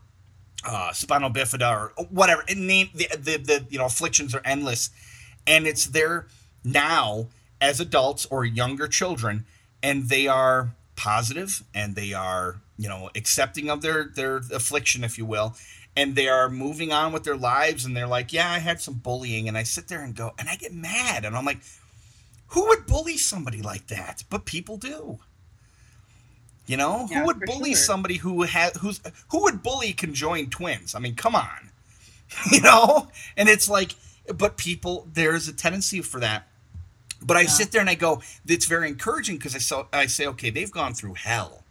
uh, 0.66 0.92
spinal 0.92 1.30
bifida 1.30 1.92
or 1.98 2.06
whatever. 2.06 2.44
Name 2.56 2.90
the, 2.94 3.08
the 3.18 3.38
the 3.38 3.66
you 3.70 3.78
know 3.78 3.86
afflictions 3.86 4.34
are 4.36 4.42
endless, 4.46 4.90
and 5.46 5.68
it's 5.68 5.88
there 5.88 6.28
now 6.64 7.28
as 7.62 7.80
adults 7.80 8.26
or 8.26 8.46
younger 8.46 8.88
children, 8.88 9.46
and 9.82 10.10
they 10.10 10.28
are 10.28 10.76
positive 10.96 11.64
and 11.74 11.96
they 11.96 12.14
are 12.14 12.62
you 12.78 12.88
know 12.88 13.10
accepting 13.16 13.70
of 13.70 13.82
their 13.82 14.06
their 14.06 14.38
affliction, 14.38 15.04
if 15.04 15.18
you 15.18 15.26
will, 15.26 15.56
and 15.96 16.16
they 16.16 16.28
are 16.28 16.50
moving 16.50 16.92
on 16.92 17.12
with 17.14 17.24
their 17.24 17.38
lives, 17.38 17.86
and 17.86 17.96
they're 17.96 18.08
like, 18.08 18.34
yeah, 18.34 18.52
I 18.52 18.60
had 18.60 18.82
some 18.82 18.96
bullying, 18.96 19.48
and 19.48 19.58
I 19.58 19.64
sit 19.64 19.88
there 19.88 20.04
and 20.04 20.16
go, 20.16 20.34
and 20.40 20.50
I 20.50 20.56
get 20.56 20.74
mad, 20.74 21.26
and 21.26 21.36
I'm 21.36 21.46
like, 21.46 21.60
who 22.50 22.68
would 22.68 22.86
bully 22.88 23.18
somebody 23.18 23.62
like 23.62 23.88
that? 23.88 24.24
But 24.30 24.46
people 24.46 24.78
do. 24.78 25.20
You 26.66 26.78
know, 26.78 27.08
Yeah, 27.10 27.22
who 27.22 27.26
would 27.26 27.44
bully 27.46 27.72
sure. 27.72 27.76
somebody 27.76 28.18
who 28.18 28.44
has 28.44 28.78
who's 28.78 29.02
who 29.30 29.44
would 29.44 29.62
bully 29.64 29.92
conjoined 29.92 30.52
twins? 30.52 30.96
I 30.96 31.00
mean, 31.00 31.16
come 31.16 31.36
on, 31.36 31.72
you 32.52 32.62
know. 32.62 33.10
And 33.38 33.50
it's 33.50 33.70
like, 33.70 33.96
but 34.34 34.58
people, 34.58 35.08
there's 35.14 35.48
a 35.48 35.54
tendency 35.54 36.02
for 36.02 36.20
that. 36.22 36.48
But 37.22 37.38
I 37.38 37.46
Yeah. 37.46 37.48
sit 37.48 37.72
there 37.72 37.82
and 37.82 37.90
I 37.90 37.96
go, 37.96 38.22
it's 38.48 38.66
very 38.66 38.88
encouraging 38.90 39.38
because 39.38 39.56
I 39.56 39.60
saw 39.60 39.88
I 39.94 40.08
say, 40.08 40.28
okay, 40.28 40.50
they've 40.52 40.72
gone 40.72 40.94
through 40.94 41.16
hell, 41.16 41.64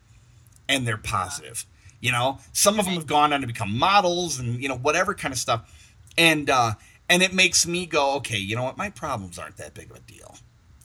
and 0.69 0.87
they're 0.87 0.99
positive. 0.99 1.67
You 2.03 2.13
know, 2.13 2.39
some 2.53 2.79
of 2.79 2.85
them 2.85 2.95
have 2.95 3.07
gone 3.07 3.33
on 3.33 3.41
to 3.41 3.47
become 3.47 3.79
models 3.79 4.39
and 4.39 4.61
you 4.61 4.69
know 4.69 4.77
whatever 4.77 5.15
kind 5.15 5.33
of 5.33 5.39
stuff, 5.39 5.73
and 6.19 6.51
uh, 6.51 6.73
and 7.09 7.23
it 7.23 7.33
makes 7.33 7.67
me 7.67 7.87
go, 7.87 8.17
okay, 8.17 8.37
you 8.37 8.57
know 8.57 8.65
what, 8.65 8.77
my 8.77 8.91
problems 8.91 9.39
aren't 9.39 9.57
that 9.57 9.73
big 9.73 9.91
of 9.91 9.97
a 9.97 10.01
deal, 10.01 10.37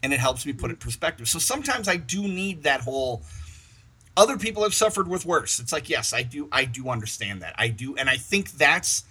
and 0.01 0.13
it 0.13 0.19
helps 0.19 0.45
me 0.45 0.53
put 0.53 0.69
it 0.69 0.75
in 0.75 0.77
perspective. 0.77 1.27
So 1.27 1.39
sometimes 1.39 1.89
I 1.89 1.97
do 1.97 2.21
need 2.21 2.63
that 2.63 2.81
whole 2.81 3.23
other 4.15 4.37
people 4.37 4.63
have 4.63 4.75
suffered 4.75 5.07
with 5.07 5.25
worse. 5.25 5.59
It's 5.59 5.73
like, 5.73 5.89
yes, 5.89 6.13
I 6.13 6.21
do 6.21 6.47
I 6.51 6.65
do 6.65 6.87
understand 6.89 7.41
that. 7.41 7.55
I 7.57 7.69
do 7.69 7.97
and 7.97 8.09
I 8.09 8.17
think 8.17 8.51
that's 8.51 9.03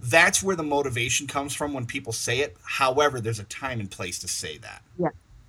that's 0.00 0.42
where 0.42 0.56
the 0.56 0.62
motivation 0.62 1.26
comes 1.26 1.54
from 1.54 1.72
when 1.72 1.86
people 1.86 2.12
say 2.12 2.40
it. 2.40 2.56
However, 2.64 3.20
there's 3.20 3.38
a 3.38 3.44
time 3.44 3.80
and 3.80 3.90
place 3.90 4.18
to 4.18 4.28
say 4.28 4.58
that. 4.58 4.82
Yeah. 4.98 5.08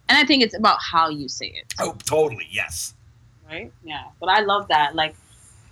And 0.10 0.18
I 0.18 0.26
think 0.26 0.44
it's 0.44 0.56
about 0.56 0.78
how 0.80 1.10
you 1.10 1.28
say 1.28 1.48
it. 1.48 1.74
Oh, 1.80 1.96
totally. 2.06 2.48
Yes. 2.50 2.94
right? 3.48 3.72
Yeah, 3.84 4.04
but 4.20 4.30
I 4.30 4.42
love 4.42 4.68
that. 4.70 4.96
Like, 4.96 5.16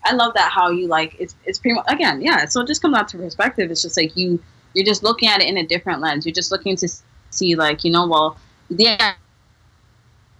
I 0.05 0.13
love 0.13 0.33
that 0.35 0.51
how 0.51 0.69
you 0.69 0.87
like 0.87 1.15
it's. 1.19 1.35
It's 1.45 1.59
pretty 1.59 1.75
much 1.75 1.85
again, 1.87 2.21
yeah. 2.21 2.45
So 2.45 2.61
it 2.61 2.67
just 2.67 2.81
comes 2.81 2.95
out 2.95 3.07
to 3.09 3.17
perspective. 3.17 3.71
It's 3.71 3.81
just 3.81 3.97
like 3.97 4.15
you 4.15 4.41
you're 4.73 4.85
just 4.85 5.03
looking 5.03 5.29
at 5.29 5.41
it 5.41 5.47
in 5.47 5.57
a 5.57 5.65
different 5.65 6.01
lens. 6.01 6.25
You're 6.25 6.33
just 6.33 6.51
looking 6.51 6.75
to 6.77 6.87
see 7.31 7.55
like 7.55 7.83
you 7.83 7.91
know, 7.91 8.07
well, 8.07 8.37
yeah. 8.69 9.13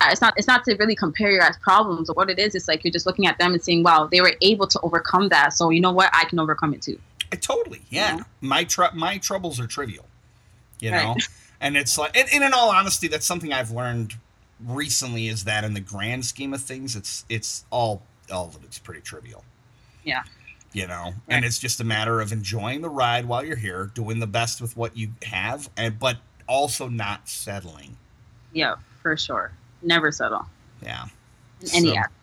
It's 0.08 0.22
not. 0.22 0.34
It's 0.38 0.48
not 0.48 0.64
to 0.66 0.76
really 0.76 0.96
compare 0.96 1.32
your 1.32 1.40
guys' 1.40 1.58
problems. 1.62 2.10
Or 2.10 2.14
what 2.14 2.30
it 2.30 2.38
is, 2.38 2.54
it's 2.54 2.68
like 2.68 2.84
you're 2.84 2.92
just 2.92 3.06
looking 3.06 3.26
at 3.26 3.40
them 3.40 3.54
and 3.54 3.64
saying, 3.64 3.82
"Wow, 3.82 4.08
they 4.12 4.22
were 4.22 4.34
able 4.42 4.68
to 4.68 4.80
overcome 4.82 5.30
that. 5.30 5.54
So 5.54 5.70
you 5.72 5.82
know 5.82 5.94
what? 5.94 6.10
I 6.14 6.26
can 6.26 6.40
overcome 6.40 6.74
it 6.74 6.82
too." 6.82 7.00
I 7.32 7.38
totally. 7.38 7.82
Yeah. 7.90 8.18
Yeah. 8.18 8.24
My 8.42 8.66
tr- 8.66 8.94
my 8.94 9.18
troubles 9.18 9.60
are 9.60 9.68
trivial. 9.68 10.06
You 10.80 10.92
know? 10.92 11.14
Right. 11.14 11.28
And 11.62 11.78
it's 11.78 11.98
like 11.98 12.16
and, 12.16 12.28
and 12.34 12.44
in 12.44 12.54
all 12.54 12.70
honesty, 12.70 13.08
that's 13.08 13.26
something 13.26 13.54
I've 13.54 13.72
learned 13.72 14.14
recently 14.66 15.28
is 15.28 15.46
that 15.46 15.64
in 15.64 15.74
the 15.74 15.80
grand 15.80 16.26
scheme 16.26 16.54
of 16.54 16.62
things, 16.62 16.96
it's 16.96 17.26
it's 17.30 17.66
all 17.72 18.04
all 18.32 18.48
of 18.48 18.64
it's 18.64 18.78
pretty 18.78 19.02
trivial. 19.02 19.44
Yeah. 20.06 20.24
You 20.72 20.88
know, 20.88 21.04
Right. 21.04 21.16
and 21.30 21.46
it's 21.46 21.60
just 21.60 21.80
a 21.82 21.84
matter 21.84 22.22
of 22.22 22.32
enjoying 22.32 22.82
the 22.82 22.90
ride 22.90 23.26
while 23.26 23.44
you're 23.46 23.56
here, 23.58 23.92
doing 23.94 24.20
the 24.20 24.28
best 24.28 24.62
with 24.62 24.76
what 24.78 24.96
you 24.96 25.10
have, 25.24 25.70
and 25.78 26.00
but 26.00 26.18
also 26.48 26.88
not 26.90 27.28
settling. 27.30 27.98
Yeah, 28.54 28.76
for 29.02 29.18
sure. 29.18 29.52
Never 29.82 30.12
settle 30.12 30.46
Yeah. 30.82 31.06
in 31.62 31.70
any 31.74 31.90
So- 31.90 31.98
act. 31.98 32.14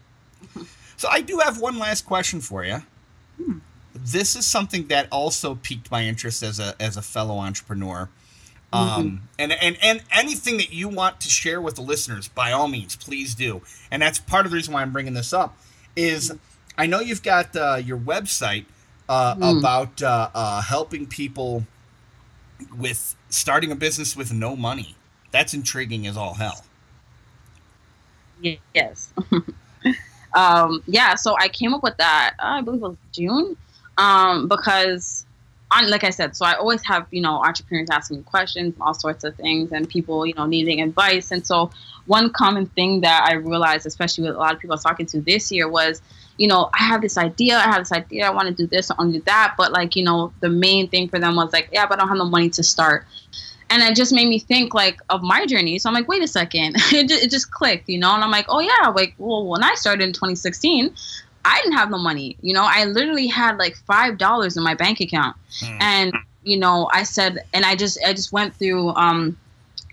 So 0.99 1.09
I 1.09 1.21
do 1.21 1.39
have 1.41 1.59
one 1.61 1.79
last 1.81 2.07
question 2.07 2.41
for 2.41 2.65
you. 2.65 2.81
Hmm. 3.37 3.59
This 3.93 4.37
is 4.37 4.47
something 4.47 4.87
that 4.87 5.09
also 5.11 5.57
piqued 5.57 5.91
my 5.91 6.05
interest 6.05 6.45
as 6.45 6.61
a 6.61 6.77
as 6.81 6.97
a 6.97 7.03
fellow 7.03 7.39
entrepreneur. 7.41 8.09
Um, 8.73 9.29
and, 9.39 9.51
and 9.53 9.77
and 9.83 10.03
anything 10.13 10.57
that 10.59 10.73
you 10.73 10.89
want 10.89 11.21
to 11.23 11.29
share 11.29 11.61
with 11.61 11.75
the 11.75 11.83
listeners, 11.83 12.29
by 12.29 12.53
all 12.53 12.69
means, 12.69 12.95
please 12.97 13.35
do. 13.35 13.63
And 13.91 14.01
that's 14.01 14.19
part 14.21 14.47
of 14.47 14.53
the 14.53 14.57
reason 14.57 14.73
why 14.73 14.83
I'm 14.83 14.93
bringing 14.93 15.15
this 15.15 15.33
up. 15.33 15.57
Is 15.97 16.33
I 16.79 16.87
know 16.87 17.01
you've 17.01 17.23
got 17.23 17.55
uh, 17.57 17.81
your 17.85 17.99
website 17.99 18.67
uh, 19.09 19.35
Mm. 19.35 19.59
about 19.59 20.03
uh, 20.03 20.31
uh, 20.35 20.63
helping 20.63 21.07
people 21.07 21.67
with 22.79 23.15
starting 23.29 23.71
a 23.73 23.75
business 23.75 24.17
with 24.17 24.33
no 24.33 24.57
money. 24.57 24.95
That's 25.33 25.53
intriguing 25.55 26.07
as 26.07 26.17
all 26.17 26.35
hell. 26.35 26.65
Yes. 28.75 29.13
um, 30.35 30.83
yeah, 30.87 31.15
so 31.15 31.37
I 31.39 31.49
came 31.49 31.75
up 31.75 31.83
with 31.83 31.97
that, 31.99 32.35
uh, 32.39 32.47
I 32.59 32.61
believe 32.63 32.83
it 32.83 32.89
was 32.89 32.97
June, 33.13 33.57
um, 33.99 34.49
because, 34.49 35.25
on, 35.71 35.91
like 35.91 36.05
I 36.05 36.11
said, 36.11 36.35
so 36.37 36.45
I 36.45 36.55
always 36.55 36.85
have, 36.85 37.07
you 37.11 37.21
know, 37.21 37.43
entrepreneurs 37.43 37.89
asking 37.91 38.19
me 38.19 38.23
questions, 38.25 38.75
all 38.81 38.95
sorts 38.95 39.25
of 39.25 39.35
things, 39.37 39.73
and 39.73 39.89
people, 39.89 40.27
you 40.27 40.35
know, 40.35 40.47
needing 40.47 40.81
advice. 40.81 41.31
And 41.31 41.47
so, 41.47 41.71
one 42.07 42.33
common 42.33 42.67
thing 42.67 43.03
that 43.03 43.27
I 43.29 43.35
realized, 43.35 43.87
especially 43.87 44.25
with 44.25 44.35
a 44.37 44.39
lot 44.39 44.55
of 44.55 44.61
people 44.61 44.73
I 44.73 44.77
was 44.77 44.83
talking 44.83 45.07
to 45.07 45.21
this 45.21 45.53
year, 45.53 45.69
was, 45.69 46.03
you 46.37 46.49
know, 46.49 46.71
I 46.79 46.85
have 46.85 47.03
this 47.03 47.19
idea, 47.19 47.57
I 47.57 47.63
have 47.63 47.79
this 47.79 47.93
idea, 47.93 48.27
I 48.27 48.31
want 48.31 48.49
to 48.49 48.55
do 48.55 48.67
this, 48.67 48.91
I 48.91 48.95
want 48.99 49.13
to 49.13 49.19
do 49.19 49.25
that. 49.27 49.55
But, 49.57 49.73
like, 49.73 49.97
you 49.97 50.05
know, 50.05 50.33
the 50.41 50.49
main 50.49 50.89
thing 50.89 51.09
for 51.09 51.19
them 51.19 51.37
was 51.37 51.53
like, 51.53 51.69
yeah, 51.73 51.87
but 51.87 51.99
I 51.99 52.03
don't 52.03 52.09
have 52.09 52.19
the 52.19 52.25
money 52.25 52.51
to 52.51 52.63
start 52.63 53.07
and 53.73 53.83
it 53.83 53.97
just 53.97 54.13
made 54.13 54.29
me 54.29 54.39
think 54.39 54.75
like 54.75 55.01
of 55.09 55.23
my 55.23 55.47
journey 55.47 55.79
so 55.79 55.89
i'm 55.89 55.95
like 55.95 56.07
wait 56.07 56.23
a 56.23 56.29
second 56.29 56.77
it, 56.93 57.09
just, 57.09 57.25
it 57.25 57.31
just 57.31 57.51
clicked 57.51 57.89
you 57.89 57.99
know 57.99 58.15
and 58.15 58.23
i'm 58.23 58.31
like 58.31 58.47
oh 58.49 58.61
yeah 58.61 58.89
like 58.89 59.15
well 59.19 59.47
when 59.47 59.65
i 59.65 59.75
started 59.75 60.05
in 60.05 60.13
2016 60.13 60.95
i 61.45 61.61
didn't 61.63 61.73
have 61.77 61.91
no 61.91 61.99
money 61.99 62.37
you 62.43 62.53
know 62.53 62.65
i 62.67 62.85
literally 62.85 63.27
had 63.27 63.57
like 63.59 63.75
five 63.87 64.19
dollars 64.19 64.57
in 64.57 64.63
my 64.63 64.75
bank 64.75 65.01
account 65.01 65.37
Hmm. 65.61 65.79
and 65.81 66.15
you 66.45 66.59
know 66.59 66.89
i 66.93 67.03
said 67.03 67.39
and 67.53 67.65
i 67.65 67.75
just 67.75 67.99
i 68.07 68.13
just 68.13 68.33
went 68.33 68.55
through 68.55 68.91
um 68.91 69.37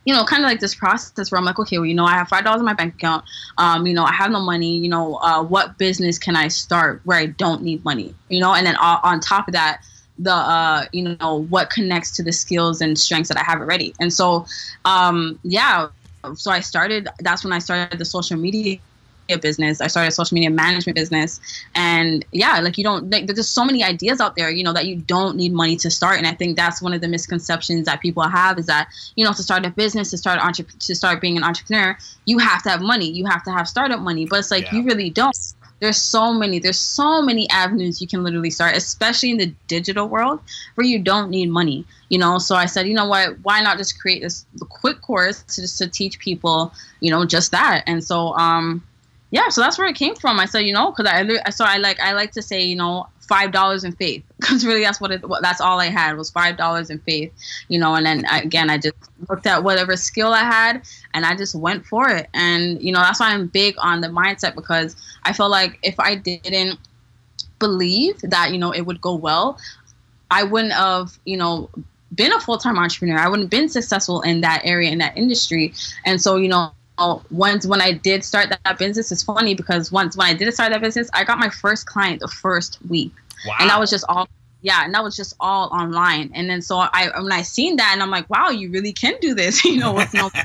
you 0.09 0.15
know, 0.15 0.25
kind 0.25 0.43
of 0.43 0.49
like 0.49 0.59
this 0.59 0.73
process 0.73 1.31
where 1.31 1.37
I'm 1.37 1.45
like, 1.45 1.59
okay, 1.59 1.77
well, 1.77 1.85
you 1.85 1.93
know, 1.93 2.03
I 2.03 2.13
have 2.13 2.29
five 2.29 2.43
dollars 2.43 2.61
in 2.61 2.65
my 2.65 2.73
bank 2.73 2.95
account. 2.95 3.23
Um, 3.59 3.85
you 3.85 3.93
know, 3.93 4.03
I 4.03 4.11
have 4.11 4.31
no 4.31 4.39
money. 4.39 4.75
You 4.75 4.89
know, 4.89 5.17
uh, 5.17 5.43
what 5.43 5.77
business 5.77 6.17
can 6.17 6.35
I 6.35 6.47
start 6.47 7.01
where 7.03 7.19
I 7.19 7.27
don't 7.27 7.61
need 7.61 7.85
money? 7.85 8.15
You 8.27 8.39
know, 8.39 8.55
and 8.55 8.65
then 8.65 8.75
on, 8.77 8.99
on 9.03 9.19
top 9.19 9.47
of 9.47 9.53
that, 9.53 9.83
the 10.17 10.33
uh, 10.33 10.85
you 10.93 11.15
know, 11.19 11.45
what 11.49 11.69
connects 11.69 12.09
to 12.15 12.23
the 12.23 12.31
skills 12.31 12.81
and 12.81 12.97
strengths 12.97 13.29
that 13.29 13.37
I 13.37 13.43
have 13.43 13.59
already. 13.59 13.93
And 13.99 14.11
so, 14.11 14.47
um, 14.83 15.37
yeah, 15.43 15.89
so 16.33 16.49
I 16.49 16.61
started. 16.61 17.07
That's 17.19 17.43
when 17.43 17.53
I 17.53 17.59
started 17.59 17.99
the 17.99 18.05
social 18.05 18.35
media 18.35 18.79
business. 19.37 19.81
I 19.81 19.87
started 19.87 20.07
a 20.09 20.11
social 20.11 20.35
media 20.35 20.49
management 20.49 20.95
business, 20.95 21.39
and 21.75 22.25
yeah, 22.31 22.59
like 22.59 22.77
you 22.77 22.83
don't. 22.83 23.09
Like, 23.09 23.27
there's 23.27 23.37
just 23.39 23.53
so 23.53 23.63
many 23.63 23.83
ideas 23.83 24.19
out 24.19 24.35
there, 24.35 24.49
you 24.49 24.63
know, 24.63 24.73
that 24.73 24.85
you 24.85 24.95
don't 24.95 25.35
need 25.35 25.53
money 25.53 25.75
to 25.77 25.89
start. 25.91 26.17
And 26.17 26.25
I 26.27 26.33
think 26.33 26.55
that's 26.55 26.81
one 26.81 26.93
of 26.93 27.01
the 27.01 27.07
misconceptions 27.07 27.85
that 27.85 28.01
people 28.01 28.23
have 28.23 28.57
is 28.57 28.65
that 28.65 28.89
you 29.15 29.25
know 29.25 29.33
to 29.33 29.43
start 29.43 29.65
a 29.65 29.69
business, 29.69 30.09
to 30.11 30.17
start 30.17 30.39
entrep- 30.39 30.77
to 30.85 30.95
start 30.95 31.21
being 31.21 31.37
an 31.37 31.43
entrepreneur, 31.43 31.97
you 32.25 32.37
have 32.39 32.63
to 32.63 32.69
have 32.69 32.81
money, 32.81 33.09
you 33.09 33.25
have 33.25 33.43
to 33.43 33.51
have 33.51 33.67
startup 33.67 33.99
money. 33.99 34.25
But 34.25 34.39
it's 34.39 34.51
like 34.51 34.63
Yeah. 34.71 34.77
you 34.77 34.83
really 34.85 35.09
don't. 35.09 35.35
there's 35.81 36.01
so 36.01 36.33
many 36.33 36.59
there's 36.59 36.79
so 36.79 37.21
many 37.21 37.49
avenues 37.49 38.01
you 38.01 38.07
can 38.07 38.21
literally 38.21 38.49
start 38.49 38.75
especially 38.75 39.31
in 39.31 39.37
the 39.37 39.53
digital 39.67 40.09
world 40.09 40.41
where 40.75 40.85
you 40.85 40.99
don't 40.99 41.29
need 41.29 41.49
money 41.49 41.85
you 42.09 42.17
know 42.17 42.37
so 42.37 42.53
i 42.53 42.65
said 42.65 42.85
you 42.85 42.93
know 42.93 43.05
what 43.05 43.37
why 43.43 43.61
not 43.61 43.77
just 43.77 43.97
create 43.97 44.21
this 44.21 44.45
quick 44.67 44.99
course 45.01 45.41
to 45.43 45.61
just 45.61 45.77
to 45.77 45.87
teach 45.87 46.19
people 46.19 46.73
you 46.99 47.09
know 47.09 47.25
just 47.25 47.51
that 47.51 47.81
and 47.87 48.03
so 48.03 48.33
um 48.37 48.83
yeah 49.31 49.49
so 49.49 49.61
that's 49.61 49.77
where 49.77 49.87
it 49.87 49.95
came 49.95 50.15
from 50.15 50.39
i 50.39 50.45
said 50.45 50.59
you 50.59 50.73
know 50.73 50.91
because 50.91 51.05
i 51.05 51.49
so 51.49 51.65
i 51.65 51.77
like 51.77 51.99
i 51.99 52.13
like 52.13 52.31
to 52.31 52.41
say 52.41 52.61
you 52.61 52.75
know 52.75 53.07
five 53.29 53.51
dollars 53.51 53.83
in 53.83 53.91
faith 53.93 54.23
because 54.39 54.65
really 54.65 54.81
that's 54.81 54.99
what 54.99 55.11
it 55.11 55.23
that's 55.41 55.61
all 55.61 55.79
I 55.79 55.85
had 55.85 56.17
was 56.17 56.29
five 56.31 56.57
dollars 56.57 56.89
in 56.89 56.99
faith, 56.99 57.31
you 57.69 57.79
know. 57.79 57.93
And 57.93 58.05
then 58.05 58.25
again, 58.25 58.69
I 58.69 58.77
just 58.79 58.95
looked 59.29 59.45
at 59.45 59.63
whatever 59.63 59.95
skill 59.95 60.33
I 60.33 60.43
had 60.43 60.81
and 61.13 61.25
I 61.25 61.35
just 61.35 61.53
went 61.55 61.85
for 61.85 62.09
it. 62.09 62.27
And 62.33 62.81
you 62.81 62.91
know 62.91 62.99
that's 62.99 63.19
why 63.19 63.31
I'm 63.31 63.47
big 63.47 63.75
on 63.77 64.01
the 64.01 64.07
mindset 64.07 64.55
because 64.55 64.95
I 65.23 65.31
feel 65.31 65.49
like 65.49 65.77
if 65.83 65.97
I 65.99 66.15
didn't 66.15 66.79
believe 67.59 68.19
that 68.21 68.51
you 68.51 68.57
know 68.57 68.71
it 68.71 68.81
would 68.81 68.99
go 68.99 69.13
well, 69.13 69.59
I 70.31 70.43
wouldn't 70.43 70.73
have 70.73 71.17
you 71.25 71.37
know 71.37 71.69
been 72.15 72.33
a 72.33 72.39
full 72.39 72.57
time 72.57 72.79
entrepreneur. 72.79 73.19
I 73.19 73.27
wouldn't 73.27 73.45
have 73.45 73.51
been 73.51 73.69
successful 73.69 74.21
in 74.21 74.41
that 74.41 74.61
area 74.63 74.89
in 74.89 74.97
that 74.97 75.15
industry. 75.15 75.73
And 76.03 76.19
so 76.19 76.35
you 76.37 76.47
know 76.47 76.71
once 77.31 77.65
when 77.65 77.81
I 77.81 77.91
did 77.91 78.23
start 78.23 78.49
that, 78.49 78.77
business, 78.77 79.11
it's 79.11 79.23
funny 79.23 79.55
because 79.55 79.91
once 79.91 80.15
when 80.15 80.27
I 80.27 80.33
did 80.33 80.53
start 80.53 80.71
that 80.71 80.81
business, 80.81 81.09
I 81.13 81.23
got 81.23 81.39
my 81.39 81.49
first 81.49 81.85
client 81.85 82.19
the 82.19 82.27
first 82.27 82.77
week, 82.87 83.11
wow. 83.45 83.55
and 83.59 83.69
that 83.69 83.79
was 83.79 83.89
just 83.89 84.05
all. 84.09 84.27
Yeah, 84.61 84.83
and 84.83 84.93
that 84.93 85.03
was 85.03 85.15
just 85.15 85.35
all 85.39 85.69
online. 85.69 86.31
And 86.33 86.49
then 86.49 86.61
so 86.61 86.79
I 86.79 87.09
when 87.21 87.31
I 87.31 87.43
seen 87.43 87.77
that, 87.77 87.91
and 87.93 88.03
I'm 88.03 88.11
like, 88.11 88.29
wow, 88.29 88.49
you 88.49 88.69
really 88.71 88.91
can 88.91 89.15
do 89.21 89.33
this, 89.33 89.63
you 89.69 89.79
know, 89.79 89.93
with 89.93 90.13
no. 90.13 90.29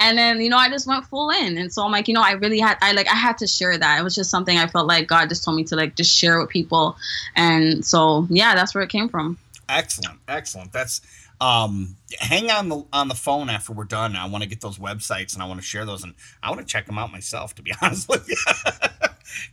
and 0.00 0.18
then 0.18 0.40
you 0.40 0.48
know 0.48 0.58
I 0.58 0.68
just 0.68 0.86
went 0.86 1.04
full 1.06 1.30
in, 1.30 1.58
and 1.58 1.72
so 1.72 1.82
I'm 1.82 1.92
like, 1.92 2.08
you 2.08 2.14
know, 2.14 2.22
I 2.22 2.32
really 2.32 2.58
had 2.58 2.76
I 2.82 2.92
like 2.92 3.08
I 3.08 3.14
had 3.14 3.38
to 3.38 3.46
share 3.46 3.76
that. 3.76 3.98
It 3.98 4.02
was 4.02 4.14
just 4.14 4.30
something 4.30 4.58
I 4.58 4.66
felt 4.66 4.86
like 4.86 5.08
God 5.08 5.28
just 5.28 5.44
told 5.44 5.56
me 5.56 5.64
to 5.64 5.76
like 5.76 5.96
just 5.96 6.16
share 6.16 6.38
with 6.38 6.48
people, 6.48 6.96
and 7.34 7.84
so 7.84 8.26
yeah, 8.30 8.54
that's 8.54 8.74
where 8.74 8.84
it 8.84 8.90
came 8.90 9.08
from. 9.08 9.38
Excellent, 9.68 10.18
excellent. 10.28 10.72
That's 10.72 11.00
um, 11.40 11.96
hang 12.18 12.50
on 12.50 12.68
the 12.68 12.84
on 12.92 13.08
the 13.08 13.14
phone 13.14 13.50
after 13.50 13.72
we're 13.72 13.84
done. 13.84 14.16
I 14.16 14.26
want 14.26 14.42
to 14.42 14.48
get 14.48 14.60
those 14.60 14.78
websites 14.78 15.34
and 15.34 15.42
I 15.42 15.46
want 15.46 15.60
to 15.60 15.66
share 15.66 15.84
those 15.84 16.02
and 16.02 16.14
I 16.42 16.50
want 16.50 16.60
to 16.60 16.66
check 16.66 16.86
them 16.86 16.98
out 16.98 17.12
myself. 17.12 17.54
To 17.56 17.62
be 17.62 17.72
honest 17.82 18.08
with 18.08 18.28
you, 18.28 18.36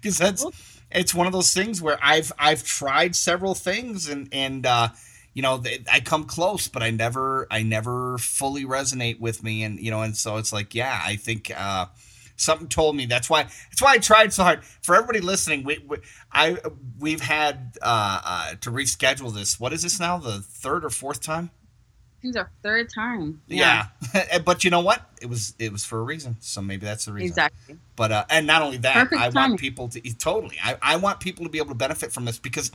because 0.02 0.18
that's 0.18 0.46
it's 0.92 1.14
one 1.14 1.28
of 1.28 1.34
those 1.34 1.54
things 1.54 1.82
where 1.82 1.98
I've 2.02 2.32
I've 2.40 2.64
tried 2.64 3.16
several 3.16 3.54
things 3.54 4.08
and 4.08 4.30
and 4.32 4.66
uh, 4.66 4.90
you 5.34 5.42
know 5.42 5.62
I 5.92 6.00
come 6.00 6.24
close, 6.24 6.68
but 6.68 6.84
I 6.84 6.90
never 6.92 7.48
I 7.52 7.64
never 7.64 8.18
fully 8.18 8.64
resonate 8.64 9.20
with 9.20 9.44
me 9.44 9.64
and 9.64 9.80
you 9.80 9.92
know 9.92 10.02
and 10.02 10.16
so 10.16 10.38
it's 10.38 10.54
like 10.54 10.74
yeah 10.74 11.02
I 11.04 11.16
think. 11.16 11.52
Uh, 11.56 11.88
something 12.36 12.68
told 12.68 12.96
me 12.96 13.06
that's 13.06 13.30
why 13.30 13.44
that's 13.44 13.82
why 13.82 13.94
I 13.94 13.98
tried 14.00 14.34
so 14.34 14.44
hard. 14.44 14.66
For 14.82 14.96
everybody 14.96 15.20
listening, 15.20 15.64
we, 15.64 15.78
we 15.88 15.98
I 16.32 16.58
we've 17.00 17.22
had 17.22 17.78
uh, 17.80 18.22
uh, 18.26 18.56
to 18.62 18.72
reschedule 18.72 19.32
this. 19.34 19.60
What 19.60 19.72
is 19.72 19.84
this 19.84 20.00
now? 20.00 20.18
The 20.18 20.40
third 20.42 20.84
or 20.84 20.90
fourth 20.90 21.22
time? 21.22 21.52
Think 22.24 22.38
our 22.38 22.50
third 22.64 22.90
time. 22.90 23.42
Yeah, 23.48 23.88
yeah. 24.14 24.40
but 24.46 24.64
you 24.64 24.72
know 24.72 24.80
what? 24.80 25.02
It 25.22 25.30
was 25.30 25.54
it 25.60 25.72
was 25.72 25.86
for 25.86 26.00
a 26.00 26.04
reason. 26.04 26.38
So 26.40 26.62
maybe 26.62 26.86
that's 26.86 27.06
the 27.06 27.14
reason. 27.14 27.28
Exactly. 27.28 27.78
But 27.96 28.12
uh, 28.12 28.26
and 28.30 28.48
not 28.48 28.62
only 28.62 28.78
that, 28.78 28.94
Perfect 28.94 29.22
I 29.22 29.30
timing. 29.30 29.52
want 29.52 29.60
people 29.60 29.88
to 29.90 30.18
totally. 30.18 30.58
I, 30.64 30.78
I 30.82 30.96
want 30.96 31.20
people 31.20 31.44
to 31.46 31.52
be 31.52 31.60
able 31.60 31.70
to 31.70 31.76
benefit 31.76 32.12
from 32.12 32.26
this 32.26 32.40
because 32.40 32.72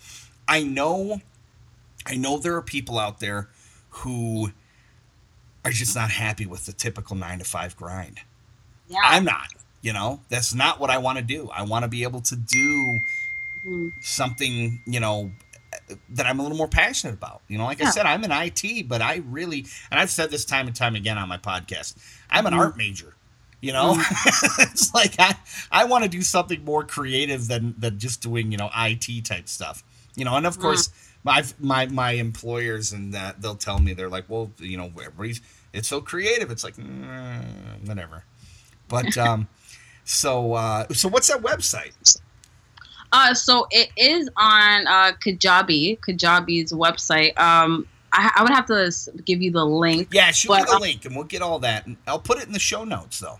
I 0.47 0.63
know, 0.63 1.21
I 2.07 2.17
know 2.17 2.39
there 2.39 2.55
are 2.55 2.63
people 2.63 2.99
out 2.99 3.21
there 3.21 3.49
who 3.91 4.53
are 5.65 5.71
just 5.71 5.97
not 5.97 6.11
happy 6.11 6.47
with 6.47 6.67
the 6.67 6.73
typical 6.73 7.17
nine 7.17 7.39
to 7.39 7.45
five 7.45 7.77
grind. 7.77 8.21
Yeah. 8.89 9.01
I'm 9.03 9.25
not. 9.25 9.49
You 9.81 9.93
know, 9.93 10.21
that's 10.29 10.55
not 10.55 10.81
what 10.81 10.91
I 10.91 10.99
want 10.99 11.19
to 11.19 11.25
do. 11.25 11.51
I 11.55 11.63
want 11.63 11.85
to 11.85 11.89
be 11.89 12.03
able 12.03 12.21
to 12.23 12.37
do 12.37 13.01
mm-hmm. 13.65 13.89
something, 14.01 14.83
you 14.87 14.99
know, 14.99 15.31
that 16.11 16.27
I'm 16.27 16.39
a 16.39 16.43
little 16.43 16.57
more 16.57 16.69
passionate 16.69 17.15
about. 17.15 17.43
You 17.49 17.59
know, 17.59 17.65
like 17.65 17.81
yeah. 17.81 17.89
I 17.89 17.91
said, 17.91 18.07
I'm 18.07 18.25
in 18.25 18.33
IT, 18.33 18.89
but 18.89 19.03
I 19.03 19.23
really, 19.27 19.67
and 19.91 19.99
I've 20.01 20.11
said 20.11 20.31
this 20.31 20.45
time 20.45 20.67
and 20.67 20.77
time 20.77 20.95
again 20.95 21.19
on 21.19 21.29
my 21.29 21.39
podcast, 21.39 21.97
I'm 22.31 22.47
an 22.47 22.53
mm-hmm. 22.53 22.61
art 22.61 22.77
major. 22.77 23.15
You 23.61 23.73
know, 23.73 23.95
mm-hmm. 23.95 24.63
it's 24.73 24.95
like 24.95 25.15
I, 25.19 25.37
I 25.71 25.85
want 25.85 26.05
to 26.05 26.11
do 26.11 26.23
something 26.23 26.65
more 26.65 26.85
creative 26.85 27.49
than 27.49 27.75
than 27.79 27.99
just 27.99 28.23
doing 28.23 28.53
you 28.53 28.59
know 28.59 28.71
IT 28.77 29.25
type 29.25 29.49
stuff. 29.49 29.83
You 30.15 30.25
know, 30.25 30.37
and 30.37 30.47
of 30.47 30.55
mm-hmm. 30.55 30.63
course 30.63 30.91
my 31.25 31.45
my 31.59 31.87
my 31.87 32.13
employers 32.13 32.93
and 32.93 33.15
that 33.15 33.43
they'll 33.43 33.57
tell 33.57 33.79
me 33.79 33.93
they're 33.93 34.09
like, 34.09 34.25
well, 34.29 34.51
you 34.59 34.77
know, 34.77 34.93
everybody's 35.01 35.41
it's 35.73 35.89
so 35.89 36.01
creative. 36.01 36.51
It's 36.51 36.65
like 36.65 36.77
mm, 36.77 37.87
whatever. 37.87 38.25
But 38.89 39.17
um, 39.19 39.49
so 40.05 40.55
uh, 40.55 40.89
so 40.93 41.09
what's 41.09 41.29
that 41.29 41.43
website? 41.43 42.21
Uh, 43.13 43.35
so 43.35 43.67
it 43.71 43.91
is 43.97 44.29
on 44.37 44.87
uh, 44.87 45.13
Kajabi, 45.25 45.99
Kajabi's 46.01 46.73
website. 46.73 47.39
Um, 47.39 47.87
I, 48.13 48.31
I 48.37 48.43
would 48.43 48.53
have 48.53 48.67
to 48.67 48.93
give 49.25 49.43
you 49.43 49.51
the 49.51 49.65
link. 49.65 50.09
Yeah, 50.13 50.31
shoot 50.31 50.49
but, 50.49 50.61
me 50.61 50.65
the 50.67 50.73
um, 50.73 50.81
link, 50.83 51.05
and 51.05 51.15
we'll 51.17 51.25
get 51.25 51.43
all 51.43 51.59
that. 51.61 51.87
I'll 52.07 52.19
put 52.19 52.39
it 52.39 52.47
in 52.47 52.53
the 52.53 52.59
show 52.59 52.85
notes, 52.85 53.21
though. 53.21 53.39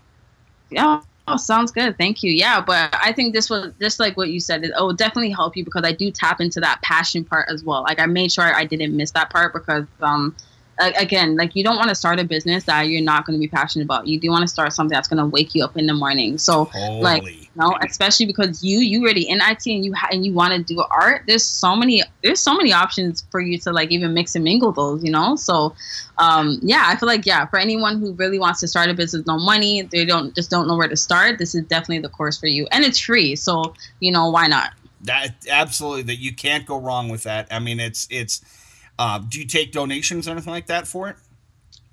Yeah. 0.69 1.01
Oh, 1.27 1.37
sounds 1.37 1.71
good. 1.71 1.95
Thank 1.97 2.23
you. 2.23 2.31
Yeah, 2.31 2.59
but 2.59 2.95
I 3.03 3.13
think 3.13 3.35
this 3.35 3.51
was 3.51 3.71
just 3.79 3.99
like 3.99 4.17
what 4.17 4.29
you 4.29 4.39
said. 4.39 4.63
It 4.63 4.71
will 4.75 4.93
definitely 4.93 5.29
help 5.29 5.55
you 5.55 5.63
because 5.63 5.83
I 5.83 5.91
do 5.91 6.09
tap 6.09 6.41
into 6.41 6.59
that 6.61 6.81
passion 6.81 7.23
part 7.23 7.47
as 7.49 7.63
well. 7.63 7.83
Like 7.83 7.99
I 7.99 8.07
made 8.07 8.31
sure 8.31 8.43
I 8.43 8.65
didn't 8.65 8.97
miss 8.97 9.11
that 9.11 9.29
part 9.29 9.53
because 9.53 9.85
um, 10.01 10.35
again, 10.79 11.35
like 11.35 11.55
you 11.55 11.63
don't 11.63 11.75
want 11.75 11.89
to 11.89 11.95
start 11.95 12.19
a 12.19 12.23
business 12.23 12.63
that 12.63 12.87
you're 12.87 13.01
not 13.01 13.25
going 13.25 13.37
to 13.37 13.39
be 13.39 13.47
passionate 13.47 13.83
about. 13.83 14.07
You 14.07 14.19
do 14.19 14.29
want 14.29 14.43
to 14.43 14.47
start 14.47 14.71
something 14.73 14.93
that's 14.93 15.07
going 15.07 15.17
to 15.17 15.25
wake 15.25 15.53
you 15.53 15.63
up 15.63 15.75
in 15.75 15.85
the 15.85 15.93
morning. 15.93 16.37
So, 16.37 16.65
Holy. 16.65 17.01
like, 17.01 17.23
you 17.23 17.47
know, 17.55 17.77
especially 17.81 18.25
because 18.25 18.63
you 18.63 18.79
you 18.79 19.03
already 19.03 19.27
in 19.27 19.39
IT 19.41 19.65
and 19.65 19.83
you 19.83 19.93
ha- 19.93 20.07
and 20.11 20.25
you 20.25 20.33
want 20.33 20.53
to 20.53 20.63
do 20.63 20.81
art. 20.89 21.23
There's 21.27 21.43
so 21.43 21.75
many 21.75 22.03
there's 22.23 22.39
so 22.39 22.55
many 22.55 22.71
options 22.71 23.25
for 23.29 23.41
you 23.41 23.57
to 23.59 23.71
like 23.71 23.91
even 23.91 24.13
mix 24.13 24.35
and 24.35 24.43
mingle 24.43 24.71
those. 24.71 25.03
You 25.03 25.11
know, 25.11 25.35
so 25.35 25.75
um, 26.17 26.59
yeah, 26.61 26.85
I 26.87 26.95
feel 26.95 27.07
like 27.07 27.25
yeah, 27.25 27.45
for 27.45 27.59
anyone 27.59 27.99
who 27.99 28.13
really 28.13 28.39
wants 28.39 28.61
to 28.61 28.67
start 28.67 28.89
a 28.89 28.93
business, 28.93 29.25
no 29.27 29.37
money, 29.37 29.81
they 29.81 30.05
don't 30.05 30.33
just 30.33 30.49
don't 30.49 30.67
know 30.67 30.77
where 30.77 30.87
to 30.87 30.97
start. 30.97 31.37
This 31.39 31.55
is 31.55 31.63
definitely 31.65 31.99
the 31.99 32.09
course 32.09 32.37
for 32.37 32.47
you, 32.47 32.67
and 32.71 32.85
it's 32.85 32.99
free. 32.99 33.35
So 33.35 33.73
you 33.99 34.11
know, 34.11 34.29
why 34.29 34.47
not? 34.47 34.71
That 35.01 35.35
absolutely 35.49 36.03
that 36.03 36.17
you 36.17 36.33
can't 36.33 36.65
go 36.65 36.79
wrong 36.79 37.09
with 37.09 37.23
that. 37.23 37.47
I 37.51 37.59
mean, 37.59 37.79
it's 37.79 38.07
it's 38.09 38.41
uh, 38.99 39.17
do 39.17 39.39
you 39.39 39.45
take 39.45 39.71
donations 39.71 40.27
or 40.27 40.31
anything 40.31 40.51
like 40.51 40.67
that 40.67 40.85
for 40.85 41.07
it? 41.07 41.15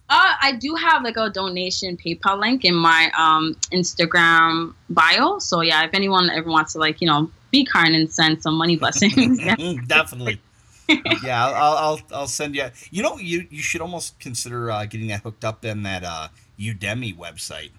Uh, 0.09 0.35
I 0.43 0.53
do 0.53 0.75
have 0.75 1.03
like 1.03 1.17
a 1.17 1.31
donation 1.31 1.97
PayPal 1.97 2.39
link 2.39 2.65
in 2.65 2.75
my 2.75 3.11
um, 3.17 3.57
Instagram 3.73 4.75
bio. 4.91 5.39
So 5.39 5.63
yeah, 5.63 5.85
if 5.85 5.95
anyone 5.95 6.29
ever 6.31 6.51
wants 6.51 6.75
to 6.75 6.79
like 6.79 7.01
you 7.01 7.07
know 7.07 7.31
be 7.51 7.65
kind 7.65 7.95
and 7.95 8.13
send 8.13 8.43
some 8.43 8.55
money 8.55 8.77
blessings, 8.77 9.39
definitely. 9.87 10.41
yeah, 11.25 11.47
I'll, 11.47 11.77
I'll 11.77 12.01
I'll 12.13 12.27
send 12.29 12.55
you. 12.55 12.67
You 12.91 13.03
know, 13.03 13.19
you 13.19 13.47
you 13.51 13.63
should 13.63 13.81
almost 13.81 14.19
consider 14.21 14.71
uh, 14.71 14.85
getting 14.85 15.09
that 15.09 15.23
hooked 15.23 15.45
up 15.45 15.65
in 15.65 15.83
that 15.85 16.05
uh, 16.05 16.29
Udemy 16.59 17.17
website. 17.17 17.71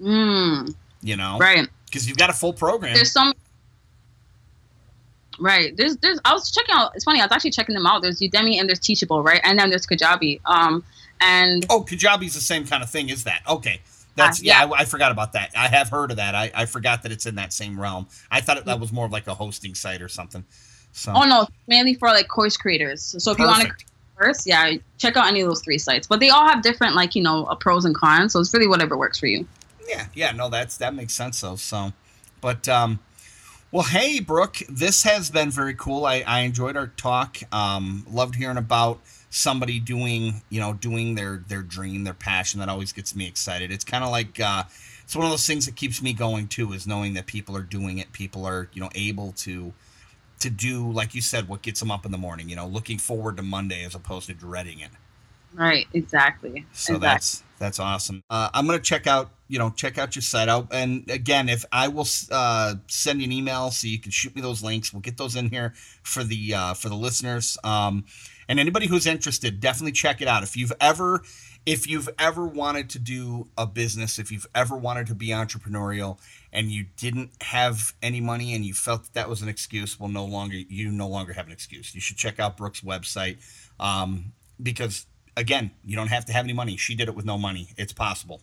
Mm. 0.00 0.74
You 1.02 1.16
know, 1.16 1.38
right? 1.38 1.68
Because 1.86 2.08
you've 2.08 2.18
got 2.18 2.30
a 2.30 2.34
full 2.34 2.52
program. 2.52 2.94
There's 2.94 3.12
some 3.12 3.34
Right. 5.40 5.74
There's 5.76 5.96
there's 5.96 6.20
I 6.24 6.34
was 6.34 6.50
checking 6.50 6.74
out 6.74 6.92
it's 6.94 7.04
funny, 7.04 7.20
I 7.20 7.24
was 7.24 7.32
actually 7.32 7.52
checking 7.52 7.74
them 7.74 7.86
out. 7.86 8.02
There's 8.02 8.20
Udemy 8.20 8.60
and 8.60 8.68
there's 8.68 8.78
Teachable, 8.78 9.22
right? 9.22 9.40
And 9.42 9.58
then 9.58 9.70
there's 9.70 9.86
Kajabi. 9.86 10.40
Um 10.44 10.84
and 11.20 11.64
Oh, 11.70 11.82
Kajabi's 11.82 12.34
the 12.34 12.40
same 12.40 12.66
kind 12.66 12.82
of 12.82 12.90
thing, 12.90 13.08
is 13.08 13.24
that? 13.24 13.42
Okay. 13.48 13.80
That's 14.16 14.40
uh, 14.40 14.42
yeah, 14.44 14.64
yeah 14.64 14.70
I, 14.70 14.80
I, 14.80 14.84
forgot 14.84 15.12
about 15.12 15.32
that. 15.32 15.50
I 15.56 15.68
have 15.68 15.88
heard 15.88 16.10
of 16.10 16.16
that. 16.18 16.34
I, 16.34 16.50
I 16.54 16.66
forgot 16.66 17.04
that 17.04 17.12
it's 17.12 17.26
in 17.26 17.36
that 17.36 17.52
same 17.52 17.80
realm. 17.80 18.06
I 18.30 18.40
thought 18.40 18.58
it, 18.58 18.64
that 18.66 18.80
was 18.80 18.92
more 18.92 19.06
of 19.06 19.12
like 19.12 19.26
a 19.28 19.34
hosting 19.34 19.74
site 19.74 20.02
or 20.02 20.08
something. 20.08 20.44
So 20.92 21.12
Oh 21.14 21.24
no, 21.24 21.46
mainly 21.66 21.94
for 21.94 22.08
like 22.08 22.28
course 22.28 22.56
creators. 22.56 23.02
So 23.02 23.30
if 23.30 23.38
Perfect. 23.38 23.40
you 23.40 23.46
want 23.46 23.78
to 23.78 23.84
first, 24.18 24.46
yeah, 24.46 24.72
check 24.98 25.16
out 25.16 25.26
any 25.26 25.40
of 25.40 25.48
those 25.48 25.62
three 25.62 25.78
sites. 25.78 26.06
But 26.06 26.20
they 26.20 26.30
all 26.30 26.46
have 26.46 26.62
different 26.62 26.94
like, 26.94 27.14
you 27.14 27.22
know, 27.22 27.44
pros 27.60 27.84
and 27.84 27.94
cons. 27.94 28.32
So 28.32 28.40
it's 28.40 28.52
really 28.52 28.66
whatever 28.66 28.96
works 28.96 29.18
for 29.18 29.26
you. 29.26 29.46
Yeah, 29.88 30.06
yeah, 30.14 30.32
no, 30.32 30.48
that's 30.48 30.76
that 30.78 30.94
makes 30.94 31.14
sense 31.14 31.40
though. 31.40 31.56
So 31.56 31.92
but 32.40 32.68
um 32.68 32.98
well, 33.72 33.84
hey, 33.84 34.20
Brooke, 34.20 34.58
this 34.68 35.04
has 35.04 35.30
been 35.30 35.50
very 35.50 35.74
cool. 35.74 36.04
I, 36.04 36.24
I 36.26 36.40
enjoyed 36.40 36.76
our 36.76 36.88
talk. 36.88 37.38
Um, 37.52 38.04
loved 38.10 38.34
hearing 38.34 38.56
about 38.56 39.00
somebody 39.30 39.78
doing, 39.78 40.42
you 40.50 40.60
know, 40.60 40.72
doing 40.74 41.14
their 41.14 41.44
their 41.46 41.62
dream, 41.62 42.04
their 42.04 42.14
passion. 42.14 42.58
That 42.60 42.68
always 42.68 42.92
gets 42.92 43.14
me 43.14 43.28
excited. 43.28 43.70
It's 43.70 43.84
kind 43.84 44.02
of 44.02 44.10
like 44.10 44.40
uh, 44.40 44.64
it's 45.04 45.14
one 45.14 45.24
of 45.24 45.30
those 45.30 45.46
things 45.46 45.66
that 45.66 45.76
keeps 45.76 46.02
me 46.02 46.12
going 46.12 46.48
too. 46.48 46.72
Is 46.72 46.86
knowing 46.86 47.14
that 47.14 47.26
people 47.26 47.56
are 47.56 47.62
doing 47.62 47.98
it, 47.98 48.12
people 48.12 48.44
are 48.44 48.68
you 48.72 48.80
know 48.80 48.90
able 48.94 49.32
to 49.32 49.72
to 50.40 50.50
do 50.50 50.90
like 50.90 51.14
you 51.14 51.20
said, 51.20 51.48
what 51.48 51.62
gets 51.62 51.78
them 51.78 51.92
up 51.92 52.04
in 52.04 52.10
the 52.10 52.18
morning. 52.18 52.48
You 52.48 52.56
know, 52.56 52.66
looking 52.66 52.98
forward 52.98 53.36
to 53.36 53.42
Monday 53.44 53.84
as 53.84 53.94
opposed 53.94 54.26
to 54.26 54.34
dreading 54.34 54.80
it. 54.80 54.90
Right. 55.54 55.86
Exactly. 55.92 56.66
So 56.72 56.94
exactly. 56.94 56.98
that's 56.98 57.42
that's 57.60 57.78
awesome. 57.78 58.24
Uh, 58.28 58.50
I'm 58.52 58.66
gonna 58.66 58.80
check 58.80 59.06
out 59.06 59.30
you 59.46 59.58
know 59.58 59.70
check 59.70 59.98
out 59.98 60.16
your 60.16 60.22
site 60.22 60.48
out 60.48 60.68
and 60.70 61.10
again 61.10 61.48
if 61.48 61.64
i 61.72 61.88
will 61.88 62.06
uh, 62.30 62.76
send 62.86 63.20
you 63.20 63.24
an 63.24 63.32
email 63.32 63.72
so 63.72 63.88
you 63.88 63.98
can 63.98 64.12
shoot 64.12 64.34
me 64.36 64.40
those 64.40 64.62
links 64.62 64.92
we'll 64.92 65.00
get 65.00 65.16
those 65.16 65.34
in 65.34 65.50
here 65.50 65.74
for 66.04 66.22
the 66.22 66.54
uh, 66.54 66.72
for 66.72 66.88
the 66.88 66.94
listeners 66.94 67.58
um, 67.64 68.04
and 68.48 68.60
anybody 68.60 68.86
who's 68.86 69.08
interested 69.08 69.58
definitely 69.58 69.90
check 69.90 70.22
it 70.22 70.28
out 70.28 70.44
if 70.44 70.56
you've 70.56 70.72
ever 70.80 71.22
if 71.66 71.88
you've 71.88 72.08
ever 72.18 72.46
wanted 72.46 72.88
to 72.90 72.98
do 72.98 73.48
a 73.56 73.66
business, 73.66 74.18
if 74.18 74.32
you've 74.32 74.46
ever 74.54 74.76
wanted 74.76 75.06
to 75.08 75.14
be 75.14 75.28
entrepreneurial 75.28 76.18
and 76.52 76.70
you 76.70 76.86
didn't 76.96 77.30
have 77.42 77.94
any 78.02 78.20
money 78.20 78.54
and 78.54 78.64
you 78.64 78.72
felt 78.72 79.04
that, 79.04 79.12
that 79.14 79.28
was 79.28 79.42
an 79.42 79.48
excuse, 79.48 80.00
well, 80.00 80.08
no 80.08 80.24
longer, 80.24 80.56
you 80.56 80.90
no 80.90 81.06
longer 81.06 81.32
have 81.34 81.46
an 81.46 81.52
excuse. 81.52 81.94
You 81.94 82.00
should 82.00 82.16
check 82.16 82.40
out 82.40 82.56
Brooke's 82.56 82.80
website 82.80 83.38
um, 83.78 84.32
because, 84.62 85.06
again, 85.36 85.70
you 85.84 85.96
don't 85.96 86.08
have 86.08 86.24
to 86.26 86.32
have 86.32 86.44
any 86.44 86.52
money. 86.52 86.76
She 86.76 86.94
did 86.94 87.08
it 87.08 87.14
with 87.14 87.24
no 87.24 87.38
money. 87.38 87.68
It's 87.76 87.92
possible. 87.92 88.40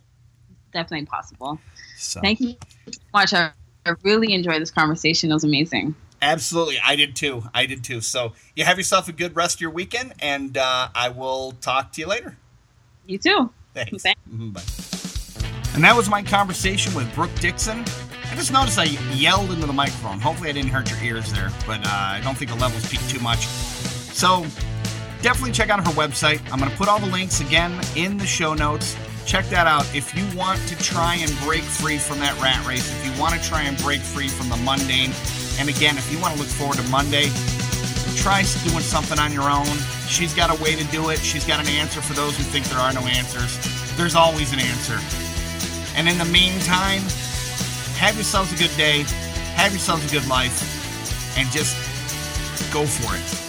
Definitely 0.72 1.06
possible. 1.06 1.58
So. 1.96 2.20
Thank 2.20 2.40
you 2.40 2.56
so 2.90 3.00
much. 3.14 3.34
I, 3.34 3.50
I 3.86 3.94
really 4.02 4.34
enjoyed 4.34 4.60
this 4.60 4.70
conversation. 4.70 5.30
It 5.30 5.34
was 5.34 5.44
amazing. 5.44 5.94
Absolutely. 6.20 6.78
I 6.84 6.96
did 6.96 7.14
too. 7.16 7.44
I 7.54 7.66
did 7.66 7.84
too. 7.84 8.00
So 8.00 8.32
you 8.56 8.64
have 8.64 8.76
yourself 8.76 9.08
a 9.08 9.12
good 9.12 9.36
rest 9.36 9.56
of 9.56 9.60
your 9.60 9.70
weekend, 9.70 10.14
and 10.20 10.56
uh, 10.56 10.88
I 10.94 11.10
will 11.10 11.52
talk 11.60 11.92
to 11.92 12.00
you 12.00 12.08
later. 12.08 12.36
You 13.06 13.18
too. 13.18 13.50
Thanks. 13.74 14.02
Thanks. 14.02 14.20
Mm-hmm, 14.28 14.50
bye. 14.50 15.74
And 15.74 15.84
that 15.84 15.96
was 15.96 16.08
my 16.10 16.22
conversation 16.22 16.92
with 16.94 17.12
Brooke 17.14 17.34
Dixon. 17.36 17.84
I 18.30 18.34
just 18.34 18.52
noticed 18.52 18.78
I 18.78 18.84
yelled 19.14 19.50
into 19.50 19.66
the 19.66 19.72
microphone. 19.72 20.18
Hopefully, 20.18 20.50
I 20.50 20.52
didn't 20.52 20.70
hurt 20.70 20.90
your 20.90 21.00
ears 21.02 21.32
there, 21.32 21.50
but 21.66 21.80
uh, 21.86 21.88
I 21.88 22.20
don't 22.22 22.36
think 22.36 22.50
the 22.50 22.56
levels 22.56 22.86
peaked 22.90 23.08
too 23.08 23.20
much. 23.20 23.46
So, 23.46 24.44
definitely 25.22 25.52
check 25.52 25.70
out 25.70 25.84
her 25.84 25.92
website. 25.92 26.40
I'm 26.52 26.58
going 26.58 26.70
to 26.70 26.76
put 26.76 26.88
all 26.88 26.98
the 26.98 27.06
links 27.06 27.40
again 27.40 27.80
in 27.96 28.18
the 28.18 28.26
show 28.26 28.54
notes. 28.54 28.96
Check 29.26 29.46
that 29.46 29.66
out. 29.66 29.84
If 29.94 30.16
you 30.16 30.24
want 30.36 30.60
to 30.68 30.78
try 30.78 31.16
and 31.16 31.30
break 31.40 31.62
free 31.62 31.98
from 31.98 32.18
that 32.20 32.38
rat 32.40 32.66
race, 32.66 32.88
if 32.88 33.04
you 33.04 33.20
want 33.20 33.34
to 33.34 33.40
try 33.46 33.62
and 33.62 33.76
break 33.78 34.00
free 34.00 34.28
from 34.28 34.48
the 34.48 34.56
mundane, 34.58 35.12
and 35.58 35.68
again, 35.68 35.98
if 35.98 36.10
you 36.12 36.20
want 36.20 36.34
to 36.34 36.40
look 36.40 36.48
forward 36.48 36.78
to 36.78 36.88
Monday, 36.88 37.28
try 38.16 38.42
doing 38.64 38.82
something 38.82 39.18
on 39.18 39.32
your 39.32 39.50
own. 39.50 39.66
She's 40.08 40.34
got 40.34 40.50
a 40.50 40.62
way 40.62 40.74
to 40.76 40.84
do 40.90 41.10
it. 41.10 41.18
She's 41.18 41.44
got 41.44 41.60
an 41.60 41.68
answer 41.68 42.00
for 42.00 42.14
those 42.14 42.36
who 42.36 42.42
think 42.44 42.66
there 42.66 42.78
are 42.78 42.92
no 42.92 43.02
answers. 43.06 43.58
There's 43.96 44.14
always 44.14 44.52
an 44.52 44.60
answer. 44.60 44.98
And 45.96 46.08
in 46.08 46.16
the 46.16 46.24
meantime, 46.26 47.02
have 47.98 48.14
yourselves 48.14 48.52
a 48.52 48.56
good 48.56 48.74
day, 48.76 49.04
have 49.56 49.72
yourselves 49.72 50.06
a 50.06 50.14
good 50.14 50.26
life, 50.28 50.56
and 51.36 51.48
just 51.50 51.76
go 52.72 52.86
for 52.86 53.14
it. 53.16 53.47